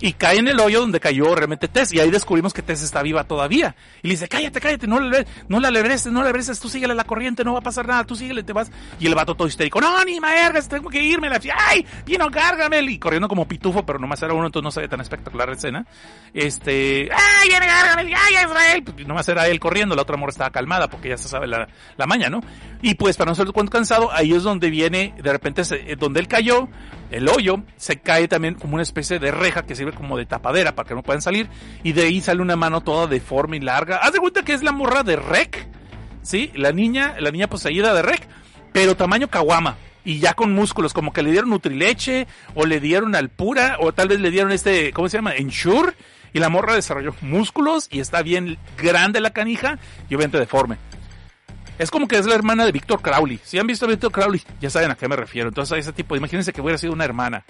Y 0.00 0.14
cae 0.14 0.38
en 0.38 0.48
el 0.48 0.58
hoyo 0.58 0.80
donde 0.80 0.98
cayó 0.98 1.34
realmente 1.34 1.68
Tess. 1.68 1.92
Y 1.92 2.00
ahí 2.00 2.10
descubrimos 2.10 2.52
que 2.54 2.62
Tess 2.62 2.82
está 2.82 3.02
viva 3.02 3.24
todavía. 3.24 3.76
Y 4.02 4.08
le 4.08 4.14
dice, 4.14 4.28
cállate, 4.28 4.60
cállate, 4.60 4.86
no 4.86 4.98
le, 4.98 5.26
no 5.48 5.60
la 5.60 5.70
lebreces, 5.70 6.12
no 6.12 6.22
la 6.22 6.32
tú 6.60 6.68
síguele 6.68 6.94
la 6.94 7.04
corriente, 7.04 7.44
no 7.44 7.52
va 7.52 7.58
a 7.58 7.62
pasar 7.62 7.86
nada, 7.86 8.04
tú 8.04 8.16
síguele, 8.16 8.42
te 8.42 8.52
vas. 8.52 8.70
Y 8.98 9.06
el 9.06 9.14
vato 9.14 9.34
todo 9.34 9.46
histérico, 9.46 9.80
no, 9.80 10.02
ni 10.04 10.18
mergas, 10.20 10.68
tengo 10.68 10.88
que 10.88 11.02
irme. 11.02 11.28
La 11.28 11.38
ay, 11.68 11.86
vino, 12.06 12.30
cárgame. 12.30 12.80
Y 12.80 12.98
corriendo 12.98 13.28
como 13.28 13.46
pitufo, 13.46 13.84
pero 13.84 13.98
nomás 13.98 14.22
era 14.22 14.32
uno, 14.32 14.46
entonces 14.46 14.64
no 14.64 14.70
se 14.70 14.80
ve 14.80 14.88
tan 14.88 15.00
espectacular 15.00 15.48
la 15.48 15.54
escena. 15.54 15.86
Este, 16.32 17.08
ay, 17.12 17.48
viene, 17.48 17.66
cárgame, 17.66 18.14
ay, 18.14 18.44
Israel. 18.44 18.82
Pues 18.82 19.06
nomás 19.06 19.28
era 19.28 19.46
él 19.48 19.60
corriendo, 19.60 19.94
la 19.94 20.02
otra 20.02 20.16
amor 20.16 20.30
estaba 20.30 20.50
calmada 20.50 20.88
porque 20.88 21.10
ya 21.10 21.18
se 21.18 21.28
sabe 21.28 21.46
la, 21.46 21.68
la 21.96 22.06
maña, 22.06 22.30
¿no? 22.30 22.40
Y 22.82 22.94
pues 22.94 23.16
para 23.16 23.30
no 23.30 23.34
ser 23.34 23.46
cuento 23.52 23.70
cansado, 23.70 24.10
ahí 24.12 24.32
es 24.32 24.42
donde 24.42 24.70
viene, 24.70 25.14
de 25.22 25.32
repente, 25.32 25.62
eh, 25.70 25.96
donde 25.98 26.20
él 26.20 26.28
cayó, 26.28 26.68
el 27.10 27.28
hoyo, 27.28 27.62
se 27.76 27.98
cae 27.98 28.28
también 28.28 28.54
como 28.54 28.74
una 28.74 28.82
especie 28.82 29.18
de 29.18 29.30
reja 29.30 29.62
que 29.62 29.74
sirve 29.74 29.92
como 29.92 30.16
de 30.16 30.26
tapadera 30.26 30.74
para 30.74 30.88
que 30.88 30.94
no 30.94 31.02
puedan 31.02 31.22
salir. 31.22 31.48
Y 31.82 31.92
de 31.92 32.02
ahí 32.02 32.20
sale 32.20 32.40
una 32.42 32.56
mano 32.56 32.80
toda 32.80 33.06
deforme 33.06 33.56
y 33.56 33.60
larga. 33.60 33.96
Haz 33.96 34.12
de 34.12 34.20
cuenta 34.20 34.42
que 34.42 34.52
es 34.52 34.62
la 34.62 34.72
morra 34.72 35.02
de 35.02 35.16
Rec. 35.16 35.66
¿Sí? 36.22 36.50
La 36.54 36.72
niña, 36.72 37.16
la 37.18 37.30
niña 37.30 37.48
poseída 37.48 37.94
de 37.94 38.02
Rec. 38.02 38.26
Pero 38.72 38.96
tamaño 38.96 39.28
caguama. 39.28 39.76
Y 40.04 40.18
ya 40.18 40.34
con 40.34 40.54
músculos, 40.54 40.92
como 40.92 41.12
que 41.12 41.22
le 41.22 41.30
dieron 41.30 41.50
Nutrileche, 41.50 42.26
o 42.54 42.64
le 42.64 42.80
dieron 42.80 43.14
Alpura, 43.14 43.76
o 43.80 43.92
tal 43.92 44.08
vez 44.08 44.20
le 44.20 44.30
dieron 44.30 44.50
este, 44.50 44.92
¿cómo 44.92 45.08
se 45.08 45.18
llama? 45.18 45.34
Ensure. 45.34 45.92
Y 46.32 46.38
la 46.38 46.48
morra 46.48 46.74
desarrolló 46.74 47.14
músculos 47.22 47.88
y 47.90 48.00
está 48.00 48.22
bien 48.22 48.56
grande 48.78 49.20
la 49.20 49.30
canija 49.30 49.78
y 50.08 50.14
obviamente 50.14 50.38
deforme. 50.38 50.78
Es 51.80 51.90
como 51.90 52.06
que 52.06 52.18
es 52.18 52.26
la 52.26 52.34
hermana 52.34 52.66
de 52.66 52.72
Víctor 52.72 53.00
Crowley. 53.00 53.40
Si 53.42 53.58
han 53.58 53.66
visto 53.66 53.86
a 53.86 53.88
Víctor 53.88 54.12
Crowley, 54.12 54.42
ya 54.60 54.68
saben 54.68 54.90
a 54.90 54.94
qué 54.96 55.08
me 55.08 55.16
refiero. 55.16 55.48
Entonces 55.48 55.72
a 55.72 55.78
ese 55.78 55.92
tipo, 55.94 56.14
imagínense 56.14 56.52
que 56.52 56.60
hubiera 56.60 56.76
sido 56.76 56.92
una 56.92 57.04
hermana. 57.06 57.42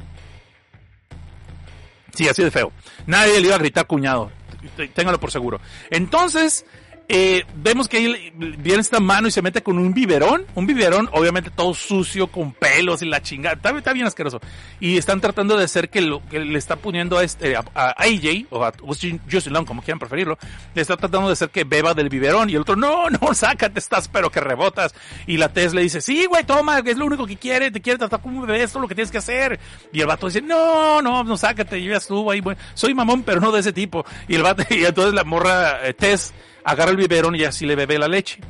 Sí, 2.15 2.29
así 2.29 2.43
de 2.43 2.51
feo. 2.51 2.73
Nadie 3.07 3.41
le 3.41 3.49
iba 3.49 3.57
a 3.57 3.59
gritar 3.59 3.87
cuñado. 3.87 4.31
T- 4.77 4.89
Téngalo 4.89 5.19
por 5.19 5.31
seguro. 5.31 5.61
Entonces, 5.91 6.65
eh, 7.13 7.45
vemos 7.57 7.89
que 7.89 7.97
ahí 7.97 8.33
viene 8.37 8.81
esta 8.81 9.01
mano 9.01 9.27
y 9.27 9.33
se 9.33 9.43
mete 9.43 9.65
con 9.65 9.79
un 9.79 9.93
biberón. 9.93 10.47
Un 10.55 10.65
biberón, 10.65 11.09
obviamente 11.13 11.51
todo 11.51 11.75
sucio, 11.75 12.29
con 12.29 12.53
pelos 12.53 13.03
y 13.03 13.07
la 13.07 13.21
chingada. 13.21 13.57
Está, 13.77 13.93
bien 13.93 14.07
asqueroso. 14.07 14.41
Y 14.79 14.97
están 14.97 15.21
tratando 15.21 15.57
de 15.57 15.65
hacer 15.65 15.91
que 15.91 16.03
lo 16.03 16.25
que 16.29 16.39
le 16.39 16.57
está 16.57 16.77
poniendo 16.77 17.19
a, 17.19 17.25
este, 17.25 17.57
a, 17.57 17.65
AJ, 17.75 18.47
o 18.51 18.65
a 18.65 18.73
Justin 18.81 19.21
Justin 19.29 19.55
Long, 19.55 19.67
como 19.67 19.83
quieran 19.83 19.99
preferirlo, 19.99 20.39
le 20.73 20.83
está 20.83 20.97
tratando 20.97 21.27
de 21.27 21.33
hacer 21.33 21.51
que 21.51 21.65
beba 21.65 21.95
del 21.95 22.11
biberón. 22.11 22.49
Y 22.49 22.55
el 22.55 22.61
otro, 22.61 22.77
no, 22.77 23.11
no, 23.11 23.19
sácate, 23.35 23.81
estás, 23.81 24.07
pero 24.07 24.31
que 24.31 24.39
rebotas. 24.39 24.95
Y 25.27 25.37
la 25.37 25.53
Tess 25.53 25.75
le 25.75 25.83
dice, 25.83 26.01
sí, 26.01 26.27
güey, 26.27 26.45
toma, 26.45 26.79
es 26.79 26.97
lo 26.97 27.07
único 27.07 27.27
que 27.27 27.37
quiere, 27.37 27.73
te 27.73 27.81
quiere 27.81 27.99
tratar 27.99 28.21
como 28.21 28.39
un 28.39 28.47
bebé, 28.47 28.63
esto 28.63 28.79
es 28.79 28.83
lo 28.83 28.89
que 28.89 28.95
tienes 28.95 29.11
que 29.11 29.19
hacer. 29.19 29.59
Y 29.93 30.01
el 30.01 30.07
vato 30.07 30.29
dice, 30.29 30.43
no, 30.43 31.03
no, 31.03 31.25
no, 31.25 31.37
sácate, 31.37 31.83
yo 31.83 31.91
ya 31.91 31.97
estuvo 31.97 32.31
ahí, 32.31 32.41
bueno, 32.41 32.61
soy 32.75 32.95
mamón, 32.95 33.25
pero 33.25 33.41
no 33.41 33.51
de 33.51 33.59
ese 33.59 33.73
tipo. 33.73 34.05
Y 34.29 34.37
el 34.37 34.45
vato, 34.45 34.63
y 34.71 34.85
entonces 34.85 35.13
la 35.13 35.25
morra 35.25 35.89
eh, 35.89 35.93
Tess 35.93 36.33
agarra 36.65 36.91
el 36.91 36.97
biberón 36.97 37.35
y 37.35 37.45
así 37.45 37.67
le 37.67 37.77
bebe 37.77 37.99
la 37.99 38.09
leche. 38.09 38.41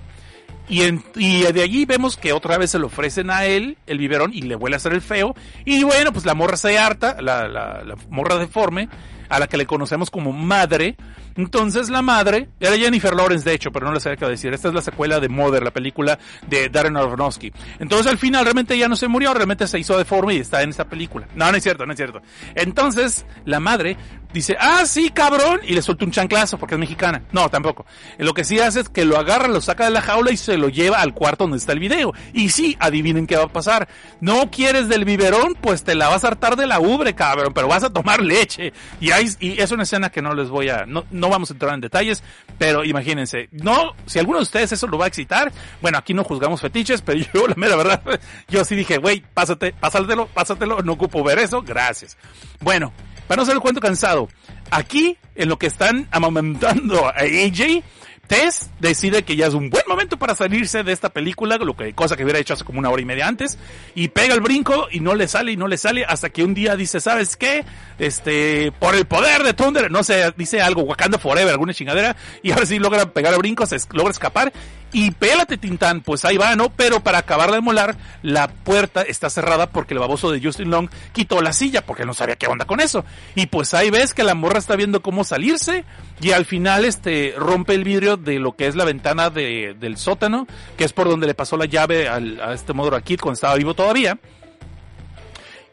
Y, 0.68 0.82
y 1.16 1.42
de 1.52 1.62
allí 1.62 1.84
vemos 1.84 2.16
que 2.16 2.32
otra 2.32 2.56
vez 2.56 2.70
se 2.70 2.78
le 2.78 2.84
ofrecen 2.84 3.30
a 3.30 3.44
él 3.44 3.76
el 3.86 3.98
biberón 3.98 4.32
y 4.32 4.42
le 4.42 4.54
vuelve 4.54 4.76
a 4.76 4.78
hacer 4.78 4.92
el 4.92 5.02
feo. 5.02 5.34
Y 5.64 5.82
bueno, 5.82 6.12
pues 6.12 6.24
la 6.24 6.34
morra 6.34 6.56
se 6.56 6.78
harta, 6.78 7.20
la, 7.20 7.48
la 7.48 7.96
morra 8.08 8.36
deforme, 8.36 8.88
a 9.28 9.40
la 9.40 9.48
que 9.48 9.56
le 9.56 9.66
conocemos 9.66 10.10
como 10.10 10.32
madre. 10.32 10.96
Entonces 11.36 11.90
la 11.90 12.02
madre, 12.02 12.48
era 12.58 12.76
Jennifer 12.76 13.14
Lawrence 13.14 13.48
de 13.48 13.54
hecho, 13.54 13.70
pero 13.72 13.86
no 13.86 13.92
les 13.92 14.02
sabía 14.02 14.16
qué 14.16 14.26
decir. 14.26 14.52
Esta 14.52 14.68
es 14.68 14.74
la 14.74 14.82
secuela 14.82 15.20
de 15.20 15.28
Mother, 15.28 15.62
la 15.62 15.70
película 15.70 16.18
de 16.46 16.68
Darren 16.68 16.96
Aronofsky. 16.96 17.52
Entonces 17.78 18.06
al 18.06 18.18
final 18.18 18.44
realmente 18.44 18.76
ya 18.76 18.88
no 18.88 18.96
se 18.96 19.08
murió, 19.08 19.32
realmente 19.34 19.66
se 19.66 19.78
hizo 19.78 19.96
deforme 19.96 20.34
y 20.34 20.38
está 20.38 20.62
en 20.62 20.70
esta 20.70 20.84
película. 20.84 21.28
No, 21.34 21.50
no 21.50 21.56
es 21.56 21.62
cierto, 21.62 21.86
no 21.86 21.92
es 21.92 21.96
cierto. 21.96 22.20
Entonces 22.54 23.26
la 23.44 23.60
madre 23.60 23.96
dice, 24.32 24.56
ah, 24.60 24.84
sí, 24.86 25.10
cabrón, 25.10 25.60
y 25.64 25.74
le 25.74 25.82
suelta 25.82 26.04
un 26.04 26.10
chanclazo 26.10 26.58
porque 26.58 26.74
es 26.74 26.78
mexicana. 26.78 27.22
No, 27.32 27.48
tampoco. 27.48 27.84
Lo 28.18 28.34
que 28.34 28.44
sí 28.44 28.58
hace 28.60 28.80
es 28.80 28.88
que 28.88 29.04
lo 29.04 29.18
agarra, 29.18 29.48
lo 29.48 29.60
saca 29.60 29.84
de 29.84 29.90
la 29.90 30.02
jaula 30.02 30.30
y 30.30 30.36
se 30.36 30.56
lo 30.56 30.68
lleva 30.68 31.00
al 31.00 31.14
cuarto 31.14 31.44
donde 31.44 31.58
está 31.58 31.72
el 31.72 31.80
video. 31.80 32.12
Y 32.32 32.50
sí, 32.50 32.76
adivinen 32.80 33.26
qué 33.26 33.36
va 33.36 33.44
a 33.44 33.48
pasar. 33.48 33.88
No 34.20 34.50
quieres 34.50 34.88
del 34.88 35.04
biberón, 35.04 35.54
pues 35.60 35.84
te 35.84 35.94
la 35.94 36.08
vas 36.08 36.24
a 36.24 36.28
hartar 36.28 36.56
de 36.56 36.66
la 36.66 36.80
ubre, 36.80 37.14
cabrón, 37.14 37.52
pero 37.54 37.68
vas 37.68 37.84
a 37.84 37.90
tomar 37.90 38.22
leche. 38.22 38.72
Y, 39.00 39.10
hay, 39.10 39.28
y 39.40 39.60
es 39.60 39.70
una 39.72 39.82
escena 39.82 40.10
que 40.10 40.22
no 40.22 40.34
les 40.34 40.48
voy 40.48 40.68
a, 40.68 40.86
no, 40.86 41.04
no 41.20 41.28
vamos 41.28 41.50
a 41.50 41.52
entrar 41.52 41.74
en 41.74 41.80
detalles, 41.80 42.22
pero 42.58 42.84
imagínense, 42.84 43.48
no, 43.52 43.92
si 44.06 44.18
alguno 44.18 44.38
de 44.38 44.42
ustedes 44.42 44.72
eso 44.72 44.86
lo 44.86 44.98
va 44.98 45.04
a 45.04 45.08
excitar, 45.08 45.52
bueno, 45.80 45.98
aquí 45.98 46.14
no 46.14 46.24
juzgamos 46.24 46.60
fetiches, 46.60 47.02
pero 47.06 47.20
yo, 47.32 47.46
la 47.46 47.54
mera 47.54 47.76
verdad, 47.76 48.02
yo 48.48 48.64
sí 48.64 48.74
dije, 48.74 48.98
güey, 48.98 49.22
pásate, 49.34 49.72
pásatelo, 49.72 50.26
pásatelo, 50.26 50.82
no 50.82 50.92
ocupo 50.92 51.22
ver 51.22 51.38
eso, 51.38 51.62
gracias. 51.62 52.16
Bueno, 52.60 52.92
para 53.28 53.42
no 53.42 53.46
ser 53.46 53.54
el 53.54 53.60
cuento 53.60 53.80
cansado, 53.80 54.28
aquí, 54.70 55.16
en 55.36 55.48
lo 55.48 55.58
que 55.58 55.66
están 55.66 56.08
amamantando 56.10 57.06
a 57.06 57.10
AJ, 57.10 57.82
Tess 58.26 58.70
decide 58.78 59.24
que 59.24 59.34
ya 59.34 59.46
es 59.46 59.54
un 59.54 59.70
buen 59.70 59.82
momento 59.88 60.16
para 60.16 60.36
salirse 60.36 60.84
de 60.84 60.92
esta 60.92 61.08
película, 61.08 61.56
lo 61.56 61.76
que, 61.76 61.92
cosa 61.94 62.16
que 62.16 62.22
hubiera 62.22 62.38
hecho 62.38 62.54
hace 62.54 62.64
como 62.64 62.78
una 62.78 62.88
hora 62.88 63.02
y 63.02 63.04
media 63.04 63.26
antes, 63.26 63.58
y 63.94 64.08
pega 64.08 64.34
el 64.34 64.40
brinco 64.40 64.86
y 64.90 65.00
no 65.00 65.14
le 65.16 65.26
sale 65.26 65.52
y 65.52 65.56
no 65.56 65.66
le 65.66 65.76
sale 65.76 66.04
hasta 66.04 66.30
que 66.30 66.44
un 66.44 66.54
día 66.54 66.76
dice, 66.76 67.00
¿sabes 67.00 67.36
qué? 67.36 67.64
Este, 67.98 68.72
por 68.78 68.94
el 68.94 69.06
poder 69.06 69.42
de 69.42 69.52
Thunder, 69.52 69.90
no 69.90 70.04
sé, 70.04 70.32
dice 70.36 70.60
algo, 70.60 70.82
Wakanda 70.82 71.18
Forever, 71.18 71.50
alguna 71.50 71.74
chingadera, 71.74 72.16
y 72.42 72.52
ahora 72.52 72.66
sí 72.66 72.78
logra 72.78 73.12
pegar 73.12 73.32
el 73.32 73.40
brinco, 73.40 73.66
se 73.66 73.78
logra 73.92 74.12
escapar, 74.12 74.52
y 74.92 75.12
pélate 75.12 75.56
Tintán, 75.56 76.00
pues 76.00 76.24
ahí 76.24 76.36
va, 76.36 76.56
¿no? 76.56 76.70
Pero 76.70 77.00
para 77.00 77.18
acabar 77.18 77.52
de 77.52 77.60
molar, 77.60 77.96
la 78.22 78.48
puerta 78.48 79.02
está 79.02 79.30
cerrada 79.30 79.70
porque 79.70 79.94
el 79.94 80.00
baboso 80.00 80.30
de 80.32 80.40
Justin 80.42 80.70
Long 80.70 80.90
quitó 81.12 81.40
la 81.40 81.52
silla 81.52 81.86
porque 81.86 82.04
no 82.04 82.14
sabía 82.14 82.36
qué 82.36 82.46
onda 82.46 82.64
con 82.64 82.80
eso. 82.80 83.04
Y 83.34 83.46
pues 83.46 83.72
ahí 83.74 83.90
ves 83.90 84.14
que 84.14 84.24
la 84.24 84.34
morra 84.34 84.58
está 84.58 84.76
viendo 84.76 85.02
cómo 85.02 85.24
salirse 85.24 85.84
y 86.20 86.32
al 86.32 86.44
final 86.44 86.84
este 86.84 87.34
rompe 87.36 87.74
el 87.74 87.84
vidrio 87.84 88.16
de 88.16 88.38
lo 88.38 88.56
que 88.56 88.66
es 88.66 88.74
la 88.74 88.84
ventana 88.84 89.30
de, 89.30 89.76
del 89.78 89.96
sótano, 89.96 90.46
que 90.76 90.84
es 90.84 90.92
por 90.92 91.08
donde 91.08 91.26
le 91.26 91.34
pasó 91.34 91.56
la 91.56 91.66
llave 91.66 92.08
al, 92.08 92.40
a 92.40 92.52
este 92.52 92.72
modo 92.72 92.96
aquí 92.96 93.16
cuando 93.16 93.34
estaba 93.34 93.54
vivo 93.54 93.74
todavía. 93.74 94.18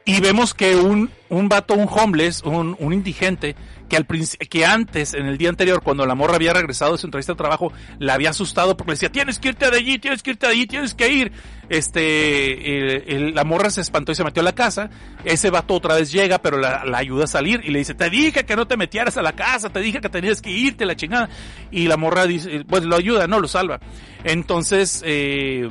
Y 0.05 0.21
vemos 0.21 0.53
que 0.53 0.77
un, 0.77 1.09
un 1.27 1.49
vato, 1.49 1.73
un 1.73 1.89
homeless, 1.89 2.41
un, 2.43 2.77
un 2.79 2.93
indigente, 2.93 3.57
que 3.87 3.97
al 3.97 4.05
que 4.05 4.65
antes, 4.65 5.13
en 5.13 5.25
el 5.25 5.37
día 5.37 5.49
anterior, 5.49 5.81
cuando 5.81 6.05
la 6.05 6.15
morra 6.15 6.35
había 6.35 6.53
regresado 6.53 6.93
de 6.93 6.97
su 6.97 7.07
entrevista 7.07 7.33
de 7.33 7.37
trabajo, 7.37 7.71
la 7.99 8.13
había 8.13 8.31
asustado 8.31 8.75
porque 8.77 8.91
le 8.91 8.93
decía, 8.95 9.11
tienes 9.11 9.39
que 9.39 9.49
irte 9.49 9.69
de 9.69 9.77
allí, 9.77 9.99
tienes 9.99 10.23
que 10.23 10.31
irte 10.31 10.47
de 10.47 10.53
allí, 10.53 10.67
tienes 10.67 10.93
que 10.93 11.09
ir. 11.09 11.31
Este, 11.69 13.19
la 13.33 13.43
morra 13.43 13.69
se 13.69 13.81
espantó 13.81 14.11
y 14.11 14.15
se 14.15 14.23
metió 14.23 14.41
a 14.41 14.45
la 14.45 14.55
casa. 14.55 14.89
Ese 15.25 15.49
vato 15.49 15.73
otra 15.73 15.95
vez 15.95 16.11
llega, 16.11 16.39
pero 16.39 16.57
la, 16.57 16.85
la, 16.85 16.97
ayuda 16.97 17.25
a 17.25 17.27
salir 17.27 17.61
y 17.63 17.71
le 17.71 17.79
dice, 17.79 17.93
te 17.93 18.09
dije 18.09 18.45
que 18.45 18.55
no 18.55 18.67
te 18.67 18.77
metieras 18.77 19.17
a 19.17 19.21
la 19.21 19.33
casa, 19.33 19.69
te 19.69 19.79
dije 19.79 19.99
que 19.99 20.09
tenías 20.09 20.41
que 20.41 20.49
irte, 20.49 20.85
la 20.85 20.95
chingada. 20.95 21.29
Y 21.71 21.87
la 21.87 21.97
morra 21.97 22.25
dice, 22.25 22.63
pues 22.67 22.83
lo 22.83 22.95
ayuda, 22.95 23.27
no, 23.27 23.39
lo 23.39 23.47
salva. 23.47 23.79
Entonces, 24.23 25.03
eh, 25.05 25.69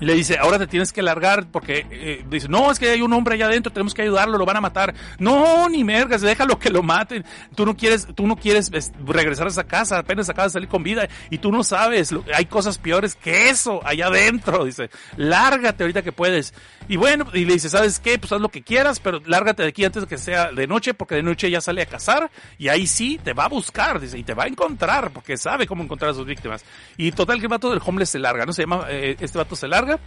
le 0.00 0.14
dice, 0.14 0.38
ahora 0.38 0.58
te 0.58 0.66
tienes 0.66 0.92
que 0.92 1.02
largar 1.02 1.46
porque 1.50 1.86
eh, 1.90 2.24
dice, 2.28 2.48
no, 2.48 2.70
es 2.70 2.78
que 2.78 2.90
hay 2.90 3.02
un 3.02 3.12
hombre 3.12 3.34
allá 3.34 3.46
adentro, 3.46 3.72
tenemos 3.72 3.94
que 3.94 4.02
ayudarlo, 4.02 4.38
lo 4.38 4.46
van 4.46 4.56
a 4.56 4.60
matar. 4.60 4.94
No, 5.18 5.68
ni 5.68 5.84
mergas, 5.84 6.22
déjalo 6.22 6.58
que 6.58 6.70
lo 6.70 6.82
maten. 6.82 7.24
Tú 7.54 7.66
no 7.66 7.76
quieres, 7.76 8.08
tú 8.14 8.26
no 8.26 8.36
quieres 8.36 8.70
regresar 9.04 9.46
a 9.46 9.50
esa 9.50 9.64
casa, 9.64 9.98
apenas 9.98 10.28
acabas 10.28 10.52
de 10.52 10.56
salir 10.56 10.68
con 10.68 10.82
vida 10.82 11.08
y 11.28 11.38
tú 11.38 11.52
no 11.52 11.62
sabes, 11.62 12.14
hay 12.34 12.46
cosas 12.46 12.78
peores 12.78 13.14
que 13.14 13.50
eso 13.50 13.80
allá 13.84 14.06
adentro. 14.06 14.64
Dice, 14.64 14.90
lárgate 15.16 15.84
ahorita 15.84 16.02
que 16.02 16.12
puedes. 16.12 16.54
Y 16.90 16.96
bueno, 16.96 17.24
y 17.32 17.44
le 17.44 17.52
dice, 17.52 17.68
¿sabes 17.68 18.00
qué? 18.00 18.18
Pues 18.18 18.32
haz 18.32 18.40
lo 18.40 18.48
que 18.48 18.62
quieras, 18.62 18.98
pero 18.98 19.20
lárgate 19.24 19.62
de 19.62 19.68
aquí 19.68 19.84
antes 19.84 20.02
de 20.02 20.08
que 20.08 20.18
sea 20.18 20.50
de 20.50 20.66
noche, 20.66 20.92
porque 20.92 21.14
de 21.14 21.22
noche 21.22 21.48
ya 21.48 21.60
sale 21.60 21.82
a 21.82 21.86
cazar 21.86 22.28
y 22.58 22.66
ahí 22.66 22.88
sí 22.88 23.20
te 23.22 23.32
va 23.32 23.44
a 23.44 23.48
buscar, 23.48 24.00
dice, 24.00 24.18
y 24.18 24.24
te 24.24 24.34
va 24.34 24.42
a 24.42 24.48
encontrar, 24.48 25.12
porque 25.12 25.36
sabe 25.36 25.68
cómo 25.68 25.84
encontrar 25.84 26.10
a 26.10 26.14
sus 26.14 26.26
víctimas. 26.26 26.64
Y 26.96 27.12
total 27.12 27.38
que 27.38 27.44
el 27.44 27.48
vato 27.48 27.70
del 27.70 27.80
homeless 27.86 28.10
se 28.10 28.18
larga, 28.18 28.44
¿no? 28.44 28.52
Se 28.52 28.62
llama, 28.62 28.86
eh, 28.88 29.14
este 29.20 29.38
vato 29.38 29.54
se 29.54 29.68
larga 29.68 30.00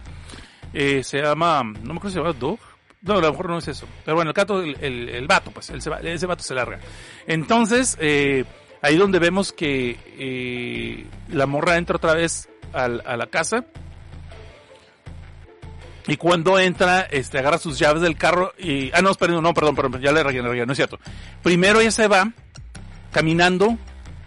eh, 0.74 1.02
se 1.02 1.22
llama, 1.22 1.62
no 1.62 1.94
me 1.94 1.96
acuerdo 1.96 2.08
si 2.08 2.14
se 2.14 2.20
llama 2.20 2.32
Doug. 2.38 2.58
No, 3.00 3.14
a 3.14 3.20
lo 3.22 3.30
mejor 3.30 3.48
no 3.48 3.56
es 3.56 3.68
eso. 3.68 3.86
Pero 4.04 4.16
bueno, 4.16 4.32
el 4.32 4.34
gato, 4.34 4.60
el, 4.60 4.76
el, 4.78 5.08
el 5.08 5.26
vato, 5.26 5.52
pues, 5.52 5.70
ese 5.70 6.26
vato 6.26 6.42
se 6.42 6.54
larga. 6.54 6.80
Entonces, 7.26 7.96
eh, 7.98 8.44
ahí 8.82 8.96
donde 8.96 9.18
vemos 9.18 9.54
que 9.54 9.96
eh, 10.18 11.06
la 11.28 11.46
morra 11.46 11.78
entra 11.78 11.96
otra 11.96 12.12
vez 12.12 12.50
a 12.74 12.88
la 12.88 13.26
casa. 13.28 13.64
Y 16.06 16.16
cuando 16.16 16.58
entra, 16.58 17.02
este, 17.02 17.38
agarra 17.38 17.58
sus 17.58 17.78
llaves 17.78 18.02
del 18.02 18.16
carro 18.16 18.52
y, 18.58 18.90
ah, 18.92 19.00
no, 19.00 19.14
perdón, 19.14 19.42
no, 19.42 19.54
perdón, 19.54 19.74
perdón, 19.74 20.02
ya 20.02 20.12
le 20.12 20.22
regué, 20.22 20.42
no 20.42 20.72
es 20.72 20.76
cierto. 20.76 20.98
Primero 21.42 21.80
ella 21.80 21.90
se 21.90 22.08
va 22.08 22.30
caminando 23.10 23.78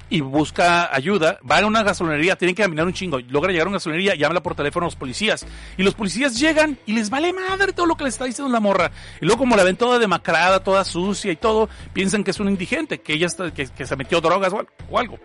y 0.09 0.21
busca 0.21 0.93
ayuda, 0.95 1.39
va 1.49 1.59
a 1.59 1.65
una 1.65 1.83
gasolinería, 1.83 2.37
tienen 2.37 2.55
que 2.55 2.63
caminar 2.63 2.85
un 2.85 2.93
chingo, 2.93 3.19
logra 3.19 3.51
llegar 3.51 3.67
a 3.67 3.69
una 3.69 3.75
gasolinería 3.75 4.13
habla 4.25 4.41
por 4.41 4.55
teléfono 4.55 4.85
a 4.85 4.87
los 4.87 4.95
policías. 4.95 5.45
Y 5.77 5.83
los 5.83 5.93
policías 5.93 6.39
llegan 6.39 6.77
y 6.85 6.93
les 6.93 7.09
vale 7.09 7.33
madre 7.33 7.73
todo 7.73 7.85
lo 7.85 7.95
que 7.95 8.03
le 8.03 8.09
está 8.09 8.25
diciendo 8.25 8.51
la 8.51 8.59
morra. 8.59 8.91
Y 9.21 9.25
luego 9.25 9.39
como 9.39 9.55
la 9.55 9.63
ven 9.63 9.75
toda 9.75 9.99
demacrada, 9.99 10.63
toda 10.63 10.83
sucia 10.85 11.31
y 11.31 11.35
todo, 11.35 11.69
piensan 11.93 12.23
que 12.23 12.31
es 12.31 12.39
un 12.39 12.47
indigente, 12.47 13.01
que 13.01 13.13
ella 13.13 13.27
está, 13.27 13.53
que, 13.53 13.67
se 13.67 13.95
metió 13.95 14.21
drogas 14.21 14.53
o 14.53 14.97
algo. 14.97 15.19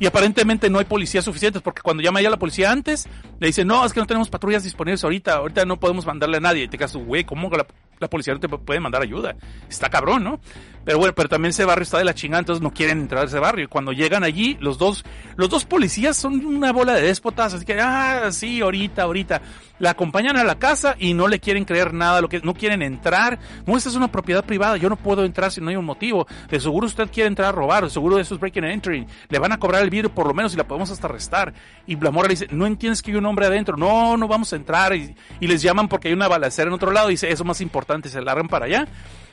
Y 0.00 0.06
aparentemente 0.06 0.70
no 0.70 0.78
hay 0.78 0.84
policías 0.84 1.24
suficientes 1.24 1.60
porque 1.60 1.82
cuando 1.82 2.02
llama 2.02 2.20
ya 2.20 2.30
la 2.30 2.38
policía 2.38 2.70
antes, 2.70 3.08
le 3.38 3.46
dicen, 3.46 3.68
no, 3.68 3.84
es 3.84 3.92
que 3.92 4.00
no 4.00 4.06
tenemos 4.06 4.28
patrullas 4.28 4.64
disponibles 4.64 5.04
ahorita, 5.04 5.36
ahorita 5.36 5.64
no 5.64 5.78
podemos 5.78 6.06
mandarle 6.06 6.38
a 6.38 6.40
nadie. 6.40 6.64
Y 6.64 6.68
te 6.68 6.76
quedas, 6.76 6.96
güey, 6.96 7.24
¿cómo 7.24 7.50
la, 7.50 8.08
policía 8.08 8.34
no 8.34 8.40
te 8.40 8.48
puede 8.48 8.80
mandar 8.80 9.02
ayuda? 9.02 9.36
Está 9.68 9.88
cabrón, 9.88 10.24
¿no? 10.24 10.40
Pero 10.84 10.98
bueno, 10.98 11.14
pero 11.14 11.28
también 11.28 11.50
ese 11.50 11.64
barrio 11.64 11.82
está 11.82 11.98
de 11.98 12.04
la 12.04 12.14
chingada, 12.14 12.40
entonces 12.40 12.62
no 12.62 12.72
quieren 12.72 13.00
entrar 13.00 13.24
a 13.24 13.26
ese 13.26 13.38
barrio. 13.38 13.66
Y 13.66 13.68
cuando 13.68 13.92
llegan 13.92 14.24
allí, 14.24 14.56
los 14.60 14.78
dos, 14.78 15.04
los 15.36 15.50
dos 15.50 15.66
policías 15.66 16.16
son 16.16 16.44
una 16.46 16.72
bola 16.72 16.94
de 16.94 17.02
déspotas, 17.02 17.52
así 17.54 17.64
que, 17.64 17.78
ah, 17.80 18.30
sí, 18.32 18.60
ahorita, 18.60 19.02
ahorita. 19.02 19.42
La 19.80 19.90
acompañan 19.90 20.36
a 20.36 20.44
la 20.44 20.58
casa 20.58 20.96
y 20.98 21.14
no 21.14 21.28
le 21.28 21.38
quieren 21.38 21.64
creer 21.64 21.94
nada, 21.94 22.20
lo 22.20 22.28
que 22.28 22.40
no 22.40 22.54
quieren 22.54 22.82
entrar. 22.82 23.38
No, 23.66 23.76
esta 23.76 23.90
es 23.90 23.94
una 23.94 24.10
propiedad 24.10 24.44
privada, 24.44 24.76
yo 24.76 24.88
no 24.88 24.96
puedo 24.96 25.24
entrar 25.24 25.52
si 25.52 25.60
no 25.60 25.68
hay 25.68 25.76
un 25.76 25.84
motivo. 25.84 26.26
De 26.48 26.58
seguro 26.58 26.86
usted 26.86 27.10
quiere 27.10 27.28
entrar 27.28 27.50
a 27.50 27.52
robar, 27.52 27.84
de 27.84 27.90
seguro 27.90 28.18
eso 28.18 28.34
es 28.34 28.40
breaking 28.40 28.64
and 28.64 28.72
entering. 28.72 29.06
Le 29.28 29.38
van 29.38 29.52
a 29.52 29.58
cobrar 29.58 29.82
el 29.82 29.90
vidrio 29.90 30.12
por 30.12 30.26
lo 30.26 30.34
menos 30.34 30.54
y 30.54 30.56
la 30.56 30.66
podemos 30.66 30.90
hasta 30.90 31.06
arrestar. 31.06 31.52
Y 31.86 31.96
la 31.96 32.10
morra 32.10 32.28
le 32.28 32.34
dice, 32.34 32.48
no 32.50 32.66
entiendes 32.66 33.02
que 33.02 33.10
hay 33.12 33.18
un 33.18 33.26
hombre 33.28 33.46
adentro, 33.46 33.76
no, 33.76 34.16
no 34.16 34.28
vamos 34.28 34.52
a 34.52 34.56
entrar. 34.56 34.94
Y, 34.94 35.14
les 35.40 35.62
llaman 35.62 35.88
porque 35.88 36.08
hay 36.08 36.14
una 36.14 36.28
balacera 36.28 36.68
en 36.68 36.74
otro 36.74 36.90
lado 36.90 37.08
y 37.08 37.12
dice, 37.12 37.30
eso 37.30 37.42
es 37.42 37.46
más 37.46 37.60
importante, 37.60 38.08
se 38.08 38.20
largan 38.20 38.48
para 38.48 38.66
allá. 38.66 38.88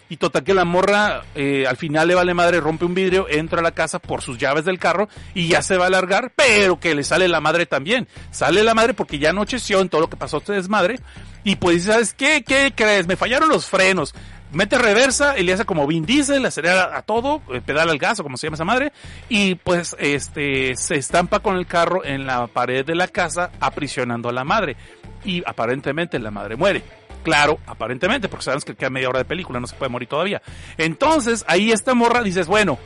Y 0.08 0.18
total 0.18 0.44
que 0.44 0.54
la 0.54 0.66
morra 0.66 1.24
eh, 1.34 1.66
al 1.68 1.78
final 1.78 2.08
le 2.08 2.14
vale 2.14 2.36
madre, 2.36 2.60
rompe 2.60 2.86
un 2.86 2.94
vidrio, 2.94 3.26
entra 3.28 3.60
a 3.60 3.64
la 3.64 3.72
casa 3.72 3.98
por 3.98 4.22
sus 4.22 4.38
llaves 4.38 4.64
del 4.64 4.78
carro 4.78 5.10
y 5.34 5.48
ya 5.48 5.64
se 5.64 5.78
va 5.78 5.88
a 5.88 5.90
largar, 5.90 6.32
pero 6.36 6.80
que 6.80 6.94
le 6.94 7.04
sale 7.04 7.28
la 7.28 7.42
madre 7.42 7.66
también. 7.66 8.08
Sale 8.30 8.64
la 8.64 8.76
madre 8.76 8.94
porque 8.94 9.18
ya 9.18 9.32
anocheció 9.32 9.82
en 9.82 9.90
todo 9.90 10.02
lo 10.02 10.10
que 10.10 10.16
pasó 10.16 10.38
este 10.38 10.54
desmadre. 10.54 11.00
Y 11.44 11.56
pues, 11.56 11.86
¿sabes 11.86 12.14
qué? 12.14 12.44
¿Qué 12.44 12.74
crees? 12.76 13.08
Me 13.08 13.16
fallaron 13.16 13.50
los 13.50 13.66
frenos. 13.66 14.14
Mete 14.52 14.78
reversa 14.78 15.38
y 15.38 15.44
le 15.44 15.54
hace 15.54 15.66
como 15.66 15.86
Vin 15.88 16.06
Diesel, 16.06 16.42
le 16.42 16.48
acelera 16.48 16.98
a 16.98 17.02
todo, 17.02 17.42
pedala 17.66 17.92
al 17.92 17.98
gas 17.98 18.20
o 18.20 18.24
como 18.24 18.38
se 18.38 18.48
llama 18.48 18.56
esa 18.56 18.66
madre. 18.66 18.94
Y 19.28 19.56
pues, 19.56 19.96
este, 20.00 20.76
se 20.76 20.96
estampa 20.96 21.40
con 21.40 21.58
el 21.58 21.66
carro 21.66 22.06
en 22.06 22.26
la 22.26 22.48
pared 22.48 22.86
de 22.86 22.96
la 22.96 23.08
casa, 23.08 23.52
aprisionando 23.60 24.30
a 24.30 24.34
la 24.34 24.44
madre. 24.44 24.78
Y 25.24 25.44
aparentemente 25.46 26.20
la 26.20 26.32
madre 26.32 26.56
muere. 26.56 26.84
Claro, 27.26 27.60
aparentemente, 27.66 28.30
porque 28.30 28.46
sabemos 28.46 28.64
que 28.64 28.76
queda 28.76 28.92
media 28.92 29.10
hora 29.10 29.18
de 29.18 29.26
película, 29.26 29.60
no 29.60 29.66
se 29.66 29.76
puede 29.76 29.90
morir 29.90 30.08
todavía. 30.08 30.44
Entonces, 30.78 31.44
ahí 31.48 31.72
esta 31.72 31.96
morra 31.96 32.22
dices, 32.22 32.46
bueno, 32.46 32.78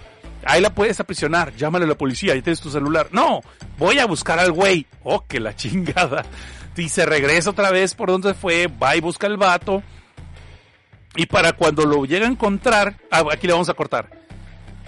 ahí 0.45 0.62
la 0.62 0.74
puedes 0.74 0.97
aprisionar, 0.99 1.53
llámale 1.55 1.84
a 1.84 1.89
la 1.89 1.97
policía, 1.97 2.34
ahí 2.34 2.41
tienes 2.41 2.62
tu 2.62 2.70
celular. 2.70 3.10
No, 3.12 3.41
voy 3.78 3.99
a 3.99 4.05
buscar 4.05 4.39
al 4.39 4.53
güey. 4.53 4.88
Oh, 5.03 5.26
que 5.28 5.41
la 5.41 5.55
chingada. 5.57 6.24
Y 6.78 6.88
se 6.88 7.05
regresa 7.05 7.49
otra 7.49 7.72
vez 7.72 7.93
por 7.93 8.10
donde 8.10 8.34
fue, 8.34 8.68
va 8.68 8.95
y 8.95 9.01
busca 9.01 9.28
al 9.28 9.36
vato. 9.36 9.84
Y 11.20 11.26
para 11.26 11.51
cuando 11.51 11.86
lo 11.86 12.05
llega 12.05 12.26
a 12.26 12.32
encontrar, 12.32 12.95
ah, 13.11 13.26
aquí 13.30 13.45
le 13.45 13.51
vamos 13.51 13.67
a 13.67 13.74
cortar. 13.74 14.09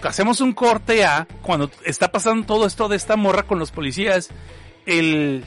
Hacemos 0.01 0.39
un 0.39 0.53
corte 0.53 1.03
a 1.03 1.27
cuando 1.41 1.69
está 1.83 2.09
pasando 2.09 2.45
todo 2.45 2.65
esto 2.65 2.87
de 2.87 2.95
esta 2.95 3.17
morra 3.17 3.43
con 3.43 3.59
los 3.59 3.71
policías. 3.71 4.29
El 4.85 5.43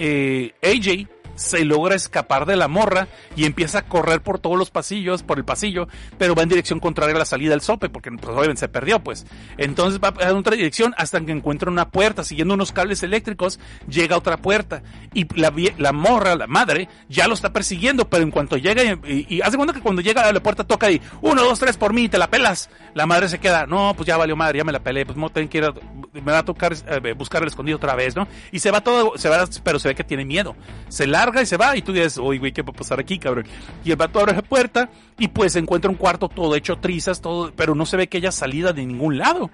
eh, 0.00 0.52
AJ 0.64 1.06
se 1.36 1.64
logra 1.64 1.94
escapar 1.94 2.46
de 2.46 2.56
la 2.56 2.68
morra 2.68 3.08
y 3.36 3.44
empieza 3.44 3.78
a 3.78 3.82
correr 3.82 4.22
por 4.22 4.38
todos 4.38 4.58
los 4.58 4.70
pasillos, 4.70 5.22
por 5.22 5.38
el 5.38 5.44
pasillo, 5.44 5.88
pero 6.18 6.34
va 6.34 6.42
en 6.42 6.48
dirección 6.48 6.80
contraria 6.80 7.14
a 7.14 7.18
la 7.20 7.24
salida 7.24 7.50
del 7.50 7.60
sope, 7.60 7.88
porque 7.88 8.10
pues, 8.10 8.58
se 8.58 8.68
perdió, 8.68 9.00
pues. 9.00 9.26
Entonces 9.58 10.00
va 10.00 10.14
en 10.18 10.36
otra 10.36 10.56
dirección 10.56 10.94
hasta 10.96 11.20
que 11.20 11.32
encuentra 11.32 11.70
una 11.70 11.90
puerta, 11.90 12.24
siguiendo 12.24 12.54
unos 12.54 12.72
cables 12.72 13.02
eléctricos, 13.02 13.60
llega 13.88 14.16
a 14.16 14.18
otra 14.18 14.38
puerta. 14.38 14.82
Y 15.14 15.26
la, 15.38 15.52
la 15.78 15.92
morra, 15.92 16.34
la 16.34 16.46
madre, 16.46 16.88
ya 17.08 17.28
lo 17.28 17.34
está 17.34 17.52
persiguiendo, 17.52 18.08
pero 18.08 18.22
en 18.22 18.30
cuanto 18.30 18.56
llega, 18.56 18.82
y, 18.82 19.26
y, 19.28 19.40
hace 19.40 19.56
cuenta 19.56 19.74
que 19.74 19.80
cuando 19.80 20.02
llega 20.02 20.22
a 20.22 20.32
la 20.32 20.40
puerta 20.40 20.64
toca 20.64 20.86
ahí, 20.86 21.00
uno, 21.20 21.42
dos, 21.42 21.58
tres 21.58 21.76
por 21.76 21.92
mí, 21.92 22.08
te 22.08 22.18
la 22.18 22.28
pelas. 22.28 22.70
La 22.94 23.06
madre 23.06 23.28
se 23.28 23.38
queda, 23.38 23.66
no, 23.66 23.94
pues 23.96 24.06
ya 24.06 24.16
valió 24.16 24.36
madre, 24.36 24.58
ya 24.58 24.64
me 24.64 24.72
la 24.72 24.80
pelé, 24.80 25.04
pues 25.04 25.18
no 25.18 25.28
tengo 25.28 25.50
que 25.50 25.58
ir 25.58 25.64
a, 25.64 25.74
me 26.12 26.32
va 26.32 26.38
a 26.38 26.44
tocar 26.44 26.74
eh, 26.74 27.12
buscar 27.12 27.42
el 27.42 27.48
escondido 27.48 27.76
otra 27.76 27.94
vez, 27.94 28.16
¿no? 28.16 28.26
Y 28.52 28.58
se 28.60 28.70
va 28.70 28.80
todo, 28.80 29.12
se 29.16 29.28
va, 29.28 29.44
pero 29.62 29.78
se 29.78 29.88
ve 29.88 29.94
que 29.94 30.04
tiene 30.04 30.24
miedo. 30.24 30.56
Se 30.88 31.06
y 31.42 31.46
se 31.46 31.56
va, 31.56 31.76
y 31.76 31.82
tú 31.82 31.92
dices, 31.92 32.18
uy, 32.18 32.38
güey, 32.38 32.52
¿qué 32.52 32.62
va 32.62 32.70
a 32.70 32.76
pasar 32.76 33.00
aquí, 33.00 33.18
cabrón? 33.18 33.46
Y 33.84 33.90
el 33.90 33.96
vato 33.96 34.20
abre 34.20 34.34
la 34.34 34.42
puerta 34.42 34.88
y 35.18 35.28
pues 35.28 35.56
encuentra 35.56 35.90
un 35.90 35.96
cuarto 35.96 36.28
todo 36.28 36.54
hecho 36.54 36.76
trizas, 36.76 37.20
todo, 37.20 37.52
pero 37.54 37.74
no 37.74 37.86
se 37.86 37.96
ve 37.96 38.08
que 38.08 38.18
haya 38.18 38.32
salida 38.32 38.72
de 38.72 38.84
ningún 38.86 39.18
lado. 39.18 39.50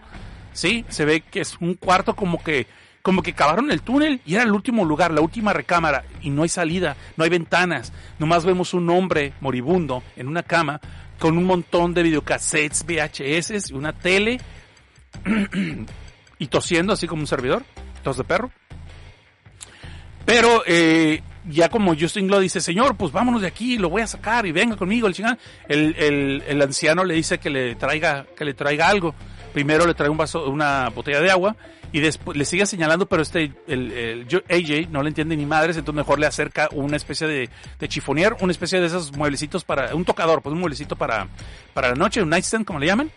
Sí, 0.52 0.84
se 0.88 1.04
ve 1.04 1.22
que 1.22 1.40
es 1.40 1.56
un 1.60 1.74
cuarto 1.74 2.14
como 2.14 2.42
que, 2.42 2.66
como 3.00 3.22
que 3.22 3.32
cavaron 3.32 3.70
el 3.70 3.82
túnel 3.82 4.20
y 4.26 4.34
era 4.34 4.42
el 4.42 4.52
último 4.52 4.84
lugar, 4.84 5.12
la 5.12 5.22
última 5.22 5.52
recámara, 5.52 6.04
y 6.20 6.30
no 6.30 6.42
hay 6.42 6.48
salida, 6.48 6.96
no 7.16 7.24
hay 7.24 7.30
ventanas, 7.30 7.92
nomás 8.18 8.44
vemos 8.44 8.74
un 8.74 8.88
hombre 8.90 9.32
moribundo 9.40 10.02
en 10.16 10.28
una 10.28 10.42
cama 10.42 10.80
con 11.18 11.38
un 11.38 11.44
montón 11.44 11.94
de 11.94 12.02
videocassettes, 12.02 12.84
VHS, 12.84 13.70
una 13.70 13.92
tele 13.92 14.40
y 16.38 16.46
tosiendo 16.48 16.92
así 16.92 17.06
como 17.06 17.22
un 17.22 17.26
servidor, 17.26 17.64
tos 18.02 18.16
de 18.16 18.24
perro. 18.24 18.50
Pero 20.24 20.62
eh, 20.66 21.22
ya 21.49 21.68
como 21.68 21.97
Justin 21.99 22.28
Law 22.28 22.40
dice, 22.40 22.61
señor, 22.61 22.97
pues 22.97 23.12
vámonos 23.12 23.43
de 23.43 23.49
aquí, 23.49 23.78
lo 23.78 23.90
voy 23.90 24.03
a 24.03 24.07
sacar 24.07 24.47
y 24.47 24.53
venga 24.53 24.76
conmigo 24.76 25.07
el 25.07 25.14
chingán. 25.14 25.38
El, 25.68 25.95
el, 25.97 26.43
el 26.47 26.62
anciano 26.62 27.05
le 27.05 27.14
dice 27.14 27.38
que 27.38 27.51
le 27.51 27.74
traiga, 27.74 28.26
que 28.36 28.45
le 28.45 28.55
traiga 28.55 28.88
algo. 28.88 29.14
Primero 29.53 29.86
le 29.86 29.95
trae 29.95 30.09
un 30.09 30.16
vaso, 30.16 30.49
una 30.49 30.88
botella 30.88 31.20
de 31.20 31.30
agua 31.30 31.57
y 31.93 32.01
después 32.01 32.36
le 32.36 32.45
sigue 32.47 32.64
señalando, 32.64 33.07
pero 33.07 33.22
este, 33.22 33.53
el, 33.66 34.26
AJ 34.49 34.88
no 34.90 35.03
le 35.03 35.09
entiende 35.09 35.36
ni 35.36 35.45
madres, 35.45 35.76
entonces 35.76 35.97
mejor 35.97 36.18
le 36.18 36.26
acerca 36.26 36.68
una 36.72 36.97
especie 36.97 37.26
de, 37.26 37.51
de 37.78 37.88
chifonier, 37.88 38.34
una 38.40 38.51
especie 38.51 38.80
de 38.80 38.86
esos 38.86 39.14
mueblecitos 39.14 39.62
para, 39.64 39.95
un 39.95 40.07
tocador, 40.07 40.40
pues 40.40 40.55
un 40.55 40.61
mueblecito 40.61 40.97
para, 40.97 41.28
para 41.74 41.90
la 41.90 41.95
noche, 41.95 42.22
un 42.22 42.30
nightstand, 42.30 42.64
como 42.64 42.78
le 42.78 42.86
llaman. 42.86 43.11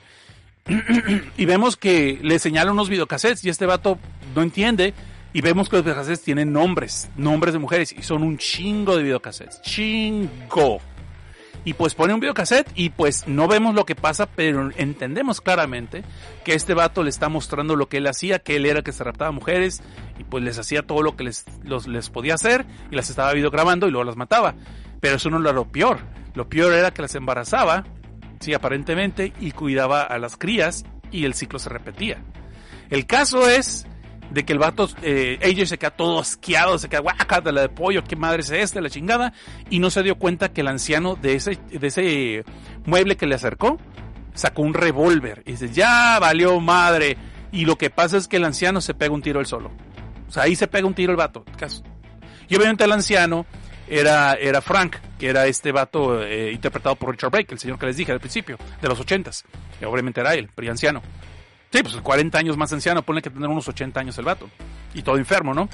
y 1.38 1.46
vemos 1.46 1.78
que 1.78 2.20
le 2.22 2.38
señala 2.38 2.72
unos 2.72 2.90
videocassettes 2.90 3.46
y 3.46 3.50
este 3.50 3.66
vato 3.66 3.98
no 4.36 4.42
entiende. 4.42 4.94
Y 5.36 5.42
vemos 5.42 5.68
que 5.68 5.76
los 5.76 5.84
videocassettes 5.84 6.22
tienen 6.22 6.54
nombres, 6.54 7.10
nombres 7.18 7.52
de 7.52 7.60
mujeres, 7.60 7.92
y 7.92 8.04
son 8.04 8.24
un 8.24 8.38
chingo 8.38 8.96
de 8.96 9.04
videocassettes. 9.04 9.62
Chingo. 9.64 10.80
Y 11.66 11.74
pues 11.74 11.94
pone 11.94 12.14
un 12.14 12.22
videocassette 12.22 12.72
y 12.74 12.92
pues 12.92 13.28
no 13.28 13.50
vemos 13.50 13.76
lo 13.76 13.86
que 13.86 13.96
pasa, 13.96 14.28
pero 14.28 14.72
entendemos 14.78 15.42
claramente 15.42 16.06
que 16.46 16.54
este 16.54 16.74
vato 16.74 17.04
le 17.04 17.10
está 17.10 17.28
mostrando 17.28 17.76
lo 17.76 17.90
que 17.90 17.98
él 17.98 18.08
hacía, 18.08 18.40
que 18.40 18.56
él 18.56 18.66
era 18.66 18.82
que 18.82 18.94
se 18.94 19.04
raptaba 19.04 19.32
mujeres 19.32 19.84
y 20.18 20.24
pues 20.24 20.42
les 20.42 20.58
hacía 20.58 20.84
todo 20.84 21.02
lo 21.02 21.18
que 21.18 21.26
les, 21.26 21.44
les 21.86 22.10
podía 22.10 22.36
hacer 22.36 22.66
y 22.90 22.96
las 22.96 23.10
estaba 23.10 23.34
videograbando 23.34 23.90
y 23.90 23.92
luego 23.92 24.06
las 24.06 24.16
mataba. 24.16 24.56
Pero 25.02 25.18
eso 25.18 25.30
no 25.30 25.42
era 25.42 25.52
lo 25.52 25.66
peor. 25.66 26.00
Lo 26.34 26.48
peor 26.48 26.72
era 26.72 26.92
que 26.92 27.02
las 27.02 27.16
embarazaba, 27.16 27.84
sí, 28.40 28.54
aparentemente, 28.54 29.34
y 29.42 29.52
cuidaba 29.52 30.02
a 30.02 30.18
las 30.18 30.38
crías 30.38 30.86
y 31.12 31.26
el 31.26 31.34
ciclo 31.34 31.60
se 31.60 31.68
repetía. 31.68 32.24
El 32.90 33.06
caso 33.06 33.50
es 33.50 33.86
de 34.32 34.44
que 34.44 34.54
el 34.54 34.60
vato, 34.60 34.90
eh, 35.02 35.40
AJ 35.44 35.68
se 35.68 35.78
queda 35.78 35.92
todo 35.92 36.20
asqueado, 36.20 36.78
se 36.78 36.90
queda 36.90 37.02
guaca 37.02 37.42
la 37.52 37.62
de 37.62 37.70
pollo, 37.70 38.04
qué 38.04 38.16
madre 38.16 38.42
es 38.42 38.50
esta, 38.50 38.82
la 38.82 38.90
chingada, 38.90 39.34
y 39.70 39.80
no 39.80 39.90
se 39.90 40.04
dio 40.04 40.16
cuenta 40.16 40.52
que 40.52 40.62
el 40.62 40.68
anciano 40.68 41.16
de 41.16 41.36
ese, 41.36 41.60
de 41.72 41.88
ese 41.88 42.44
mueble 42.86 43.18
que 43.18 43.28
le 43.28 43.36
acercó 43.36 43.78
sacó 44.34 44.62
un 44.62 44.74
revólver 44.74 45.42
y 45.46 45.52
dice, 45.52 45.70
ya 45.70 46.20
valió 46.20 46.60
madre. 46.60 47.18
Y 47.52 47.66
lo 47.66 47.78
que 47.78 47.90
pasa 47.90 48.18
es 48.18 48.28
que 48.28 48.38
el 48.38 48.44
anciano 48.44 48.82
se 48.82 48.94
pega 48.94 49.14
un 49.14 49.22
tiro 49.22 49.40
él 49.40 49.46
solo. 49.46 49.72
O 50.28 50.32
sea, 50.32 50.44
ahí 50.44 50.56
se 50.56 50.68
pega 50.68 50.86
un 50.86 50.94
tiro 50.94 51.12
el 51.12 51.18
vato. 51.18 51.46
caso. 51.58 51.84
Y 52.48 52.56
obviamente 52.56 52.84
el 52.84 52.92
anciano 52.92 53.46
era, 53.88 54.34
era 54.34 54.62
Frank, 54.62 54.98
que 55.18 55.30
era 55.30 55.48
este 55.48 55.72
vato 55.72 56.22
eh, 56.22 56.52
interpretado 56.52 56.96
por 56.96 57.12
Richard 57.12 57.32
Brake, 57.32 57.54
el 57.54 57.60
señor 57.60 57.80
que 57.80 57.86
les 57.86 57.98
dije 57.98 58.12
al 58.12 58.20
principio, 58.20 58.58
de 58.82 58.88
los 58.88 59.00
ochentas. 59.00 59.46
Que 59.80 59.86
obviamente 59.86 60.22
era 60.22 60.34
él, 60.34 60.50
pero 60.54 60.70
anciano. 60.70 61.02
Sí, 61.76 61.84
pues 61.84 61.94
40 61.98 62.38
años 62.38 62.56
más 62.56 62.72
anciano, 62.72 63.02
pone 63.02 63.22
que 63.22 63.30
tener 63.30 63.50
unos 63.50 63.68
80 63.68 64.00
años 64.00 64.18
el 64.18 64.24
vato. 64.24 64.50
Y 64.94 65.02
todo 65.02 65.18
enfermo, 65.18 65.54
¿no? 65.54 65.68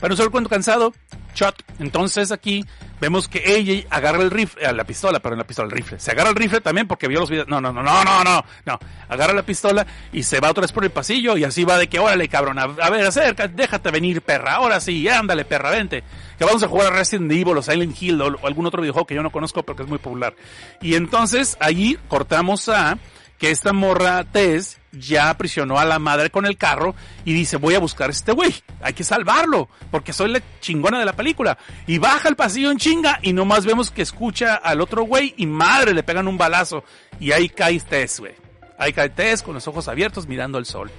Para 0.00 0.16
ser 0.16 0.24
el 0.24 0.32
cuento 0.32 0.50
cansado, 0.50 0.92
shot. 1.32 1.62
Entonces 1.78 2.32
aquí 2.32 2.64
vemos 3.00 3.28
que 3.28 3.38
AJ 3.38 3.86
agarra 3.88 4.20
el 4.20 4.32
rifle, 4.32 4.66
a 4.66 4.72
la 4.72 4.82
pistola, 4.82 5.20
pero 5.20 5.36
la 5.36 5.44
pistola, 5.44 5.66
el 5.66 5.70
rifle. 5.70 6.00
Se 6.00 6.10
agarra 6.10 6.30
el 6.30 6.34
rifle 6.34 6.60
también 6.60 6.88
porque 6.88 7.06
vio 7.06 7.20
los 7.20 7.30
videos. 7.30 7.46
No, 7.46 7.60
no, 7.60 7.72
no, 7.72 7.84
no, 7.84 8.04
no, 8.04 8.24
no, 8.24 8.44
no. 8.66 8.78
Agarra 9.08 9.32
la 9.32 9.44
pistola 9.44 9.86
y 10.12 10.24
se 10.24 10.40
va 10.40 10.50
otra 10.50 10.62
vez 10.62 10.72
por 10.72 10.82
el 10.82 10.90
pasillo 10.90 11.36
y 11.36 11.44
así 11.44 11.62
va 11.62 11.78
de 11.78 11.88
que, 11.88 12.00
órale, 12.00 12.28
cabrón, 12.28 12.58
a, 12.58 12.62
a 12.64 12.90
ver, 12.90 13.06
acerca, 13.06 13.46
déjate 13.46 13.92
venir, 13.92 14.22
perra. 14.22 14.54
Ahora 14.54 14.80
sí, 14.80 15.06
ándale, 15.08 15.44
perra, 15.44 15.70
vente. 15.70 16.02
Que 16.36 16.44
vamos 16.44 16.64
a 16.64 16.66
jugar 16.68 16.92
a 16.92 16.96
Resident 16.96 17.30
Evil 17.30 17.56
o 17.56 17.62
Silent 17.62 18.02
Hill 18.02 18.20
o, 18.20 18.26
o 18.42 18.46
algún 18.48 18.66
otro 18.66 18.82
videojuego 18.82 19.06
que 19.06 19.14
yo 19.14 19.22
no 19.22 19.30
conozco 19.30 19.62
porque 19.62 19.84
es 19.84 19.88
muy 19.88 19.98
popular. 19.98 20.34
Y 20.80 20.96
entonces 20.96 21.56
allí 21.60 21.96
cortamos 22.08 22.68
a 22.68 22.98
que 23.40 23.50
esta 23.50 23.72
morra 23.72 24.22
Tess 24.24 24.78
ya 24.92 25.30
aprisionó 25.30 25.78
a 25.78 25.86
la 25.86 25.98
madre 25.98 26.30
con 26.30 26.44
el 26.44 26.58
carro 26.58 26.94
y 27.24 27.32
dice 27.32 27.56
voy 27.56 27.74
a 27.74 27.78
buscar 27.78 28.10
a 28.10 28.12
este 28.12 28.32
güey, 28.32 28.54
hay 28.82 28.92
que 28.92 29.02
salvarlo, 29.02 29.68
porque 29.90 30.12
soy 30.12 30.30
la 30.30 30.42
chingona 30.60 30.98
de 30.98 31.06
la 31.06 31.14
película. 31.14 31.56
Y 31.86 31.96
baja 31.96 32.28
el 32.28 32.36
pasillo 32.36 32.70
en 32.70 32.76
chinga 32.76 33.18
y 33.22 33.32
nomás 33.32 33.64
vemos 33.64 33.90
que 33.90 34.02
escucha 34.02 34.56
al 34.56 34.82
otro 34.82 35.04
güey 35.04 35.34
y 35.38 35.46
madre 35.46 35.94
le 35.94 36.02
pegan 36.02 36.28
un 36.28 36.36
balazo 36.36 36.84
y 37.18 37.32
ahí 37.32 37.48
cae 37.48 37.80
Tess, 37.80 38.20
güey. 38.20 38.34
Ahí 38.76 38.92
cae 38.92 39.08
Tess 39.08 39.42
con 39.42 39.54
los 39.54 39.66
ojos 39.66 39.88
abiertos 39.88 40.26
mirando 40.26 40.58
al 40.58 40.66
sol. 40.66 40.90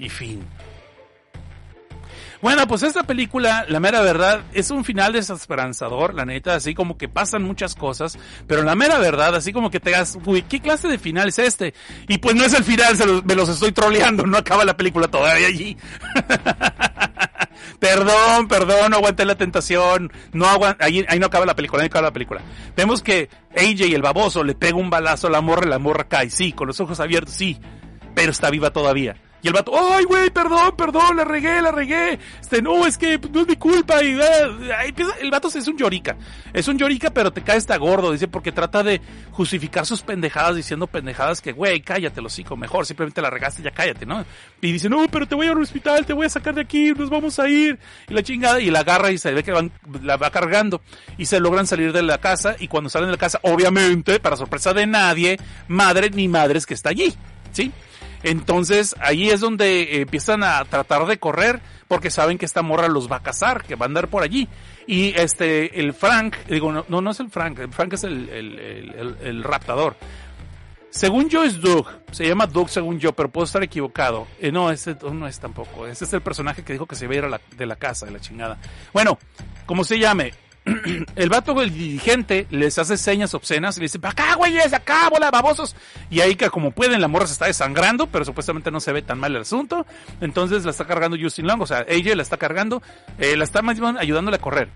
Y 0.00 0.08
fin. 0.08 0.44
Bueno, 2.42 2.66
pues 2.66 2.82
esta 2.82 3.04
película, 3.04 3.64
la 3.68 3.78
mera 3.78 4.00
verdad, 4.02 4.42
es 4.52 4.72
un 4.72 4.84
final 4.84 5.12
desesperanzador, 5.12 6.12
la 6.12 6.24
neta, 6.24 6.56
así 6.56 6.74
como 6.74 6.98
que 6.98 7.08
pasan 7.08 7.44
muchas 7.44 7.76
cosas, 7.76 8.18
pero 8.48 8.64
la 8.64 8.74
mera 8.74 8.98
verdad, 8.98 9.36
así 9.36 9.52
como 9.52 9.70
que 9.70 9.78
te 9.78 9.92
das, 9.92 10.18
uy, 10.26 10.42
¿qué 10.42 10.58
clase 10.60 10.88
de 10.88 10.98
final 10.98 11.28
es 11.28 11.38
este? 11.38 11.72
Y 12.08 12.18
pues 12.18 12.34
no 12.34 12.44
es 12.44 12.52
el 12.54 12.64
final, 12.64 12.96
se 12.96 13.06
los- 13.06 13.24
me 13.24 13.36
los 13.36 13.48
estoy 13.48 13.70
troleando, 13.70 14.26
no 14.26 14.36
acaba 14.36 14.64
la 14.64 14.76
película 14.76 15.06
todavía 15.06 15.46
allí. 15.46 15.76
perdón, 17.78 18.48
perdón, 18.48 18.90
no 18.90 18.96
aguanté 18.96 19.24
la 19.24 19.36
tentación, 19.36 20.12
no 20.32 20.46
aguanté, 20.46 20.84
ahí, 20.84 21.04
ahí 21.08 21.20
no 21.20 21.26
acaba 21.26 21.46
la 21.46 21.54
película, 21.54 21.82
ahí 21.82 21.86
acaba 21.86 22.08
la 22.08 22.12
película. 22.12 22.40
Vemos 22.76 23.02
que 23.04 23.28
AJ, 23.56 23.94
el 23.94 24.02
baboso, 24.02 24.42
le 24.42 24.54
pega 24.56 24.76
un 24.76 24.90
balazo 24.90 25.28
a 25.28 25.30
la 25.30 25.40
morra 25.40 25.66
la 25.68 25.78
morra 25.78 26.08
cae, 26.08 26.28
sí, 26.28 26.52
con 26.52 26.66
los 26.66 26.80
ojos 26.80 26.98
abiertos, 26.98 27.34
sí, 27.34 27.60
pero 28.16 28.32
está 28.32 28.50
viva 28.50 28.70
todavía. 28.72 29.16
Y 29.42 29.48
el 29.48 29.54
vato, 29.54 29.72
ay, 29.76 30.04
güey, 30.04 30.30
perdón, 30.30 30.76
perdón, 30.76 31.16
la 31.16 31.24
regué, 31.24 31.60
la 31.60 31.72
regué. 31.72 32.16
Este, 32.40 32.62
no, 32.62 32.86
es 32.86 32.96
que 32.96 33.18
no 33.18 33.40
es 33.40 33.48
mi 33.48 33.56
culpa. 33.56 34.00
Y 34.02 34.12
eh, 34.12 34.94
el 35.20 35.30
vato 35.32 35.48
es 35.48 35.66
un 35.66 35.76
llorica. 35.76 36.16
Es 36.52 36.68
un 36.68 36.78
llorica, 36.78 37.10
pero 37.10 37.32
te 37.32 37.42
cae 37.42 37.56
está 37.56 37.76
gordo, 37.76 38.12
dice, 38.12 38.28
porque 38.28 38.52
trata 38.52 38.84
de 38.84 39.00
justificar 39.32 39.84
sus 39.84 40.02
pendejadas 40.02 40.54
diciendo 40.54 40.86
pendejadas 40.86 41.40
que, 41.40 41.50
güey, 41.50 41.80
cállate, 41.80 42.20
lo 42.20 42.28
hocico, 42.28 42.56
mejor, 42.56 42.86
simplemente 42.86 43.20
la 43.20 43.30
regaste, 43.30 43.62
ya 43.62 43.72
cállate, 43.72 44.06
¿no? 44.06 44.24
Y 44.60 44.70
dice, 44.70 44.88
no, 44.88 45.08
pero 45.10 45.26
te 45.26 45.34
voy 45.34 45.48
al 45.48 45.60
hospital, 45.60 46.06
te 46.06 46.12
voy 46.12 46.26
a 46.26 46.30
sacar 46.30 46.54
de 46.54 46.60
aquí, 46.60 46.92
nos 46.92 47.10
vamos 47.10 47.40
a 47.40 47.48
ir. 47.48 47.80
Y 48.08 48.14
la 48.14 48.22
chingada, 48.22 48.60
y 48.60 48.70
la 48.70 48.80
agarra 48.80 49.10
y 49.10 49.18
se 49.18 49.32
ve 49.32 49.42
que 49.42 49.50
van, 49.50 49.72
la 50.02 50.16
va 50.16 50.30
cargando. 50.30 50.82
Y 51.18 51.26
se 51.26 51.40
logran 51.40 51.66
salir 51.66 51.92
de 51.92 52.02
la 52.02 52.18
casa, 52.18 52.54
y 52.60 52.68
cuando 52.68 52.90
salen 52.90 53.08
de 53.08 53.12
la 53.12 53.18
casa, 53.18 53.40
obviamente, 53.42 54.20
para 54.20 54.36
sorpresa 54.36 54.72
de 54.72 54.86
nadie, 54.86 55.40
madre 55.66 56.10
ni 56.10 56.28
madres 56.28 56.64
que 56.64 56.74
está 56.74 56.90
allí, 56.90 57.12
¿sí? 57.50 57.72
Entonces 58.22 58.94
ahí 59.00 59.30
es 59.30 59.40
donde 59.40 59.82
eh, 59.82 60.00
empiezan 60.02 60.42
a 60.44 60.64
tratar 60.64 61.06
de 61.06 61.18
correr 61.18 61.60
porque 61.88 62.10
saben 62.10 62.38
que 62.38 62.46
esta 62.46 62.62
morra 62.62 62.88
los 62.88 63.10
va 63.10 63.16
a 63.16 63.22
cazar, 63.22 63.64
que 63.64 63.74
va 63.76 63.86
a 63.86 63.88
andar 63.88 64.08
por 64.08 64.22
allí. 64.22 64.48
Y 64.86 65.12
este, 65.18 65.80
el 65.80 65.92
Frank, 65.92 66.36
digo, 66.48 66.72
no, 66.72 66.84
no, 66.88 67.10
es 67.10 67.20
el 67.20 67.30
Frank, 67.30 67.58
el 67.58 67.72
Frank 67.72 67.92
es 67.94 68.04
el, 68.04 68.28
el, 68.28 68.58
el- 68.58 68.94
el- 68.98 69.16
el 69.22 69.44
raptador. 69.44 69.96
Según 70.90 71.30
yo 71.30 71.42
es 71.42 71.58
Doug, 71.60 71.86
se 72.10 72.26
llama 72.28 72.46
Doug 72.46 72.68
según 72.68 72.98
yo, 73.00 73.12
pero 73.14 73.30
puedo 73.30 73.46
estar 73.46 73.62
equivocado. 73.62 74.26
Eh, 74.38 74.52
no, 74.52 74.70
ese 74.70 74.94
no 75.10 75.26
es 75.26 75.38
tampoco. 75.40 75.86
Ese 75.86 76.04
es 76.04 76.12
el 76.12 76.20
personaje 76.20 76.62
que 76.64 76.74
dijo 76.74 76.84
que 76.86 76.96
se 76.96 77.06
iba 77.06 77.14
a 77.14 77.16
ir 77.16 77.24
a 77.24 77.28
la- 77.30 77.40
de 77.56 77.64
la 77.66 77.76
casa, 77.76 78.04
de 78.04 78.12
la 78.12 78.20
chingada. 78.20 78.58
Bueno, 78.92 79.18
como 79.64 79.84
se 79.84 79.98
llame, 79.98 80.34
el 81.16 81.28
vato, 81.28 81.60
el 81.60 81.72
dirigente, 81.72 82.46
les 82.50 82.78
hace 82.78 82.96
señas 82.96 83.34
obscenas 83.34 83.76
y 83.76 83.80
le 83.80 83.84
dice, 83.84 83.98
acá, 84.02 84.34
güeyes, 84.34 84.72
acá, 84.72 85.08
bola, 85.10 85.30
babosos. 85.30 85.74
Y 86.10 86.20
ahí 86.20 86.36
que 86.36 86.50
como 86.50 86.70
pueden, 86.70 87.00
la 87.00 87.08
morra 87.08 87.26
se 87.26 87.32
está 87.32 87.46
desangrando, 87.46 88.06
pero 88.06 88.24
supuestamente 88.24 88.70
no 88.70 88.80
se 88.80 88.92
ve 88.92 89.02
tan 89.02 89.18
mal 89.18 89.34
el 89.34 89.42
asunto. 89.42 89.86
Entonces 90.20 90.64
la 90.64 90.70
está 90.70 90.86
cargando 90.86 91.16
Justin 91.20 91.46
Long, 91.46 91.62
o 91.62 91.66
sea, 91.66 91.84
ella 91.88 92.14
la 92.14 92.22
está 92.22 92.36
cargando, 92.36 92.82
eh, 93.18 93.36
la 93.36 93.44
está 93.44 93.62
más 93.62 93.78
ayudándole 93.98 94.36
a 94.36 94.40
correr. 94.40 94.68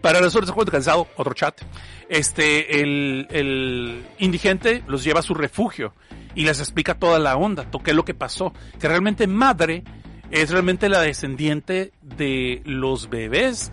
Para 0.00 0.20
la 0.20 0.28
suerte, 0.28 0.50
juego 0.50 0.70
cansado, 0.70 1.08
otro 1.16 1.34
chat. 1.34 1.60
Este, 2.08 2.80
el, 2.80 3.26
el 3.30 4.04
indigente 4.18 4.82
los 4.86 5.04
lleva 5.04 5.20
a 5.20 5.22
su 5.22 5.34
refugio 5.34 5.94
y 6.34 6.44
les 6.44 6.58
explica 6.58 6.94
toda 6.94 7.18
la 7.18 7.36
onda, 7.36 7.66
qué 7.82 7.94
lo 7.94 8.04
que 8.04 8.14
pasó. 8.14 8.52
Que 8.78 8.88
realmente 8.88 9.26
madre 9.26 9.84
es 10.30 10.50
realmente 10.50 10.88
la 10.88 11.00
descendiente 11.00 11.92
de 12.02 12.60
los 12.64 13.08
bebés 13.08 13.70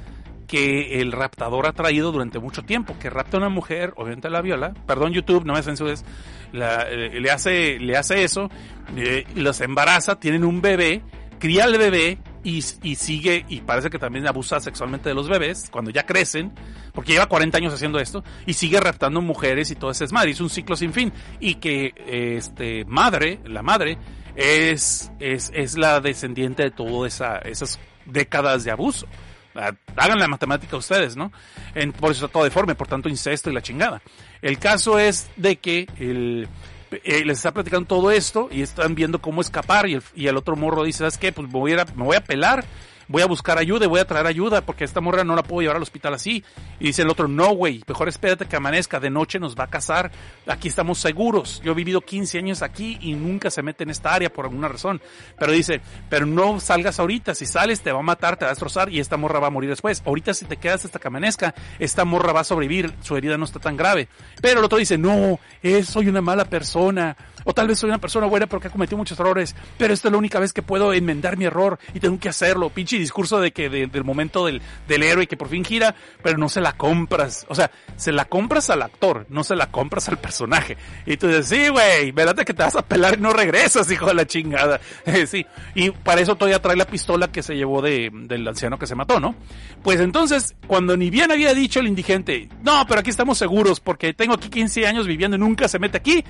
que 0.51 0.99
el 0.99 1.13
raptador 1.13 1.65
ha 1.65 1.71
traído 1.71 2.11
durante 2.11 2.37
mucho 2.37 2.63
tiempo, 2.63 2.99
que 2.99 3.09
rapta 3.09 3.37
a 3.37 3.39
una 3.39 3.47
mujer, 3.47 3.93
obviamente 3.95 4.29
la 4.29 4.41
viola, 4.41 4.73
perdón 4.85 5.13
YouTube, 5.13 5.45
no 5.45 5.53
me 5.53 5.63
censures, 5.63 6.03
la, 6.51 6.81
eh, 6.89 7.21
le 7.21 7.31
hace, 7.31 7.79
le 7.79 7.95
hace 7.95 8.25
eso, 8.25 8.49
eh, 8.97 9.23
los 9.33 9.61
embaraza, 9.61 10.19
tienen 10.19 10.43
un 10.43 10.61
bebé, 10.61 11.03
cría 11.39 11.63
al 11.63 11.77
bebé 11.77 12.17
y, 12.43 12.57
y 12.83 12.95
sigue, 12.95 13.45
y 13.47 13.61
parece 13.61 13.89
que 13.89 13.97
también 13.97 14.27
abusa 14.27 14.59
sexualmente 14.59 15.07
de 15.07 15.15
los 15.15 15.29
bebés 15.29 15.69
cuando 15.71 15.89
ya 15.89 16.05
crecen, 16.05 16.51
porque 16.91 17.13
lleva 17.13 17.27
40 17.27 17.57
años 17.57 17.73
haciendo 17.73 17.97
esto, 17.97 18.21
y 18.45 18.51
sigue 18.51 18.81
raptando 18.81 19.21
mujeres 19.21 19.71
y 19.71 19.75
todo 19.75 19.91
ese 19.91 20.03
es 20.03 20.11
madre, 20.11 20.31
es 20.31 20.41
un 20.41 20.49
ciclo 20.49 20.75
sin 20.75 20.91
fin, 20.91 21.13
y 21.39 21.55
que 21.55 21.93
este 22.35 22.83
madre, 22.83 23.39
la 23.45 23.61
madre, 23.61 23.97
es, 24.35 25.13
es, 25.21 25.49
es 25.55 25.77
la 25.77 26.01
descendiente 26.01 26.63
de 26.63 26.71
todas 26.71 27.13
esa, 27.13 27.37
esas 27.37 27.79
décadas 28.05 28.65
de 28.65 28.71
abuso. 28.71 29.07
Ah, 29.55 29.71
Hagan 29.95 30.19
la 30.19 30.27
matemática 30.27 30.77
ustedes, 30.77 31.15
¿no? 31.15 31.31
En- 31.75 31.91
por 31.91 32.11
eso 32.11 32.25
está 32.25 32.33
todo 32.33 32.43
deforme, 32.43 32.75
por 32.75 32.87
tanto 32.87 33.09
incesto 33.09 33.49
y 33.49 33.53
la 33.53 33.61
chingada. 33.61 34.01
El 34.41 34.57
caso 34.59 34.97
es 34.99 35.29
de 35.35 35.57
que 35.57 35.87
el, 35.99 36.47
eh, 36.91 37.23
les 37.25 37.37
está 37.37 37.51
platicando 37.53 37.87
todo 37.87 38.11
esto 38.11 38.49
y 38.51 38.61
están 38.61 38.95
viendo 38.95 39.19
cómo 39.19 39.41
escapar 39.41 39.87
y 39.89 39.95
el, 39.95 40.03
y 40.15 40.27
el 40.27 40.37
otro 40.37 40.55
morro 40.55 40.83
dice, 40.83 40.99
¿sabes 40.99 41.17
qué? 41.17 41.31
Pues 41.31 41.47
me 41.47 41.53
voy, 41.53 41.73
a 41.73 41.85
me 41.95 42.03
voy 42.03 42.15
a 42.15 42.23
pelar, 42.23 42.63
voy 43.07 43.21
a 43.21 43.25
buscar 43.25 43.57
ayuda 43.57 43.85
y 43.85 43.87
voy 43.87 43.99
a 43.99 44.05
traer 44.05 44.25
ayuda 44.25 44.61
porque 44.61 44.83
esta 44.83 45.01
morra 45.01 45.23
no 45.23 45.35
la 45.35 45.43
puedo 45.43 45.61
llevar 45.61 45.77
al 45.77 45.83
hospital 45.83 46.13
así. 46.13 46.43
Y 46.79 46.87
dice 46.87 47.01
el 47.01 47.09
otro, 47.09 47.27
no, 47.27 47.53
güey, 47.53 47.83
mejor 47.87 48.09
espérate 48.09 48.45
que 48.45 48.55
amanezca, 48.55 48.99
de 48.99 49.09
noche 49.09 49.39
nos 49.39 49.55
va 49.55 49.65
a 49.65 49.67
cazar, 49.67 50.11
aquí 50.47 50.67
estamos 50.67 50.99
seguros. 50.99 51.61
Yo 51.63 51.71
he 51.71 51.75
vivido 51.75 52.01
15 52.01 52.37
años 52.37 52.61
aquí 52.61 52.97
y 53.01 53.13
nunca 53.13 53.49
se 53.49 53.61
mete 53.61 53.83
en 53.83 53.89
esta 53.89 54.13
área 54.13 54.31
por 54.31 54.45
alguna 54.45 54.67
razón. 54.67 55.01
Pero 55.37 55.51
dice, 55.51 55.81
pero 56.09 56.25
no 56.25 56.59
salgas 56.59 56.99
ahorita, 56.99 57.35
si 57.35 57.45
sales 57.45 57.81
te 57.81 57.91
va 57.91 57.99
a 57.99 58.03
matar, 58.03 58.37
te 58.37 58.45
va 58.45 58.51
a 58.51 58.53
destrozar 58.53 58.89
y 58.89 58.99
esta 58.99 59.17
morra 59.17 59.39
va 59.39 59.47
a 59.47 59.51
morir 59.51 59.69
después. 59.69 60.01
Ahorita 60.05 60.33
si 60.33 60.45
te 60.45 60.57
quedas 60.57 60.85
hasta 60.85 60.99
que 60.99 61.07
amanezca, 61.07 61.53
esta 61.79 62.05
morra 62.05 62.33
va 62.33 62.41
a 62.41 62.43
sobrevivir, 62.43 62.93
su 63.01 63.15
herida 63.15 63.37
no 63.37 63.45
está 63.45 63.59
tan 63.59 63.77
grave. 63.77 64.07
Pero 64.41 64.59
el 64.59 64.65
otro 64.65 64.77
dice, 64.77 64.97
no, 64.97 65.39
eh, 65.63 65.83
soy 65.83 66.07
una 66.07 66.21
mala 66.21 66.45
persona, 66.45 67.15
o 67.43 67.53
tal 67.53 67.67
vez 67.67 67.79
soy 67.79 67.89
una 67.89 67.99
persona 67.99 68.25
buena 68.27 68.47
porque 68.47 68.67
he 68.67 68.71
cometido 68.71 68.97
muchos 68.97 69.19
errores, 69.19 69.55
pero 69.77 69.93
esta 69.93 70.07
es 70.07 70.11
la 70.11 70.17
única 70.17 70.39
vez 70.39 70.53
que 70.53 70.61
puedo 70.61 70.93
enmendar 70.93 71.37
mi 71.37 71.45
error 71.45 71.79
y 71.93 71.99
tengo 71.99 72.19
que 72.19 72.29
hacerlo. 72.29 72.69
Pinche 72.69 72.97
discurso 72.97 73.39
de 73.39 73.51
que 73.51 73.69
de- 73.69 73.87
del 73.87 74.03
momento 74.03 74.45
del, 74.45 74.61
del 74.87 75.03
héroe 75.03 75.27
que 75.27 75.37
por 75.37 75.49
fin 75.49 75.63
gira, 75.65 75.95
pero 76.23 76.37
no 76.37 76.49
se 76.49 76.61
la 76.61 76.73
compras. 76.73 77.45
O 77.49 77.55
sea, 77.55 77.71
se 77.95 78.11
la 78.11 78.25
compras 78.25 78.69
al 78.69 78.81
actor, 78.81 79.25
no 79.29 79.43
se 79.43 79.55
la 79.55 79.71
compras 79.71 80.07
al 80.09 80.17
personaje. 80.19 80.77
Y 81.05 81.17
tú 81.17 81.27
dices, 81.27 81.47
sí, 81.47 81.67
güey, 81.69 82.11
verdad 82.11 82.35
que 82.45 82.53
te 82.53 82.63
vas 82.63 82.75
a 82.75 82.81
pelar 82.81 83.17
y 83.17 83.21
no 83.21 83.33
regresas, 83.33 83.89
hijo 83.91 84.05
de 84.07 84.13
la 84.13 84.25
chingada. 84.25 84.79
Sí, 85.27 85.45
y 85.75 85.91
para 85.91 86.19
eso 86.21 86.35
todavía 86.35 86.61
trae 86.61 86.75
la 86.75 86.85
pistola 86.85 87.31
que 87.31 87.43
se 87.43 87.55
llevó 87.55 87.81
de, 87.81 88.09
del 88.11 88.47
anciano 88.47 88.77
que 88.79 88.87
se 88.87 88.95
mató, 88.95 89.19
¿no? 89.19 89.35
Pues 89.83 89.99
entonces, 89.99 90.55
cuando 90.67 90.97
ni 90.97 91.09
bien 91.09 91.31
había 91.31 91.53
dicho 91.53 91.79
el 91.79 91.87
indigente, 91.87 92.49
no, 92.63 92.85
pero 92.87 92.99
aquí 93.01 93.09
estamos 93.09 93.37
seguros 93.37 93.79
porque 93.79 94.13
tengo 94.13 94.33
aquí 94.35 94.49
15 94.49 94.87
años 94.87 95.07
viviendo 95.07 95.37
y 95.37 95.39
nunca 95.39 95.67
se 95.67 95.79
mete 95.79 95.97
aquí. 95.97 96.23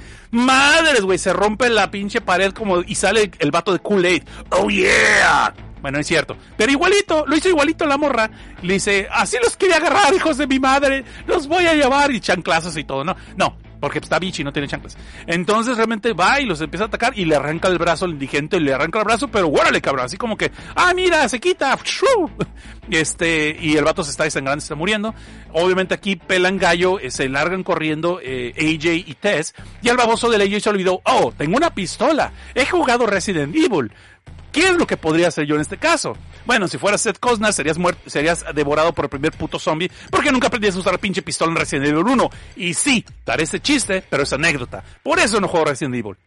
Güey, 1.03 1.17
se 1.17 1.33
rompe 1.33 1.69
la 1.69 1.91
pinche 1.91 2.21
pared 2.21 2.51
como 2.51 2.81
y 2.81 2.95
sale 2.95 3.31
el 3.39 3.51
vato 3.51 3.73
de 3.73 3.79
Kool-Aid. 3.79 4.23
Oh 4.51 4.69
yeah. 4.69 5.53
Bueno, 5.81 5.99
es 5.99 6.07
cierto. 6.07 6.37
Pero 6.57 6.71
igualito, 6.71 7.25
lo 7.25 7.35
hizo 7.35 7.49
igualito 7.49 7.85
la 7.85 7.97
morra. 7.97 8.29
Le 8.61 8.75
dice, 8.75 9.07
así 9.11 9.37
los 9.43 9.57
quería 9.57 9.77
agarrar, 9.77 10.13
hijos 10.13 10.37
de 10.37 10.47
mi 10.47 10.59
madre. 10.59 11.03
Los 11.25 11.47
voy 11.47 11.65
a 11.65 11.73
llevar 11.73 12.11
y 12.11 12.19
chanclazos 12.19 12.77
y 12.77 12.83
todo, 12.83 13.03
¿no? 13.03 13.15
No, 13.35 13.57
porque 13.81 13.99
está 13.99 14.19
bichi 14.19 14.43
y 14.43 14.45
no 14.45 14.53
tiene 14.53 14.67
chanclas. 14.67 14.95
Entonces 15.27 15.75
realmente 15.75 16.13
va 16.13 16.39
y 16.39 16.45
los 16.45 16.61
empieza 16.61 16.85
a 16.85 16.87
atacar 16.87 17.17
y 17.17 17.25
le 17.25 17.35
arranca 17.35 17.67
el 17.67 17.77
brazo 17.77 18.05
al 18.05 18.11
indigente, 18.11 18.59
le 18.59 18.73
arranca 18.73 18.99
el 18.99 19.05
brazo, 19.05 19.27
pero 19.27 19.49
órale, 19.49 19.81
cabrón, 19.81 20.05
así 20.05 20.15
como 20.15 20.37
que, 20.37 20.51
ah, 20.75 20.93
mira, 20.95 21.27
se 21.27 21.39
quita. 21.39 21.77
Este, 22.89 23.55
y 23.57 23.77
el 23.77 23.85
vato 23.85 24.03
se 24.03 24.11
está 24.11 24.25
desangrando, 24.25 24.59
se 24.59 24.65
está 24.65 24.75
muriendo. 24.75 25.13
Obviamente 25.53 25.93
aquí 25.93 26.17
pelan 26.17 26.57
gallo, 26.57 26.99
eh, 26.99 27.09
se 27.09 27.29
largan 27.29 27.63
corriendo 27.63 28.19
eh, 28.21 28.53
AJ 28.57 29.07
y 29.07 29.15
Tess. 29.15 29.53
Y 29.81 29.87
el 29.87 29.95
baboso 29.95 30.29
del 30.29 30.41
AJ 30.41 30.61
se 30.61 30.69
olvidó, 30.69 30.99
oh, 31.05 31.31
tengo 31.37 31.55
una 31.55 31.73
pistola. 31.73 32.33
He 32.53 32.65
jugado 32.65 33.05
Resident 33.05 33.55
Evil. 33.55 33.93
¿Qué 34.51 34.67
es 34.67 34.75
lo 34.75 34.85
que 34.85 34.97
podría 34.97 35.29
hacer 35.29 35.45
yo 35.45 35.55
en 35.55 35.61
este 35.61 35.77
caso? 35.77 36.17
Bueno, 36.45 36.67
si 36.67 36.77
fueras 36.77 37.01
Seth 37.01 37.19
Cosner, 37.19 37.53
serías 37.53 37.77
muerto, 37.77 38.09
serías 38.09 38.43
devorado 38.53 38.93
por 38.93 39.05
el 39.05 39.09
primer 39.09 39.31
puto 39.31 39.59
zombie, 39.59 39.91
porque 40.09 40.31
nunca 40.31 40.47
aprendías 40.47 40.75
a 40.75 40.79
usar 40.79 40.99
pinche 40.99 41.21
pistola 41.21 41.51
en 41.51 41.57
Resident 41.57 41.87
Evil 41.87 42.07
1. 42.07 42.29
Y 42.57 42.73
sí, 42.73 43.05
daré 43.25 43.43
ese 43.43 43.59
chiste, 43.59 44.03
pero 44.09 44.23
es 44.23 44.33
anécdota. 44.33 44.83
Por 45.03 45.19
eso 45.19 45.39
no 45.39 45.47
juego 45.47 45.67
Resident 45.67 45.95
Evil. 45.95 46.17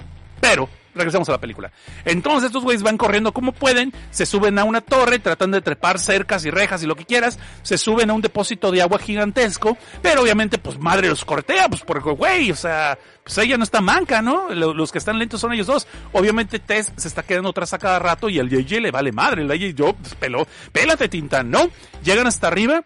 Pero, 0.40 0.68
regresamos 0.94 1.28
a 1.28 1.32
la 1.32 1.38
película. 1.40 1.70
Entonces 2.04 2.46
estos 2.46 2.62
güeyes 2.62 2.82
van 2.82 2.96
corriendo 2.96 3.32
como 3.32 3.52
pueden, 3.52 3.92
se 4.10 4.26
suben 4.26 4.58
a 4.58 4.64
una 4.64 4.80
torre, 4.80 5.18
tratan 5.18 5.50
de 5.50 5.60
trepar 5.60 5.98
cercas 5.98 6.44
y 6.44 6.50
rejas 6.50 6.82
y 6.82 6.86
lo 6.86 6.96
que 6.96 7.04
quieras, 7.04 7.38
se 7.62 7.78
suben 7.78 8.10
a 8.10 8.14
un 8.14 8.20
depósito 8.20 8.70
de 8.70 8.82
agua 8.82 8.98
gigantesco, 8.98 9.76
pero 10.02 10.22
obviamente 10.22 10.58
pues 10.58 10.78
madre 10.78 11.08
los 11.08 11.24
cortea, 11.24 11.68
pues 11.68 11.82
porque 11.82 12.10
güey, 12.10 12.50
o 12.50 12.56
sea, 12.56 12.98
pues 13.22 13.38
ella 13.38 13.56
no 13.56 13.64
está 13.64 13.80
manca, 13.80 14.20
¿no? 14.22 14.50
Lo- 14.50 14.74
Los 14.74 14.92
que 14.92 14.98
están 14.98 15.18
lentos 15.18 15.40
son 15.40 15.52
ellos 15.52 15.66
dos. 15.66 15.86
Obviamente 16.12 16.58
Tess 16.58 16.92
se 16.96 17.08
está 17.08 17.22
quedando 17.22 17.50
atrás 17.50 17.72
a 17.72 17.78
cada 17.78 17.98
rato 17.98 18.28
y 18.28 18.38
al 18.38 18.48
JJ 18.50 18.80
le 18.80 18.90
vale 18.90 19.12
madre, 19.12 19.42
el 19.42 19.50
AJ 19.50 19.74
yo, 19.74 19.94
pues, 19.94 20.14
peló, 20.14 20.46
pélate 20.72 21.08
Tintán, 21.08 21.50
¿no? 21.50 21.68
Llegan 22.02 22.26
hasta 22.26 22.48
arriba, 22.48 22.84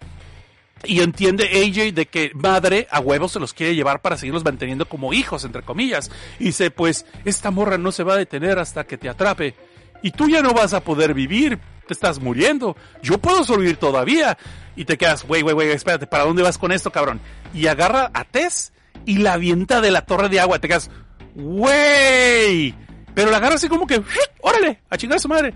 y 0.85 1.01
entiende 1.01 1.45
AJ 1.45 1.95
de 1.95 2.07
que 2.07 2.31
madre 2.35 2.87
a 2.91 3.01
huevos 3.01 3.33
se 3.33 3.41
los 3.41 3.53
quiere 3.53 3.75
llevar 3.75 4.01
para 4.01 4.17
seguirlos 4.17 4.45
manteniendo 4.45 4.89
como 4.89 5.13
hijos, 5.13 5.45
entre 5.45 5.63
comillas. 5.63 6.11
Y 6.39 6.45
dice, 6.45 6.71
pues, 6.71 7.07
esta 7.25 7.51
morra 7.51 7.79
no 7.79 7.93
se 7.93 8.05
va 8.05 8.15
a 8.15 8.19
detener 8.19 8.59
hasta 8.59 8.85
que 8.85 8.99
te 8.99 9.09
atrape. 9.09 9.55
Y 10.03 10.13
tú 10.13 10.29
ya 10.29 10.43
no 10.43 10.53
vas 10.53 10.75
a 10.75 10.81
poder 10.81 11.15
vivir, 11.15 11.59
te 11.87 11.93
estás 11.93 12.21
muriendo. 12.21 12.77
Yo 13.03 13.19
puedo 13.19 13.45
sobrevivir 13.45 13.77
todavía. 13.77 14.39
Y 14.77 14.85
te 14.85 14.97
quedas, 14.97 15.25
güey, 15.25 15.43
güey, 15.43 15.55
güey, 15.55 15.71
espérate, 15.71 16.07
¿para 16.07 16.25
dónde 16.25 16.43
vas 16.43 16.59
con 16.59 16.71
esto, 16.71 16.93
cabrón? 16.93 17.21
Y 17.53 17.67
agarra 17.67 18.11
a 18.15 18.25
Tess 18.25 18.73
y 19.05 19.19
la 19.19 19.33
avienta 19.33 19.81
de 19.81 19.91
la 19.91 20.03
torre 20.03 20.29
de 20.29 20.39
agua. 20.39 20.61
Te 20.61 20.69
quedas, 20.69 20.91
güey. 21.35 22.75
Pero 23.15 23.33
la 23.33 23.39
agarra 23.39 23.57
así 23.57 23.69
como 23.69 23.87
que, 23.87 24.01
órale, 24.41 24.81
a 24.89 24.97
chingar 24.97 25.17
a 25.17 25.21
su 25.21 25.29
madre. 25.29 25.53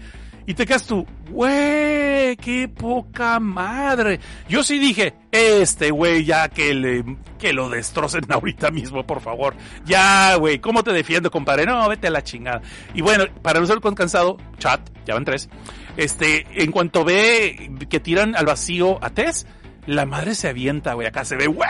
Y 0.46 0.54
te 0.54 0.66
quedas 0.66 0.86
tú, 0.86 1.06
güey, 1.30 2.36
qué 2.36 2.68
poca 2.68 3.38
madre. 3.38 4.18
Yo 4.48 4.64
sí 4.64 4.78
dije, 4.78 5.14
este 5.30 5.90
güey 5.90 6.24
ya 6.24 6.48
que 6.48 6.74
le, 6.74 7.04
que 7.38 7.52
lo 7.52 7.68
destrocen 7.68 8.24
ahorita 8.28 8.70
mismo, 8.70 9.06
por 9.06 9.20
favor. 9.20 9.54
Ya, 9.84 10.34
güey, 10.36 10.58
¿cómo 10.58 10.82
te 10.82 10.92
defiendo, 10.92 11.30
compadre? 11.30 11.64
No, 11.64 11.88
vete 11.88 12.08
a 12.08 12.10
la 12.10 12.22
chingada. 12.22 12.60
Y 12.94 13.02
bueno, 13.02 13.26
para 13.42 13.60
no 13.60 13.66
ser 13.66 13.80
con 13.80 13.94
cansado, 13.94 14.36
chat, 14.58 14.80
ya 15.06 15.14
van 15.14 15.24
tres. 15.24 15.48
Este, 15.96 16.46
en 16.62 16.72
cuanto 16.72 17.04
ve 17.04 17.70
que 17.88 18.00
tiran 18.00 18.34
al 18.34 18.46
vacío 18.46 18.98
a 19.04 19.10
Tess, 19.10 19.46
la 19.86 20.06
madre 20.06 20.34
se 20.34 20.48
avienta, 20.48 20.94
güey, 20.94 21.06
acá 21.06 21.24
se 21.24 21.36
ve, 21.36 21.46
güey, 21.46 21.68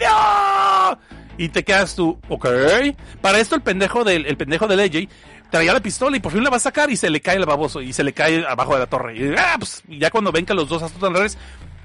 no. 0.00 0.98
Y 1.36 1.48
te 1.48 1.64
quedas 1.64 1.96
tú, 1.96 2.18
ok. 2.28 2.46
Para 3.20 3.40
esto 3.40 3.56
el 3.56 3.62
pendejo 3.62 4.04
del, 4.04 4.26
el 4.26 4.36
pendejo 4.36 4.68
del 4.68 4.80
AJ 4.80 5.08
traía 5.54 5.72
la 5.72 5.78
pistola 5.78 6.16
y 6.16 6.20
por 6.20 6.32
fin 6.32 6.42
la 6.42 6.50
va 6.50 6.56
a 6.56 6.60
sacar 6.60 6.90
y 6.90 6.96
se 6.96 7.08
le 7.08 7.20
cae 7.20 7.36
el 7.36 7.46
baboso 7.46 7.80
y 7.80 7.92
se 7.92 8.02
le 8.02 8.12
cae 8.12 8.44
abajo 8.44 8.72
de 8.72 8.80
la 8.80 8.86
torre. 8.88 9.16
Y, 9.16 9.32
ah, 9.38 9.54
pues, 9.56 9.84
ya 9.86 10.10
cuando 10.10 10.32
ven 10.32 10.44
que 10.44 10.52
los 10.52 10.68
dos 10.68 10.82
asustan 10.82 11.10
al 11.10 11.14
revés, 11.14 11.38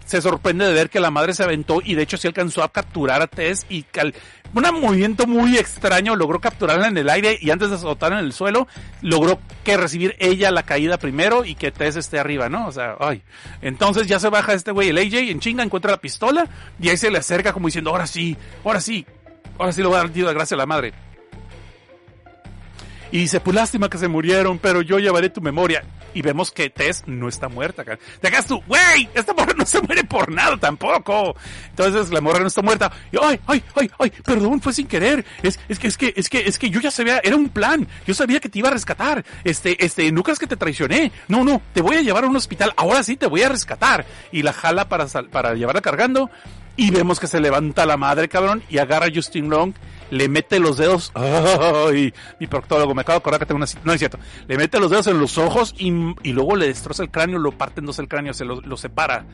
se 0.08 0.24
sorprende 0.24 0.66
de 0.66 0.74
ver 0.74 0.90
que 0.90 1.00
la 1.00 1.12
madre 1.12 1.36
se 1.36 1.44
aventó 1.44 1.80
y 1.86 1.94
de 1.94 2.02
hecho 2.02 2.18
sí 2.18 2.26
alcanzó 2.26 2.64
a 2.64 2.72
capturar 2.72 3.22
a 3.22 3.28
Tess 3.28 3.68
y 3.70 3.84
cal 3.84 4.16
un 4.52 4.82
movimiento 4.82 5.28
muy 5.28 5.56
extraño 5.56 6.16
logró 6.16 6.42
capturarla 6.42 6.88
en 6.88 6.98
el 6.98 7.12
aire 7.12 7.38
y 7.40 7.52
antes 7.52 7.70
de 7.70 7.76
azotarla 7.76 8.18
en 8.18 8.26
el 8.26 8.34
suelo 8.34 8.68
logró 9.04 9.40
que 9.64 9.78
recibir 9.78 10.16
ella 10.18 10.50
la 10.50 10.64
caída 10.64 10.98
primero 10.98 11.46
y 11.46 11.54
que 11.54 11.72
Tess 11.72 11.96
esté 11.96 12.18
arriba, 12.18 12.50
¿no? 12.50 12.66
O 12.66 12.72
sea, 12.72 12.96
ay. 13.00 13.22
Entonces 13.62 14.08
ya 14.08 14.20
se 14.20 14.30
baja 14.30 14.54
este 14.54 14.72
güey, 14.72 14.90
el 14.90 14.98
AJ, 14.98 15.30
en 15.30 15.40
chinga 15.40 15.64
encuentra 15.64 15.92
la 15.92 16.02
pistola 16.02 16.48
y 16.82 16.90
ahí 16.90 16.98
se 16.98 17.12
le 17.12 17.20
acerca 17.20 17.54
como 17.54 17.68
diciendo, 17.68 17.92
ahora 17.92 18.08
sí, 18.08 18.36
ahora 18.66 18.82
sí, 18.82 19.06
ahora 19.60 19.74
sí 19.74 19.82
le 19.82 19.88
voy 19.90 19.98
a 19.98 20.00
dar 20.00 20.10
tiro 20.10 20.28
de 20.28 20.34
gracia 20.34 20.56
a 20.56 20.58
la 20.58 20.66
madre. 20.66 21.09
Y 23.12 23.20
dice, 23.20 23.40
pues 23.40 23.56
lástima 23.56 23.90
que 23.90 23.98
se 23.98 24.08
murieron, 24.08 24.60
pero 24.60 24.82
yo 24.82 25.00
llevaré 25.00 25.30
tu 25.30 25.42
memoria. 25.42 25.84
Y 26.14 26.22
vemos 26.22 26.52
que 26.52 26.70
Tess 26.70 27.04
no 27.08 27.28
está 27.28 27.50
muerta. 27.50 27.82
acá. 27.82 27.98
Te 28.22 28.28
hagas 28.28 28.46
tú, 28.46 28.62
güey, 28.68 29.10
esta 29.14 29.34
morra 29.34 29.54
no 29.58 29.66
se 29.66 29.82
muere 29.82 30.04
por 30.04 30.32
nada 30.32 30.58
tampoco. 30.58 31.36
Entonces 31.70 32.12
la 32.12 32.22
morra 32.22 32.40
no 32.40 32.48
está 32.48 32.62
muerta. 32.62 32.92
Ay, 33.22 33.40
ay, 33.48 33.64
ay, 33.76 33.92
ay, 34.00 34.12
perdón, 34.24 34.62
fue 34.62 34.74
sin 34.74 34.88
querer. 34.88 35.26
Es, 35.42 35.60
es 35.68 35.80
que, 35.80 35.88
es 35.88 35.98
que, 35.98 36.14
es 36.16 36.30
que, 36.30 36.40
es 36.40 36.58
que 36.58 36.70
yo 36.70 36.80
ya 36.80 36.92
sabía, 36.92 37.20
era 37.24 37.36
un 37.36 37.50
plan. 37.50 37.88
Yo 38.06 38.14
sabía 38.14 38.40
que 38.40 38.50
te 38.50 38.60
iba 38.60 38.70
a 38.70 38.74
rescatar. 38.74 39.26
Este, 39.44 39.84
este, 39.84 40.12
no 40.12 40.24
creas 40.24 40.40
que 40.40 40.48
te 40.48 40.58
traicioné. 40.58 41.12
No, 41.28 41.44
no, 41.44 41.62
te 41.74 41.82
voy 41.82 41.98
a 41.98 42.02
llevar 42.02 42.24
a 42.24 42.28
un 42.28 42.36
hospital. 42.36 42.74
Ahora 42.76 43.04
sí 43.04 43.16
te 43.16 43.28
voy 43.28 43.42
a 43.42 43.50
rescatar. 43.50 44.06
Y 44.32 44.44
la 44.44 44.54
jala 44.54 44.88
para, 44.88 45.08
para 45.32 45.54
llevarla 45.54 45.82
cargando. 45.82 46.30
Y 46.80 46.92
vemos 46.92 47.20
que 47.20 47.28
se 47.28 47.42
levanta 47.42 47.86
la 47.86 47.98
madre, 47.98 48.30
cabrón, 48.30 48.64
y 48.70 48.78
agarra 48.78 49.08
a 49.08 49.10
Justin 49.14 49.50
Long, 49.50 49.74
le 50.12 50.30
mete 50.30 50.60
los 50.60 50.78
dedos. 50.78 51.12
¡Ay! 51.16 52.14
Mi 52.40 52.48
proctólogo, 52.48 52.94
me 52.94 53.02
acabo 53.02 53.16
de 53.16 53.20
acordar 53.20 53.40
que 53.40 53.46
tengo 53.46 53.58
una. 53.58 53.68
No 53.84 53.94
es 53.94 54.00
cierto. 54.00 54.20
Le 54.48 54.58
mete 54.58 54.80
los 54.80 54.92
dedos 54.92 55.08
en 55.08 55.20
los 55.20 55.38
ojos 55.38 55.74
y, 55.78 55.88
y 56.24 56.34
luego 56.34 56.56
le 56.56 56.68
destroza 56.68 57.04
el 57.04 57.12
cráneo, 57.12 57.40
lo 57.40 57.52
parte 57.52 57.80
en 57.80 57.86
dos 57.86 58.00
el 58.00 58.08
cráneo, 58.08 58.34
se 58.34 58.46
lo, 58.46 58.62
lo 58.62 58.78
separa. 58.78 59.26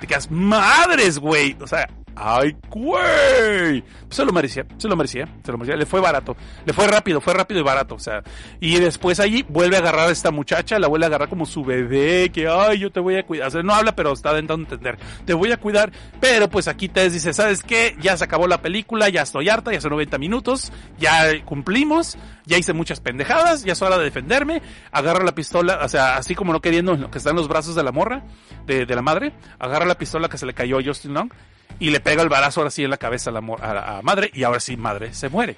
Te 0.00 0.06
quedas, 0.06 0.30
madres, 0.30 1.18
güey. 1.18 1.56
O 1.60 1.66
sea, 1.66 1.88
¡ay, 2.16 2.56
güey! 2.68 3.82
Se 4.08 4.24
lo 4.24 4.32
merecía, 4.32 4.64
se 4.78 4.88
lo 4.88 4.96
merecía, 4.96 5.28
se 5.44 5.52
lo 5.52 5.58
merecía. 5.58 5.76
Le 5.76 5.86
fue 5.86 6.00
barato, 6.00 6.36
le 6.64 6.72
fue 6.72 6.86
rápido, 6.86 7.20
fue 7.20 7.34
rápido 7.34 7.60
y 7.60 7.62
barato. 7.62 7.94
O 7.94 7.98
sea, 7.98 8.22
y 8.60 8.78
después 8.78 9.20
allí 9.20 9.44
vuelve 9.48 9.76
a 9.76 9.80
agarrar 9.80 10.08
a 10.08 10.12
esta 10.12 10.30
muchacha, 10.30 10.78
la 10.78 10.88
vuelve 10.88 11.06
a 11.06 11.08
agarrar 11.08 11.28
como 11.28 11.46
su 11.46 11.64
bebé, 11.64 12.30
que, 12.32 12.48
ay, 12.48 12.78
yo 12.78 12.90
te 12.90 13.00
voy 13.00 13.16
a 13.16 13.24
cuidar. 13.24 13.48
O 13.48 13.50
sea, 13.50 13.62
no 13.62 13.74
habla, 13.74 13.96
pero 13.96 14.12
está 14.12 14.30
intentando 14.30 14.62
entender. 14.64 14.98
Te 15.24 15.34
voy 15.34 15.52
a 15.52 15.56
cuidar, 15.56 15.92
pero 16.20 16.48
pues 16.48 16.68
aquí 16.68 16.88
te 16.88 17.08
dice, 17.10 17.32
¿sabes 17.32 17.62
qué? 17.62 17.96
Ya 18.00 18.16
se 18.16 18.24
acabó 18.24 18.46
la 18.46 18.62
película, 18.62 19.08
ya 19.08 19.22
estoy 19.22 19.48
harta, 19.48 19.72
ya 19.72 19.80
son 19.80 19.90
90 19.90 20.18
minutos, 20.18 20.72
ya 20.98 21.44
cumplimos, 21.44 22.16
ya 22.46 22.58
hice 22.58 22.72
muchas 22.72 23.00
pendejadas, 23.00 23.64
ya 23.64 23.72
es 23.72 23.82
hora 23.82 23.98
de 23.98 24.04
defenderme. 24.04 24.62
Agarra 24.92 25.24
la 25.24 25.34
pistola, 25.34 25.80
o 25.82 25.88
sea, 25.88 26.16
así 26.16 26.34
como 26.34 26.52
no 26.52 26.60
queriendo 26.60 27.10
que 27.10 27.18
está 27.18 27.30
en 27.30 27.36
los 27.36 27.48
brazos 27.48 27.74
de 27.74 27.82
la 27.82 27.92
morra, 27.92 28.22
de, 28.66 28.86
de 28.86 28.94
la 28.94 29.02
madre, 29.02 29.32
agarra 29.58 29.84
la 29.84 29.96
pistola 29.98 30.28
que 30.28 30.38
se 30.38 30.46
le 30.46 30.54
cayó 30.54 30.78
a 30.78 30.82
Justin 30.84 31.14
Long 31.14 31.30
y 31.78 31.90
le 31.90 32.00
pega 32.00 32.22
el 32.22 32.28
balazo 32.28 32.60
ahora 32.60 32.70
sí 32.70 32.84
en 32.84 32.90
la 32.90 32.96
cabeza 32.96 33.30
a 33.30 33.32
la, 33.32 34.00
madre 34.02 34.30
y 34.32 34.42
ahora 34.44 34.60
sí 34.60 34.76
madre 34.76 35.12
se 35.14 35.28
muere. 35.28 35.56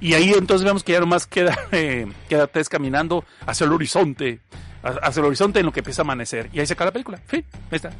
Y 0.00 0.14
ahí 0.14 0.32
entonces 0.32 0.64
vemos 0.64 0.84
que 0.84 0.92
ya 0.92 1.00
nomás 1.00 1.26
queda, 1.26 1.58
eh, 1.72 2.06
queda 2.28 2.46
Tess 2.46 2.68
caminando 2.68 3.24
hacia 3.46 3.64
el 3.64 3.72
horizonte, 3.72 4.40
ha- 4.82 5.06
hacia 5.06 5.20
el 5.20 5.26
horizonte 5.26 5.58
en 5.60 5.66
lo 5.66 5.72
que 5.72 5.80
empieza 5.80 6.02
a 6.02 6.04
amanecer. 6.04 6.48
Y 6.52 6.60
ahí 6.60 6.66
se 6.66 6.74
acaba 6.74 6.86
la 6.86 6.92
película. 6.92 7.18
Fin, 7.26 7.44
ahí 7.70 7.76
está. 7.76 7.90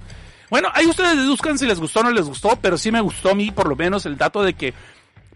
Bueno, 0.50 0.68
ahí 0.74 0.86
ustedes 0.86 1.16
deduzcan 1.16 1.58
si 1.58 1.66
les 1.66 1.78
gustó 1.80 2.00
o 2.00 2.04
no 2.04 2.10
les 2.10 2.24
gustó, 2.26 2.56
pero 2.62 2.78
sí 2.78 2.90
me 2.92 3.00
gustó 3.00 3.30
a 3.30 3.34
mí 3.34 3.50
por 3.50 3.68
lo 3.68 3.76
menos 3.76 4.06
el 4.06 4.16
dato 4.16 4.42
de 4.42 4.54
que 4.54 4.72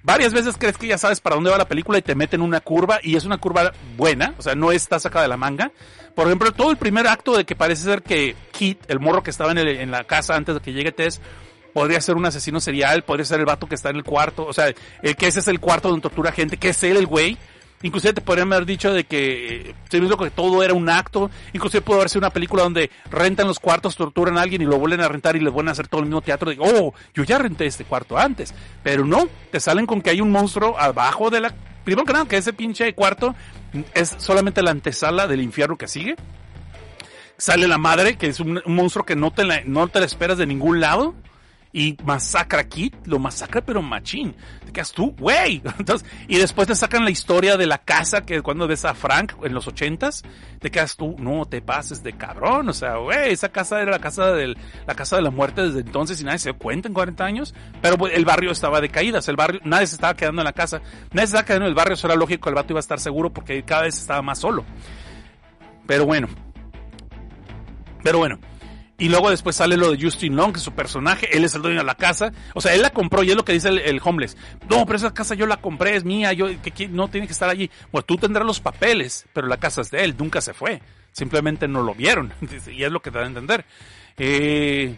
varias 0.04 0.32
veces 0.32 0.56
crees 0.58 0.78
que 0.78 0.86
ya 0.86 0.96
sabes 0.98 1.20
para 1.20 1.34
dónde 1.36 1.50
va 1.50 1.58
la 1.58 1.68
película 1.68 1.98
y 1.98 2.02
te 2.02 2.14
meten 2.14 2.40
una 2.40 2.60
curva 2.60 2.98
y 3.02 3.16
es 3.16 3.24
una 3.24 3.38
curva 3.38 3.72
buena, 3.96 4.34
o 4.38 4.42
sea, 4.42 4.54
no 4.54 4.72
está 4.72 4.98
sacada 4.98 5.24
de 5.24 5.28
la 5.28 5.36
manga. 5.36 5.70
Por 6.14 6.26
ejemplo, 6.28 6.52
todo 6.52 6.70
el 6.70 6.76
primer 6.76 7.06
acto 7.08 7.36
de 7.36 7.44
que 7.44 7.54
parece 7.56 7.82
ser 7.82 8.02
que 8.02 8.34
Kit, 8.52 8.78
el 8.88 9.00
morro 9.00 9.22
que 9.22 9.30
estaba 9.30 9.52
en, 9.52 9.58
en 9.58 9.90
la 9.90 10.04
casa 10.04 10.34
antes 10.34 10.54
de 10.54 10.60
que 10.62 10.72
llegue 10.72 10.92
Tess, 10.92 11.20
podría 11.72 12.00
ser 12.00 12.16
un 12.16 12.26
asesino 12.26 12.60
serial, 12.60 13.02
podría 13.02 13.24
ser 13.24 13.40
el 13.40 13.46
vato 13.46 13.66
que 13.66 13.74
está 13.74 13.90
en 13.90 13.96
el 13.96 14.04
cuarto, 14.04 14.46
o 14.46 14.52
sea, 14.52 14.72
el 15.02 15.16
que 15.16 15.26
ese 15.26 15.40
es 15.40 15.48
el 15.48 15.60
cuarto 15.60 15.88
donde 15.88 16.02
tortura 16.02 16.32
gente, 16.32 16.56
que 16.56 16.70
es 16.70 16.82
él 16.82 16.96
el 16.96 17.06
güey. 17.06 17.38
Inclusive 17.84 18.12
te 18.12 18.20
podrían 18.20 18.52
haber 18.52 18.64
dicho 18.64 18.92
de 18.92 19.04
que 19.04 19.70
eh, 19.70 19.74
se 19.90 20.00
que 20.00 20.30
todo 20.30 20.62
era 20.62 20.72
un 20.72 20.88
acto. 20.88 21.30
Inclusive 21.52 21.82
puede 21.82 21.98
haber 21.98 22.10
sido 22.10 22.20
una 22.20 22.30
película 22.30 22.62
donde 22.62 22.90
rentan 23.10 23.48
los 23.48 23.58
cuartos, 23.58 23.96
torturan 23.96 24.38
a 24.38 24.42
alguien 24.42 24.62
y 24.62 24.66
lo 24.66 24.78
vuelven 24.78 25.00
a 25.00 25.08
rentar 25.08 25.34
y 25.34 25.40
les 25.40 25.52
vuelven 25.52 25.70
a 25.70 25.72
hacer 25.72 25.88
todo 25.88 26.00
el 26.00 26.06
mismo 26.06 26.22
teatro. 26.22 26.50
De, 26.50 26.58
oh, 26.60 26.94
yo 27.12 27.24
ya 27.24 27.38
renté 27.38 27.66
este 27.66 27.84
cuarto 27.84 28.16
antes. 28.16 28.54
Pero 28.84 29.04
no, 29.04 29.26
te 29.50 29.58
salen 29.58 29.86
con 29.86 30.00
que 30.00 30.10
hay 30.10 30.20
un 30.20 30.30
monstruo 30.30 30.78
abajo 30.78 31.28
de 31.28 31.40
la 31.40 31.54
primero 31.82 32.06
que 32.06 32.12
nada, 32.12 32.26
que 32.26 32.36
ese 32.36 32.52
pinche 32.52 32.94
cuarto 32.94 33.34
es 33.94 34.14
solamente 34.18 34.62
la 34.62 34.70
antesala 34.70 35.26
del 35.26 35.40
infierno 35.40 35.76
que 35.76 35.88
sigue. 35.88 36.14
Sale 37.36 37.66
la 37.66 37.78
madre, 37.78 38.16
que 38.16 38.28
es 38.28 38.38
un, 38.38 38.62
un 38.64 38.74
monstruo 38.76 39.04
que 39.04 39.16
no 39.16 39.32
te, 39.32 39.44
la, 39.44 39.62
no 39.64 39.88
te 39.88 39.98
la 39.98 40.06
esperas 40.06 40.38
de 40.38 40.46
ningún 40.46 40.80
lado 40.80 41.14
y 41.72 41.96
masacra 42.04 42.60
a 42.60 42.64
Kit, 42.64 42.94
lo 43.06 43.18
masacra 43.18 43.62
pero 43.62 43.80
machín. 43.80 44.34
Te 44.66 44.72
quedas 44.72 44.92
tú, 44.92 45.14
güey. 45.18 45.62
Entonces, 45.78 46.08
y 46.28 46.36
después 46.36 46.68
te 46.68 46.74
sacan 46.74 47.04
la 47.04 47.10
historia 47.10 47.56
de 47.56 47.66
la 47.66 47.78
casa 47.78 48.24
que 48.26 48.42
cuando 48.42 48.68
ves 48.68 48.84
a 48.84 48.94
Frank 48.94 49.32
en 49.42 49.54
los 49.54 49.66
ochentas, 49.66 50.22
te 50.60 50.70
quedas 50.70 50.96
tú, 50.96 51.16
no 51.18 51.46
te 51.46 51.62
pases 51.62 52.02
de 52.02 52.12
cabrón. 52.12 52.68
O 52.68 52.72
sea, 52.72 52.96
güey, 52.96 53.32
esa 53.32 53.50
casa 53.50 53.80
era 53.80 53.90
la 53.90 53.98
casa 53.98 54.32
del, 54.32 54.56
la 54.86 54.94
casa 54.94 55.16
de 55.16 55.22
la 55.22 55.30
muerte 55.30 55.62
desde 55.62 55.80
entonces 55.80 56.20
y 56.20 56.24
nadie 56.24 56.38
se 56.38 56.50
dio 56.50 56.58
cuenta 56.58 56.88
en 56.88 56.94
40 56.94 57.24
años. 57.24 57.54
Pero 57.80 57.96
pues, 57.96 58.14
el 58.14 58.24
barrio 58.24 58.50
estaba 58.50 58.80
de 58.80 58.90
caídas, 58.90 59.28
el 59.28 59.36
barrio, 59.36 59.60
nadie 59.64 59.86
se 59.86 59.94
estaba 59.94 60.14
quedando 60.14 60.42
en 60.42 60.46
la 60.46 60.52
casa, 60.52 60.80
nadie 61.12 61.26
se 61.26 61.36
estaba 61.36 61.44
quedando 61.44 61.66
en 61.66 61.70
el 61.70 61.74
barrio, 61.74 61.94
eso 61.94 62.06
era 62.06 62.16
lógico, 62.16 62.48
el 62.48 62.54
vato 62.54 62.72
iba 62.72 62.78
a 62.78 62.80
estar 62.80 63.00
seguro 63.00 63.30
porque 63.30 63.62
cada 63.62 63.82
vez 63.82 63.98
estaba 63.98 64.20
más 64.20 64.38
solo. 64.38 64.64
Pero 65.86 66.04
bueno. 66.04 66.28
Pero 68.02 68.18
bueno. 68.18 68.38
Y 69.02 69.08
luego 69.08 69.30
después 69.30 69.56
sale 69.56 69.76
lo 69.76 69.90
de 69.90 70.00
Justin 70.00 70.36
Long, 70.36 70.52
que 70.52 70.58
es 70.58 70.62
su 70.62 70.74
personaje, 70.74 71.36
él 71.36 71.42
es 71.42 71.56
el 71.56 71.62
dueño 71.62 71.78
de 71.78 71.84
la 71.84 71.96
casa. 71.96 72.30
O 72.54 72.60
sea, 72.60 72.72
él 72.72 72.82
la 72.82 72.90
compró 72.90 73.24
y 73.24 73.30
es 73.30 73.36
lo 73.36 73.44
que 73.44 73.52
dice 73.52 73.68
el, 73.68 73.78
el 73.78 74.00
homeless. 74.00 74.36
No, 74.70 74.86
pero 74.86 74.96
esa 74.96 75.12
casa 75.12 75.34
yo 75.34 75.44
la 75.44 75.56
compré, 75.56 75.96
es 75.96 76.04
mía, 76.04 76.32
yo 76.32 76.46
no 76.90 77.08
tiene 77.08 77.26
que 77.26 77.32
estar 77.32 77.50
allí. 77.50 77.68
Bueno, 77.90 78.04
tú 78.04 78.16
tendrás 78.16 78.46
los 78.46 78.60
papeles, 78.60 79.26
pero 79.32 79.48
la 79.48 79.56
casa 79.56 79.80
es 79.80 79.90
de 79.90 80.04
él, 80.04 80.14
nunca 80.16 80.40
se 80.40 80.54
fue. 80.54 80.80
Simplemente 81.10 81.66
no 81.66 81.82
lo 81.82 81.96
vieron. 81.96 82.32
y 82.72 82.84
es 82.84 82.92
lo 82.92 83.02
que 83.02 83.10
te 83.10 83.18
da 83.18 83.24
a 83.24 83.26
entender. 83.26 83.64
Eh, 84.16 84.94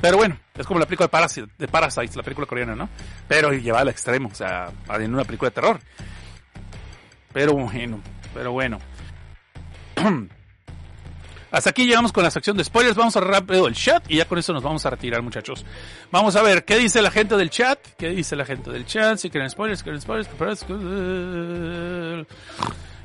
pero 0.00 0.16
bueno, 0.16 0.38
es 0.56 0.66
como 0.66 0.80
la 0.80 0.86
película 0.86 1.08
de, 1.08 1.10
Parasite, 1.10 1.48
de 1.58 1.68
Parasites, 1.68 2.16
la 2.16 2.22
película 2.22 2.46
coreana, 2.46 2.74
¿no? 2.74 2.88
Pero 3.28 3.52
lleva 3.52 3.80
al 3.80 3.88
extremo, 3.88 4.30
o 4.32 4.34
sea, 4.34 4.72
en 4.98 5.12
una 5.12 5.24
película 5.24 5.50
de 5.50 5.54
terror. 5.54 5.78
Pero 7.34 7.52
bueno, 7.52 8.00
pero 8.32 8.52
bueno. 8.52 8.78
Hasta 11.52 11.70
aquí 11.70 11.84
llegamos 11.84 12.12
con 12.12 12.24
la 12.24 12.30
sección 12.30 12.56
de 12.56 12.64
spoilers. 12.64 12.96
Vamos 12.96 13.14
a 13.16 13.20
rápido 13.20 13.68
el 13.68 13.74
chat 13.74 14.02
y 14.10 14.16
ya 14.16 14.24
con 14.24 14.38
eso 14.38 14.54
nos 14.54 14.62
vamos 14.62 14.86
a 14.86 14.90
retirar, 14.90 15.20
muchachos. 15.22 15.64
Vamos 16.10 16.34
a 16.34 16.42
ver 16.42 16.64
qué 16.64 16.78
dice 16.78 17.02
la 17.02 17.10
gente 17.10 17.36
del 17.36 17.50
chat. 17.50 17.78
¿Qué 17.98 18.08
dice 18.08 18.34
la 18.36 18.46
gente 18.46 18.70
del 18.70 18.86
chat? 18.86 19.18
Si 19.18 19.28
quieren 19.28 19.50
spoilers, 19.50 19.82
quieren 19.82 20.00
spoilers. 20.00 20.30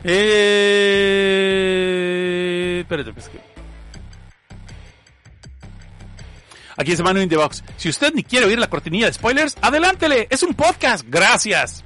Eh... 0.03 0.40
Espérate, 2.82 3.11
pues 3.11 3.28
que... 3.28 3.41
Aquí 6.78 6.91
dice 6.91 7.03
Manu 7.03 7.19
in 7.19 7.28
the 7.28 7.36
Box. 7.36 7.64
Si 7.76 7.90
usted 7.90 8.14
ni 8.14 8.24
quiere 8.24 8.45
oír 8.45 8.60
la 8.60 8.69
cortinilla 8.69 9.07
de 9.07 9.14
spoilers, 9.14 9.57
adelántele. 9.61 10.28
Es 10.30 10.44
un 10.44 10.53
podcast. 10.53 11.03
Gracias. 11.10 11.84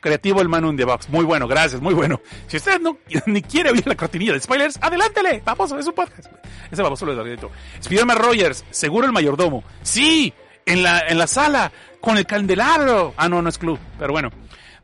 Creativo 0.00 0.40
el 0.40 0.48
Manu 0.48 0.74
the 0.76 0.84
Box. 0.84 1.08
Muy 1.08 1.24
bueno, 1.24 1.48
gracias, 1.48 1.80
muy 1.80 1.94
bueno. 1.94 2.20
Si 2.46 2.56
usted 2.56 2.80
no 2.80 2.98
ni 3.26 3.42
quiere 3.42 3.70
oír 3.70 3.86
la 3.86 3.96
cortinilla 3.96 4.32
de 4.32 4.40
spoilers, 4.40 4.78
adelántele. 4.80 5.42
Vamos, 5.44 5.72
es 5.72 5.86
un 5.86 5.94
podcast. 5.94 6.28
Ese 6.70 6.82
vamos 6.82 7.00
lo 7.02 7.24
de 7.24 7.38
Spiderman 7.82 8.18
Rogers, 8.18 8.64
seguro 8.70 9.06
el 9.06 9.12
mayordomo. 9.12 9.64
Sí, 9.82 10.32
en 10.66 10.82
la, 10.82 11.00
en 11.08 11.18
la 11.18 11.26
sala, 11.26 11.72
con 12.00 12.16
el 12.18 12.26
candelabro. 12.26 13.14
Ah, 13.16 13.28
no, 13.28 13.42
no 13.42 13.48
es 13.48 13.58
club, 13.58 13.78
pero 13.98 14.12
bueno. 14.12 14.30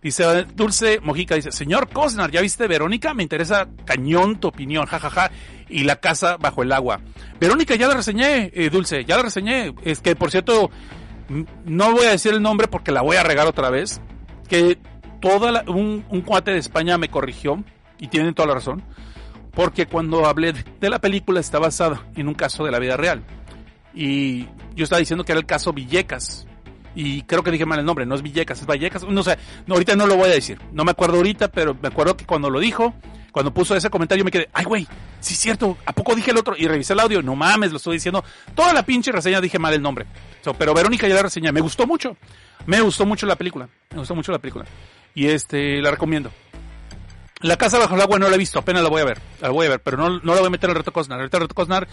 Dice 0.03 0.45
Dulce 0.55 1.01
Mojica, 1.01 1.35
dice, 1.35 1.51
señor 1.51 1.89
Cosnar, 1.89 2.31
¿ya 2.31 2.43
viste 2.43 2.67
Verónica? 2.67 3.15
Me 3.15 3.23
interesa 3.23 3.69
cañón 3.87 4.39
tu 4.39 4.49
opinión, 4.49 4.85
jajaja. 4.85 5.31
Y 5.71 5.85
la 5.85 5.97
casa 5.97 6.37
bajo 6.37 6.63
el 6.63 6.73
agua. 6.73 7.01
Verónica, 7.41 7.75
ya 7.75 7.89
la 7.89 7.95
reseñé, 7.95 8.51
eh, 8.53 8.69
Dulce, 8.69 9.07
ya 9.07 9.17
la 9.17 9.23
reseñé. 9.23 9.75
Es 9.83 10.01
que, 10.01 10.15
por 10.15 10.31
cierto, 10.31 10.71
no 11.65 11.93
voy 11.93 12.05
a 12.05 12.11
decir 12.11 12.35
el 12.35 12.43
nombre 12.43 12.69
porque 12.69 12.93
la 12.93 13.01
voy 13.01 13.17
a 13.17 13.23
regar 13.23 13.47
otra 13.47 13.71
vez. 13.71 14.01
Que 14.47 14.79
toda 15.25 15.65
un, 15.69 16.05
un, 16.11 16.21
cuate 16.21 16.51
de 16.51 16.59
España 16.59 16.99
me 16.99 17.09
corrigió, 17.09 17.65
y 17.99 18.09
tienen 18.09 18.35
toda 18.35 18.49
la 18.49 18.55
razón, 18.55 18.83
porque 19.53 19.87
cuando 19.87 20.27
hablé 20.27 20.53
de 20.53 20.91
la 20.91 20.99
película 20.99 21.41
está 21.41 21.59
basada 21.59 22.03
en 22.15 22.29
un 22.29 22.35
caso 22.35 22.63
de 22.63 22.71
la 22.71 22.79
vida 22.79 22.99
real. 22.99 23.23
Y 23.95 24.45
yo 24.75 24.85
estaba 24.85 24.99
diciendo 24.99 25.25
que 25.25 25.33
era 25.33 25.39
el 25.39 25.47
caso 25.47 25.73
Villecas. 25.73 26.47
Y 26.95 27.23
creo 27.23 27.43
que 27.43 27.51
dije 27.51 27.65
mal 27.65 27.79
el 27.79 27.87
nombre, 27.87 28.05
no 28.05 28.15
es 28.15 28.21
Villecas, 28.21 28.61
es 28.61 28.67
Vallecas. 28.67 29.05
No 29.05 29.23
sé, 29.23 29.39
no, 29.67 29.75
ahorita 29.75 29.97
no 29.97 30.07
lo 30.07 30.17
voy 30.17 30.29
a 30.29 30.35
decir. 30.35 30.61
No 30.73 30.85
me 30.85 30.91
acuerdo 30.91 31.17
ahorita, 31.17 31.49
pero 31.49 31.75
me 31.81 31.89
acuerdo 31.89 32.17
que 32.19 32.27
cuando 32.27 32.51
lo 32.51 32.61
dijo, 32.61 32.93
cuando 33.33 33.55
puso 33.55 33.75
ese 33.75 33.89
comentario 33.89 34.27
me 34.27 34.31
quedé, 34.31 34.51
ay 34.53 34.65
güey, 34.67 34.87
sí 35.21 35.33
es 35.33 35.41
cierto, 35.41 35.79
¿a 35.87 35.93
poco 35.95 36.15
dije 36.15 36.33
el 36.33 36.37
otro? 36.37 36.55
Y 36.59 36.67
revisé 36.67 36.93
el 36.93 37.01
audio, 37.01 37.23
no 37.23 37.35
mames, 37.35 37.71
lo 37.71 37.79
estoy 37.79 37.95
diciendo. 37.95 38.23
Toda 38.55 38.75
la 38.75 38.83
pinche 38.83 39.11
reseña 39.11 39.41
dije 39.41 39.59
mal 39.59 39.73
el 39.73 39.81
nombre. 39.81 40.05
pero 40.59 40.75
Verónica 40.75 41.09
ya 41.09 41.15
la 41.15 41.23
reseña, 41.23 41.51
me 41.51 41.63
gustó 41.63 41.87
mucho. 41.87 42.17
Me 42.67 42.81
gustó 42.83 43.07
mucho 43.07 43.25
la 43.27 43.37
película. 43.37 43.69
Me 43.93 43.99
gustó 43.99 44.15
mucho 44.15 44.33
la 44.33 44.39
película. 44.39 44.67
Y 45.15 45.29
este, 45.29 45.81
la 45.81 45.91
recomiendo. 45.91 46.31
La 47.41 47.57
casa 47.57 47.79
bajo 47.79 47.95
el 47.95 48.01
agua 48.01 48.19
no 48.19 48.29
la 48.29 48.37
he 48.37 48.39
visto, 48.39 48.59
apenas 48.59 48.83
la 48.83 48.89
voy 48.89 49.03
a 49.03 49.05
ver. 49.05 49.21
La 49.41 49.51
voy 49.51 49.67
a 49.67 49.71
ver, 49.71 49.81
pero 49.81 49.97
no, 49.97 50.09
no 50.09 50.35
la 50.35 50.41
voy 50.41 50.47
a 50.47 50.51
meter 50.51 50.71
el 50.71 50.77
reto 50.77 50.93
Cosnar. 50.93 51.21
El 51.21 51.31
reto 51.31 51.55
Cosnar 51.55 51.87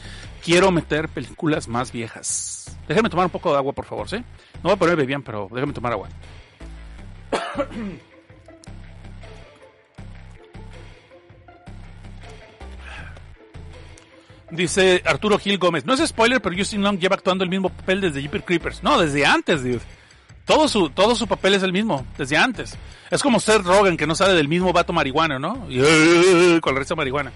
quiero 0.44 0.72
meter 0.72 1.10
películas 1.10 1.68
más 1.68 1.92
viejas. 1.92 2.78
Déjenme 2.88 3.10
tomar 3.10 3.26
un 3.26 3.32
poco 3.32 3.52
de 3.52 3.58
agua, 3.58 3.74
por 3.74 3.86
favor, 3.86 4.10
¿sí? 4.10 4.18
No 4.18 4.64
voy 4.64 4.74
a 4.74 4.78
ponerme 4.78 5.06
bien, 5.06 5.24
pero 5.24 5.50
déjenme 5.52 5.74
tomar 5.74 5.92
agua. 5.92 6.08
Dice 14.52 15.02
Arturo 15.06 15.38
Gil 15.38 15.58
Gómez, 15.58 15.86
no 15.86 15.94
es 15.94 16.06
spoiler, 16.08 16.42
pero 16.42 16.56
Justin 16.58 16.84
Long 16.84 17.00
lleva 17.00 17.16
actuando 17.16 17.44
el 17.44 17.50
mismo 17.50 17.70
papel 17.70 18.02
desde 18.02 18.22
Jeepers 18.22 18.44
Creepers. 18.46 18.84
No, 18.84 19.00
desde 19.00 19.26
antes, 19.26 19.64
dude. 19.64 19.80
Todo 20.52 20.68
su, 20.68 20.90
todo 20.90 21.16
su 21.16 21.28
papel 21.28 21.54
es 21.54 21.64
el 21.64 21.72
mismo, 21.72 22.06
desde 22.18 22.36
antes. 22.36 22.78
Es 23.10 23.24
como 23.24 23.40
Seth 23.40 23.64
Rogen, 23.64 23.96
que 23.96 24.06
no 24.06 24.16
sale 24.16 24.34
del 24.34 24.50
mismo 24.50 24.74
vato 24.74 24.92
marihuana, 24.92 25.40
¿no? 25.40 25.66
Con 26.60 26.76
resto 26.76 26.94
de 26.94 26.98
marihuana. 26.98 27.32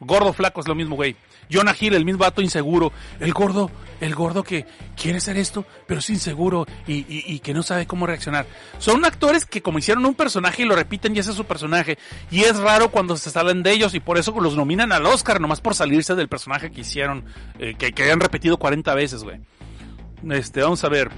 Gordo 0.00 0.32
flaco 0.32 0.62
es 0.62 0.66
lo 0.66 0.74
mismo, 0.74 0.96
güey. 0.96 1.14
Jonah 1.52 1.76
Hill, 1.78 1.92
el 1.92 2.06
mismo 2.06 2.20
vato 2.20 2.40
inseguro. 2.40 2.90
El 3.20 3.34
gordo, 3.34 3.70
el 4.00 4.14
gordo 4.14 4.42
que 4.42 4.64
quiere 4.96 5.20
ser 5.20 5.36
esto, 5.36 5.66
pero 5.86 6.00
es 6.00 6.08
inseguro 6.08 6.66
y, 6.86 7.00
y, 7.00 7.34
y, 7.34 7.40
que 7.40 7.52
no 7.52 7.62
sabe 7.62 7.86
cómo 7.86 8.06
reaccionar. 8.06 8.46
Son 8.78 9.04
actores 9.04 9.44
que 9.44 9.60
como 9.60 9.78
hicieron 9.78 10.06
un 10.06 10.14
personaje 10.14 10.62
y 10.62 10.64
lo 10.64 10.74
repiten 10.74 11.14
y 11.14 11.18
ese 11.18 11.32
es 11.32 11.36
su 11.36 11.44
personaje. 11.44 11.98
Y 12.30 12.44
es 12.44 12.56
raro 12.56 12.90
cuando 12.90 13.18
se 13.18 13.30
salen 13.30 13.62
de 13.62 13.72
ellos 13.72 13.94
y 13.94 14.00
por 14.00 14.16
eso 14.16 14.34
los 14.40 14.56
nominan 14.56 14.90
al 14.90 15.04
Oscar, 15.04 15.38
nomás 15.38 15.60
por 15.60 15.74
salirse 15.74 16.14
del 16.14 16.28
personaje 16.28 16.70
que 16.70 16.80
hicieron, 16.80 17.26
eh, 17.58 17.74
que, 17.76 17.92
que 17.92 18.04
hayan 18.04 18.20
repetido 18.20 18.56
40 18.56 18.94
veces, 18.94 19.22
güey. 19.22 19.38
Este, 20.30 20.62
vamos 20.62 20.82
a 20.82 20.88
ver. 20.88 21.10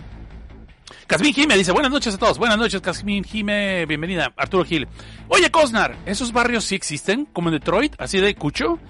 Casmin 1.06 1.32
Jime 1.32 1.56
dice, 1.56 1.70
buenas 1.70 1.92
noches 1.92 2.14
a 2.14 2.18
todos. 2.18 2.36
Buenas 2.36 2.58
noches, 2.58 2.80
Casmin 2.80 3.22
Jime. 3.22 3.86
Bienvenida, 3.86 4.32
Arturo 4.36 4.64
Gil. 4.64 4.88
Oye, 5.28 5.50
Cosnar, 5.52 5.96
¿esos 6.04 6.32
barrios 6.32 6.64
sí 6.64 6.74
existen? 6.74 7.26
Como 7.26 7.48
en 7.48 7.54
Detroit, 7.54 7.94
así 7.98 8.18
de 8.18 8.34
cucho. 8.34 8.80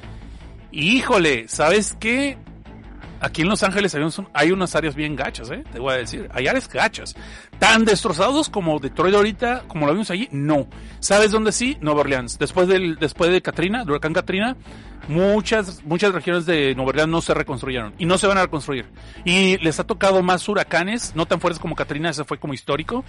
Híjole, 0.73 1.47
¿sabes 1.49 1.95
qué? 2.01 2.39
Aquí 3.21 3.43
en 3.43 3.49
Los 3.49 3.63
Ángeles 3.63 3.95
hay, 3.95 4.03
un, 4.03 4.13
hay 4.33 4.53
unas 4.53 4.75
áreas 4.75 4.95
bien 4.95 5.17
gachas, 5.17 5.51
¿eh? 5.51 5.65
Te 5.73 5.79
voy 5.79 5.95
a 5.95 5.97
decir. 5.97 6.29
Hay 6.33 6.47
áreas 6.47 6.69
gachas. 6.69 7.15
Tan 7.59 7.85
destrozados 7.85 8.49
como 8.49 8.79
Detroit 8.79 9.15
ahorita, 9.15 9.65
como 9.67 9.87
lo 9.87 9.93
vimos 9.93 10.11
allí, 10.11 10.29
no. 10.33 10.69
¿Sabes 11.01 11.31
dónde 11.31 11.53
sí? 11.53 11.79
Nueva 11.81 12.01
Orleans. 12.01 12.39
Después 12.39 12.69
del, 12.69 12.97
después 12.97 13.31
de 13.31 13.41
Katrina, 13.41 13.85
huracán 13.85 14.13
Katrina, 14.13 14.57
muchas, 15.09 15.83
muchas 15.85 16.13
regiones 16.13 16.45
de 16.45 16.75
Nueva 16.75 16.91
Orleans 16.91 17.11
no 17.11 17.21
se 17.23 17.33
reconstruyeron. 17.33 17.95
Y 17.99 18.05
no 18.05 18.19
se 18.19 18.27
van 18.27 18.39
a 18.39 18.43
reconstruir. 18.43 18.87
Y 19.25 19.57
les 19.59 19.81
ha 19.81 19.85
tocado 19.85 20.23
más 20.23 20.47
huracanes, 20.49 21.15
no 21.15 21.27
tan 21.27 21.41
fuertes 21.41 21.61
como 21.61 21.75
Katrina, 21.75 22.11
ese 22.11 22.25
fue 22.25 22.39
como 22.39 22.53
histórico. 22.53 23.05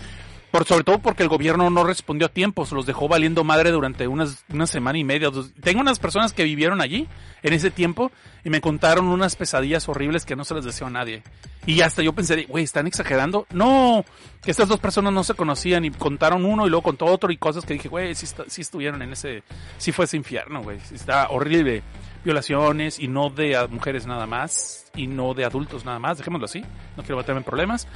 Por, 0.52 0.65
sobre 0.65 0.84
todo 0.84 0.99
porque 0.99 1.24
el 1.24 1.30
gobierno 1.30 1.69
no 1.69 1.84
respondió 1.84 2.28
a 2.28 2.30
tiempo, 2.30 2.65
se 2.65 2.74
los 2.74 2.86
dejó 2.86 3.07
valiendo 3.07 3.44
madre 3.44 3.72
durante 3.72 4.07
unas, 4.07 4.45
una 4.49 4.65
semana 4.65 4.98
y 4.98 5.03
media. 5.03 5.30
Tengo 5.61 5.82
unas 5.82 5.99
personas 5.99 6.32
que 6.32 6.44
vivieron 6.44 6.82
allí 6.82 7.07
en 7.44 7.53
ese 7.53 7.69
tiempo 7.69 8.11
y 8.45 8.49
me 8.49 8.61
contaron 8.61 9.07
unas 9.07 9.36
pesadillas 9.36 9.90
horribles 9.90 10.26
que 10.26 10.36
no 10.36 10.45
se 10.45 10.56
les 10.56 10.64
deseo 10.64 10.88
a 10.88 10.91
nadie. 10.91 11.24
Y 11.65 11.82
hasta 11.82 12.02
yo 12.02 12.14
pensé, 12.14 12.45
güey, 12.45 12.64
¿están 12.64 12.88
exagerando? 12.88 13.45
No, 13.52 14.06
que 14.41 14.52
estas 14.52 14.69
dos 14.69 14.80
personas 14.80 15.11
no 15.11 15.26
se 15.26 15.34
conocían 15.34 15.84
y 15.84 15.91
contaron 15.91 16.45
uno 16.45 16.65
y 16.65 16.69
luego 16.69 16.84
contó 16.84 17.06
otro 17.07 17.30
y 17.30 17.36
cosas 17.36 17.65
que 17.65 17.74
dije, 17.74 17.90
güey, 17.90 18.15
sí, 18.15 18.26
sí 18.48 18.61
estuvieron 18.61 19.02
en 19.02 19.11
ese, 19.11 19.44
sí 19.78 19.91
fue 19.91 20.06
ese 20.06 20.15
infierno, 20.15 20.64
güey, 20.64 20.80
está 20.94 21.28
horrible. 21.30 21.84
Violaciones 22.24 22.99
y 22.99 23.07
no 23.10 23.30
de 23.30 23.68
mujeres 23.69 24.06
nada 24.06 24.26
más 24.26 24.86
y 24.95 25.07
no 25.07 25.34
de 25.34 25.45
adultos 25.45 25.86
nada 25.86 25.99
más, 25.99 26.18
dejémoslo 26.18 26.45
así, 26.45 26.61
no 26.95 27.03
quiero 27.03 27.18
meterme 27.18 27.40
en 27.40 27.45
problemas 27.45 27.88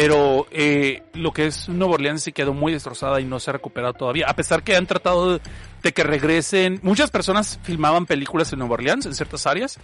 pero 0.00 0.46
eh, 0.52 1.02
lo 1.14 1.32
que 1.32 1.48
es 1.48 1.68
Nueva 1.68 1.94
Orleans 1.94 2.22
sí 2.22 2.30
quedó 2.30 2.54
muy 2.54 2.70
destrozada 2.72 3.20
y 3.20 3.24
no 3.24 3.40
se 3.40 3.50
ha 3.50 3.54
recuperado 3.54 3.94
todavía. 3.94 4.26
A 4.28 4.36
pesar 4.36 4.62
que 4.62 4.76
han 4.76 4.86
tratado 4.86 5.40
de, 5.82 5.92
que 5.92 6.04
regresen, 6.04 6.78
muchas 6.84 7.10
personas 7.10 7.58
filmaban 7.64 8.06
películas 8.06 8.52
en 8.52 8.60
Nueva 8.60 8.74
Orleans, 8.74 9.06
en 9.06 9.14
ciertas 9.16 9.44
áreas, 9.48 9.76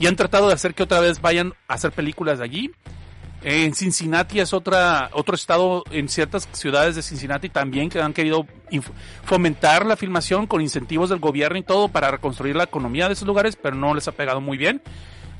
y 0.00 0.08
han 0.08 0.16
tratado 0.16 0.48
de 0.48 0.54
hacer 0.54 0.74
que 0.74 0.82
otra 0.82 0.98
vez 0.98 1.20
vayan 1.20 1.52
a 1.68 1.74
hacer 1.74 1.92
películas 1.92 2.38
de 2.38 2.44
allí. 2.46 2.72
En 3.44 3.72
Cincinnati 3.72 4.40
es 4.40 4.52
otra, 4.52 5.08
otro 5.12 5.36
estado, 5.36 5.84
en 5.92 6.08
ciertas 6.08 6.48
ciudades 6.50 6.96
de 6.96 7.02
Cincinnati 7.02 7.48
también 7.48 7.90
que 7.90 8.00
han 8.00 8.12
querido 8.12 8.48
fomentar 9.22 9.86
la 9.86 9.94
filmación 9.94 10.48
con 10.48 10.62
incentivos 10.62 11.10
del 11.10 11.20
gobierno 11.20 11.58
y 11.58 11.62
todo 11.62 11.86
para 11.86 12.10
reconstruir 12.10 12.56
la 12.56 12.64
economía 12.64 13.06
de 13.06 13.12
esos 13.12 13.28
lugares, 13.28 13.54
pero 13.54 13.76
no 13.76 13.94
les 13.94 14.08
ha 14.08 14.12
pegado 14.12 14.40
muy 14.40 14.58
bien 14.58 14.82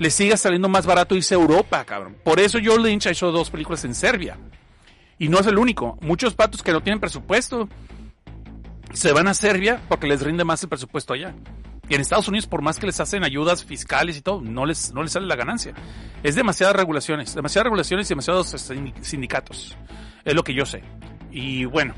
le 0.00 0.10
siga 0.10 0.38
saliendo 0.38 0.66
más 0.66 0.86
barato 0.86 1.14
irse 1.14 1.34
a 1.34 1.38
Europa, 1.38 1.84
cabrón. 1.84 2.16
Por 2.24 2.40
eso 2.40 2.58
Joe 2.64 2.80
Lynch 2.80 3.06
ha 3.06 3.10
hecho 3.10 3.30
dos 3.30 3.50
películas 3.50 3.84
en 3.84 3.94
Serbia. 3.94 4.38
Y 5.18 5.28
no 5.28 5.38
es 5.38 5.46
el 5.46 5.58
único. 5.58 5.98
Muchos 6.00 6.34
patos 6.34 6.62
que 6.62 6.72
no 6.72 6.82
tienen 6.82 7.00
presupuesto 7.00 7.68
se 8.94 9.12
van 9.12 9.28
a 9.28 9.34
Serbia 9.34 9.82
porque 9.90 10.06
les 10.06 10.22
rinde 10.22 10.42
más 10.42 10.62
el 10.62 10.70
presupuesto 10.70 11.12
allá. 11.12 11.34
Y 11.86 11.96
en 11.96 12.00
Estados 12.00 12.28
Unidos, 12.28 12.46
por 12.46 12.62
más 12.62 12.78
que 12.78 12.86
les 12.86 12.98
hacen 12.98 13.24
ayudas 13.24 13.62
fiscales 13.62 14.16
y 14.16 14.22
todo, 14.22 14.40
no 14.40 14.64
les, 14.64 14.94
no 14.94 15.02
les 15.02 15.12
sale 15.12 15.26
la 15.26 15.36
ganancia. 15.36 15.74
Es 16.22 16.34
demasiadas 16.34 16.74
regulaciones, 16.76 17.34
demasiadas 17.34 17.64
regulaciones 17.64 18.06
y 18.06 18.08
demasiados 18.08 18.54
este, 18.54 18.94
sindicatos. 19.02 19.76
Es 20.24 20.34
lo 20.34 20.42
que 20.42 20.54
yo 20.54 20.64
sé. 20.64 20.82
Y 21.30 21.66
bueno, 21.66 21.92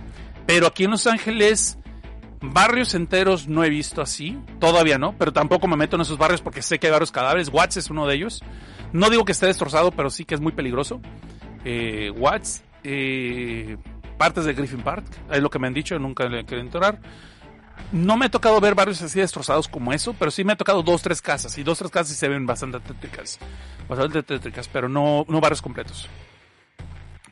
pero 0.45 0.67
aquí 0.67 0.85
en 0.85 0.91
Los 0.91 1.07
Ángeles, 1.07 1.79
barrios 2.43 2.95
enteros 2.95 3.49
no 3.49 3.65
he 3.65 3.71
visto 3.71 4.03
así. 4.03 4.39
Todavía 4.59 4.99
no, 4.99 5.17
pero 5.17 5.33
tampoco 5.33 5.69
me 5.69 5.77
meto 5.77 5.97
en 5.97 6.03
esos 6.03 6.19
barrios 6.19 6.43
porque 6.43 6.63
sé 6.63 6.79
que 6.79 6.89
hay 6.89 6.93
varios 6.93 7.13
cadáveres. 7.13 7.49
Watts 7.49 7.77
es 7.79 7.91
uno 7.91 8.07
de 8.07 8.17
ellos. 8.17 8.43
No 8.93 9.09
digo 9.11 9.25
que 9.25 9.33
esté 9.33 9.47
destrozado, 9.47 9.91
pero 9.93 10.11
sí 10.11 10.25
que 10.25 10.35
es 10.35 10.41
muy 10.41 10.53
peligroso. 10.53 11.01
Eh, 11.65 12.11
Watts, 12.11 12.65
eh, 12.85 13.77
partes 14.19 14.45
de 14.45 14.55
Griffin 14.55 14.83
Park, 14.83 15.05
es 15.31 15.41
lo 15.41 15.49
que 15.49 15.59
me 15.59 15.69
han 15.69 15.75
dicho, 15.75 15.99
nunca 15.99 16.25
le 16.25 16.45
quiero 16.45 16.63
entrar 16.63 16.99
no 17.93 18.17
me 18.17 18.27
ha 18.27 18.31
tocado 18.31 18.61
ver 18.61 18.75
barrios 18.75 19.03
así 19.03 19.21
destrozados 19.21 19.69
como 19.69 19.93
eso, 19.93 20.15
pero 20.19 20.31
sí 20.31 20.45
me 20.45 20.53
ha 20.53 20.57
tocado 20.57 20.83
dos, 20.83 21.03
tres 21.03 21.21
casas. 21.21 21.57
Y 21.59 21.63
dos, 21.63 21.79
tres 21.79 21.91
casas 21.91 22.17
se 22.17 22.29
ven 22.29 22.47
bastante 22.47 22.81
tétricas. 22.81 23.39
Bastante 23.89 24.23
tétricas, 24.23 24.69
pero 24.69 24.89
no, 24.89 25.25
no 25.29 25.41
barrios 25.41 25.63
completos. 25.63 26.09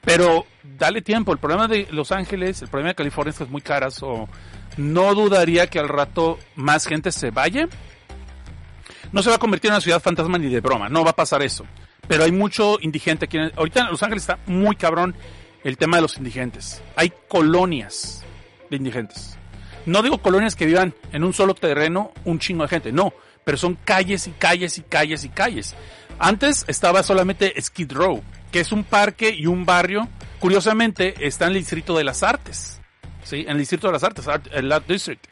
Pero 0.03 0.47
dale 0.63 1.03
tiempo. 1.03 1.33
El 1.33 1.39
problema 1.39 1.69
de 1.69 1.87
Los 1.91 2.13
Ángeles, 2.13 2.63
el 2.63 2.69
problema 2.69 2.91
de 2.91 2.95
California 2.95 3.35
es 3.39 3.49
muy 3.49 3.61
caras. 3.61 4.03
O 4.03 4.29
no 4.77 5.15
dudaría 5.15 5.67
que 5.67 5.79
al 5.79 5.89
rato 5.89 6.39
más 6.57 6.87
gente 6.87 7.13
se 7.13 7.31
vaya. 7.31 7.69
No 9.13 9.23
se 9.23 9.31
va 9.31 9.37
a 9.37 9.39
convertir 9.41 9.69
en 9.69 9.75
una 9.75 9.81
ciudad 9.81 10.01
fantasma 10.01 10.39
ni 10.39 10.49
de 10.49 10.61
broma. 10.61 10.89
No 10.89 11.05
va 11.05 11.11
a 11.11 11.17
pasar 11.17 11.43
eso. 11.43 11.65
Pero 12.09 12.25
hay 12.25 12.33
mucho 12.33 12.79
indigente 12.81 13.27
aquí. 13.27 13.39
Ahorita 13.57 13.81
en 13.81 13.91
Los 13.91 14.03
Ángeles 14.03 14.23
está 14.23 14.39
muy 14.47 14.77
cabrón 14.77 15.15
el 15.65 15.77
tema 15.77 15.99
de 15.99 16.03
los 16.03 16.17
indigentes. 16.17 16.83
Hay 16.97 17.13
colonias 17.29 18.25
de 18.71 18.77
indigentes 18.77 19.37
no 19.87 20.03
digo 20.03 20.19
colonias 20.19 20.57
que 20.57 20.67
vivan 20.67 20.95
en 21.13 21.25
un 21.25 21.33
solo 21.33 21.55
terreno 21.55 22.13
un 22.25 22.39
chingo 22.39 22.63
de 22.63 22.69
gente, 22.69 22.93
no, 22.93 23.13
pero 23.45 23.57
son 23.57 23.77
calles 23.85 24.27
y 24.27 24.33
calles 24.33 24.79
y 24.79 24.83
calles 24.83 25.25
y 25.25 25.29
calles. 25.29 25.75
Antes 26.19 26.65
estaba 26.69 27.03
solamente 27.03 27.55
Skid 27.61 27.93
Row, 27.93 28.23
que 28.51 28.61
es 28.61 28.73
un 28.73 28.85
parque 28.85 29.31
y 29.31 29.47
un 29.47 29.65
barrio, 29.65 30.09
curiosamente 30.39 31.27
está 31.27 31.47
en 31.47 31.53
el 31.53 31.59
distrito 31.59 31.97
de 31.97 32.05
las 32.05 32.23
artes, 32.23 32.81
¿sí? 33.23 33.43
En 33.43 33.51
el 33.51 33.59
distrito 33.59 33.87
de 33.87 33.93
las 33.95 34.05
artes, 34.05 34.27
el 34.53 34.73
Art 34.73 34.87
District. 34.87 35.27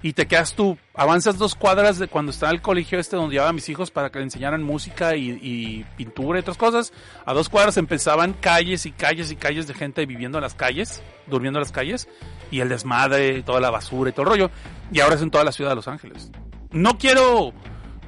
Y 0.00 0.12
te 0.12 0.28
quedas 0.28 0.54
tú, 0.54 0.78
avanzas 0.94 1.38
dos 1.38 1.56
cuadras 1.56 1.98
de 1.98 2.06
cuando 2.06 2.30
estaba 2.30 2.52
el 2.52 2.62
colegio 2.62 3.00
este 3.00 3.16
donde 3.16 3.32
llevaba 3.32 3.50
a 3.50 3.52
mis 3.52 3.68
hijos 3.68 3.90
para 3.90 4.10
que 4.10 4.20
le 4.20 4.26
enseñaran 4.26 4.62
música 4.62 5.16
y, 5.16 5.30
y, 5.42 5.84
pintura 5.96 6.38
y 6.38 6.42
otras 6.42 6.56
cosas. 6.56 6.92
A 7.26 7.34
dos 7.34 7.48
cuadras 7.48 7.76
empezaban 7.78 8.32
calles 8.32 8.86
y 8.86 8.92
calles 8.92 9.32
y 9.32 9.36
calles 9.36 9.66
de 9.66 9.74
gente 9.74 10.06
viviendo 10.06 10.38
en 10.38 10.42
las 10.42 10.54
calles, 10.54 11.02
durmiendo 11.26 11.58
en 11.58 11.62
las 11.62 11.72
calles 11.72 12.08
y 12.52 12.60
el 12.60 12.68
desmadre, 12.68 13.42
toda 13.42 13.60
la 13.60 13.70
basura 13.70 14.10
y 14.10 14.12
todo 14.12 14.22
el 14.22 14.28
rollo. 14.28 14.50
Y 14.92 15.00
ahora 15.00 15.16
es 15.16 15.22
en 15.22 15.32
toda 15.32 15.42
la 15.42 15.50
ciudad 15.50 15.70
de 15.70 15.76
Los 15.76 15.88
Ángeles. 15.88 16.30
No 16.70 16.96
quiero, 16.96 17.52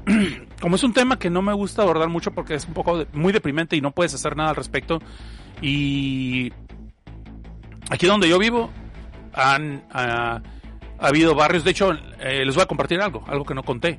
como 0.60 0.76
es 0.76 0.82
un 0.82 0.92
tema 0.92 1.18
que 1.18 1.30
no 1.30 1.42
me 1.42 1.52
gusta 1.52 1.82
abordar 1.82 2.08
mucho 2.08 2.32
porque 2.32 2.54
es 2.54 2.66
un 2.66 2.74
poco 2.74 3.06
muy 3.12 3.32
deprimente 3.32 3.76
y 3.76 3.80
no 3.80 3.92
puedes 3.92 4.14
hacer 4.14 4.36
nada 4.36 4.50
al 4.50 4.56
respecto. 4.56 5.00
Y 5.62 6.52
aquí 7.90 8.06
donde 8.06 8.28
yo 8.28 8.38
vivo 8.38 8.70
han 9.32 9.84
ha, 9.92 10.42
habido 10.98 11.34
barrios. 11.34 11.64
De 11.64 11.70
hecho, 11.70 11.92
eh, 12.20 12.44
les 12.44 12.54
voy 12.54 12.62
a 12.62 12.66
compartir 12.66 13.00
algo, 13.00 13.24
algo 13.26 13.44
que 13.44 13.54
no 13.54 13.62
conté. 13.62 13.98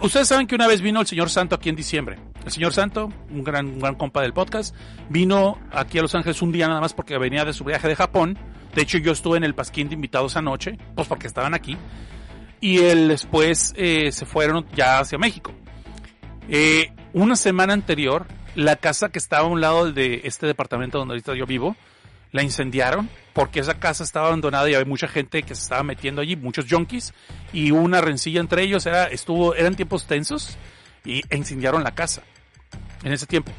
Ustedes 0.00 0.28
saben 0.28 0.46
que 0.46 0.54
una 0.54 0.66
vez 0.66 0.80
vino 0.80 1.00
el 1.00 1.06
señor 1.06 1.28
Santo 1.28 1.54
aquí 1.54 1.68
en 1.68 1.76
diciembre. 1.76 2.18
El 2.46 2.52
señor 2.52 2.72
Santo, 2.72 3.12
un 3.30 3.44
gran, 3.44 3.66
un 3.66 3.78
gran 3.80 3.94
compa 3.94 4.22
del 4.22 4.32
podcast, 4.32 4.74
vino 5.10 5.58
aquí 5.70 5.98
a 5.98 6.02
Los 6.02 6.14
Ángeles 6.14 6.40
un 6.40 6.52
día 6.52 6.68
nada 6.68 6.80
más 6.80 6.94
porque 6.94 7.18
venía 7.18 7.44
de 7.44 7.52
su 7.52 7.64
viaje 7.64 7.86
de 7.88 7.96
Japón 7.96 8.38
de 8.76 8.82
hecho, 8.82 8.98
yo 8.98 9.12
estuve 9.12 9.38
en 9.38 9.44
el 9.44 9.54
Pasquín 9.54 9.88
de 9.88 9.94
invitados 9.94 10.36
anoche, 10.36 10.76
pues 10.94 11.08
porque 11.08 11.26
estaban 11.26 11.54
aquí. 11.54 11.78
Y 12.60 12.78
él 12.78 13.08
después 13.08 13.74
eh, 13.76 14.10
se 14.12 14.26
fueron 14.26 14.66
ya 14.74 15.00
hacia 15.00 15.18
México. 15.18 15.52
Eh, 16.48 16.92
una 17.12 17.36
semana 17.36 17.72
anterior, 17.72 18.26
la 18.54 18.76
casa 18.76 19.10
que 19.10 19.18
estaba 19.18 19.46
a 19.46 19.50
un 19.50 19.60
lado 19.60 19.92
de 19.92 20.22
este 20.24 20.46
departamento 20.46 20.98
donde 20.98 21.12
ahorita 21.12 21.34
yo 21.34 21.46
vivo, 21.46 21.76
la 22.32 22.42
incendiaron 22.42 23.08
porque 23.36 23.60
esa 23.60 23.74
casa 23.74 24.02
estaba 24.02 24.28
abandonada 24.28 24.68
y 24.70 24.74
había 24.74 24.86
mucha 24.86 25.08
gente 25.08 25.42
que 25.42 25.54
se 25.54 25.62
estaba 25.62 25.82
metiendo 25.82 26.22
allí, 26.22 26.36
muchos 26.36 26.64
junkies, 26.70 27.12
y 27.52 27.70
una 27.70 28.00
rencilla 28.00 28.40
entre 28.40 28.62
ellos, 28.62 28.86
era, 28.86 29.04
estuvo, 29.08 29.54
eran 29.54 29.74
tiempos 29.74 30.06
tensos, 30.06 30.56
y 31.04 31.22
incendiaron 31.34 31.84
la 31.84 31.94
casa 31.94 32.22
en 33.04 33.12
ese 33.12 33.26
tiempo. 33.26 33.52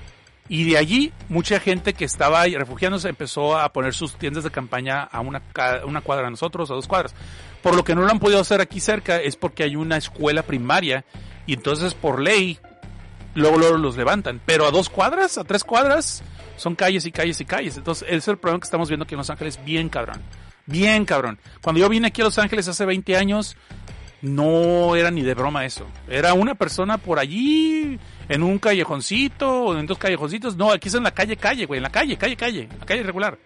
Y 0.50 0.72
de 0.72 0.78
allí, 0.78 1.14
mucha 1.30 1.60
gente 1.60 1.94
que 1.94 2.06
estaba 2.06 2.46
refugiándose 2.46 3.10
empezó 3.10 3.58
a 3.58 3.72
poner 3.72 3.94
sus 3.94 4.16
tiendas 4.18 4.44
de 4.44 4.50
campaña 4.50 5.04
a 5.04 5.20
una, 5.20 5.44
una 5.86 6.02
cuadra 6.02 6.26
de 6.26 6.32
nosotros, 6.32 6.72
a 6.72 6.74
dos 6.74 6.88
cuadras. 6.88 7.14
Por 7.62 7.76
lo 7.76 7.84
que 7.84 7.96
no 7.96 8.02
lo 8.02 8.12
han 8.12 8.20
podido 8.20 8.40
hacer 8.40 8.62
aquí 8.62 8.80
cerca 8.80 9.18
es 9.18 9.36
porque 9.36 9.64
hay 9.64 9.76
una 9.76 9.98
escuela 9.98 10.44
primaria 10.44 11.06
y 11.46 11.54
entonces 11.54 11.94
por 11.94 12.22
ley 12.22 12.60
luego, 13.38 13.58
los 13.78 13.98
levantan. 13.98 14.42
Pero 14.46 14.66
a 14.66 14.72
dos 14.72 14.90
cuadras, 14.90 15.38
a 15.38 15.44
tres 15.44 15.64
cuadras, 15.64 16.24
son 16.58 16.76
calles 16.76 17.06
y 17.06 17.12
calles 17.12 17.40
y 17.40 17.46
calles. 17.46 17.78
Entonces 17.78 18.08
ese 18.08 18.18
es 18.18 18.28
el 18.28 18.38
problema 18.38 18.60
que 18.60 18.66
estamos 18.66 18.90
viendo 18.90 19.04
aquí 19.04 19.16
en 19.16 19.20
Los 19.20 19.30
Ángeles, 19.30 19.60
bien 19.64 19.90
cabrón. 19.90 20.22
Bien 20.66 21.06
cabrón. 21.06 21.40
Cuando 21.62 21.80
yo 21.80 21.90
vine 21.90 22.08
aquí 22.08 22.22
a 22.22 22.26
Los 22.26 22.38
Ángeles 22.38 22.68
hace 22.68 22.86
20 22.86 23.16
años, 23.16 23.56
no 24.22 24.96
era 24.96 25.12
ni 25.12 25.22
de 25.22 25.34
broma 25.34 25.66
eso. 25.66 25.86
Era 26.10 26.34
una 26.34 26.56
persona 26.56 26.98
por 26.98 27.20
allí, 27.20 28.00
en 28.28 28.44
un 28.44 28.60
callejoncito, 28.60 29.66
o 29.66 29.78
en 29.78 29.86
dos 29.86 29.98
callejoncitos. 29.98 30.56
No, 30.58 30.72
aquí 30.72 30.90
es 30.90 30.96
en 30.96 31.04
la 31.04 31.12
calle, 31.12 31.38
calle, 31.38 31.66
güey, 31.66 31.78
en 31.78 31.84
la 31.84 31.92
calle, 31.92 32.18
calle, 32.18 32.36
calle, 32.36 32.68
la 32.80 32.86
calle 32.86 33.04
regular. 33.04 33.38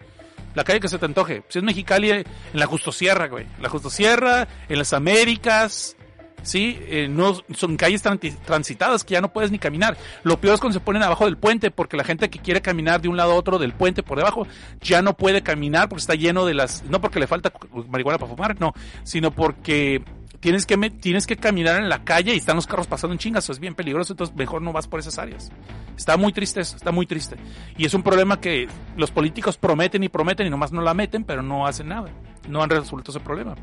La 0.54 0.64
calle 0.64 0.80
que 0.80 0.88
se 0.88 0.98
te 0.98 1.06
antoje. 1.06 1.42
Si 1.48 1.58
es 1.58 1.64
Mexicali, 1.64 2.10
en 2.10 2.24
la 2.52 2.66
Justosierra, 2.66 3.28
güey. 3.28 3.46
La 3.60 3.68
Justosierra, 3.68 4.48
en 4.68 4.78
las 4.78 4.92
Américas, 4.92 5.96
¿sí? 6.42 6.78
Eh, 6.82 7.08
no, 7.08 7.36
son 7.54 7.76
calles 7.76 8.02
transitadas 8.02 9.04
que 9.04 9.12
ya 9.14 9.20
no 9.20 9.32
puedes 9.32 9.50
ni 9.50 9.58
caminar. 9.58 9.96
Lo 10.22 10.40
peor 10.40 10.54
es 10.54 10.60
cuando 10.60 10.78
se 10.78 10.84
ponen 10.84 11.02
abajo 11.02 11.24
del 11.24 11.36
puente, 11.36 11.70
porque 11.70 11.96
la 11.96 12.04
gente 12.04 12.30
que 12.30 12.38
quiere 12.38 12.60
caminar 12.60 13.00
de 13.00 13.08
un 13.08 13.16
lado 13.16 13.32
a 13.32 13.36
otro 13.36 13.58
del 13.58 13.72
puente 13.72 14.02
por 14.02 14.18
debajo 14.18 14.46
ya 14.80 15.02
no 15.02 15.16
puede 15.16 15.42
caminar 15.42 15.88
porque 15.88 16.00
está 16.00 16.14
lleno 16.14 16.44
de 16.44 16.54
las, 16.54 16.84
no 16.84 17.00
porque 17.00 17.20
le 17.20 17.26
falta 17.26 17.52
marihuana 17.88 18.18
para 18.18 18.30
fumar, 18.30 18.60
no, 18.60 18.74
sino 19.04 19.30
porque 19.30 20.02
tienes 20.42 20.66
que, 20.66 20.76
tienes 20.90 21.26
que 21.26 21.36
caminar 21.36 21.80
en 21.80 21.88
la 21.88 22.02
calle 22.02 22.34
y 22.34 22.38
están 22.38 22.56
los 22.56 22.66
carros 22.66 22.88
pasando 22.88 23.12
en 23.12 23.18
chingas, 23.18 23.48
es 23.48 23.60
bien 23.60 23.76
peligroso, 23.76 24.12
entonces 24.12 24.34
mejor 24.34 24.60
no 24.60 24.72
vas 24.72 24.88
por 24.88 24.98
esas 24.98 25.16
áreas. 25.18 25.52
Está 25.96 26.16
muy 26.16 26.32
triste 26.32 26.60
eso, 26.60 26.76
está 26.76 26.90
muy 26.90 27.06
triste. 27.06 27.36
Y 27.78 27.86
es 27.86 27.94
un 27.94 28.02
problema 28.02 28.40
que 28.40 28.66
los 28.96 29.12
políticos 29.12 29.56
prometen 29.56 30.02
y 30.02 30.08
prometen 30.08 30.48
y 30.48 30.50
nomás 30.50 30.72
no 30.72 30.82
la 30.82 30.94
meten, 30.94 31.22
pero 31.22 31.42
no 31.42 31.64
hacen 31.64 31.88
nada. 31.88 32.10
No 32.48 32.60
han 32.60 32.70
resuelto 32.70 33.12
ese 33.12 33.20
problema. 33.20 33.54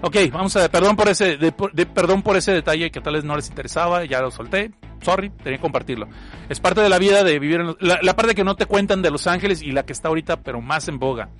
Ok, 0.00 0.16
vamos 0.32 0.54
a 0.54 0.68
perdón 0.68 0.94
por 0.94 1.08
ese, 1.08 1.38
de, 1.38 1.50
perdón 1.52 2.22
por 2.22 2.36
ese 2.36 2.52
detalle 2.52 2.92
que 2.92 3.00
tal 3.00 3.14
vez 3.14 3.24
no 3.24 3.34
les 3.34 3.48
interesaba, 3.48 4.04
ya 4.04 4.20
lo 4.20 4.30
solté, 4.30 4.70
sorry, 5.02 5.30
tenía 5.30 5.58
que 5.58 5.62
compartirlo. 5.62 6.06
Es 6.48 6.60
parte 6.60 6.82
de 6.82 6.88
la 6.88 7.00
vida 7.00 7.24
de 7.24 7.40
vivir 7.40 7.60
en 7.60 7.74
la, 7.80 7.98
la 8.00 8.14
parte 8.14 8.36
que 8.36 8.44
no 8.44 8.54
te 8.54 8.66
cuentan 8.66 9.02
de 9.02 9.10
Los 9.10 9.26
Ángeles 9.26 9.60
y 9.60 9.72
la 9.72 9.84
que 9.84 9.92
está 9.92 10.06
ahorita, 10.06 10.42
pero 10.42 10.60
más 10.60 10.86
en 10.86 11.00
boga. 11.00 11.30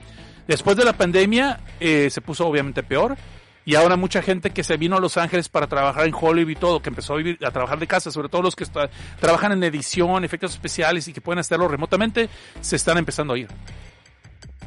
Después 0.48 0.76
de 0.76 0.84
la 0.84 0.92
pandemia, 0.92 1.60
eh, 1.78 2.08
se 2.10 2.20
puso 2.20 2.46
obviamente 2.46 2.82
peor 2.82 3.16
y 3.66 3.74
ahora 3.74 3.96
mucha 3.96 4.22
gente 4.22 4.50
que 4.50 4.62
se 4.62 4.76
vino 4.76 4.96
a 4.96 5.00
Los 5.00 5.16
Ángeles 5.16 5.48
para 5.48 5.66
trabajar 5.66 6.06
en 6.06 6.14
Hollywood 6.14 6.50
y 6.50 6.54
todo, 6.54 6.80
que 6.80 6.88
empezó 6.88 7.14
a, 7.14 7.16
vivir, 7.16 7.44
a 7.44 7.50
trabajar 7.50 7.80
de 7.80 7.88
casa, 7.88 8.12
sobre 8.12 8.28
todo 8.28 8.40
los 8.40 8.54
que 8.54 8.64
trabajan 9.18 9.50
en 9.50 9.64
edición, 9.64 10.24
efectos 10.24 10.52
especiales 10.52 11.08
y 11.08 11.12
que 11.12 11.20
pueden 11.20 11.40
hacerlo 11.40 11.66
remotamente, 11.66 12.30
se 12.60 12.76
están 12.76 12.96
empezando 12.96 13.34
a 13.34 13.38
ir. 13.38 13.48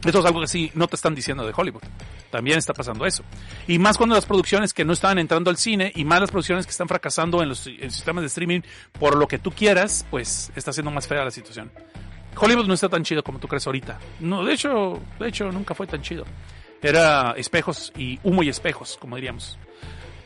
Eso 0.06 0.20
es 0.20 0.26
algo 0.26 0.42
que 0.42 0.48
sí 0.48 0.70
no 0.76 0.90
te 0.90 0.98
están 0.98 1.16
diciendo 1.16 1.48
de 1.48 1.54
Hollywood. 1.56 1.82
También 2.30 2.58
está 2.58 2.74
pasando 2.74 3.06
eso. 3.06 3.24
Y 3.68 3.80
más 3.80 3.98
cuando 3.98 4.16
las 4.16 4.26
producciones 4.26 4.74
que 4.74 4.84
no 4.84 4.92
estaban 4.92 5.18
entrando 5.18 5.50
al 5.50 5.56
cine 5.56 5.94
y 5.96 6.04
más 6.04 6.20
las 6.20 6.30
producciones 6.30 6.66
que 6.66 6.72
están 6.72 6.90
fracasando 6.90 7.42
en 7.42 7.48
los 7.48 7.60
sistemas 7.60 8.22
de 8.24 8.28
streaming 8.28 8.62
por 9.00 9.16
lo 9.16 9.30
que 9.30 9.40
tú 9.40 9.52
quieras, 9.52 10.06
pues 10.12 10.52
está 10.58 10.74
siendo 10.74 10.92
más 10.92 11.08
fea 11.08 11.24
la 11.24 11.32
situación. 11.32 11.72
Hollywood 12.36 12.68
no 12.68 12.74
está 12.74 12.90
tan 12.90 13.04
chido 13.04 13.24
como 13.24 13.40
tú 13.40 13.48
crees 13.48 13.66
ahorita. 13.66 13.98
No, 14.20 14.44
de 14.44 14.54
hecho, 14.54 15.02
de 15.20 15.30
hecho 15.30 15.50
nunca 15.54 15.74
fue 15.74 15.88
tan 15.88 16.02
chido. 16.02 16.26
Era 16.82 17.34
espejos 17.38 17.92
y 17.98 18.20
humo 18.24 18.44
y 18.44 18.50
espejos, 18.50 18.98
como 19.00 19.16
diríamos. 19.16 19.58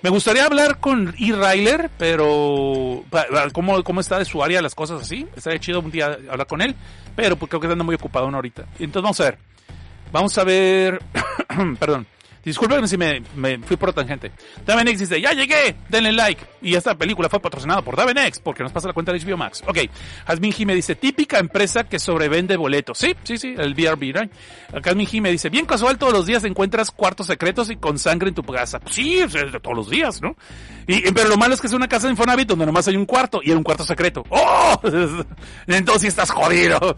Me 0.04 0.10
gustaría 0.10 0.46
hablar 0.46 0.80
con 0.80 1.16
E. 1.18 1.32
Ryler, 1.32 1.90
pero 1.98 3.06
¿cómo, 3.54 3.84
cómo 3.84 4.02
está 4.02 4.20
de 4.20 4.26
su 4.26 4.44
área 4.44 4.62
las 4.62 4.76
cosas 4.76 5.02
así. 5.02 5.26
Estaría 5.36 5.60
chido 5.60 5.80
un 5.80 5.92
día 5.92 6.18
hablar 6.30 6.46
con 6.46 6.62
él, 6.62 6.76
pero 7.16 7.38
pues 7.38 7.50
creo 7.50 7.62
que 7.62 7.68
anda 7.68 7.86
muy 7.86 7.96
ocupado 7.96 8.28
ahorita. 8.28 8.64
Entonces 8.80 9.02
vamos 9.02 9.20
a 9.22 9.24
ver. 9.24 9.38
Vamos 10.12 10.38
a 10.38 10.44
ver, 10.44 11.02
perdón. 11.80 12.06
Disculpen 12.44 12.88
si 12.88 12.98
me, 12.98 13.24
me 13.36 13.58
fui 13.60 13.78
por 13.78 13.94
tangente. 13.94 14.32
Davenex 14.66 15.00
dice, 15.00 15.22
ya 15.22 15.32
llegué, 15.32 15.76
denle 15.88 16.12
like. 16.12 16.44
Y 16.62 16.76
esta 16.76 16.96
película 16.96 17.30
fue 17.30 17.40
patrocinada 17.40 17.82
por 17.82 17.96
Davenex, 17.96 18.40
porque 18.40 18.64
nos 18.64 18.72
pasa 18.72 18.88
la 18.88 18.94
cuenta 18.94 19.14
de 19.14 19.20
HBO 19.20 19.38
Max. 19.38 19.64
Ok, 19.66 19.78
Jasmine 20.28 20.54
Jime 20.54 20.76
dice, 20.76 20.96
típica 20.96 21.40
empresa 21.40 21.86
que 21.86 22.00
sobrevende 22.00 22.58
boletos. 22.58 22.98
Sí, 22.98 23.16
sí, 23.24 23.38
sí, 23.38 23.56
el 23.58 23.74
BRB, 23.74 24.02
right? 24.14 24.32
Jasmine 24.84 25.06
Jime 25.06 25.32
dice, 25.32 25.50
bien 25.50 25.66
casual, 25.66 25.98
todos 25.98 26.12
los 26.12 26.26
días 26.26 26.44
encuentras 26.44 26.92
cuartos 26.92 27.28
secretos 27.28 27.70
y 27.70 27.78
con 27.78 27.98
sangre 27.98 28.30
en 28.30 28.36
tu 28.36 28.44
casa. 28.44 28.80
Pues 28.80 28.96
sí, 28.96 29.20
todos 29.62 29.78
los 29.78 29.90
días, 29.90 30.22
¿no? 30.22 30.36
Y, 30.86 31.12
pero 31.12 31.30
lo 31.30 31.38
malo 31.38 31.54
es 31.54 31.62
que 31.62 31.68
es 31.68 31.74
una 31.74 31.88
casa 31.88 32.08
de 32.08 32.12
Infonavit 32.12 32.48
donde 32.48 32.66
nomás 32.66 32.88
hay 32.90 32.98
un 32.98 33.06
cuarto 33.06 33.40
y 33.42 33.52
era 33.52 33.58
un 33.58 33.64
cuarto 33.64 33.86
secreto. 33.86 34.26
¡Oh! 34.30 34.80
Entonces 35.68 36.10
estás 36.10 36.30
jodido 36.30 36.98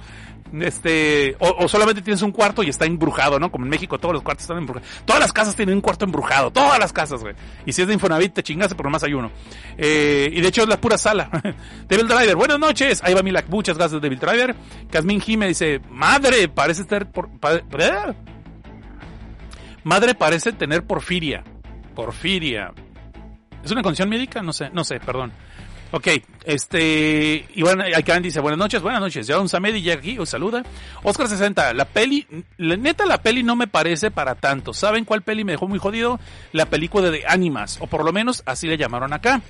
este, 0.54 1.36
o, 1.40 1.68
solamente 1.68 2.02
tienes 2.02 2.22
un 2.22 2.32
cuarto 2.32 2.64
y 2.64 2.70
está 2.70 2.86
embrujado, 2.86 3.40
¿no? 3.40 3.52
Como 3.52 3.66
en 3.66 3.70
México 3.70 3.98
todos 3.98 4.14
los 4.14 4.24
cuartos 4.24 4.44
están 4.44 4.58
embrujados. 4.58 4.90
Todas 5.06 5.20
las 5.20 5.34
casas 5.34 5.56
tienen 5.56 5.76
un 5.76 5.82
cuarto 5.82 6.06
embrujado, 6.06 6.52
todas 6.52 6.80
las 6.80 6.94
casas, 6.94 7.22
güey. 7.22 7.36
Y 7.66 7.74
si 7.74 7.82
es 7.82 7.88
de 7.88 7.94
Infonavit 7.94 8.34
te 8.34 8.44
chingaste, 8.44 8.76
pero 8.76 8.90
más 8.90 9.04
hay 9.04 9.14
uno. 9.14 9.32
Eh, 9.78 10.30
y 10.32 10.42
de 10.42 10.48
hecho 10.48 10.64
es 10.64 10.70
la 10.70 10.80
pura 10.80 10.98
sala. 10.98 11.30
Devil 11.88 12.08
Driver, 12.08 12.36
buenas 12.36 12.60
noches. 12.60 13.02
Ahí 13.04 13.14
va 13.14 13.22
mi 13.24 13.32
like, 13.32 13.50
muchas 13.50 13.78
gracias 13.78 14.02
Devil 14.02 14.20
Driver. 14.20 14.56
Casmin 14.92 15.20
Jime 15.20 15.48
dice, 15.48 15.82
madre, 15.90 16.48
parece 16.48 16.82
estar 16.82 17.12
por, 17.12 17.30
madre 19.84 20.16
parece 20.16 20.54
tener 20.54 20.86
porfiria. 20.86 21.44
Porfiria. 21.96 22.74
¿Es 23.64 23.72
una 23.72 23.82
condición 23.82 24.10
médica? 24.10 24.42
No 24.42 24.54
sé, 24.54 24.70
no 24.72 24.84
sé, 24.84 25.00
perdón. 25.00 25.32
Ok, 25.92 26.08
este, 26.44 27.48
bueno, 27.58 27.84
Aikan 27.84 28.22
dice, 28.22 28.40
buenas 28.40 28.58
noches, 28.58 28.82
buenas 28.82 29.00
noches, 29.00 29.28
ya 29.28 29.40
un 29.40 29.48
Samedi 29.48 29.82
ya 29.82 29.94
aquí, 29.94 30.18
os 30.18 30.30
saluda. 30.30 30.64
Oscar 31.04 31.28
60, 31.28 31.74
la 31.74 31.86
peli, 31.86 32.28
la, 32.58 32.76
neta 32.76 33.06
la 33.06 33.22
peli 33.22 33.44
no 33.44 33.56
me 33.56 33.68
parece 33.68 34.12
para 34.12 34.36
tanto. 34.36 34.74
¿Saben 34.74 35.06
cuál 35.06 35.22
peli 35.22 35.44
me 35.44 35.54
dejó 35.54 35.68
muy 35.68 35.80
jodido? 35.80 36.20
La 36.52 36.66
película 36.66 37.12
de 37.12 37.24
Animas, 37.28 37.78
o 37.80 37.88
por 37.88 38.04
lo 38.04 38.12
menos 38.12 38.44
así 38.46 38.68
le 38.68 38.78
llamaron 38.78 39.14
acá, 39.14 39.42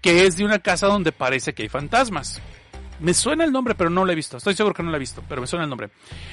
que 0.00 0.26
es 0.26 0.36
de 0.36 0.44
una 0.44 0.58
casa 0.58 0.88
donde 0.88 1.12
parece 1.12 1.54
que 1.54 1.62
hay 1.62 1.68
fantasmas. 1.68 2.42
Me 3.00 3.12
suena 3.12 3.44
el 3.44 3.52
nombre, 3.52 3.74
pero 3.74 3.90
no 3.90 4.04
lo 4.04 4.12
he 4.12 4.14
visto. 4.14 4.36
Estoy 4.36 4.54
seguro 4.54 4.74
que 4.74 4.82
no 4.82 4.90
lo 4.90 4.96
he 4.96 5.00
visto, 5.00 5.22
pero 5.28 5.40
me 5.40 5.46
suena 5.46 5.64
el 5.64 5.70
nombre. 5.70 5.90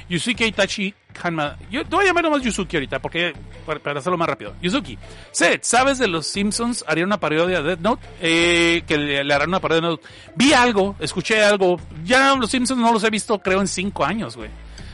Yusuke 0.10 0.42
Itachi 0.42 0.94
Hanma. 1.22 1.58
Yo 1.70 1.84
te 1.84 1.96
voy 1.96 2.06
a 2.06 2.08
llamar 2.08 2.24
nomás 2.24 2.42
Yusuke 2.44 2.76
ahorita, 2.76 3.00
porque 3.00 3.34
para, 3.66 4.00
hacerlo 4.00 4.18
más 4.18 4.28
rápido. 4.28 4.54
Yusuke, 4.62 4.98
Seth, 5.32 5.64
¿sabes 5.64 5.98
de 5.98 6.08
los 6.08 6.28
Simpsons? 6.28 6.86
Haría 6.88 7.04
una 7.04 7.20
parodia 7.20 7.62
de 7.62 7.70
Death 7.70 7.80
Note. 7.80 8.08
Eh, 8.22 8.84
que 8.88 8.98
le, 8.98 9.34
harán 9.34 9.50
una 9.50 9.60
parodia 9.60 9.82
de 9.82 9.88
Death 9.88 10.00
Note. 10.02 10.14
Vi 10.36 10.54
algo, 10.54 10.96
escuché 11.00 11.44
algo. 11.44 11.80
Ya 12.04 12.36
los 12.36 12.52
Simpsons 12.52 12.80
no 12.80 12.94
los 12.94 13.04
he 13.04 13.10
visto, 13.10 13.40
creo, 13.40 13.62
en 13.62 13.68
cinco 13.68 14.06
años, 14.06 14.38
güey. 14.38 14.50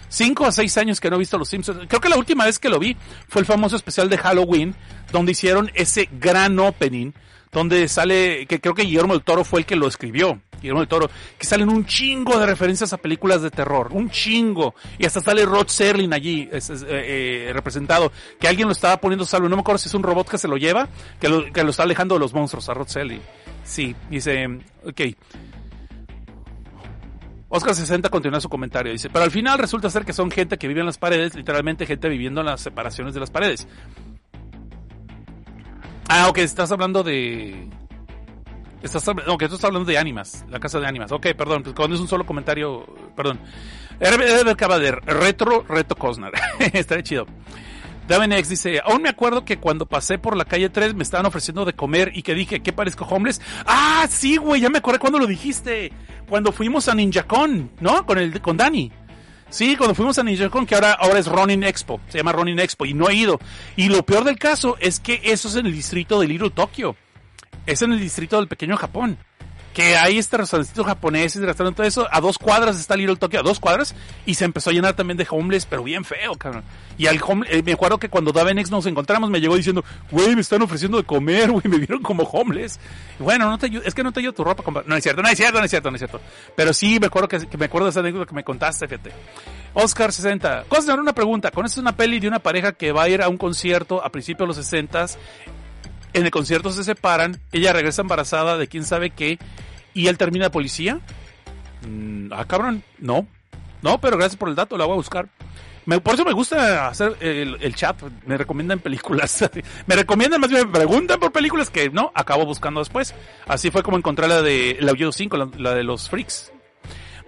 Cinco 0.09 0.45
a 0.45 0.51
seis 0.51 0.77
años 0.77 1.01
que 1.01 1.09
no 1.09 1.17
he 1.17 1.19
visto 1.19 1.37
los 1.37 1.49
Simpsons. 1.49 1.85
Creo 1.87 1.99
que 1.99 2.09
la 2.09 2.17
última 2.17 2.45
vez 2.45 2.59
que 2.59 2.69
lo 2.69 2.79
vi 2.79 2.95
fue 3.27 3.41
el 3.41 3.45
famoso 3.45 3.75
especial 3.75 4.09
de 4.09 4.17
Halloween, 4.17 4.73
donde 5.11 5.33
hicieron 5.33 5.69
ese 5.73 6.07
gran 6.11 6.57
opening 6.59 7.11
donde 7.51 7.87
sale, 7.87 8.45
que 8.47 8.59
creo 8.59 8.73
que 8.73 8.83
Guillermo 8.83 9.13
del 9.13 9.23
Toro 9.23 9.43
fue 9.43 9.61
el 9.61 9.65
que 9.65 9.75
lo 9.75 9.87
escribió, 9.87 10.39
Guillermo 10.61 10.79
del 10.79 10.87
Toro, 10.87 11.09
que 11.37 11.45
salen 11.45 11.69
un 11.69 11.85
chingo 11.85 12.37
de 12.39 12.45
referencias 12.45 12.93
a 12.93 12.97
películas 12.97 13.41
de 13.41 13.51
terror, 13.51 13.89
un 13.91 14.09
chingo, 14.09 14.75
y 14.97 15.05
hasta 15.05 15.21
sale 15.21 15.45
Rod 15.45 15.67
Serling 15.67 16.13
allí 16.13 16.49
eh, 16.51 16.59
eh, 16.69 17.51
representado, 17.53 18.11
que 18.39 18.47
alguien 18.47 18.67
lo 18.67 18.73
estaba 18.73 18.97
poniendo 18.97 19.25
salvo, 19.25 19.49
no 19.49 19.55
me 19.55 19.61
acuerdo 19.61 19.79
si 19.79 19.87
es 19.87 19.93
un 19.93 20.03
robot 20.03 20.29
que 20.29 20.37
se 20.37 20.47
lo 20.47 20.57
lleva, 20.57 20.87
que 21.19 21.29
lo, 21.29 21.51
que 21.51 21.63
lo 21.63 21.71
está 21.71 21.83
alejando 21.83 22.15
de 22.15 22.19
los 22.19 22.33
monstruos, 22.33 22.67
a 22.69 22.73
Rod 22.73 22.87
Serling. 22.87 23.21
Sí, 23.63 23.95
dice, 24.09 24.47
ok. 24.85 25.01
Oscar 27.49 27.73
60 27.73 28.09
continúa 28.09 28.41
su 28.41 28.49
comentario, 28.49 28.91
dice, 28.91 29.09
pero 29.09 29.23
al 29.23 29.31
final 29.31 29.57
resulta 29.57 29.89
ser 29.89 30.03
que 30.03 30.11
son 30.11 30.29
gente 30.29 30.57
que 30.57 30.67
vive 30.67 30.81
en 30.81 30.85
las 30.85 30.97
paredes, 30.97 31.33
literalmente 31.33 31.85
gente 31.85 32.09
viviendo 32.09 32.41
en 32.41 32.47
las 32.47 32.61
separaciones 32.61 33.13
de 33.13 33.21
las 33.21 33.31
paredes. 33.31 33.67
Ah, 36.09 36.29
ok, 36.29 36.37
estás 36.39 36.71
hablando 36.71 37.03
de... 37.03 37.67
Estás, 38.81 39.05
no, 39.07 39.37
que 39.37 39.45
estás 39.45 39.63
hablando 39.63 39.89
de 39.89 39.97
Ánimas, 39.97 40.45
la 40.49 40.59
casa 40.59 40.79
de 40.79 40.87
Ánimas. 40.87 41.11
Ok, 41.11 41.27
perdón, 41.37 41.63
pues 41.63 41.75
cuando 41.75 41.95
es 41.95 42.01
un 42.01 42.07
solo 42.07 42.25
comentario, 42.25 42.85
perdón. 43.15 43.39
RB 43.99 44.47
acaba 44.49 44.79
de 44.79 44.91
retro, 44.91 45.65
reto 45.67 45.95
Cosnar. 45.95 46.31
Está 46.73 47.01
chido. 47.01 47.25
Davenex 48.07 48.47
dice, 48.47 48.79
aún 48.85 49.01
me 49.01 49.09
acuerdo 49.09 49.43
que 49.43 49.57
cuando 49.57 49.85
pasé 49.85 50.17
por 50.17 50.37
la 50.37 50.45
calle 50.45 50.69
3 50.69 50.93
me 50.93 51.03
estaban 51.03 51.25
ofreciendo 51.25 51.65
de 51.65 51.73
comer 51.73 52.11
y 52.15 52.21
que 52.21 52.35
dije, 52.35 52.61
¿qué 52.61 52.71
parezco 52.71 53.03
homeless? 53.05 53.41
Ah, 53.65 54.05
sí, 54.09 54.37
güey, 54.37 54.61
ya 54.61 54.69
me 54.69 54.77
acordé 54.77 54.99
cuando 54.99 55.19
lo 55.19 55.27
dijiste. 55.27 55.91
Cuando 56.29 56.53
fuimos 56.53 56.87
a 56.87 56.95
NinjaCon, 56.95 57.71
¿no? 57.81 58.05
Con 58.05 58.17
el, 58.17 58.39
con 58.41 58.55
Dani. 58.55 58.91
Sí, 59.49 59.75
cuando 59.77 59.95
fuimos 59.95 60.17
a 60.19 60.23
NinjaCon, 60.23 60.65
que 60.65 60.75
ahora, 60.75 60.93
ahora 60.93 61.19
es 61.19 61.27
Ronin 61.27 61.63
Expo, 61.63 62.01
se 62.09 62.17
llama 62.17 62.33
Ronin 62.33 62.59
Expo, 62.59 62.85
y 62.85 62.93
no 62.93 63.09
he 63.09 63.15
ido. 63.15 63.39
Y 63.75 63.87
lo 63.87 64.05
peor 64.05 64.23
del 64.25 64.37
caso 64.37 64.75
es 64.79 64.99
que 64.99 65.21
eso 65.23 65.47
es 65.47 65.55
en 65.55 65.65
el 65.65 65.73
distrito 65.73 66.19
de 66.19 66.27
Little 66.27 66.49
Tokyo. 66.49 66.95
Es 67.65 67.81
en 67.81 67.93
el 67.93 67.99
distrito 67.99 68.37
del 68.37 68.47
pequeño 68.47 68.77
Japón 68.77 69.17
que 69.77 69.95
hay 69.95 70.17
este 70.17 70.37
restaurante 70.37 70.83
japonés 70.83 71.35
y 71.35 71.39
restaurante 71.39 71.77
todo 71.77 71.85
eso, 71.85 72.07
a 72.09 72.19
dos 72.19 72.39
cuadras 72.39 72.79
está 72.79 72.95
Little 72.95 73.15
Tokyo, 73.15 73.41
a 73.41 73.43
dos 73.43 73.59
cuadras, 73.59 73.93
y 74.25 74.33
se 74.33 74.43
empezó 74.43 74.71
a 74.71 74.73
llenar 74.73 74.95
también 74.95 75.17
de 75.17 75.27
homeless, 75.29 75.67
pero 75.67 75.83
bien 75.83 76.03
feo, 76.03 76.33
cabrón. 76.33 76.63
Y 76.97 77.05
al 77.05 77.21
eh, 77.47 77.61
me 77.61 77.73
acuerdo 77.73 77.99
que 77.99 78.09
cuando 78.09 78.31
Davenex 78.31 78.71
nos 78.71 78.87
encontramos, 78.87 79.29
me 79.29 79.39
llegó 79.39 79.55
diciendo, 79.55 79.85
güey, 80.09 80.33
me 80.33 80.41
están 80.41 80.63
ofreciendo 80.63 80.97
de 80.97 81.03
comer, 81.03 81.51
güey, 81.51 81.67
me 81.67 81.77
vieron 81.77 82.01
como 82.01 82.23
homeless. 82.23 82.79
Bueno, 83.19 83.51
no 83.51 83.59
te 83.59 83.69
es 83.85 83.93
que 83.93 84.01
no 84.01 84.11
te 84.11 84.19
ayudo 84.19 84.33
tu 84.33 84.43
ropa, 84.43 84.63
No 84.87 84.95
es 84.95 85.03
cierto, 85.03 85.21
no 85.21 85.29
es 85.29 85.37
cierto, 85.37 85.59
no 85.59 85.65
es 85.65 85.69
cierto, 85.69 85.91
no 85.91 85.95
es 85.95 85.99
cierto. 85.99 86.21
Pero 86.55 86.73
sí, 86.73 86.97
me 86.99 87.05
acuerdo 87.05 87.27
que, 87.27 87.37
me 87.55 87.65
acuerdo 87.65 87.85
de 87.85 87.91
esa 87.91 87.99
anécdota 87.99 88.25
que 88.25 88.33
me 88.33 88.43
contaste, 88.43 88.87
fíjate. 88.87 89.11
Oscar 89.75 90.11
60. 90.11 90.63
Cosner, 90.69 90.99
una 90.99 91.13
pregunta. 91.13 91.51
Con 91.51 91.67
esto 91.67 91.79
es 91.79 91.83
una 91.83 91.95
peli 91.95 92.19
de 92.19 92.27
una 92.27 92.39
pareja 92.39 92.71
que 92.71 92.91
va 92.91 93.03
a 93.03 93.09
ir 93.09 93.21
a 93.21 93.29
un 93.29 93.37
concierto 93.37 94.03
a 94.03 94.09
principios 94.11 94.45
de 94.45 94.47
los 94.47 94.55
60 94.55 95.05
en 96.13 96.25
el 96.25 96.31
concierto 96.31 96.71
se 96.71 96.83
separan, 96.83 97.39
ella 97.51 97.73
regresa 97.73 98.01
embarazada 98.01 98.57
de 98.57 98.67
quién 98.67 98.83
sabe 98.83 99.09
qué, 99.11 99.39
y 99.93 100.07
él 100.07 100.17
termina 100.17 100.51
policía. 100.51 100.99
Mm, 101.87 102.31
ah, 102.33 102.45
cabrón, 102.45 102.83
no. 102.99 103.27
No, 103.81 103.99
pero 103.99 104.17
gracias 104.17 104.37
por 104.37 104.49
el 104.49 104.55
dato, 104.55 104.77
la 104.77 104.85
voy 104.85 104.93
a 104.93 104.97
buscar. 104.97 105.29
por 106.03 106.13
eso 106.13 106.25
me 106.25 106.33
gusta 106.33 106.87
hacer 106.87 107.15
el, 107.21 107.75
chat. 107.75 108.01
Me 108.25 108.37
recomiendan 108.37 108.79
películas. 108.79 109.49
me 109.87 109.95
recomiendan, 109.95 110.41
más 110.41 110.49
bien 110.49 110.67
me 110.67 110.73
preguntan 110.73 111.19
por 111.19 111.31
películas 111.31 111.69
que 111.69 111.89
no, 111.89 112.11
acabo 112.15 112.45
buscando 112.45 112.79
después. 112.79 113.13
Así 113.47 113.71
fue 113.71 113.83
como 113.83 113.97
encontré 113.97 114.27
la 114.27 114.41
de 114.41 114.71
El 114.71 114.89
Aullido 114.89 115.11
5, 115.11 115.51
la, 115.57 115.73
de 115.73 115.83
los 115.83 116.09
freaks. 116.09 116.51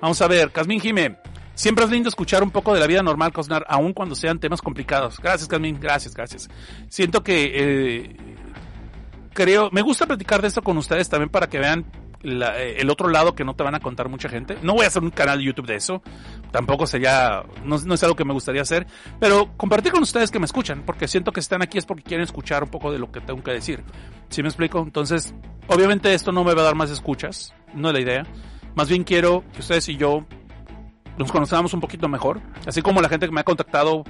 Vamos 0.01 0.21
a 0.21 0.27
ver, 0.27 0.51
Casmin 0.51 0.79
Jime. 0.79 1.17
Siempre 1.53 1.83
es 1.83 1.91
lindo 1.91 2.07
escuchar 2.07 2.41
un 2.41 2.51
poco 2.51 2.73
de 2.73 2.79
la 2.79 2.87
vida 2.87 3.03
normal, 3.03 3.33
Cosnar, 3.33 3.65
aun 3.67 3.91
cuando 3.91 4.15
sean 4.15 4.39
temas 4.39 4.61
complicados. 4.61 5.19
Gracias, 5.19 5.49
Casmin, 5.49 5.77
gracias, 5.77 6.15
gracias. 6.15 6.49
Siento 6.87 7.21
que 7.21 7.51
eh, 7.53 8.15
creo, 9.39 9.69
me 9.71 9.81
gusta 9.81 10.05
platicar 10.05 10.41
de 10.41 10.49
esto 10.49 10.61
con 10.61 10.77
ustedes 10.77 11.07
también 11.07 11.29
para 11.29 11.47
que 11.47 11.59
vean 11.59 11.85
eh, 12.21 12.75
el 12.77 12.89
otro 12.89 13.07
lado 13.07 13.33
que 13.35 13.45
no 13.45 13.55
te 13.55 13.63
van 13.63 13.73
a 13.73 13.79
contar 13.79 14.09
mucha 14.09 14.27
gente. 14.27 14.57
No 14.61 14.73
voy 14.73 14.83
a 14.83 14.87
hacer 14.87 15.01
un 15.01 15.11
canal 15.11 15.37
de 15.37 15.45
YouTube 15.45 15.65
de 15.65 15.75
eso. 15.75 16.01
Tampoco 16.51 16.85
sería, 16.85 17.43
no, 17.63 17.77
es 17.77 18.03
algo 18.03 18.17
que 18.17 18.25
me 18.25 18.33
gustaría 18.33 18.61
hacer. 18.61 18.85
Pero 19.17 19.55
compartir 19.55 19.93
con 19.93 20.01
ustedes 20.03 20.29
que 20.29 20.39
me 20.39 20.45
escuchan, 20.45 20.83
porque 20.85 21.07
siento 21.07 21.31
que 21.31 21.39
están 21.39 21.61
aquí 21.61 21.77
es 21.77 21.85
porque 21.85 22.03
quieren 22.03 22.25
escuchar 22.25 22.63
un 22.63 22.69
poco 22.69 22.91
de 22.91 22.99
lo 22.99 23.13
que 23.13 23.21
tengo 23.21 23.41
que 23.41 23.51
decir. 23.51 23.81
¿Sí 24.27 24.41
me 24.41 24.49
explico? 24.49 24.79
Entonces, 24.79 25.33
obviamente 25.67 26.13
esto 26.13 26.33
no 26.33 26.43
me 26.43 26.53
va 26.53 26.63
a 26.63 26.65
dar 26.65 26.75
más 26.75 26.91
escuchas, 26.91 27.53
no 27.73 27.87
es 27.87 27.93
la 27.93 28.01
idea. 28.01 28.23
Más 28.75 28.89
bien 28.89 29.05
quiero 29.05 29.45
que 29.53 29.61
ustedes 29.61 29.87
y 29.87 29.95
yo 29.95 30.25
nos 31.17 31.31
conozcamos 31.31 31.73
un 31.73 31.79
poquito 31.79 32.09
mejor. 32.09 32.41
Así 32.67 32.81
como 32.81 33.01
la 33.01 33.07
gente 33.07 33.25
que 33.25 33.31
me 33.31 33.39
ha 33.39 33.45
contactado 33.45 34.03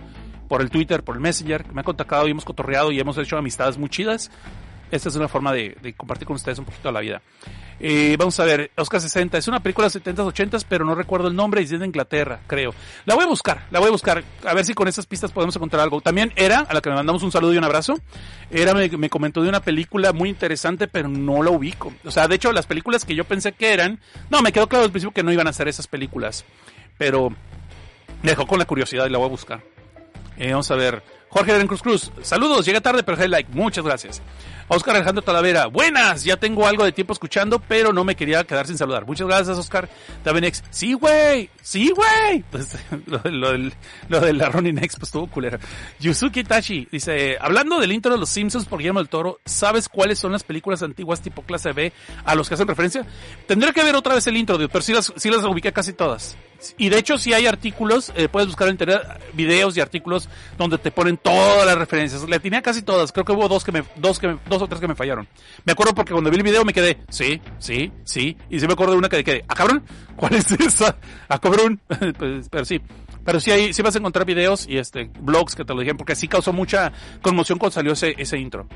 por 0.47 0.61
el 0.61 0.71
Twitter, 0.71 1.03
por 1.03 1.15
el 1.15 1.21
Messenger, 1.21 1.63
que 1.63 1.71
me 1.71 1.81
ha 1.81 1.83
contactado 1.83 2.27
y 2.27 2.31
hemos 2.31 2.43
cotorreado 2.43 2.91
y 2.91 2.99
hemos 2.99 3.17
hecho 3.19 3.37
amistades 3.37 3.77
muy 3.77 3.89
chidas. 3.89 4.31
Esta 4.91 5.09
es 5.09 5.15
una 5.15 5.27
forma 5.27 5.53
de, 5.53 5.93
compartir 5.95 6.25
con 6.25 6.35
ustedes 6.35 6.59
un 6.59 6.65
poquito 6.65 6.91
la 6.91 6.99
vida. 6.99 7.21
Eh, 7.79 8.15
vamos 8.17 8.39
a 8.39 8.43
ver, 8.43 8.71
Oscar 8.75 8.99
60. 8.99 9.37
Es 9.37 9.47
una 9.47 9.61
película 9.61 9.87
de 9.87 10.01
70s, 10.01 10.33
80s, 10.33 10.65
pero 10.67 10.83
no 10.83 10.95
recuerdo 10.95 11.27
el 11.27 11.35
nombre 11.35 11.61
y 11.61 11.65
es 11.65 11.69
de 11.69 11.85
Inglaterra, 11.85 12.39
creo. 12.47 12.73
La 13.05 13.15
voy 13.15 13.23
a 13.23 13.27
buscar, 13.27 13.67
la 13.71 13.79
voy 13.79 13.89
a 13.89 13.91
buscar. 13.91 14.23
A 14.45 14.53
ver 14.53 14.65
si 14.65 14.73
con 14.73 14.87
esas 14.87 15.05
pistas 15.05 15.31
podemos 15.31 15.55
encontrar 15.55 15.81
algo. 15.83 16.01
También 16.01 16.33
era, 16.35 16.59
a 16.61 16.73
la 16.73 16.81
que 16.81 16.89
le 16.89 16.95
mandamos 16.95 17.23
un 17.23 17.31
saludo 17.31 17.53
y 17.53 17.57
un 17.57 17.63
abrazo, 17.63 17.99
era, 18.49 18.73
me, 18.73 19.09
comentó 19.09 19.43
de 19.43 19.49
una 19.49 19.61
película 19.61 20.11
muy 20.11 20.29
interesante, 20.29 20.87
pero 20.87 21.07
no 21.07 21.43
la 21.43 21.51
ubico. 21.51 21.93
O 22.03 22.11
sea, 22.11 22.27
de 22.27 22.35
hecho, 22.35 22.51
las 22.51 22.65
películas 22.65 23.05
que 23.05 23.15
yo 23.15 23.25
pensé 23.25 23.51
que 23.51 23.73
eran, 23.73 23.99
no, 24.29 24.41
me 24.41 24.51
quedó 24.51 24.67
claro 24.67 24.85
al 24.85 24.91
principio 24.91 25.13
que 25.13 25.23
no 25.23 25.31
iban 25.31 25.47
a 25.47 25.53
ser 25.53 25.67
esas 25.67 25.87
películas. 25.87 26.45
Pero 26.97 27.29
me 28.23 28.31
dejó 28.31 28.47
con 28.47 28.59
la 28.59 28.65
curiosidad 28.65 29.05
y 29.05 29.09
la 29.09 29.19
voy 29.19 29.27
a 29.27 29.29
buscar. 29.29 29.61
Eh, 30.37 30.51
vamos 30.51 30.69
a 30.71 30.75
ver. 30.75 31.03
Jorge 31.29 31.67
Cruz 31.67 31.81
Cruz, 31.83 32.11
saludos, 32.23 32.65
llega 32.65 32.81
tarde, 32.81 33.03
pero 33.03 33.15
hey 33.19 33.27
like, 33.27 33.51
muchas 33.53 33.85
gracias. 33.85 34.21
Oscar 34.69 34.95
Alejandro 34.95 35.23
Talavera, 35.23 35.65
buenas, 35.65 36.23
ya 36.23 36.37
tengo 36.37 36.67
algo 36.67 36.85
de 36.85 36.91
tiempo 36.91 37.11
escuchando, 37.13 37.59
pero 37.59 37.91
no 37.91 38.03
me 38.03 38.15
quería 38.15 38.43
quedar 38.43 38.67
sin 38.67 38.77
saludar. 38.77 39.05
Muchas 39.05 39.27
gracias, 39.27 39.57
Oscar. 39.57 39.89
Tabenex, 40.23 40.63
sí, 40.69 40.93
güey, 40.93 41.49
sí, 41.61 41.91
güey. 41.95 42.43
Pues, 42.51 42.77
lo, 43.07 43.19
lo, 43.31 43.51
del- 43.51 43.73
lo 44.09 44.19
de 44.19 44.33
la 44.33 44.49
Ronnie 44.49 44.71
Next, 44.71 44.99
pues 44.99 45.07
estuvo 45.09 45.27
culera. 45.27 45.59
Yusuke 45.99 46.43
Tachi 46.47 46.87
dice, 46.91 47.37
hablando 47.41 47.79
del 47.79 47.91
intro 47.91 48.11
de 48.13 48.19
Los 48.19 48.29
Simpsons 48.29 48.65
por 48.65 48.77
Guillermo 48.79 48.99
del 48.99 49.09
Toro, 49.09 49.39
¿sabes 49.45 49.89
cuáles 49.89 50.19
son 50.19 50.31
las 50.31 50.43
películas 50.43 50.83
antiguas 50.83 51.19
tipo 51.21 51.41
clase 51.41 51.71
B 51.73 51.91
a 52.23 52.35
los 52.35 52.47
que 52.47 52.53
hacen 52.53 52.67
referencia? 52.67 53.05
Tendré 53.47 53.73
que 53.73 53.83
ver 53.83 53.95
otra 53.95 54.13
vez 54.15 54.27
el 54.27 54.37
intro, 54.37 54.57
pero 54.57 54.81
sí 54.81 54.93
las, 54.93 55.11
sí 55.15 55.29
las 55.31 55.43
ubiqué 55.45 55.73
casi 55.73 55.93
todas. 55.93 56.37
Y 56.77 56.89
de 56.89 56.97
hecho, 56.99 57.17
si 57.17 57.33
hay 57.33 57.47
artículos, 57.47 58.11
eh, 58.15 58.27
puedes 58.27 58.47
buscar 58.47 58.67
en 58.67 58.73
internet 58.73 59.01
videos 59.33 59.77
y 59.77 59.81
artículos 59.81 60.27
donde 60.57 60.77
te 60.77 60.91
ponen 60.91 61.17
todas 61.17 61.65
las 61.65 61.77
referencias. 61.77 62.27
Le 62.27 62.39
tenía 62.39 62.61
casi 62.61 62.81
todas. 62.81 63.11
Creo 63.11 63.23
que 63.25 63.31
hubo 63.31 63.47
dos 63.47 63.63
que 63.63 63.71
me, 63.71 63.83
dos 63.95 64.19
que 64.19 64.27
me- 64.27 64.37
dos 64.49 64.61
o 64.61 64.67
tres 64.67 64.81
que 64.81 64.87
me 64.87 64.95
fallaron. 64.95 65.27
Me 65.65 65.71
acuerdo 65.73 65.93
porque 65.95 66.11
cuando 66.11 66.29
vi 66.29 66.37
el 66.37 66.43
video 66.43 66.65
me 66.65 66.73
quedé, 66.73 66.97
sí, 67.09 67.41
sí, 67.59 67.91
sí. 68.03 68.35
Y 68.49 68.59
sí 68.59 68.67
me 68.67 68.73
acuerdo 68.73 68.93
de 68.93 68.99
una 68.99 69.09
que 69.09 69.23
quedé, 69.23 69.45
¿ah, 69.47 69.55
cabrón? 69.55 69.83
¿Cuál 70.15 70.35
es 70.35 70.51
esa? 70.51 70.97
¿Ah, 71.29 71.39
cabrón? 71.39 71.79
Pues, 72.17 72.49
pero 72.49 72.65
sí. 72.65 72.81
Pero 73.29 73.39
sí, 73.39 73.51
hay, 73.51 73.73
sí 73.73 73.83
vas 73.83 73.93
a 73.93 73.99
encontrar 73.99 74.25
videos 74.25 74.67
y 74.67 74.79
este, 74.79 75.11
blogs 75.19 75.53
que 75.53 75.63
te 75.63 75.71
lo 75.71 75.81
dijeron, 75.81 75.97
porque 75.97 76.15
sí 76.15 76.27
causó 76.27 76.51
mucha 76.51 76.91
conmoción 77.21 77.59
cuando 77.59 77.75
salió 77.75 77.91
ese, 77.91 78.15
ese 78.17 78.39
intro. 78.39 78.67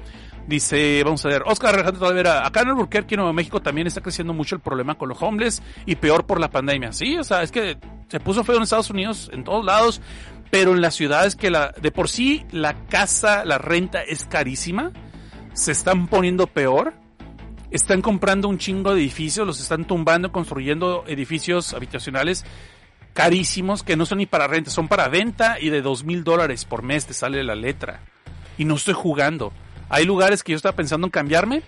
Dice, 0.46 1.02
vamos 1.04 1.26
a 1.26 1.30
ver, 1.30 1.42
Oscar 1.48 1.74
Alejandro 1.74 2.02
Talavera, 2.02 2.46
acá 2.46 2.62
en 2.62 2.68
Albuquerque, 2.68 3.16
Nuevo 3.16 3.34
México, 3.34 3.64
también 3.64 3.88
está 3.88 4.02
creciendo 4.02 4.32
mucho 4.32 4.54
el 4.54 4.62
problema 4.62 4.94
con 4.94 5.10
los 5.10 5.20
homeless 5.20 5.64
y 5.88 5.96
peor 5.96 6.28
por 6.28 6.40
la 6.40 6.52
pandemia. 6.52 6.92
Sí, 6.92 7.18
o 7.18 7.24
sea, 7.24 7.42
es 7.42 7.52
que 7.52 7.80
se 8.10 8.20
puso 8.20 8.44
feo 8.44 8.58
en 8.58 8.62
Estados 8.62 8.92
Unidos, 8.92 9.32
en 9.34 9.44
todos 9.44 9.66
lados, 9.66 10.02
pero 10.52 10.74
en 10.74 10.82
las 10.82 10.94
ciudades 10.94 11.36
que 11.36 11.50
la, 11.50 11.72
de 11.72 11.90
por 11.90 12.08
sí 12.08 12.46
la 12.52 12.76
casa, 12.86 13.46
la 13.46 13.58
renta 13.58 14.04
es 14.04 14.24
carísima, 14.24 14.92
se 15.54 15.72
están 15.72 16.06
poniendo 16.06 16.46
peor. 16.46 16.94
Están 17.72 18.04
comprando 18.04 18.50
un 18.50 18.60
chingo 18.60 18.94
de 18.94 19.02
edificios, 19.02 19.48
los 19.48 19.60
están 19.60 19.86
tumbando, 19.86 20.32
construyendo 20.32 21.06
edificios 21.08 21.74
habitacionales 21.74 22.46
carísimos 23.14 23.84
que 23.84 23.96
no 23.96 24.06
son 24.06 24.18
ni 24.20 24.26
para 24.26 24.48
renta, 24.48 24.72
son 24.72 24.88
para 24.88 25.08
venta 25.08 25.60
y 25.60 25.70
de 25.70 25.82
dos 25.82 26.04
mil 26.04 26.24
dólares 26.24 26.66
por 26.66 26.84
mes 26.84 27.06
te 27.06 27.14
sale 27.14 27.44
la 27.44 27.56
letra. 27.56 28.02
Y 28.58 28.66
no 28.66 28.76
estoy 28.76 28.94
jugando. 28.94 29.54
Hay 29.90 30.06
lugares 30.06 30.44
que 30.44 30.52
yo 30.52 30.56
estaba 30.56 30.76
pensando 30.76 31.08
en 31.08 31.12
cambiarme 31.12 31.64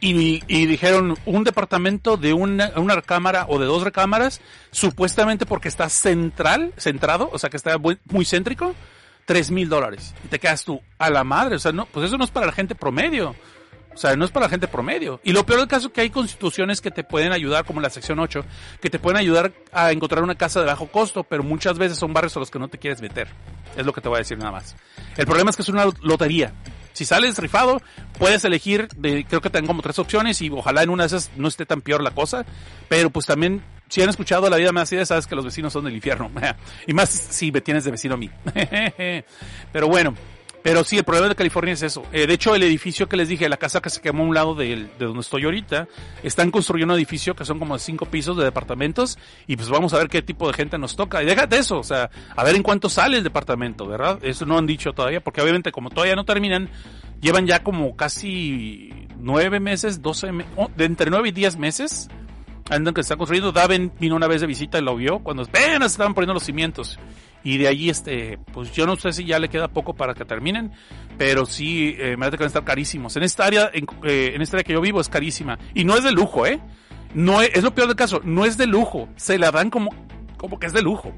y, 0.00 0.66
dijeron 0.66 1.16
un 1.24 1.44
departamento 1.44 2.18
de 2.18 2.34
una, 2.34 2.72
una 2.76 2.94
recámara 2.94 3.46
o 3.48 3.58
de 3.58 3.64
dos 3.66 3.82
recámaras, 3.82 4.42
supuestamente 4.70 5.46
porque 5.46 5.68
está 5.68 5.88
central, 5.88 6.74
centrado, 6.76 7.30
o 7.32 7.38
sea 7.38 7.48
que 7.48 7.56
está 7.56 7.78
muy, 7.78 7.98
muy 8.10 8.26
céntrico, 8.26 8.74
tres 9.24 9.50
mil 9.50 9.68
dólares. 9.68 10.14
Y 10.24 10.28
te 10.28 10.38
quedas 10.38 10.64
tú 10.64 10.80
a 10.98 11.08
la 11.08 11.24
madre, 11.24 11.56
o 11.56 11.58
sea, 11.58 11.72
no, 11.72 11.86
pues 11.86 12.06
eso 12.06 12.18
no 12.18 12.24
es 12.24 12.30
para 12.30 12.46
la 12.46 12.52
gente 12.52 12.74
promedio. 12.74 13.34
O 13.94 13.98
sea, 13.98 14.16
no 14.16 14.24
es 14.24 14.30
para 14.30 14.46
la 14.46 14.50
gente 14.50 14.68
promedio. 14.68 15.20
Y 15.22 15.32
lo 15.32 15.46
peor 15.46 15.60
del 15.60 15.68
caso 15.68 15.86
es 15.88 15.92
que 15.92 16.00
hay 16.00 16.10
constituciones 16.10 16.80
que 16.80 16.90
te 16.90 17.04
pueden 17.04 17.32
ayudar, 17.32 17.64
como 17.64 17.80
la 17.80 17.90
sección 17.90 18.18
8, 18.18 18.44
que 18.80 18.90
te 18.90 18.98
pueden 18.98 19.18
ayudar 19.18 19.52
a 19.72 19.92
encontrar 19.92 20.22
una 20.22 20.34
casa 20.34 20.60
de 20.60 20.66
bajo 20.66 20.88
costo, 20.88 21.24
pero 21.24 21.42
muchas 21.42 21.78
veces 21.78 21.98
son 21.98 22.12
barrios 22.12 22.36
a 22.36 22.40
los 22.40 22.50
que 22.50 22.58
no 22.58 22.68
te 22.68 22.78
quieres 22.78 23.00
meter. 23.00 23.28
Es 23.76 23.86
lo 23.86 23.92
que 23.92 24.00
te 24.00 24.08
voy 24.08 24.16
a 24.16 24.18
decir 24.18 24.38
nada 24.38 24.52
más. 24.52 24.76
El 25.16 25.26
problema 25.26 25.50
es 25.50 25.56
que 25.56 25.62
es 25.62 25.68
una 25.68 25.86
lotería. 26.02 26.52
Si 26.92 27.04
sales 27.04 27.36
rifado, 27.38 27.82
puedes 28.18 28.44
elegir, 28.44 28.88
creo 29.28 29.40
que 29.40 29.50
tengo 29.50 29.66
como 29.66 29.82
tres 29.82 29.98
opciones 29.98 30.40
y 30.42 30.50
ojalá 30.50 30.84
en 30.84 30.90
una 30.90 31.02
de 31.02 31.08
esas 31.08 31.30
no 31.36 31.48
esté 31.48 31.66
tan 31.66 31.80
peor 31.80 32.02
la 32.02 32.12
cosa. 32.12 32.46
Pero 32.88 33.10
pues 33.10 33.26
también, 33.26 33.64
si 33.88 34.00
han 34.00 34.08
escuchado 34.08 34.48
La 34.48 34.56
vida 34.56 34.70
más 34.70 34.92
así, 34.92 35.04
sabes 35.04 35.26
que 35.26 35.34
los 35.34 35.44
vecinos 35.44 35.72
son 35.72 35.84
del 35.84 35.94
infierno. 35.94 36.30
y 36.86 36.94
más 36.94 37.10
si 37.10 37.50
me 37.50 37.60
tienes 37.60 37.84
de 37.84 37.90
vecino 37.90 38.14
a 38.14 38.16
mí. 38.16 38.30
pero 39.72 39.88
bueno, 39.88 40.14
pero 40.64 40.82
sí, 40.82 40.96
el 40.96 41.04
problema 41.04 41.28
de 41.28 41.34
California 41.34 41.74
es 41.74 41.82
eso. 41.82 42.04
Eh, 42.10 42.26
de 42.26 42.32
hecho, 42.32 42.54
el 42.54 42.62
edificio 42.62 43.06
que 43.06 43.18
les 43.18 43.28
dije, 43.28 43.50
la 43.50 43.58
casa 43.58 43.82
que 43.82 43.90
se 43.90 44.00
quemó 44.00 44.22
a 44.22 44.26
un 44.26 44.34
lado 44.34 44.54
de, 44.54 44.88
de 44.98 45.04
donde 45.04 45.20
estoy 45.20 45.44
ahorita, 45.44 45.88
están 46.22 46.50
construyendo 46.50 46.94
un 46.94 46.98
edificio 46.98 47.36
que 47.36 47.44
son 47.44 47.58
como 47.58 47.78
cinco 47.78 48.06
pisos 48.06 48.34
de 48.38 48.44
departamentos 48.44 49.18
y 49.46 49.56
pues 49.56 49.68
vamos 49.68 49.92
a 49.92 49.98
ver 49.98 50.08
qué 50.08 50.22
tipo 50.22 50.48
de 50.48 50.54
gente 50.54 50.78
nos 50.78 50.96
toca. 50.96 51.22
Y 51.22 51.26
déjate 51.26 51.58
eso, 51.58 51.78
o 51.78 51.84
sea, 51.84 52.08
a 52.34 52.44
ver 52.44 52.56
en 52.56 52.62
cuánto 52.62 52.88
sale 52.88 53.18
el 53.18 53.24
departamento, 53.24 53.86
¿verdad? 53.86 54.18
Eso 54.22 54.46
no 54.46 54.56
han 54.56 54.64
dicho 54.66 54.94
todavía, 54.94 55.22
porque 55.22 55.42
obviamente 55.42 55.70
como 55.70 55.90
todavía 55.90 56.16
no 56.16 56.24
terminan, 56.24 56.70
llevan 57.20 57.46
ya 57.46 57.62
como 57.62 57.94
casi 57.94 58.88
nueve 59.18 59.60
meses, 59.60 60.00
doce, 60.00 60.30
oh, 60.56 60.70
entre 60.78 61.10
nueve 61.10 61.28
y 61.28 61.32
diez 61.32 61.58
meses 61.58 62.08
andan 62.70 62.94
que 62.94 63.02
están 63.02 63.18
construyendo. 63.18 63.52
Daven 63.52 63.92
vino 64.00 64.16
una 64.16 64.28
vez 64.28 64.40
de 64.40 64.46
visita 64.46 64.78
y 64.78 64.82
lo 64.82 64.96
vio 64.96 65.18
cuando 65.18 65.42
apenas 65.42 65.92
estaban 65.92 66.14
poniendo 66.14 66.32
los 66.32 66.44
cimientos. 66.44 66.98
Y 67.44 67.58
de 67.58 67.68
allí, 67.68 67.90
este, 67.90 68.38
pues 68.52 68.72
yo 68.72 68.86
no 68.86 68.96
sé 68.96 69.12
si 69.12 69.26
ya 69.26 69.38
le 69.38 69.50
queda 69.50 69.68
poco 69.68 69.94
para 69.94 70.14
que 70.14 70.24
terminen, 70.24 70.72
pero 71.18 71.44
sí, 71.44 71.94
eh, 71.98 72.12
me 72.12 72.18
parece 72.18 72.38
que 72.38 72.42
van 72.42 72.46
a 72.46 72.48
estar 72.48 72.64
carísimos. 72.64 73.16
En 73.16 73.22
esta 73.22 73.44
área, 73.44 73.70
en, 73.72 73.86
eh, 74.02 74.32
en 74.34 74.40
esta 74.40 74.56
área 74.56 74.64
que 74.64 74.72
yo 74.72 74.80
vivo 74.80 75.00
es 75.00 75.10
carísima. 75.10 75.58
Y 75.74 75.84
no 75.84 75.94
es 75.94 76.02
de 76.02 76.10
lujo, 76.10 76.46
¿eh? 76.46 76.58
No 77.12 77.42
es, 77.42 77.50
es 77.54 77.62
lo 77.62 77.74
peor 77.74 77.88
del 77.88 77.96
caso, 77.96 78.22
no 78.24 78.46
es 78.46 78.56
de 78.56 78.66
lujo. 78.66 79.10
Se 79.16 79.38
la 79.38 79.50
dan 79.50 79.68
como, 79.68 79.90
como 80.38 80.58
que 80.58 80.66
es 80.66 80.72
de 80.72 80.80
lujo. 80.80 81.12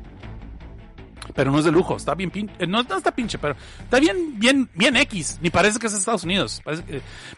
Pero 1.34 1.52
no 1.52 1.58
es 1.58 1.64
de 1.64 1.72
lujo, 1.72 1.96
está 1.96 2.14
bien 2.14 2.30
pinche, 2.30 2.66
no, 2.66 2.82
no 2.82 2.96
está 2.96 3.14
pinche, 3.14 3.38
pero 3.38 3.56
está 3.82 4.00
bien, 4.00 4.38
bien, 4.38 4.70
bien 4.74 4.96
X, 4.96 5.38
ni 5.42 5.50
parece 5.50 5.78
que 5.78 5.86
es 5.86 5.92
Estados 5.92 6.24
Unidos. 6.24 6.62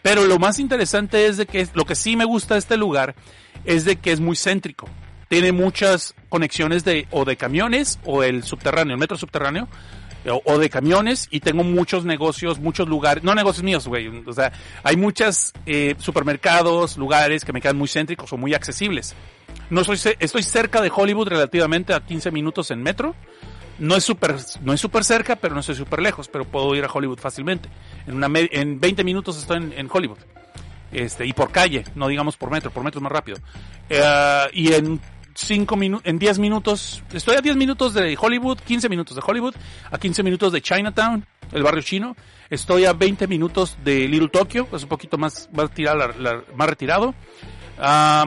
pero 0.01 0.25
lo 0.25 0.39
más 0.39 0.57
interesante 0.59 1.25
es 1.25 1.37
de 1.37 1.45
que 1.45 1.67
lo 1.73 1.85
que 1.85 1.95
sí 1.95 2.15
me 2.15 2.25
gusta 2.25 2.55
de 2.55 2.59
este 2.59 2.77
lugar 2.77 3.15
es 3.65 3.85
de 3.85 3.97
que 3.97 4.11
es 4.11 4.19
muy 4.19 4.35
céntrico. 4.35 4.87
Tiene 5.29 5.51
muchas 5.53 6.13
conexiones 6.27 6.83
de, 6.83 7.07
o 7.11 7.23
de 7.23 7.37
camiones, 7.37 7.99
o 8.03 8.23
el 8.23 8.43
subterráneo, 8.43 8.95
el 8.95 8.99
metro 8.99 9.17
subterráneo, 9.17 9.69
o, 10.45 10.57
de 10.57 10.69
camiones, 10.69 11.27
y 11.31 11.39
tengo 11.39 11.63
muchos 11.63 12.03
negocios, 12.03 12.59
muchos 12.59 12.89
lugares, 12.89 13.23
no 13.23 13.33
negocios 13.33 13.63
míos, 13.63 13.87
güey, 13.87 14.07
o 14.25 14.33
sea, 14.33 14.51
hay 14.83 14.97
muchos 14.97 15.53
supermercados, 15.97 16.97
lugares 16.97 17.45
que 17.45 17.53
me 17.53 17.61
quedan 17.61 17.77
muy 17.77 17.87
céntricos 17.87 18.33
o 18.33 18.37
muy 18.37 18.53
accesibles. 18.53 19.15
No 19.69 19.83
soy, 19.83 19.99
estoy 20.19 20.43
cerca 20.43 20.81
de 20.81 20.91
Hollywood 20.93 21.27
relativamente 21.29 21.93
a 21.93 21.99
15 21.99 22.31
minutos 22.31 22.71
en 22.71 22.81
metro. 22.81 23.15
No 23.77 23.95
es 23.95 24.03
súper, 24.03 24.35
no 24.61 24.73
es 24.73 24.81
súper 24.81 25.03
cerca, 25.03 25.35
pero 25.37 25.53
no 25.53 25.61
estoy 25.61 25.75
súper 25.75 26.01
lejos, 26.01 26.27
pero 26.27 26.43
puedo 26.43 26.75
ir 26.75 26.83
a 26.83 26.91
Hollywood 26.91 27.19
fácilmente. 27.19 27.69
En 28.07 28.15
una 28.15 28.27
en 28.33 28.79
20 28.79 29.03
minutos 29.03 29.37
estoy 29.37 29.57
en, 29.57 29.73
en 29.73 29.87
Hollywood. 29.91 30.17
Este, 30.91 31.25
y 31.25 31.33
por 31.33 31.51
calle, 31.51 31.85
no 31.95 32.07
digamos 32.07 32.35
por 32.35 32.49
metro, 32.49 32.71
por 32.71 32.83
metro 32.83 32.99
es 32.99 33.03
más 33.03 33.11
rápido. 33.11 33.37
Eh, 33.89 34.47
y 34.53 34.73
en 34.73 34.99
5 35.39 35.75
minutos, 35.77 36.05
en 36.07 36.19
10 36.19 36.39
minutos, 36.39 37.03
estoy 37.13 37.35
a 37.37 37.41
10 37.41 37.55
minutos 37.55 37.93
de 37.93 38.17
Hollywood, 38.19 38.59
15 38.59 38.89
minutos 38.89 39.15
de 39.15 39.21
Hollywood, 39.25 39.55
a 39.89 39.97
15 39.97 40.21
minutos 40.23 40.51
de 40.51 40.61
Chinatown, 40.61 41.25
el 41.51 41.63
barrio 41.63 41.81
chino. 41.81 42.15
Estoy 42.49 42.85
a 42.85 42.93
20 42.93 43.27
minutos 43.27 43.77
de 43.83 44.07
Little 44.07 44.29
Tokyo, 44.29 44.67
es 44.73 44.83
un 44.83 44.89
poquito 44.89 45.17
más, 45.17 45.49
más, 45.53 45.71
tirado, 45.71 45.97
la- 45.97 46.07
la- 46.17 46.43
más 46.55 46.69
retirado. 46.69 47.13
Ah, 47.77 48.25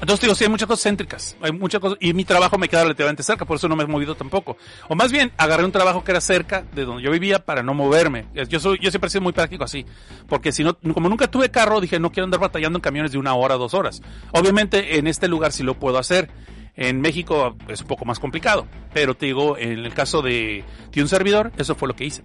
entonces 0.00 0.20
digo, 0.20 0.34
sí, 0.34 0.44
hay 0.44 0.50
muchas 0.50 0.68
cosas 0.68 0.82
céntricas, 0.84 1.36
hay 1.42 1.52
muchas 1.52 1.80
cosas, 1.80 1.98
y 2.00 2.12
mi 2.14 2.24
trabajo 2.24 2.56
me 2.58 2.68
queda 2.68 2.82
relativamente 2.82 3.22
cerca, 3.22 3.44
por 3.44 3.56
eso 3.56 3.68
no 3.68 3.76
me 3.76 3.84
he 3.84 3.86
movido 3.86 4.14
tampoco. 4.14 4.56
O 4.88 4.94
más 4.94 5.10
bien, 5.12 5.32
agarré 5.36 5.64
un 5.64 5.72
trabajo 5.72 6.04
que 6.04 6.12
era 6.12 6.20
cerca 6.20 6.64
de 6.74 6.84
donde 6.84 7.02
yo 7.02 7.10
vivía 7.10 7.44
para 7.44 7.62
no 7.62 7.74
moverme. 7.74 8.26
Yo 8.48 8.60
soy, 8.60 8.78
yo 8.80 8.90
siempre 8.90 9.08
he 9.08 9.10
sido 9.10 9.22
muy 9.22 9.32
práctico 9.32 9.64
así, 9.64 9.84
porque 10.28 10.52
si 10.52 10.62
no, 10.64 10.78
como 10.94 11.08
nunca 11.08 11.28
tuve 11.30 11.50
carro, 11.50 11.80
dije, 11.80 11.98
no 11.98 12.12
quiero 12.12 12.24
andar 12.24 12.40
batallando 12.40 12.78
en 12.78 12.82
camiones 12.82 13.12
de 13.12 13.18
una 13.18 13.34
hora, 13.34 13.56
dos 13.56 13.74
horas. 13.74 14.02
Obviamente, 14.32 14.98
en 14.98 15.06
este 15.06 15.26
lugar 15.28 15.52
sí 15.52 15.62
lo 15.62 15.74
puedo 15.78 15.98
hacer. 15.98 16.30
En 16.76 17.00
México 17.00 17.56
es 17.66 17.80
un 17.80 17.88
poco 17.88 18.04
más 18.04 18.20
complicado, 18.20 18.68
pero 18.94 19.16
te 19.16 19.26
digo, 19.26 19.58
en 19.58 19.80
el 19.80 19.92
caso 19.94 20.22
de, 20.22 20.62
de 20.92 21.02
un 21.02 21.08
servidor, 21.08 21.50
eso 21.58 21.74
fue 21.74 21.88
lo 21.88 21.96
que 21.96 22.04
hice. 22.04 22.22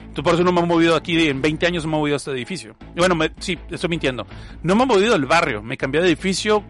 Entonces, 0.00 0.22
por 0.22 0.34
eso 0.34 0.44
no 0.44 0.52
me 0.52 0.60
he 0.60 0.64
movido 0.66 0.94
aquí, 0.94 1.26
en 1.26 1.42
20 1.42 1.66
años 1.66 1.84
no 1.84 1.90
me 1.90 1.96
he 1.96 1.98
movido 1.98 2.14
a 2.14 2.18
este 2.18 2.30
edificio. 2.30 2.76
Bueno, 2.94 3.16
me- 3.16 3.32
sí, 3.40 3.58
estoy 3.68 3.90
mintiendo. 3.90 4.28
No 4.62 4.76
me 4.76 4.84
he 4.84 4.86
movido 4.86 5.12
del 5.14 5.26
barrio, 5.26 5.60
me 5.60 5.76
cambié 5.76 6.00
de 6.02 6.06
edificio. 6.06 6.62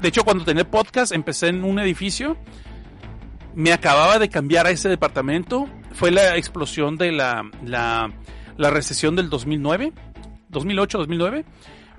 De 0.00 0.08
hecho, 0.08 0.24
cuando 0.24 0.44
tenía 0.44 0.68
podcast, 0.70 1.12
empecé 1.12 1.48
en 1.48 1.64
un 1.64 1.78
edificio. 1.78 2.36
Me 3.54 3.72
acababa 3.72 4.18
de 4.18 4.28
cambiar 4.28 4.66
a 4.66 4.70
ese 4.70 4.88
departamento. 4.88 5.66
Fue 5.92 6.10
la 6.10 6.36
explosión 6.36 6.96
de 6.96 7.12
la, 7.12 7.50
la, 7.64 8.12
la 8.56 8.70
recesión 8.70 9.16
del 9.16 9.30
2009, 9.30 9.92
2008, 10.50 10.98
2009. 10.98 11.44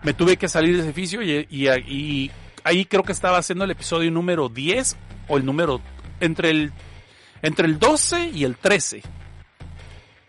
Me 0.03 0.13
tuve 0.13 0.37
que 0.37 0.47
salir 0.47 0.73
de 0.75 0.81
ese 0.81 0.89
edificio 0.89 1.23
y, 1.23 1.47
y, 1.49 1.67
y 1.69 2.31
ahí 2.63 2.85
creo 2.85 3.03
que 3.03 3.11
estaba 3.11 3.39
haciendo 3.39 3.65
el 3.65 3.71
episodio 3.71 4.11
número 4.11 4.49
10 4.49 4.95
o 5.27 5.37
el 5.37 5.45
número 5.45 5.81
entre 6.19 6.51
el 6.51 6.71
entre 7.41 7.67
el 7.67 7.79
12 7.79 8.31
y 8.33 8.43
el 8.43 8.55
13. 8.55 9.01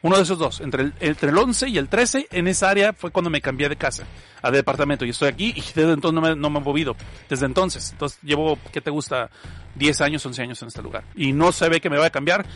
Uno 0.00 0.16
de 0.16 0.22
esos 0.22 0.38
dos, 0.38 0.60
entre 0.60 0.84
el, 0.84 0.94
entre 1.00 1.30
el 1.30 1.36
11 1.38 1.68
y 1.70 1.78
el 1.78 1.88
13, 1.88 2.28
en 2.30 2.46
esa 2.46 2.70
área 2.70 2.92
fue 2.92 3.10
cuando 3.10 3.30
me 3.30 3.40
cambié 3.40 3.68
de 3.68 3.76
casa, 3.76 4.04
a 4.42 4.50
departamento. 4.50 5.04
Y 5.04 5.10
estoy 5.10 5.28
aquí 5.28 5.52
y 5.56 5.60
desde 5.60 5.92
entonces 5.92 6.14
no 6.14 6.20
me, 6.20 6.36
no 6.36 6.50
me 6.50 6.60
he 6.60 6.62
movido. 6.62 6.94
Desde 7.28 7.46
entonces. 7.46 7.90
Entonces 7.90 8.18
llevo, 8.22 8.58
¿qué 8.72 8.80
te 8.80 8.90
gusta? 8.90 9.28
10 9.74 10.00
años, 10.00 10.24
11 10.24 10.42
años 10.42 10.62
en 10.62 10.68
este 10.68 10.82
lugar. 10.82 11.04
Y 11.16 11.32
no 11.32 11.50
se 11.50 11.68
ve 11.68 11.80
que 11.80 11.90
me 11.90 11.96
vaya 11.96 12.08
a 12.08 12.12
cambiar. 12.12 12.46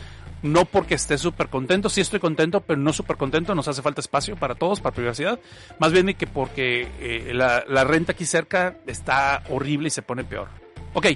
No 0.41 0.65
porque 0.65 0.95
esté 0.95 1.17
súper 1.17 1.47
contento, 1.47 1.89
sí 1.89 2.01
estoy 2.01 2.19
contento, 2.19 2.59
pero 2.61 2.77
no 2.77 2.91
súper 2.91 3.15
contento, 3.15 3.55
nos 3.55 3.69
hace 3.69 3.81
falta 3.81 4.01
espacio 4.01 4.35
para 4.35 4.55
todos, 4.55 4.81
para 4.81 4.93
privacidad. 4.93 5.39
Más 5.79 5.93
bien 5.93 6.13
que 6.15 6.27
porque 6.27 6.87
eh, 6.99 7.31
la, 7.33 7.63
la 7.67 7.85
renta 7.85 8.11
aquí 8.11 8.25
cerca 8.25 8.75
está 8.85 9.43
horrible 9.49 9.87
y 9.87 9.91
se 9.91 10.01
pone 10.01 10.25
peor. 10.25 10.49
Ok, 10.93 11.07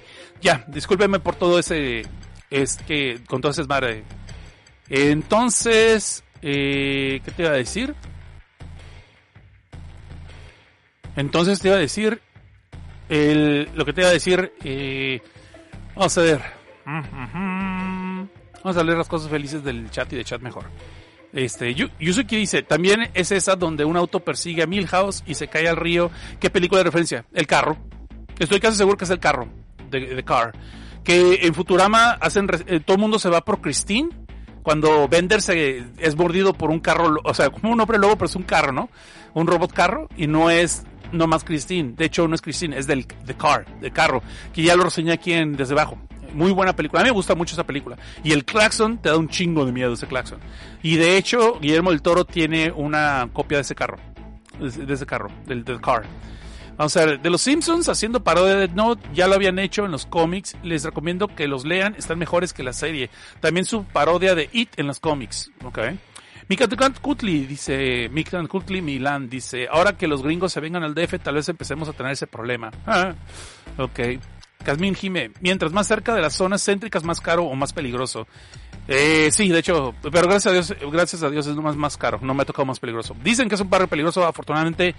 ya, 0.42 0.64
discúlpeme 0.68 1.20
por 1.20 1.36
todo 1.36 1.60
ese, 1.60 2.06
es 2.50 2.78
que, 2.78 3.20
con 3.28 3.42
todo 3.42 3.52
ese. 3.52 3.64
Entonces, 4.90 6.24
eh, 6.42 7.22
¿qué 7.26 7.32
te 7.32 7.44
iba 7.44 7.52
a 7.52 7.56
decir? 7.56 7.94
Entonces 11.16 11.60
te 11.60 11.70
iba 11.70 11.78
a 11.78 11.80
decir, 11.80 12.22
el, 13.10 13.70
lo 13.74 13.86
que 13.86 13.94
te 13.94 14.02
iba 14.02 14.10
a 14.10 14.14
decir, 14.14 14.54
eh, 14.64 15.22
vamos 15.96 16.18
a 16.18 16.22
ver. 16.22 16.42
Vamos 18.64 18.78
a 18.78 18.84
leer 18.84 18.98
las 18.98 19.08
cosas 19.08 19.30
felices 19.30 19.64
del 19.64 19.90
chat 19.90 20.12
y 20.14 20.16
de 20.18 20.24
chat 20.24 20.42
mejor. 20.42 20.66
Este, 21.34 21.74
Yu- 21.76 21.92
Yuzuki 22.00 22.38
dice, 22.38 22.64
también 22.64 23.10
es 23.14 23.32
esa 23.32 23.56
donde 23.56 23.84
un 23.84 23.98
auto 23.98 24.20
persigue 24.22 24.64
a 24.64 24.68
Milhouse 24.68 25.24
y 25.26 25.34
se 25.34 25.48
cae 25.48 25.68
al 25.68 25.76
río. 25.76 26.12
¿Qué 26.40 26.50
película 26.50 26.80
de 26.80 26.86
referencia? 26.86 27.26
El 27.34 27.48
carro. 27.48 27.78
Estoy 28.40 28.60
casi 28.60 28.78
seguro 28.78 28.98
que 28.98 29.06
es 29.06 29.10
el 29.10 29.20
carro, 29.20 29.48
de, 29.90 30.00
de 30.16 30.24
Car. 30.24 30.54
Que 31.04 31.40
en 31.48 31.54
Futurama 31.54 32.12
hacen, 32.12 32.48
eh, 32.68 32.80
todo 32.80 32.96
el 32.96 33.02
mundo 33.02 33.18
se 33.20 33.30
va 33.30 33.42
por 33.44 33.60
Christine. 33.62 34.10
Cuando 34.68 35.08
Bender 35.08 35.42
se, 35.42 35.82
es 35.98 36.18
mordido 36.18 36.52
por 36.52 36.72
un 36.72 36.82
carro, 36.82 37.22
o 37.24 37.34
sea, 37.34 37.50
como 37.50 37.72
un 37.72 37.80
hombre 37.80 37.98
lobo, 37.98 38.18
pero 38.18 38.26
es 38.26 38.36
un 38.36 38.44
carro, 38.44 38.74
¿no? 38.74 38.90
Un 39.34 39.48
robot 39.48 39.72
carro 39.72 40.10
y 40.18 40.28
no 40.28 40.50
es 40.50 40.84
no 41.14 41.26
más 41.26 41.46
Christine. 41.46 41.94
De 41.96 42.04
hecho, 42.04 42.28
no 42.28 42.36
es 42.36 42.42
Christine, 42.42 42.78
es 42.78 42.86
del 42.86 43.08
The 43.08 43.34
Car, 43.36 43.66
de 43.80 43.92
carro, 43.92 44.22
que 44.54 44.64
ya 44.64 44.76
lo 44.76 44.84
reseñé 44.84 45.14
aquí 45.14 45.32
en 45.32 45.56
Desde 45.56 45.72
Abajo. 45.74 45.98
Muy 46.34 46.52
buena 46.52 46.76
película. 46.76 47.00
A 47.00 47.06
mí 47.06 47.12
me 47.12 47.14
gusta 47.14 47.34
mucho 47.34 47.56
esa 47.56 47.64
película. 47.64 47.96
Y 48.26 48.34
el 48.34 48.44
claxon 48.44 48.98
te 48.98 49.08
da 49.08 49.16
un 49.16 49.30
chingo 49.30 49.66
de 49.66 49.72
miedo 49.72 49.94
ese 49.94 50.06
claxon. 50.06 50.40
Y 50.84 50.98
de 50.98 51.16
hecho, 51.16 51.58
Guillermo 51.62 51.92
del 51.92 52.02
Toro 52.02 52.26
tiene 52.26 52.70
una 52.70 53.30
copia 53.32 53.60
de 53.60 53.62
ese 53.62 53.74
carro. 53.74 54.00
De 54.60 54.94
ese 54.94 55.06
carro, 55.06 55.30
del, 55.46 55.64
del 55.64 55.80
car. 55.80 56.04
Vamos 56.78 56.96
a 56.96 57.06
ver, 57.06 57.20
de 57.20 57.30
los 57.32 57.42
Simpsons 57.42 57.90
haciendo 57.90 58.24
parodia 58.24 58.54
de 58.54 58.68
Death 58.68 58.76
Note, 58.76 59.10
ya 59.14 59.28
lo 59.28 59.34
habían 59.34 59.58
hecho 59.58 59.86
en 59.86 59.92
los 59.92 60.06
cómics. 60.06 60.56
Les 60.62 60.84
recomiendo 60.84 61.28
que 61.28 61.48
los 61.48 61.66
lean, 61.66 61.96
están 61.98 62.20
mejores 62.20 62.54
que 62.54 62.62
la 62.62 62.74
serie. 62.74 63.10
También 63.40 63.66
su 63.66 63.84
parodia 63.84 64.36
de 64.36 64.50
It 64.54 64.78
en 64.78 64.88
los 64.88 65.00
cómics. 65.00 65.50
Ok. 65.64 65.80
Kutli 67.02 67.46
dice, 67.46 68.10
Mikant 68.10 68.48
Kutli 68.48 68.82
Milan 68.82 69.28
dice, 69.28 69.68
ahora 69.70 69.98
que 69.98 70.08
los 70.08 70.22
gringos 70.22 70.54
se 70.54 70.60
vengan 70.60 70.84
al 70.84 70.94
DF, 70.94 71.20
tal 71.22 71.36
vez 71.36 71.50
empecemos 71.50 71.90
a 71.90 71.94
tener 71.94 72.12
ese 72.12 72.28
problema. 72.28 72.72
Ah, 72.86 73.14
ok. 73.78 74.00
Casmin 74.64 74.96
Jime, 74.96 75.32
mientras 75.42 75.72
más 75.72 75.88
cerca 75.88 76.14
de 76.14 76.22
las 76.22 76.34
zonas 76.34 76.64
céntricas, 76.64 77.04
más 77.04 77.22
caro 77.22 77.46
o 77.46 77.56
más 77.56 77.74
peligroso. 77.74 78.28
Eh, 78.88 79.30
sí, 79.32 79.50
de 79.50 79.60
hecho, 79.60 79.94
pero 80.02 80.28
gracias 80.28 80.48
a 80.48 80.52
Dios, 80.52 80.76
gracias 80.92 81.24
a 81.24 81.30
Dios 81.30 81.48
es 81.48 81.56
más, 81.56 81.76
más 81.76 81.98
caro, 81.98 82.20
no 82.22 82.34
me 82.34 82.44
ha 82.44 82.46
tocado 82.46 82.66
más 82.66 82.80
peligroso. 82.80 83.16
Dicen 83.24 83.50
que 83.50 83.56
es 83.56 83.62
un 83.62 83.70
barrio 83.70 83.88
peligroso, 83.88 84.26
afortunadamente, 84.26 84.96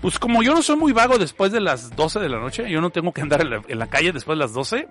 pues 0.00 0.18
como 0.18 0.42
yo 0.42 0.54
no 0.54 0.62
soy 0.62 0.76
muy 0.76 0.92
vago 0.92 1.18
después 1.18 1.52
de 1.52 1.60
las 1.60 1.94
12 1.94 2.20
de 2.20 2.28
la 2.28 2.38
noche, 2.38 2.68
yo 2.70 2.80
no 2.80 2.90
tengo 2.90 3.12
que 3.12 3.22
andar 3.22 3.40
en 3.40 3.78
la, 3.78 3.86
calle 3.86 4.12
después 4.12 4.36
de 4.36 4.44
las 4.44 4.52
12, 4.52 4.88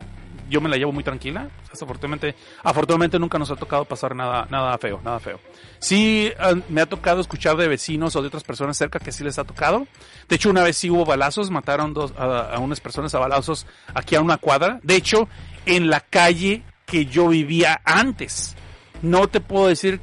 yo 0.50 0.62
me 0.62 0.70
la 0.70 0.78
llevo 0.78 0.92
muy 0.92 1.04
tranquila. 1.04 1.50
Afortunadamente, 1.72 2.36
afortunadamente 2.64 3.20
nunca 3.20 3.38
nos 3.40 3.52
ha 3.52 3.56
tocado 3.56 3.86
pasar 3.86 4.16
nada, 4.16 4.48
nada 4.50 4.78
feo, 4.78 5.02
nada 5.04 5.20
feo. 5.20 5.40
Sí, 5.80 6.32
me 6.70 6.82
ha 6.82 6.86
tocado 6.86 7.22
escuchar 7.22 7.58
de 7.58 7.68
vecinos 7.68 8.16
o 8.16 8.22
de 8.22 8.28
otras 8.28 8.44
personas 8.44 8.78
cerca 8.78 9.00
que 9.00 9.12
sí 9.12 9.24
les 9.24 9.40
ha 9.40 9.44
tocado. 9.44 9.88
De 10.30 10.36
hecho, 10.36 10.50
una 10.50 10.64
vez 10.64 10.78
sí 10.78 10.90
hubo 10.90 11.06
balazos, 11.06 11.50
mataron 11.50 11.94
dos, 11.94 12.14
a, 12.18 12.56
a 12.56 12.60
unas 12.60 12.80
personas 12.80 13.14
a 13.16 13.20
balazos 13.20 13.66
aquí 13.94 14.16
a 14.16 14.22
una 14.22 14.38
cuadra. 14.38 14.80
De 14.84 14.96
hecho, 14.96 15.28
en 15.66 15.90
la 15.90 16.00
calle 16.00 16.64
que 16.86 17.06
yo 17.06 17.30
vivía 17.30 17.82
antes. 17.84 18.56
No 19.02 19.28
te 19.28 19.42
puedo 19.42 19.68
decir 19.68 20.00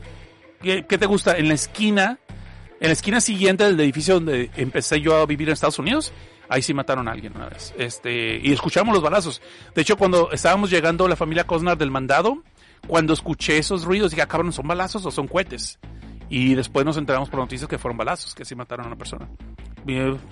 qué 0.60 0.82
te 0.82 1.06
gusta. 1.06 1.36
En 1.36 1.48
la 1.48 1.54
esquina, 1.54 2.18
en 2.82 2.88
la 2.88 2.94
esquina 2.94 3.20
siguiente 3.20 3.62
del 3.62 3.78
edificio 3.78 4.14
donde 4.14 4.50
empecé 4.56 5.00
yo 5.00 5.16
a 5.16 5.24
vivir 5.24 5.48
en 5.48 5.52
Estados 5.52 5.78
Unidos, 5.78 6.12
ahí 6.48 6.62
sí 6.62 6.74
mataron 6.74 7.06
a 7.06 7.12
alguien 7.12 7.32
una 7.36 7.48
vez. 7.48 7.72
Este, 7.78 8.40
y 8.42 8.52
escuchamos 8.52 8.92
los 8.92 9.00
balazos. 9.00 9.40
De 9.72 9.82
hecho, 9.82 9.96
cuando 9.96 10.32
estábamos 10.32 10.68
llegando 10.68 11.06
la 11.06 11.14
familia 11.14 11.44
Cosnar 11.44 11.78
del 11.78 11.92
mandado, 11.92 12.42
cuando 12.88 13.12
escuché 13.12 13.56
esos 13.56 13.84
ruidos, 13.84 14.10
dije, 14.10 14.22
ah, 14.22 14.26
cabrón, 14.26 14.52
¿son 14.52 14.66
balazos 14.66 15.06
o 15.06 15.12
son 15.12 15.28
cohetes? 15.28 15.78
Y 16.28 16.56
después 16.56 16.84
nos 16.84 16.96
enteramos 16.96 17.28
por 17.28 17.38
noticias 17.38 17.70
que 17.70 17.78
fueron 17.78 17.96
balazos, 17.96 18.34
que 18.34 18.44
sí 18.44 18.56
mataron 18.56 18.86
a 18.86 18.88
una 18.88 18.98
persona. 18.98 19.28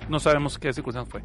No 0.09 0.21
sabemos 0.21 0.59
qué 0.59 0.73
circunstancia 0.73 1.11
fue. 1.11 1.23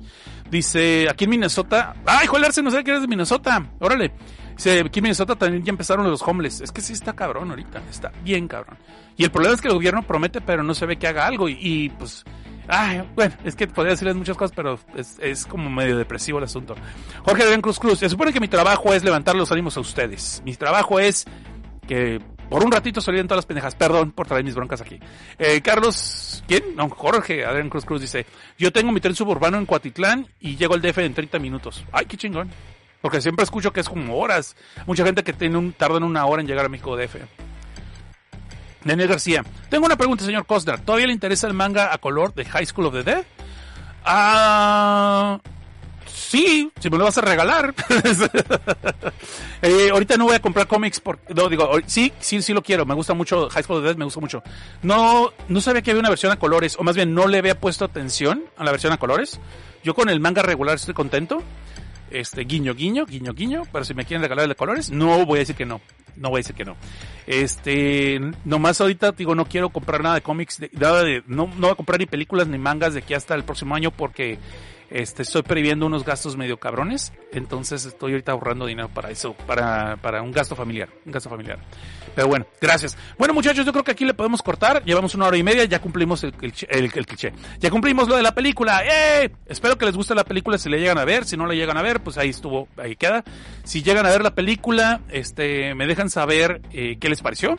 Dice, 0.50 1.08
aquí 1.10 1.26
en 1.26 1.32
Minnesota. 1.32 1.96
¡Ay, 2.06 2.28
Joel 2.28 2.46
Arce, 2.46 2.62
no 2.62 2.72
sé 2.72 2.84
que 2.84 2.92
eres 2.92 3.02
de 3.02 3.08
Minnesota! 3.08 3.66
Órale. 3.80 4.12
Dice, 4.56 4.82
aquí 4.82 5.00
en 5.00 5.04
Minnesota 5.04 5.36
también 5.36 5.64
ya 5.64 5.70
empezaron 5.70 6.10
los 6.10 6.22
homeless. 6.22 6.62
Es 6.62 6.72
que 6.72 6.82
sí 6.82 6.94
está 6.94 7.14
cabrón 7.14 7.50
ahorita. 7.50 7.82
Está 7.90 8.12
bien 8.24 8.48
cabrón. 8.48 8.78
Y 9.18 9.24
el 9.24 9.32
problema 9.32 9.56
es 9.56 9.62
que 9.62 9.68
el 9.68 9.74
gobierno 9.74 10.02
promete, 10.04 10.42
pero 10.42 10.64
no 10.64 10.74
se 10.74 10.86
ve 10.86 10.98
que 10.98 11.08
haga 11.08 11.26
algo. 11.26 11.50
Y, 11.50 11.58
y, 11.60 11.90
pues. 11.90 12.24
Ay, 12.68 13.08
bueno, 13.16 13.36
es 13.44 13.56
que 13.56 13.68
podría 13.68 13.92
decirles 13.92 14.16
muchas 14.16 14.36
cosas, 14.36 14.56
pero 14.56 14.80
es, 14.96 15.20
es 15.22 15.46
como 15.46 15.70
medio 15.70 15.98
depresivo 15.98 16.40
el 16.40 16.46
asunto. 16.46 16.76
Jorge 17.24 17.44
Adrián 17.44 17.62
Cruz 17.62 17.80
Cruz, 17.80 18.00
se 18.00 18.10
supone 18.10 18.34
que 18.34 18.40
mi 18.40 18.48
trabajo 18.48 18.92
es 18.92 19.04
levantar 19.04 19.36
los 19.36 19.52
ánimos 19.52 19.78
a 19.78 19.82
ustedes. 19.82 20.42
Mi 20.44 20.56
trabajo 20.56 21.00
es 21.00 21.26
que 21.88 22.22
por 22.50 22.64
un 22.64 22.72
ratito 22.72 23.02
olviden 23.06 23.28
todas 23.28 23.40
las 23.40 23.46
pendejas. 23.46 23.76
Perdón 23.76 24.12
por 24.12 24.28
traer 24.28 24.44
mis 24.44 24.56
broncas 24.56 24.82
aquí. 24.82 25.00
Eh, 25.38 25.62
Carlos, 25.62 26.44
¿quién? 26.48 26.78
Jorge 26.90 27.46
Adrián 27.46 27.70
Cruz 27.70 27.86
Cruz 27.86 28.02
dice, 28.02 28.26
yo 28.58 28.72
tengo 28.72 28.92
mi 28.92 29.00
tren 29.00 29.16
suburbano 29.16 29.58
en 29.58 29.66
Coatitlán 29.66 30.28
y 30.40 30.56
llego 30.56 30.74
al 30.74 30.82
DF 30.82 31.00
en 31.00 31.14
30 31.14 31.40
minutos. 31.40 31.84
Ay, 31.92 32.06
qué 32.06 32.18
chingón. 32.18 32.50
Porque 33.02 33.22
siempre 33.22 33.44
escucho 33.44 33.72
que 33.72 33.82
es 33.82 33.90
como 33.90 34.18
horas. 34.18 34.56
Mucha 34.88 35.04
gente 35.06 35.24
que 35.24 35.34
tiene 35.34 35.58
un, 35.58 35.74
tarda 35.74 35.98
en 35.98 36.04
una 36.04 36.26
hora 36.26 36.42
en 36.42 36.48
llegar 36.48 36.66
a 36.66 36.70
México 36.70 36.96
DF. 36.98 37.18
Daniel 38.84 39.10
García, 39.10 39.44
tengo 39.70 39.88
una 39.88 39.96
pregunta, 39.96 40.24
señor 40.24 40.46
Cosner. 40.46 40.80
¿Todavía 40.80 41.08
le 41.08 41.14
interesa 41.14 41.48
el 41.48 41.54
manga 41.54 41.92
a 41.92 41.98
color 41.98 42.34
de 42.36 42.46
High 42.46 42.68
School 42.68 42.86
of 42.86 42.94
the 42.94 43.04
Dead? 43.04 43.24
Ah, 44.06 45.40
sí, 46.26 46.72
si 46.80 46.90
me 46.90 46.98
lo 46.98 47.06
vas 47.06 47.18
a 47.18 47.22
regalar. 47.22 47.74
Eh, 49.62 49.90
ahorita 49.90 50.16
no 50.16 50.26
voy 50.26 50.36
a 50.36 50.42
comprar 50.42 50.68
cómics 50.68 51.00
porque, 51.00 51.34
no, 51.34 51.50
digo, 51.50 51.68
sí, 51.88 52.14
sí, 52.20 52.40
sí 52.44 52.54
lo 52.54 52.62
quiero. 52.62 52.86
Me 52.86 52.94
gusta 52.94 53.16
mucho 53.16 53.50
High 53.50 53.64
School 53.64 53.78
of 53.78 53.84
Dead, 53.84 53.96
me 53.96 54.04
gusta 54.06 54.20
mucho. 54.20 54.44
No, 54.84 55.32
no 55.48 55.62
sabía 55.62 55.82
que 55.82 55.90
había 55.90 56.02
una 56.02 56.10
versión 56.10 56.32
a 56.32 56.38
colores, 56.38 56.76
o 56.78 56.84
más 56.84 56.96
bien 56.96 57.16
no 57.16 57.28
le 57.28 57.40
había 57.40 57.60
puesto 57.60 57.84
atención 57.84 58.44
a 58.58 58.64
la 58.64 58.72
versión 58.72 58.94
a 58.94 58.98
colores. 58.98 59.40
Yo 59.84 59.96
con 59.96 60.10
el 60.10 60.20
manga 60.20 60.44
regular 60.44 60.76
estoy 60.76 60.94
contento. 60.94 61.42
Este, 62.12 62.42
guiño, 62.44 62.76
guiño, 62.76 63.06
guiño, 63.06 63.34
guiño. 63.34 63.64
Pero 63.72 63.86
si 63.86 63.96
me 63.96 64.06
quieren 64.06 64.22
regalar 64.22 64.44
el 64.44 64.50
de 64.50 64.56
colores, 64.56 64.92
no 64.92 65.26
voy 65.26 65.38
a 65.38 65.40
decir 65.40 65.56
que 65.56 65.66
no. 65.66 65.82
No 66.16 66.30
voy 66.30 66.40
a 66.40 66.42
decir 66.42 66.56
que 66.56 66.66
no. 66.66 66.76
Este, 67.26 68.20
nomás 68.44 68.80
ahorita 68.82 69.14
digo, 69.14 69.34
no 69.36 69.46
quiero 69.46 69.70
comprar 69.70 70.02
nada 70.02 70.16
de 70.16 70.22
cómics, 70.22 70.62
nada 70.74 71.04
de, 71.04 71.24
no, 71.28 71.48
no 71.48 71.62
voy 71.62 71.72
a 71.72 71.76
comprar 71.76 72.00
ni 72.00 72.06
películas 72.06 72.48
ni 72.48 72.58
mangas 72.58 72.94
de 72.94 73.00
aquí 73.00 73.14
hasta 73.14 73.36
el 73.36 73.44
próximo 73.44 73.76
año 73.76 73.92
porque 73.92 74.38
este, 74.90 75.24
estoy 75.24 75.42
previendo 75.44 75.86
unos 75.86 76.04
gastos 76.06 76.38
medio 76.38 76.58
cabrones. 76.58 77.14
Entonces 77.32 77.86
estoy 77.86 78.12
ahorita 78.14 78.32
ahorrando 78.32 78.66
dinero 78.66 78.90
para 78.90 79.10
eso, 79.12 79.34
para, 79.34 79.98
para 79.98 80.22
un 80.22 80.32
gasto 80.32 80.56
familiar, 80.56 80.90
un 81.06 81.12
gasto 81.12 81.30
familiar. 81.30 81.60
Pero 82.16 82.28
bueno, 82.30 82.46
gracias. 82.62 82.98
Bueno, 83.18 83.34
muchachos, 83.34 83.66
yo 83.66 83.72
creo 83.74 83.84
que 83.84 83.92
aquí 83.92 84.06
le 84.06 84.14
podemos 84.14 84.42
cortar. 84.42 84.84
Llevamos 84.86 85.16
una 85.16 85.26
hora 85.26 85.36
y 85.38 85.44
media, 85.44 85.66
ya 85.66 85.80
cumplimos 85.82 86.24
el, 86.24 86.34
el, 86.70 86.84
el- 86.96 87.06
cliché. 87.06 87.34
Ya 87.60 87.70
cumplimos 87.70 88.08
lo 88.08 88.16
de 88.16 88.24
la 88.24 88.34
película. 88.34 88.84
¡Eh! 88.86 89.30
Espero 89.48 89.78
que 89.78 89.86
les 89.86 89.96
guste 89.98 90.16
la 90.16 90.24
película 90.24 90.58
si 90.58 90.70
le 90.70 90.80
llegan 90.80 90.98
a 90.98 91.04
ver. 91.04 91.26
Si 91.26 91.36
no 91.36 91.46
la 91.46 91.54
llegan 91.56 91.78
a 91.78 91.82
ver, 91.82 92.00
pues 92.02 92.18
ahí 92.18 92.30
estuvo, 92.30 92.70
ahí 92.78 92.96
queda. 92.96 93.24
Si 93.66 93.84
llegan 93.84 94.06
a 94.06 94.10
ver 94.10 94.24
la 94.24 94.34
película, 94.34 95.02
este, 95.10 95.76
me 95.76 95.88
dejan 95.88 96.10
saber 96.10 96.62
eh, 96.72 96.98
qué 97.00 97.10
les 97.10 97.22
pareció. 97.22 97.58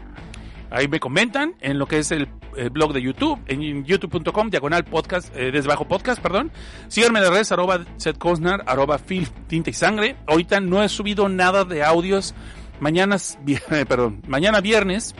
Ahí 0.70 0.88
me 0.88 1.00
comentan 1.00 1.54
en 1.60 1.78
lo 1.78 1.86
que 1.86 1.98
es 1.98 2.10
el, 2.10 2.28
blog 2.72 2.92
de 2.92 3.02
YouTube, 3.02 3.38
en 3.46 3.84
youtube.com, 3.84 4.50
diagonal 4.50 4.84
podcast, 4.84 5.34
eh, 5.36 5.50
desde 5.52 5.68
bajo 5.68 5.86
podcast, 5.86 6.20
perdón. 6.20 6.50
Síganme 6.88 7.18
en 7.18 7.24
las 7.24 7.32
redes, 7.32 7.52
arroba 7.52 7.84
Seth 7.98 8.18
Cosnar, 8.18 8.64
arroba 8.66 8.98
Phil, 8.98 9.28
tinta 9.46 9.70
y 9.70 9.74
sangre. 9.74 10.16
Ahorita 10.26 10.60
no 10.60 10.82
he 10.82 10.88
subido 10.88 11.28
nada 11.28 11.64
de 11.64 11.84
audios. 11.84 12.34
Mañana, 12.80 13.16
eh, 13.46 13.86
perdón, 13.86 14.22
mañana 14.26 14.60
viernes, 14.60 15.14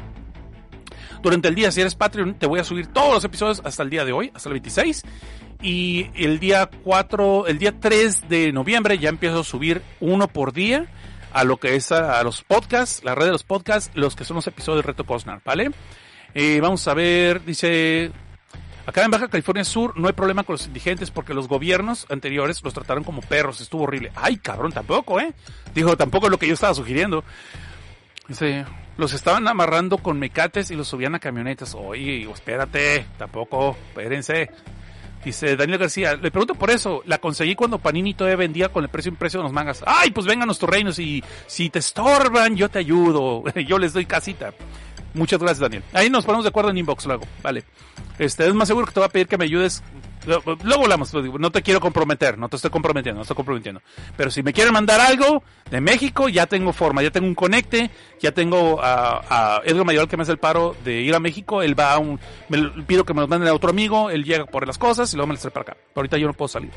durante 1.23 1.49
el 1.49 1.55
día, 1.55 1.71
si 1.71 1.81
eres 1.81 1.95
Patreon, 1.95 2.35
te 2.35 2.47
voy 2.47 2.61
a 2.61 2.65
subir 2.65 2.87
todos 2.87 3.15
los 3.15 3.25
episodios 3.25 3.61
hasta 3.65 3.83
el 3.83 3.91
día 3.91 4.05
de 4.05 4.13
hoy, 4.13 4.31
hasta 4.35 4.49
el 4.49 4.55
26. 4.55 5.03
Y 5.63 6.07
el 6.15 6.39
día 6.39 6.69
4, 6.85 7.47
el 7.47 7.59
día 7.59 7.75
3 7.79 8.29
de 8.29 8.53
noviembre 8.53 8.99
ya 8.99 9.09
empiezo 9.09 9.41
a 9.41 9.45
subir 9.45 9.83
uno 10.01 10.29
por 10.29 10.53
día 10.53 10.87
a 11.37 11.45
lo 11.45 11.59
que 11.59 11.77
es 11.77 11.93
a, 11.93 12.23
los 12.23 12.43
podcasts, 12.43 13.05
la 13.05 13.15
red 13.15 13.27
de 13.27 13.33
los 13.33 13.45
podcasts, 13.45 13.91
los 13.95 14.17
que 14.17 14.25
son 14.25 14.37
los 14.37 14.47
episodios 14.47 14.79
del 14.79 14.95
Reto 14.95 15.05
Cosnar, 15.05 15.43
¿vale? 15.45 15.71
Eh, 16.33 16.61
vamos 16.63 16.89
a 16.89 16.95
ver, 16.95 17.45
dice, 17.45 18.11
acá 18.87 19.05
en 19.05 19.11
Baja 19.11 19.29
California 19.29 19.63
Sur 19.63 19.99
no 19.99 20.09
hay 20.09 20.15
problema 20.15 20.45
con 20.45 20.55
los 20.55 20.67
indigentes 20.67 21.11
porque 21.11 21.35
los 21.35 21.47
gobiernos 21.47 22.07
anteriores 22.09 22.65
los 22.65 22.73
trataron 22.73 23.05
como 23.05 23.21
perros, 23.21 23.61
estuvo 23.61 23.83
horrible. 23.83 24.13
Ay, 24.15 24.39
cabrón, 24.39 24.73
tampoco, 24.73 25.21
¿eh? 25.21 25.35
Dijo, 25.75 25.95
tampoco 25.95 26.29
es 26.29 26.31
lo 26.31 26.39
que 26.39 26.49
yo 26.49 26.55
estaba 26.55 26.73
sugiriendo. 26.73 27.23
Dice, 28.29 28.65
los 28.97 29.13
estaban 29.13 29.47
amarrando 29.47 29.99
con 29.99 30.19
mecates 30.19 30.71
y 30.71 30.75
los 30.75 30.89
subían 30.89 31.17
a 31.17 31.19
camionetas. 31.19 31.75
Oye, 31.75 32.27
espérate, 32.31 33.05
tampoco, 33.19 33.77
espérense. 33.89 34.49
Dice 35.27 35.57
Daniel 35.57 35.81
García, 35.81 36.15
le 36.15 36.31
pregunto 36.31 36.55
por 36.55 36.71
eso, 36.71 37.03
la 37.05 37.19
conseguí 37.19 37.57
cuando 37.57 37.81
Panini 37.81 38.15
todavía 38.15 38.37
vendía 38.37 38.69
con 38.69 38.85
el 38.85 38.91
precio 38.91 39.11
impreso 39.11 39.39
de 39.39 39.43
los 39.43 39.53
mangas. 39.53 39.83
Ay, 39.85 40.13
pues 40.13 40.25
vengan 40.25 40.47
nuestros 40.47 40.71
reinos 40.71 41.01
y 41.01 41.21
si 41.49 41.69
te 41.69 41.81
estorban, 41.81 42.55
yo 42.55 42.69
te 42.69 42.79
ayudo, 42.79 43.43
yo 43.67 43.77
les 43.77 43.93
doy 43.93 44.07
casita. 44.07 44.55
Muchas 45.15 45.41
gracias, 45.41 45.59
Daniel. 45.59 45.83
Ahí 45.93 46.11
nos 46.11 46.25
ponemos 46.25 46.45
de 46.45 46.51
acuerdo 46.51 46.71
en 46.71 46.79
inbox 46.79 47.07
luego, 47.07 47.25
vale. 47.43 47.65
Este, 48.21 48.47
es 48.47 48.55
más 48.55 48.69
seguro 48.69 48.87
que 48.87 48.93
te 48.93 49.01
voy 49.01 49.09
a 49.09 49.11
pedir 49.11 49.27
que 49.27 49.37
me 49.37 49.47
ayudes 49.47 49.83
Luego 50.27 50.83
hablamos, 50.83 51.11
pues, 51.11 51.25
no 51.39 51.51
te 51.51 51.63
quiero 51.63 51.81
comprometer, 51.81 52.37
no 52.37 52.49
te 52.49 52.57
estoy 52.57 52.71
comprometiendo, 52.71 53.19
no 53.19 53.23
estoy 53.23 53.37
comprometiendo. 53.37 53.81
Pero 54.17 54.31
si 54.31 54.43
me 54.43 54.53
quieren 54.53 54.73
mandar 54.73 55.01
algo 55.01 55.43
de 55.71 55.81
México, 55.81 56.29
ya 56.29 56.47
tengo 56.47 56.73
forma, 56.73 57.03
ya 57.03 57.11
tengo 57.11 57.27
un 57.27 57.35
conecte, 57.35 57.91
ya 58.21 58.33
tengo 58.33 58.83
a, 58.83 59.59
a 59.59 59.63
Edgar 59.65 59.85
Mayor 59.85 60.09
que 60.09 60.17
me 60.17 60.25
hace 60.25 60.33
el 60.33 60.39
paro 60.39 60.77
de 60.85 61.01
ir 61.01 61.15
a 61.15 61.21
México, 61.21 61.63
él 61.63 61.79
va 61.79 61.93
a 61.93 61.99
un, 61.99 62.19
me 62.49 62.59
pido 62.85 63.05
que 63.05 63.15
me 63.15 63.21
lo 63.21 63.29
manden 63.29 63.49
a 63.49 63.55
otro 63.55 63.71
amigo, 63.71 64.11
él 64.11 64.25
llega 64.25 64.47
por 64.47 64.67
las 64.67 64.79
cosas 64.79 65.13
y 65.13 65.17
luego 65.17 65.29
me 65.29 65.35
las 65.35 65.43
trae 65.43 65.53
para 65.53 65.63
acá. 65.63 65.77
Ahorita 65.95 66.19
yo 66.19 66.27
no 66.27 66.33
puedo 66.33 66.49
salir. 66.49 66.71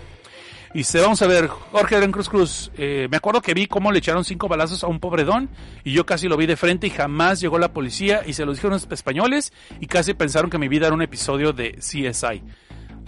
Y 0.73 0.84
se 0.84 1.01
vamos 1.01 1.19
a 1.23 1.27
ver, 1.27 1.47
Jorge 1.47 1.95
Adrián 1.95 2.11
Cruz 2.11 2.30
Cruz, 2.30 2.71
eh, 2.77 3.07
me 3.09 3.17
acuerdo 3.17 3.41
que 3.41 3.55
vi 3.55 3.65
cómo 3.65 3.91
le 3.91 3.97
echaron 3.97 4.23
cinco 4.23 4.47
balazos 4.47 4.84
a 4.84 4.88
un 4.88 4.99
pobre 4.99 5.23
don 5.23 5.49
y 5.84 5.93
yo 5.93 6.05
casi 6.05 6.27
lo 6.27 6.38
vi 6.38 6.45
de 6.45 6.57
frente 6.57 6.85
y 6.85 6.91
jamás 6.91 7.41
llegó 7.41 7.57
la 7.57 7.73
policía 7.73 8.21
y 8.23 8.34
se 8.34 8.45
lo 8.45 8.51
dijeron 8.51 8.73
los 8.73 8.88
españoles 8.91 9.51
y 9.80 9.88
casi 9.88 10.13
pensaron 10.13 10.51
que 10.51 10.59
mi 10.59 10.67
vida 10.67 10.85
era 10.85 10.93
un 10.93 11.01
episodio 11.01 11.53
de 11.53 11.71
CSI. 11.80 12.43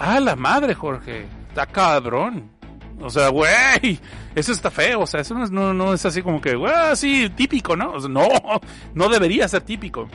Ah, 0.04 0.20
la 0.20 0.36
madre, 0.36 0.74
Jorge. 0.74 1.28
Está 1.50 1.68
cabrón. 1.68 2.50
O 3.00 3.10
sea, 3.12 3.30
güey, 3.30 4.00
eso 4.34 4.52
está 4.52 4.72
feo. 4.72 5.02
O 5.02 5.08
sea, 5.08 5.22
eso 5.22 5.36
no 5.36 5.94
es, 5.94 6.06
así 6.08 6.24
como 6.24 6.42
que, 6.42 6.56
güey, 6.56 6.74
así 6.74 7.30
típico, 7.30 7.76
¿no? 7.76 8.00
No, 8.10 8.28
no 8.96 9.10
debería 9.10 9.48
ser 9.48 9.62
típico. 9.62 10.10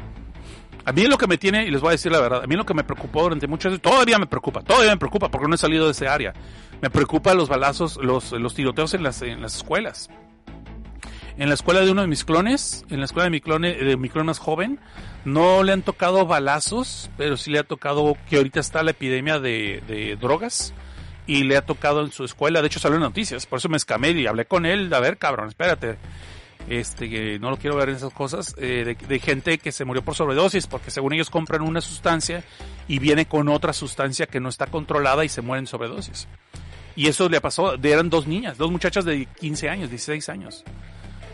A 0.84 0.90
mí 0.92 1.06
lo 1.06 1.16
que 1.16 1.28
me 1.28 1.38
tiene, 1.38 1.66
y 1.66 1.70
les 1.70 1.80
voy 1.80 1.90
a 1.90 1.92
decir 1.92 2.10
la 2.10 2.20
verdad, 2.20 2.42
a 2.42 2.46
mí 2.48 2.56
lo 2.56 2.66
que 2.66 2.74
me 2.74 2.82
preocupó 2.82 3.22
durante 3.22 3.46
muchos 3.46 3.70
años, 3.70 3.80
todavía 3.80 4.18
me 4.18 4.26
preocupa, 4.26 4.60
todavía 4.62 4.90
me 4.90 4.98
preocupa 4.98 5.28
porque 5.28 5.48
no 5.48 5.54
he 5.54 5.58
salido 5.58 5.84
de 5.84 5.92
ese 5.92 6.08
área. 6.08 6.32
Me 6.80 6.90
preocupa 6.90 7.34
los 7.34 7.48
balazos, 7.48 7.96
los, 7.96 8.32
los 8.32 8.54
tiroteos 8.54 8.92
en 8.94 9.04
las 9.04 9.22
escuelas. 9.22 10.10
En 11.38 11.48
la 11.50 11.54
escuela 11.54 11.80
de 11.80 11.90
uno 11.90 12.00
de 12.00 12.06
mis 12.06 12.24
clones, 12.24 12.86
en 12.88 13.00
la 13.00 13.04
escuela 13.04 13.24
de 13.24 13.30
mi 13.30 13.42
clone, 13.42 13.74
de 13.74 13.96
mi 13.98 14.08
clon 14.08 14.24
más 14.24 14.38
joven, 14.38 14.80
no 15.26 15.62
le 15.62 15.72
han 15.72 15.82
tocado 15.82 16.24
balazos, 16.24 17.10
pero 17.18 17.36
sí 17.36 17.50
le 17.50 17.58
ha 17.58 17.62
tocado 17.62 18.16
que 18.30 18.38
ahorita 18.38 18.58
está 18.58 18.82
la 18.82 18.92
epidemia 18.92 19.38
de, 19.38 20.16
drogas 20.18 20.72
y 21.26 21.44
le 21.44 21.58
ha 21.58 21.66
tocado 21.66 22.00
en 22.02 22.10
su 22.10 22.24
escuela. 22.24 22.62
De 22.62 22.68
hecho, 22.68 22.78
salió 22.78 22.96
en 22.96 23.02
noticias, 23.02 23.44
por 23.44 23.58
eso 23.58 23.68
me 23.68 23.76
escamé 23.76 24.12
y 24.12 24.26
hablé 24.26 24.46
con 24.46 24.64
él. 24.64 24.92
A 24.94 25.00
ver, 25.00 25.18
cabrón, 25.18 25.48
espérate. 25.48 25.98
Este, 26.70 27.38
no 27.38 27.50
lo 27.50 27.58
quiero 27.58 27.76
ver 27.76 27.90
en 27.90 27.96
esas 27.96 28.12
cosas, 28.12 28.54
eh, 28.58 28.96
de, 28.98 29.06
de, 29.06 29.18
gente 29.20 29.58
que 29.58 29.70
se 29.70 29.84
murió 29.84 30.02
por 30.02 30.16
sobredosis, 30.16 30.66
porque 30.66 30.90
según 30.90 31.12
ellos 31.12 31.30
compran 31.30 31.60
una 31.60 31.80
sustancia 31.80 32.42
y 32.88 32.98
viene 32.98 33.26
con 33.26 33.48
otra 33.48 33.72
sustancia 33.72 34.26
que 34.26 34.40
no 34.40 34.48
está 34.48 34.66
controlada 34.66 35.24
y 35.24 35.28
se 35.28 35.42
mueren 35.42 35.68
sobredosis. 35.68 36.26
Y 36.96 37.06
eso 37.06 37.28
le 37.28 37.40
pasó, 37.40 37.74
eran 37.74 38.10
dos 38.10 38.26
niñas, 38.26 38.58
dos 38.58 38.72
muchachas 38.72 39.04
de 39.04 39.26
15 39.38 39.68
años, 39.68 39.90
16 39.90 40.28
años 40.28 40.64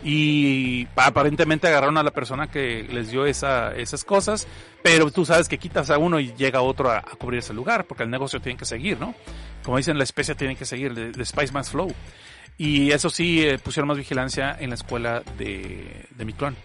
y 0.03 0.87
aparentemente 0.95 1.67
agarraron 1.67 1.97
a 1.97 2.03
la 2.03 2.11
persona 2.11 2.47
que 2.47 2.83
les 2.83 3.09
dio 3.09 3.25
esa, 3.25 3.73
esas 3.75 4.03
cosas, 4.03 4.47
pero 4.81 5.09
tú 5.11 5.25
sabes 5.25 5.47
que 5.47 5.57
quitas 5.57 5.89
a 5.89 5.97
uno 5.97 6.19
y 6.19 6.33
llega 6.33 6.61
otro 6.61 6.91
a, 6.91 7.01
cubrir 7.17 7.39
ese 7.39 7.53
lugar, 7.53 7.85
porque 7.85 8.03
el 8.03 8.09
negocio 8.09 8.41
tiene 8.41 8.57
que 8.57 8.65
seguir, 8.65 8.99
¿no? 8.99 9.15
Como 9.63 9.77
dicen, 9.77 9.97
la 9.97 10.03
especie 10.03 10.35
tiene 10.35 10.55
que 10.55 10.65
seguir, 10.65 10.93
the, 10.93 11.25
Spice 11.25 11.53
Must 11.53 11.71
Flow. 11.71 11.93
Y 12.57 12.91
eso 12.91 13.09
sí, 13.09 13.43
eh, 13.43 13.57
pusieron 13.57 13.87
más 13.87 13.97
vigilancia 13.97 14.55
en 14.59 14.69
la 14.69 14.75
escuela 14.75 15.23
de, 15.37 16.05
de 16.11 16.25
mi 16.25 16.33
clon. 16.33 16.55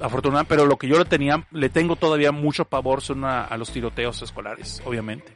Afortunadamente, 0.00 0.48
pero 0.54 0.66
lo 0.66 0.76
que 0.76 0.86
yo 0.86 0.98
le 0.98 1.04
tenía, 1.06 1.46
le 1.50 1.70
tengo 1.70 1.96
todavía 1.96 2.30
mucho 2.30 2.66
pavor 2.66 3.00
son 3.00 3.24
a 3.24 3.56
los 3.56 3.70
tiroteos 3.70 4.20
escolares, 4.22 4.82
obviamente. 4.84 5.32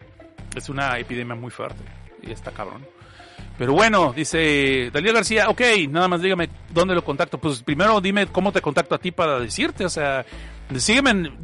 Es 0.55 0.69
una 0.69 0.99
epidemia 0.99 1.35
muy 1.35 1.51
fuerte 1.51 1.83
y 2.23 2.33
está 2.33 2.51
cabrón. 2.51 2.85
Pero 3.59 3.73
bueno, 3.73 4.13
dice 4.15 4.89
Daniel 4.93 5.15
García, 5.15 5.49
ok, 5.49 5.61
nada 5.91 6.07
más 6.07 6.23
dígame 6.23 6.49
dónde 6.73 6.95
lo 6.95 7.03
contacto. 7.03 7.39
Pues 7.39 7.63
primero 7.65 8.01
dime 8.01 8.29
cómo 8.29 8.53
te 8.53 8.61
contacto 8.61 8.95
a 8.95 8.99
ti 8.99 9.11
para 9.11 9.41
decirte, 9.41 9.85
o 9.85 9.89
sea, 9.89 10.25
sígueme, 10.77 11.11
en, 11.11 11.39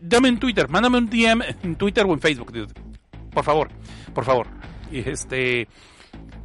dame 0.00 0.28
en 0.28 0.38
Twitter, 0.38 0.68
mándame 0.70 0.96
un 0.96 1.10
DM 1.10 1.42
en 1.62 1.76
Twitter 1.76 2.06
o 2.06 2.14
en 2.14 2.20
Facebook, 2.20 2.52
por 3.32 3.44
favor, 3.44 3.68
por 4.14 4.24
favor. 4.24 4.46
Y 4.90 5.00
este, 5.00 5.68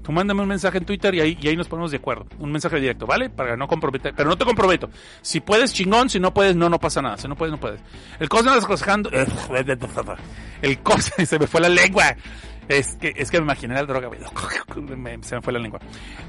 tú 0.04 0.12
mándame 0.12 0.42
un 0.42 0.50
mensaje 0.50 0.78
en 0.78 0.86
Twitter 0.86 1.16
y 1.16 1.22
ahí, 1.22 1.38
y 1.40 1.48
ahí 1.48 1.56
nos 1.56 1.70
ponemos 1.70 1.92
de 1.92 1.98
acuerdo, 1.98 2.26
un 2.40 2.52
mensaje 2.52 2.78
directo, 2.78 3.06
¿vale? 3.06 3.30
Para 3.30 3.56
no 3.56 3.66
comprometer, 3.66 4.14
pero 4.14 4.28
no 4.28 4.38
te 4.38 4.44
comprometo. 4.44 4.90
Si 5.22 5.40
puedes, 5.40 5.74
chingón, 5.74 6.10
si 6.10 6.20
no 6.20 6.34
puedes, 6.34 6.54
no, 6.58 6.68
no 6.70 6.80
pasa 6.82 7.02
nada, 7.02 7.18
si 7.18 7.30
no 7.30 7.36
puedes, 7.36 7.54
no 7.54 7.60
puedes. 7.62 7.80
El 8.20 8.28
Cosner 8.28 8.58
aconsejando, 8.58 9.10
el 10.62 10.80
Cosner, 10.80 11.28
se 11.28 11.40
me 11.40 11.48
fue 11.48 11.62
la 11.62 11.70
lengua. 11.70 12.14
Es 12.68 12.96
que, 12.96 13.14
es 13.16 13.32
que 13.32 13.38
me 13.38 13.44
imaginé 13.44 13.76
la 13.76 13.84
droga, 13.84 14.10
me, 14.98 15.24
se 15.24 15.36
me 15.36 15.42
fue 15.42 15.54
la 15.54 15.60
lengua. 15.60 15.80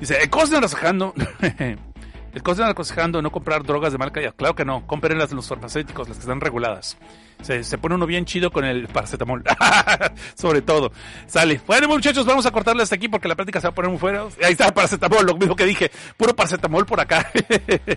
Dice, 0.00 0.22
el 0.22 0.30
Cosner 0.30 0.58
aconsejando, 0.58 1.12
el 1.58 2.42
Cosner 2.42 2.68
aconsejando 2.68 3.20
no 3.20 3.30
comprar 3.30 3.64
drogas 3.64 3.92
de 3.92 3.98
calidad. 3.98 4.34
Claro 4.36 4.54
que 4.54 4.64
no, 4.64 4.86
compren 4.86 5.18
las 5.18 5.30
de 5.30 5.36
los 5.36 5.48
farmacéuticos, 5.48 6.08
las 6.08 6.18
que 6.18 6.22
están 6.22 6.40
reguladas. 6.40 6.96
Se, 7.42 7.62
se 7.62 7.78
pone 7.78 7.94
uno 7.94 8.06
bien 8.06 8.24
chido 8.24 8.50
con 8.50 8.64
el 8.64 8.86
paracetamol. 8.88 9.44
Sobre 10.34 10.62
todo. 10.62 10.92
Sale. 11.26 11.60
Bueno, 11.66 11.88
muchachos, 11.88 12.24
vamos 12.24 12.46
a 12.46 12.50
cortarle 12.50 12.82
hasta 12.82 12.96
aquí 12.96 13.08
porque 13.08 13.28
la 13.28 13.34
práctica 13.34 13.60
se 13.60 13.66
va 13.66 13.70
a 13.70 13.74
poner 13.74 13.90
muy 13.90 13.98
fuera. 13.98 14.24
Ahí 14.42 14.52
está 14.52 14.66
el 14.66 14.72
paracetamol, 14.74 15.26
lo 15.26 15.36
mismo 15.36 15.56
que 15.56 15.64
dije. 15.64 15.90
Puro 16.16 16.34
paracetamol 16.34 16.86
por 16.86 17.00
acá. 17.00 17.30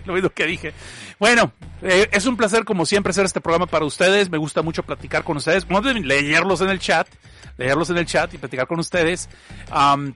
lo 0.04 0.14
mismo 0.14 0.30
que 0.30 0.46
dije. 0.46 0.72
Bueno, 1.18 1.52
eh, 1.82 2.08
es 2.12 2.26
un 2.26 2.36
placer 2.36 2.64
como 2.64 2.86
siempre 2.86 3.10
hacer 3.10 3.24
este 3.24 3.40
programa 3.40 3.66
para 3.66 3.84
ustedes. 3.84 4.30
Me 4.30 4.38
gusta 4.38 4.62
mucho 4.62 4.82
platicar 4.82 5.22
con 5.22 5.36
ustedes. 5.36 5.66
Deben 5.68 6.06
leerlos 6.06 6.60
en 6.60 6.68
el 6.68 6.78
chat 6.78 7.08
leerlos 7.56 7.90
en 7.90 7.98
el 7.98 8.06
chat 8.06 8.32
y 8.34 8.38
platicar 8.38 8.66
con 8.66 8.78
ustedes. 8.80 9.28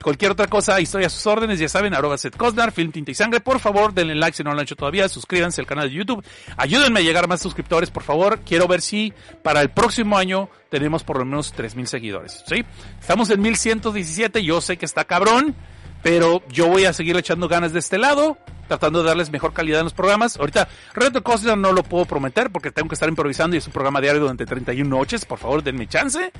Cualquier 0.01 0.31
otra 0.31 0.47
cosa, 0.47 0.79
historia 0.79 1.07
a 1.07 1.09
sus 1.09 1.25
órdenes, 1.27 1.59
ya 1.59 1.69
saben, 1.69 1.93
arroba 1.93 2.17
Seth 2.17 2.35
Cosnar, 2.35 2.71
Film 2.71 2.91
Tinta 2.91 3.11
y 3.11 3.15
Sangre. 3.15 3.39
Por 3.39 3.59
favor, 3.59 3.93
denle 3.93 4.15
like 4.15 4.35
si 4.35 4.43
no 4.43 4.51
lo 4.51 4.57
han 4.57 4.63
hecho 4.63 4.75
todavía, 4.75 5.07
suscríbanse 5.09 5.61
al 5.61 5.67
canal 5.67 5.89
de 5.89 5.95
YouTube. 5.95 6.23
Ayúdenme 6.57 6.99
a 6.99 7.03
llegar 7.03 7.25
a 7.25 7.27
más 7.27 7.41
suscriptores, 7.41 7.91
por 7.91 8.03
favor. 8.03 8.39
Quiero 8.45 8.67
ver 8.67 8.81
si 8.81 9.13
para 9.43 9.61
el 9.61 9.69
próximo 9.69 10.17
año 10.17 10.49
tenemos 10.69 11.03
por 11.03 11.19
lo 11.19 11.25
menos 11.25 11.53
3.000 11.55 11.85
seguidores, 11.85 12.43
¿sí? 12.47 12.65
Estamos 12.99 13.29
en 13.29 13.43
1.117, 13.43 14.41
yo 14.41 14.59
sé 14.61 14.77
que 14.77 14.85
está 14.85 15.05
cabrón, 15.05 15.55
pero 16.03 16.43
yo 16.49 16.67
voy 16.67 16.85
a 16.85 16.93
seguir 16.93 17.15
echando 17.17 17.47
ganas 17.47 17.73
de 17.73 17.79
este 17.79 17.97
lado 17.97 18.37
tratando 18.67 19.01
de 19.01 19.07
darles 19.07 19.31
mejor 19.31 19.53
calidad 19.53 19.79
en 19.79 19.85
los 19.85 19.93
programas. 19.93 20.35
Ahorita, 20.35 20.67
Reto 20.93 21.23
Cosner 21.23 21.57
no 21.57 21.71
lo 21.71 21.83
puedo 21.83 22.03
prometer 22.03 22.49
porque 22.51 22.69
tengo 22.69 22.89
que 22.89 22.95
estar 22.95 23.07
improvisando 23.07 23.55
y 23.55 23.59
es 23.59 23.67
un 23.67 23.71
programa 23.71 24.01
diario 24.01 24.19
durante 24.19 24.45
31 24.45 24.89
noches. 24.89 25.23
Por 25.23 25.39
favor, 25.39 25.63
denme 25.63 25.87
chance. 25.87 26.33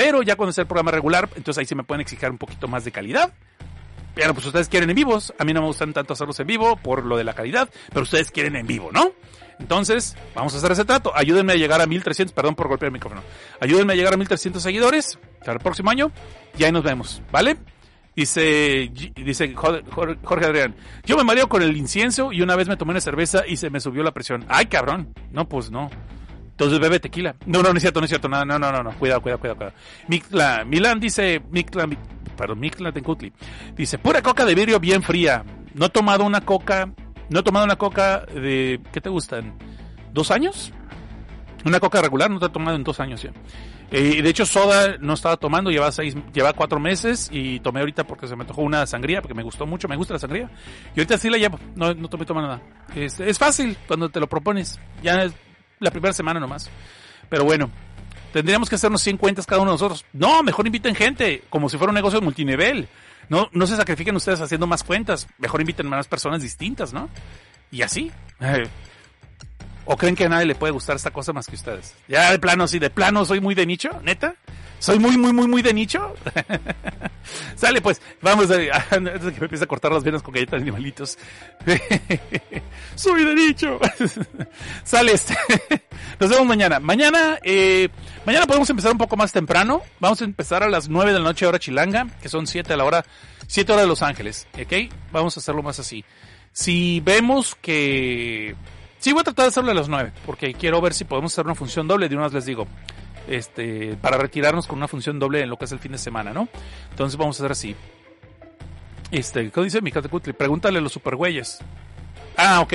Pero 0.00 0.22
ya 0.22 0.34
cuando 0.34 0.50
sea 0.54 0.62
el 0.62 0.66
programa 0.66 0.92
regular, 0.92 1.28
entonces 1.36 1.58
ahí 1.58 1.66
sí 1.66 1.74
me 1.74 1.84
pueden 1.84 2.00
exigir 2.00 2.30
un 2.30 2.38
poquito 2.38 2.66
más 2.68 2.86
de 2.86 2.90
calidad. 2.90 3.34
Pero 4.14 4.32
pues 4.32 4.46
ustedes 4.46 4.70
quieren 4.70 4.88
en 4.88 4.96
vivos. 4.96 5.34
A 5.38 5.44
mí 5.44 5.52
no 5.52 5.60
me 5.60 5.66
gustan 5.66 5.92
tanto 5.92 6.14
hacerlos 6.14 6.40
en 6.40 6.46
vivo 6.46 6.76
por 6.76 7.04
lo 7.04 7.18
de 7.18 7.24
la 7.24 7.34
calidad, 7.34 7.68
pero 7.90 8.04
ustedes 8.04 8.30
quieren 8.30 8.56
en 8.56 8.66
vivo, 8.66 8.88
¿no? 8.92 9.12
Entonces, 9.58 10.16
vamos 10.34 10.54
a 10.54 10.56
hacer 10.56 10.72
ese 10.72 10.86
trato. 10.86 11.12
Ayúdenme 11.14 11.52
a 11.52 11.56
llegar 11.56 11.82
a 11.82 11.86
1300, 11.86 12.32
perdón 12.32 12.54
por 12.54 12.68
golpear 12.68 12.86
el 12.86 12.94
micrófono. 12.94 13.22
Ayúdenme 13.60 13.92
a 13.92 13.96
llegar 13.96 14.14
a 14.14 14.16
1300 14.16 14.62
seguidores 14.62 15.18
para 15.40 15.52
el 15.52 15.58
próximo 15.58 15.90
año 15.90 16.10
y 16.56 16.64
ahí 16.64 16.72
nos 16.72 16.82
vemos, 16.82 17.20
¿vale? 17.30 17.58
Dice, 18.16 18.90
dice 19.16 19.54
Jorge 19.54 20.46
Adrián, 20.46 20.76
yo 21.04 21.18
me 21.18 21.24
mareo 21.24 21.46
con 21.46 21.60
el 21.60 21.76
incienso 21.76 22.32
y 22.32 22.40
una 22.40 22.56
vez 22.56 22.68
me 22.68 22.78
tomé 22.78 22.92
una 22.92 23.02
cerveza 23.02 23.46
y 23.46 23.58
se 23.58 23.68
me 23.68 23.80
subió 23.80 24.02
la 24.02 24.12
presión. 24.12 24.46
Ay, 24.48 24.64
cabrón. 24.64 25.12
No, 25.30 25.46
pues 25.46 25.70
no. 25.70 25.90
Entonces 26.60 26.78
bebe 26.78 27.00
tequila. 27.00 27.34
No, 27.46 27.62
no, 27.62 27.70
no 27.70 27.76
es 27.78 27.80
cierto, 27.80 28.00
no 28.00 28.04
es 28.04 28.10
cierto. 28.10 28.28
No, 28.28 28.44
no, 28.44 28.58
no, 28.58 28.70
no. 28.70 28.90
Cuidado, 28.98 29.22
cuidado, 29.22 29.40
cuidado. 29.40 29.56
cuidado. 29.56 29.76
Mikla, 30.08 30.62
Milan 30.66 31.00
dice, 31.00 31.40
Mikla, 31.50 31.88
perdón, 32.36 32.60
Mikla 32.60 32.92
Tencutli. 32.92 33.32
Dice, 33.74 33.96
pura 33.96 34.20
coca 34.20 34.44
de 34.44 34.54
vidrio 34.54 34.78
bien 34.78 35.02
fría. 35.02 35.42
No 35.72 35.86
he 35.86 35.88
tomado 35.88 36.22
una 36.22 36.42
coca, 36.42 36.92
no 37.30 37.40
he 37.40 37.42
tomado 37.42 37.64
una 37.64 37.76
coca 37.76 38.26
de, 38.26 38.78
¿qué 38.92 39.00
te 39.00 39.08
gustan? 39.08 39.54
¿Dos 40.12 40.30
años? 40.30 40.70
Una 41.64 41.80
coca 41.80 42.02
regular 42.02 42.30
no 42.30 42.38
te 42.38 42.44
he 42.44 42.50
tomado 42.50 42.76
en 42.76 42.84
dos 42.84 43.00
años 43.00 43.22
ya. 43.22 43.30
Eh, 43.90 44.20
de 44.20 44.28
hecho, 44.28 44.44
soda 44.44 44.98
no 45.00 45.14
estaba 45.14 45.38
tomando, 45.38 45.70
lleva 45.70 45.90
seis, 45.90 46.14
lleva 46.34 46.52
cuatro 46.52 46.78
meses 46.78 47.30
y 47.32 47.60
tomé 47.60 47.80
ahorita 47.80 48.04
porque 48.04 48.28
se 48.28 48.36
me 48.36 48.44
tocó 48.44 48.60
una 48.60 48.84
sangría, 48.84 49.22
porque 49.22 49.34
me 49.34 49.42
gustó 49.42 49.66
mucho, 49.66 49.88
me 49.88 49.96
gusta 49.96 50.12
la 50.12 50.20
sangría. 50.20 50.50
Y 50.94 51.00
ahorita 51.00 51.16
sí 51.16 51.30
la 51.30 51.38
llevo, 51.38 51.58
no, 51.74 51.94
no 51.94 52.08
tomé 52.08 52.26
tomando 52.26 52.50
nada. 52.50 52.62
Es, 52.94 53.18
es 53.18 53.38
fácil 53.38 53.78
cuando 53.86 54.10
te 54.10 54.20
lo 54.20 54.28
propones. 54.28 54.78
Ya 55.02 55.26
la 55.80 55.90
primera 55.90 56.12
semana 56.12 56.38
nomás. 56.38 56.70
Pero 57.28 57.44
bueno, 57.44 57.70
tendríamos 58.32 58.68
que 58.68 58.76
hacernos 58.76 59.02
100 59.02 59.16
cuentas 59.16 59.46
cada 59.46 59.60
uno 59.62 59.72
de 59.72 59.74
nosotros. 59.74 60.04
No, 60.12 60.42
mejor 60.42 60.66
inviten 60.66 60.94
gente, 60.94 61.42
como 61.48 61.68
si 61.68 61.78
fuera 61.78 61.90
un 61.90 61.94
negocio 61.94 62.20
multinivel. 62.20 62.88
No, 63.28 63.48
no 63.52 63.66
se 63.66 63.76
sacrifiquen 63.76 64.14
ustedes 64.16 64.40
haciendo 64.40 64.66
más 64.66 64.84
cuentas. 64.84 65.26
Mejor 65.38 65.60
inviten 65.60 65.86
a 65.86 65.90
más 65.90 66.08
personas 66.08 66.42
distintas, 66.42 66.92
¿no? 66.92 67.08
Y 67.70 67.82
así. 67.82 68.10
¿O 69.84 69.96
creen 69.96 70.14
que 70.14 70.24
a 70.24 70.28
nadie 70.28 70.46
le 70.46 70.54
puede 70.54 70.72
gustar 70.72 70.96
esta 70.96 71.10
cosa 71.10 71.32
más 71.32 71.46
que 71.46 71.54
ustedes? 71.54 71.94
Ya 72.08 72.30
de 72.30 72.38
plano, 72.38 72.66
sí, 72.68 72.78
de 72.78 72.90
plano 72.90 73.24
soy 73.24 73.40
muy 73.40 73.54
de 73.54 73.66
nicho, 73.66 73.88
neta. 74.02 74.34
Soy 74.80 74.98
muy, 74.98 75.16
muy, 75.18 75.32
muy, 75.34 75.46
muy 75.46 75.60
de 75.60 75.74
nicho. 75.74 76.14
Sale 77.54 77.82
pues, 77.82 78.00
vamos 78.22 78.50
a, 78.50 78.54
antes 78.96 79.22
de 79.22 79.32
que 79.32 79.40
me 79.40 79.44
empiece 79.44 79.64
a 79.64 79.66
cortar 79.66 79.92
las 79.92 80.02
venas 80.02 80.22
con 80.22 80.32
galletas 80.32 80.62
animalitos. 80.62 81.18
Soy 82.94 83.24
de 83.24 83.34
nicho. 83.34 83.78
Sale 84.82 85.12
este. 85.12 85.36
Nos 86.18 86.30
vemos 86.30 86.46
mañana. 86.46 86.80
Mañana, 86.80 87.38
eh, 87.42 87.90
mañana 88.24 88.46
podemos 88.46 88.70
empezar 88.70 88.90
un 88.90 88.98
poco 88.98 89.18
más 89.18 89.32
temprano. 89.32 89.82
Vamos 90.00 90.22
a 90.22 90.24
empezar 90.24 90.62
a 90.62 90.70
las 90.70 90.88
9 90.88 91.12
de 91.12 91.18
la 91.18 91.24
noche 91.26 91.46
hora 91.46 91.58
chilanga, 91.58 92.06
que 92.22 92.30
son 92.30 92.46
7 92.46 92.72
a 92.72 92.76
la 92.78 92.84
hora, 92.84 93.04
7 93.48 93.72
horas 93.72 93.84
de 93.84 93.88
Los 93.88 94.02
Ángeles. 94.02 94.46
¿Ok? 94.54 94.90
Vamos 95.12 95.36
a 95.36 95.40
hacerlo 95.40 95.62
más 95.62 95.78
así. 95.78 96.06
Si 96.52 97.00
vemos 97.00 97.54
que... 97.54 98.56
Sí, 98.98 99.12
voy 99.12 99.20
a 99.20 99.24
tratar 99.24 99.44
de 99.44 99.48
hacerlo 99.50 99.70
a 99.70 99.74
las 99.74 99.88
9, 99.88 100.12
porque 100.24 100.54
quiero 100.54 100.80
ver 100.80 100.94
si 100.94 101.04
podemos 101.04 101.32
hacer 101.32 101.44
una 101.44 101.54
función 101.54 101.86
doble. 101.86 102.08
De 102.08 102.16
una 102.16 102.24
vez 102.24 102.34
les 102.34 102.46
digo, 102.46 102.66
este, 103.30 103.96
para 104.00 104.18
retirarnos 104.18 104.66
con 104.66 104.78
una 104.78 104.88
función 104.88 105.18
doble 105.18 105.40
en 105.42 105.48
lo 105.48 105.56
que 105.56 105.64
es 105.64 105.72
el 105.72 105.78
fin 105.78 105.92
de 105.92 105.98
semana, 105.98 106.32
¿no? 106.32 106.48
Entonces 106.90 107.16
vamos 107.16 107.38
a 107.38 107.44
hacer 107.44 107.52
así. 107.52 107.76
Este, 109.10 109.50
¿qué 109.50 109.60
dice 109.62 109.80
mi 109.80 109.92
Cutli? 109.92 110.32
Pregúntale 110.32 110.78
a 110.78 110.80
los 110.82 110.92
supergüeyes. 110.92 111.58
Ah, 112.36 112.60
ok. 112.60 112.74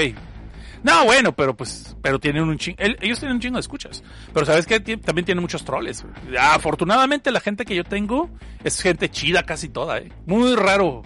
No, 0.84 1.06
bueno, 1.06 1.36
pero 1.36 1.56
pues, 1.56 1.96
pero 2.02 2.20
tienen 2.20 2.44
un 2.44 2.58
chingo, 2.58 2.78
ellos 2.80 3.20
tienen 3.20 3.38
un 3.38 3.42
chingo 3.42 3.56
de 3.56 3.62
escuchas. 3.62 4.04
Pero 4.34 4.46
sabes 4.46 4.66
que 4.66 4.80
también 4.80 5.26
tienen 5.26 5.42
muchos 5.42 5.66
troles. 5.66 6.06
Afortunadamente 6.40 7.32
la 7.32 7.40
gente 7.40 7.66
que 7.66 7.76
yo 7.76 7.84
tengo 7.84 8.30
es 8.64 8.80
gente 8.82 9.10
chida 9.10 9.44
casi 9.44 9.70
toda, 9.70 9.98
eh. 9.98 10.12
Muy 10.26 10.56
raro. 10.56 11.04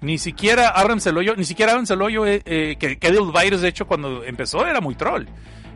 Ni 0.00 0.18
siquiera 0.18 0.68
ábranse 0.68 1.10
el 1.10 1.16
hoyo, 1.16 1.34
ni 1.36 1.44
siquiera 1.44 1.72
ábranse 1.72 1.94
el 1.94 2.02
hoyo, 2.02 2.26
eh, 2.26 2.42
eh, 2.44 2.76
que, 2.78 2.98
que 2.98 3.10
Virus 3.10 3.60
de 3.62 3.68
hecho 3.68 3.86
cuando 3.86 4.22
empezó 4.22 4.64
era 4.66 4.80
muy 4.80 4.94
troll. 4.94 5.26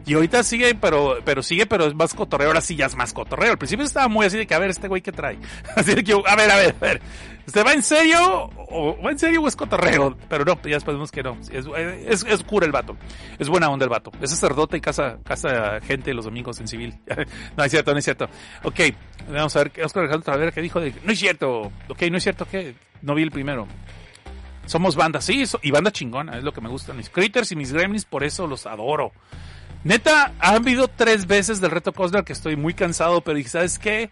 Y 0.05 0.15
ahorita 0.15 0.43
sigue, 0.43 0.75
pero, 0.75 1.19
pero 1.25 1.43
sigue, 1.43 1.67
pero 1.67 1.87
es 1.87 1.95
más 1.95 2.15
cotorreo, 2.15 2.49
ahora 2.49 2.61
sí 2.61 2.75
ya 2.75 2.87
es 2.87 2.97
más 2.97 3.13
cotorreo. 3.13 3.53
Al 3.53 3.59
principio 3.59 3.85
estaba 3.85 4.09
muy 4.09 4.27
así 4.27 4.37
de 4.37 4.47
que, 4.47 4.55
a 4.55 4.59
ver, 4.59 4.71
este 4.71 4.89
güey 4.89 5.01
que 5.01 5.13
trae. 5.13 5.39
Así 5.77 5.95
de 5.95 6.03
que, 6.03 6.13
a 6.13 6.37
ver, 6.37 6.51
a 6.51 6.57
ver, 6.57 6.75
a 6.81 6.85
ver. 6.85 7.03
¿Usted 7.47 7.67
va 7.67 7.73
en 7.73 7.83
serio? 7.83 8.51
¿O 8.57 8.97
va 9.03 9.11
en 9.11 9.19
serio 9.19 9.43
o 9.43 9.49
es 9.49 9.57
cotorreo? 9.57 10.17
Pero 10.29 10.45
no, 10.45 10.55
ya 10.63 10.75
después 10.75 10.97
vemos 10.97 11.11
que 11.11 11.23
no. 11.23 11.37
Es, 11.51 12.25
es, 12.25 12.45
cura 12.45 12.67
el 12.67 12.73
vato. 12.73 12.97
Es 13.39 13.49
buena 13.49 13.69
onda 13.69 13.85
el 13.85 13.91
vato. 13.91 14.13
Es 14.21 14.31
sacerdote 14.31 14.77
y 14.77 14.81
casa, 14.81 15.19
casa 15.25 15.81
gente 15.81 16.15
los 16.15 16.25
domingos 16.25 16.61
en 16.61 16.69
civil. 16.69 16.95
no 17.57 17.65
es 17.65 17.71
cierto, 17.71 17.93
no 17.93 17.99
es 17.99 18.05
cierto. 18.05 18.29
Ok, 18.63 18.81
vamos 19.29 19.55
a 19.57 19.65
ver, 19.65 19.73
Oscar 19.85 20.05
Alejandro 20.05 20.33
a 20.33 20.37
ver 20.37 20.53
qué 20.53 20.63
dijo 20.63 20.81
de, 20.81 20.95
no 21.05 21.13
es 21.13 21.19
cierto. 21.19 21.73
Ok, 21.89 22.03
no 22.11 22.17
es 22.17 22.23
cierto 22.23 22.47
que 22.47 22.75
no 23.03 23.15
vi 23.15 23.23
el 23.23 23.31
primero. 23.31 23.67
Somos 24.67 24.95
banda, 24.95 25.21
sí, 25.21 25.43
y 25.63 25.71
banda 25.73 25.91
chingona, 25.91 26.39
es 26.39 26.45
lo 26.45 26.53
que 26.53 26.61
me 26.61 26.69
gusta. 26.69 26.93
Mis 26.93 27.11
critters 27.11 27.51
y 27.51 27.57
mis 27.57 27.73
gremlins, 27.73 28.05
por 28.05 28.23
eso 28.23 28.47
los 28.47 28.67
adoro. 28.67 29.13
Neta, 29.85 30.33
ha 30.39 30.55
habido 30.55 30.87
tres 30.89 31.27
veces 31.27 31.61
del 31.61 31.73
reto 31.73 31.93
Cosner 31.93 32.23
que 32.23 32.33
estoy 32.33 32.57
muy 32.57 32.73
cansado, 32.73 33.21
pero 33.21 33.43
¿sabes 33.49 33.79
qué? 33.79 34.11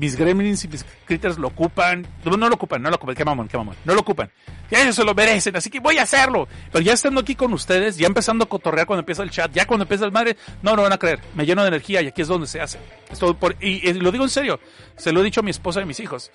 Mis 0.00 0.16
gremlins 0.16 0.64
y 0.64 0.68
mis 0.68 0.84
critters 1.06 1.38
lo 1.38 1.48
ocupan. 1.48 2.06
No, 2.24 2.36
no 2.36 2.48
lo 2.48 2.56
ocupan, 2.56 2.82
no 2.82 2.90
lo 2.90 2.96
ocupan. 2.96 3.14
Qué 3.14 3.24
mamón, 3.24 3.48
qué 3.48 3.56
mamón. 3.56 3.76
No 3.84 3.94
lo 3.94 4.00
ocupan. 4.00 4.30
Ellos 4.70 4.94
se 4.96 5.04
lo 5.04 5.14
merecen, 5.14 5.56
así 5.56 5.70
que 5.70 5.80
voy 5.80 5.96
a 5.98 6.02
hacerlo. 6.02 6.48
Pero 6.70 6.84
ya 6.84 6.92
estando 6.92 7.20
aquí 7.20 7.34
con 7.34 7.52
ustedes, 7.52 7.96
ya 7.96 8.06
empezando 8.06 8.44
a 8.44 8.48
cotorrear 8.48 8.86
cuando 8.86 9.00
empieza 9.00 9.22
el 9.22 9.30
chat, 9.30 9.52
ya 9.52 9.66
cuando 9.66 9.84
empieza 9.84 10.04
el 10.04 10.12
madre, 10.12 10.36
no, 10.62 10.76
no 10.76 10.82
van 10.82 10.92
a 10.92 10.98
creer. 10.98 11.20
Me 11.34 11.46
lleno 11.46 11.62
de 11.62 11.68
energía 11.68 12.02
y 12.02 12.08
aquí 12.08 12.22
es 12.22 12.28
donde 12.28 12.46
se 12.46 12.60
hace. 12.60 12.78
Esto 13.10 13.38
por, 13.38 13.56
y, 13.60 13.88
y, 13.88 13.94
lo 13.94 14.10
digo 14.12 14.24
en 14.24 14.30
serio. 14.30 14.60
Se 14.96 15.12
lo 15.12 15.20
he 15.20 15.24
dicho 15.24 15.40
a 15.40 15.44
mi 15.44 15.50
esposa 15.50 15.80
y 15.80 15.84
a 15.84 15.86
mis 15.86 16.00
hijos. 16.00 16.30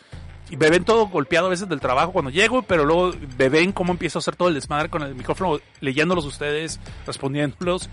Y 0.52 0.58
me 0.58 0.70
ven 0.70 0.84
todo 0.84 1.08
golpeado 1.08 1.48
a 1.48 1.50
veces 1.50 1.68
del 1.70 1.80
trabajo 1.80 2.12
cuando 2.12 2.30
llego, 2.30 2.62
pero 2.62 2.86
luego 2.86 3.14
me 3.40 3.48
ven 3.48 3.72
cómo 3.72 3.94
empiezo 3.94 4.20
a 4.20 4.22
hacer 4.22 4.36
todo 4.36 4.50
el 4.50 4.54
desmadre 4.54 4.90
con 4.90 5.02
el 5.02 5.16
micrófono, 5.16 5.60
leyéndolos 5.80 6.26
ustedes, 6.26 6.80
respondiéndolos. 7.08 7.90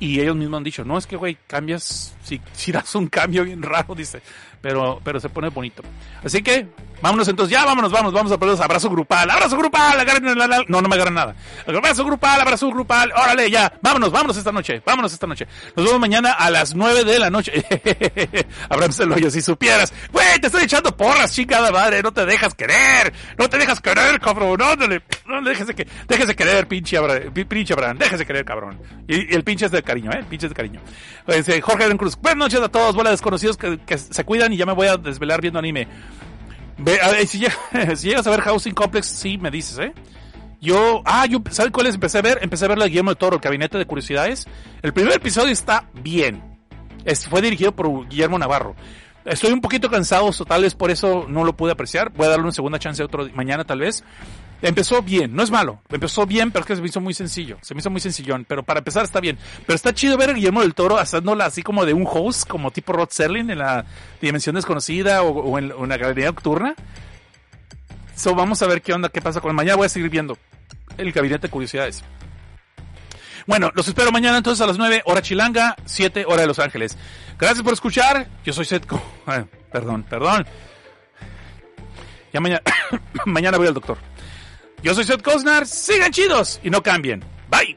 Y 0.00 0.20
ellos 0.20 0.34
mismos 0.34 0.56
han 0.56 0.64
dicho, 0.64 0.82
no, 0.82 0.96
es 0.96 1.06
que, 1.06 1.16
güey, 1.16 1.36
cambias, 1.46 2.16
si, 2.22 2.40
si 2.52 2.72
das 2.72 2.94
un 2.94 3.08
cambio 3.08 3.44
bien 3.44 3.62
raro, 3.62 3.94
dice 3.94 4.22
pero, 4.60 5.00
pero 5.02 5.20
se 5.20 5.28
pone 5.28 5.48
bonito. 5.48 5.82
Así 6.22 6.42
que, 6.42 6.66
vámonos 7.00 7.28
entonces, 7.28 7.52
ya 7.52 7.64
vámonos, 7.64 7.90
vamos, 7.90 8.12
vamos 8.12 8.30
a 8.32 8.38
ponernos 8.38 8.60
abrazo 8.60 8.90
grupal, 8.90 9.30
abrazo 9.30 9.56
grupal, 9.56 9.98
agarren 9.98 10.38
la, 10.38 10.46
la, 10.46 10.64
no, 10.68 10.82
no 10.82 10.88
me 10.88 10.94
agarran 10.96 11.14
nada. 11.14 11.34
Abrazo 11.66 12.04
grupal, 12.04 12.40
abrazo 12.40 12.68
grupal, 12.70 13.12
órale, 13.12 13.50
ya, 13.50 13.72
vámonos, 13.80 14.10
vámonos 14.10 14.36
esta 14.36 14.52
noche, 14.52 14.82
vámonos 14.84 15.12
esta 15.12 15.26
noche. 15.26 15.46
Nos 15.76 15.86
vemos 15.86 16.00
mañana 16.00 16.32
a 16.32 16.50
las 16.50 16.74
9 16.74 17.04
de 17.04 17.18
la 17.18 17.30
noche. 17.30 17.52
el 19.00 19.12
hoyo, 19.12 19.30
si 19.30 19.40
supieras. 19.40 19.92
Güey, 20.12 20.40
te 20.40 20.48
estoy 20.48 20.64
echando 20.64 20.94
porras, 20.96 21.32
chingada 21.32 21.70
madre, 21.70 22.02
no 22.02 22.12
te 22.12 22.26
dejas 22.26 22.54
querer, 22.54 23.12
no 23.38 23.48
te 23.48 23.56
dejas 23.56 23.80
querer, 23.80 24.20
cabrón, 24.20 24.58
no, 24.58 24.76
no, 24.76 24.86
no 25.26 25.48
déjese 25.48 25.74
que, 25.74 25.86
déjese 26.06 26.36
querer, 26.36 26.68
pinche 26.68 26.96
Abraham, 26.96 27.32
pinche 27.32 27.72
Abraham, 27.72 27.98
déjese 27.98 28.26
querer, 28.26 28.44
cabrón. 28.44 28.78
Y, 29.08 29.34
el 29.34 29.42
pinche 29.42 29.66
es 29.66 29.72
de 29.72 29.82
cariño, 29.82 30.10
eh, 30.12 30.24
pinche 30.28 30.46
es 30.46 30.50
de 30.50 30.54
cariño. 30.54 30.80
Pues, 31.24 31.48
eh, 31.48 31.60
Jorge 31.60 31.96
Cruz, 31.96 32.16
buenas 32.16 32.38
noches 32.38 32.60
a 32.60 32.68
todos, 32.68 32.94
bola 32.94 33.10
desconocidos 33.10 33.56
que, 33.56 33.78
que 33.78 33.96
se 33.98 34.24
cuidan 34.24 34.49
y 34.52 34.56
ya 34.56 34.66
me 34.66 34.72
voy 34.72 34.86
a 34.86 34.96
desvelar 34.96 35.40
viendo 35.40 35.58
anime. 35.58 35.86
Ve, 36.78 36.98
si, 37.26 37.38
llegas, 37.38 38.26
a 38.26 38.30
ver 38.30 38.40
Housing 38.40 38.72
Complex, 38.72 39.06
sí 39.06 39.38
me 39.38 39.50
dices, 39.50 39.78
¿eh? 39.78 39.92
Yo, 40.60 41.02
ah, 41.06 41.24
yo, 41.26 41.40
¿sabes 41.50 41.72
cuáles 41.72 41.94
empecé 41.94 42.18
a 42.18 42.22
ver? 42.22 42.38
Empecé 42.42 42.66
a 42.66 42.68
ver 42.68 42.78
la 42.78 42.86
Guillermo 42.86 43.10
de 43.10 43.16
Toro, 43.16 43.36
el 43.36 43.42
Gabinete 43.42 43.78
de 43.78 43.86
Curiosidades. 43.86 44.46
El 44.82 44.92
primer 44.92 45.14
episodio 45.14 45.52
está 45.52 45.88
bien. 46.02 46.42
Fue 47.28 47.40
dirigido 47.40 47.72
por 47.72 48.08
Guillermo 48.08 48.38
Navarro. 48.38 48.76
Estoy 49.24 49.52
un 49.52 49.60
poquito 49.60 49.90
cansado, 49.90 50.30
tal 50.46 50.62
vez 50.62 50.74
por 50.74 50.90
eso 50.90 51.26
no 51.28 51.44
lo 51.44 51.54
pude 51.54 51.72
apreciar. 51.72 52.10
Voy 52.12 52.26
a 52.26 52.30
darle 52.30 52.44
una 52.44 52.52
segunda 52.52 52.78
chance 52.78 53.02
otro 53.02 53.28
mañana 53.34 53.64
tal 53.64 53.80
vez. 53.80 54.04
Empezó 54.62 55.00
bien, 55.02 55.34
no 55.34 55.42
es 55.42 55.50
malo. 55.50 55.80
Empezó 55.88 56.26
bien, 56.26 56.50
pero 56.50 56.60
es 56.62 56.66
que 56.66 56.76
se 56.76 56.82
me 56.82 56.88
hizo 56.88 57.00
muy 57.00 57.14
sencillo. 57.14 57.56
Se 57.62 57.74
me 57.74 57.80
hizo 57.80 57.90
muy 57.90 58.00
sencillón, 58.00 58.44
pero 58.46 58.62
para 58.62 58.78
empezar 58.78 59.04
está 59.04 59.20
bien. 59.20 59.38
Pero 59.66 59.74
está 59.74 59.94
chido 59.94 60.16
ver 60.18 60.30
a 60.30 60.32
Guillermo 60.34 60.60
del 60.60 60.74
Toro 60.74 60.98
haciéndola 60.98 61.46
así 61.46 61.62
como 61.62 61.86
de 61.86 61.94
un 61.94 62.06
host, 62.06 62.46
como 62.46 62.70
tipo 62.70 62.92
Rod 62.92 63.08
Serling 63.10 63.50
en 63.50 63.58
la 63.58 63.86
Dimensión 64.20 64.54
Desconocida 64.54 65.22
o, 65.22 65.58
en, 65.58 65.88
la 65.88 65.96
Galería 65.96 66.26
Nocturna. 66.26 66.74
So, 68.14 68.34
vamos 68.34 68.60
a 68.60 68.66
ver 68.66 68.82
qué 68.82 68.92
onda, 68.92 69.08
qué 69.08 69.22
pasa 69.22 69.40
con 69.40 69.54
Mañana 69.54 69.76
voy 69.76 69.86
a 69.86 69.88
seguir 69.88 70.10
viendo 70.10 70.36
el 70.98 71.10
Gabinete 71.12 71.46
de 71.46 71.50
Curiosidades. 71.50 72.04
Bueno, 73.46 73.70
los 73.74 73.88
espero 73.88 74.12
mañana 74.12 74.36
entonces 74.36 74.62
a 74.62 74.66
las 74.66 74.76
9, 74.76 75.02
hora 75.06 75.22
chilanga, 75.22 75.74
7, 75.86 76.24
hora 76.26 76.42
de 76.42 76.46
Los 76.46 76.58
Ángeles. 76.58 76.96
Gracias 77.38 77.62
por 77.62 77.72
escuchar. 77.72 78.28
Yo 78.44 78.52
soy 78.52 78.66
Setco. 78.66 79.02
perdón, 79.72 80.02
perdón. 80.02 80.46
Ya 82.32 82.40
mañana, 82.40 82.62
mañana 83.24 83.56
voy 83.56 83.66
al 83.66 83.74
doctor. 83.74 83.98
Yo 84.82 84.94
soy 84.94 85.04
Seth 85.04 85.22
Cosnar, 85.22 85.66
sigan 85.66 86.10
chidos 86.10 86.60
y 86.62 86.70
no 86.70 86.82
cambien. 86.82 87.22
Bye. 87.50 87.76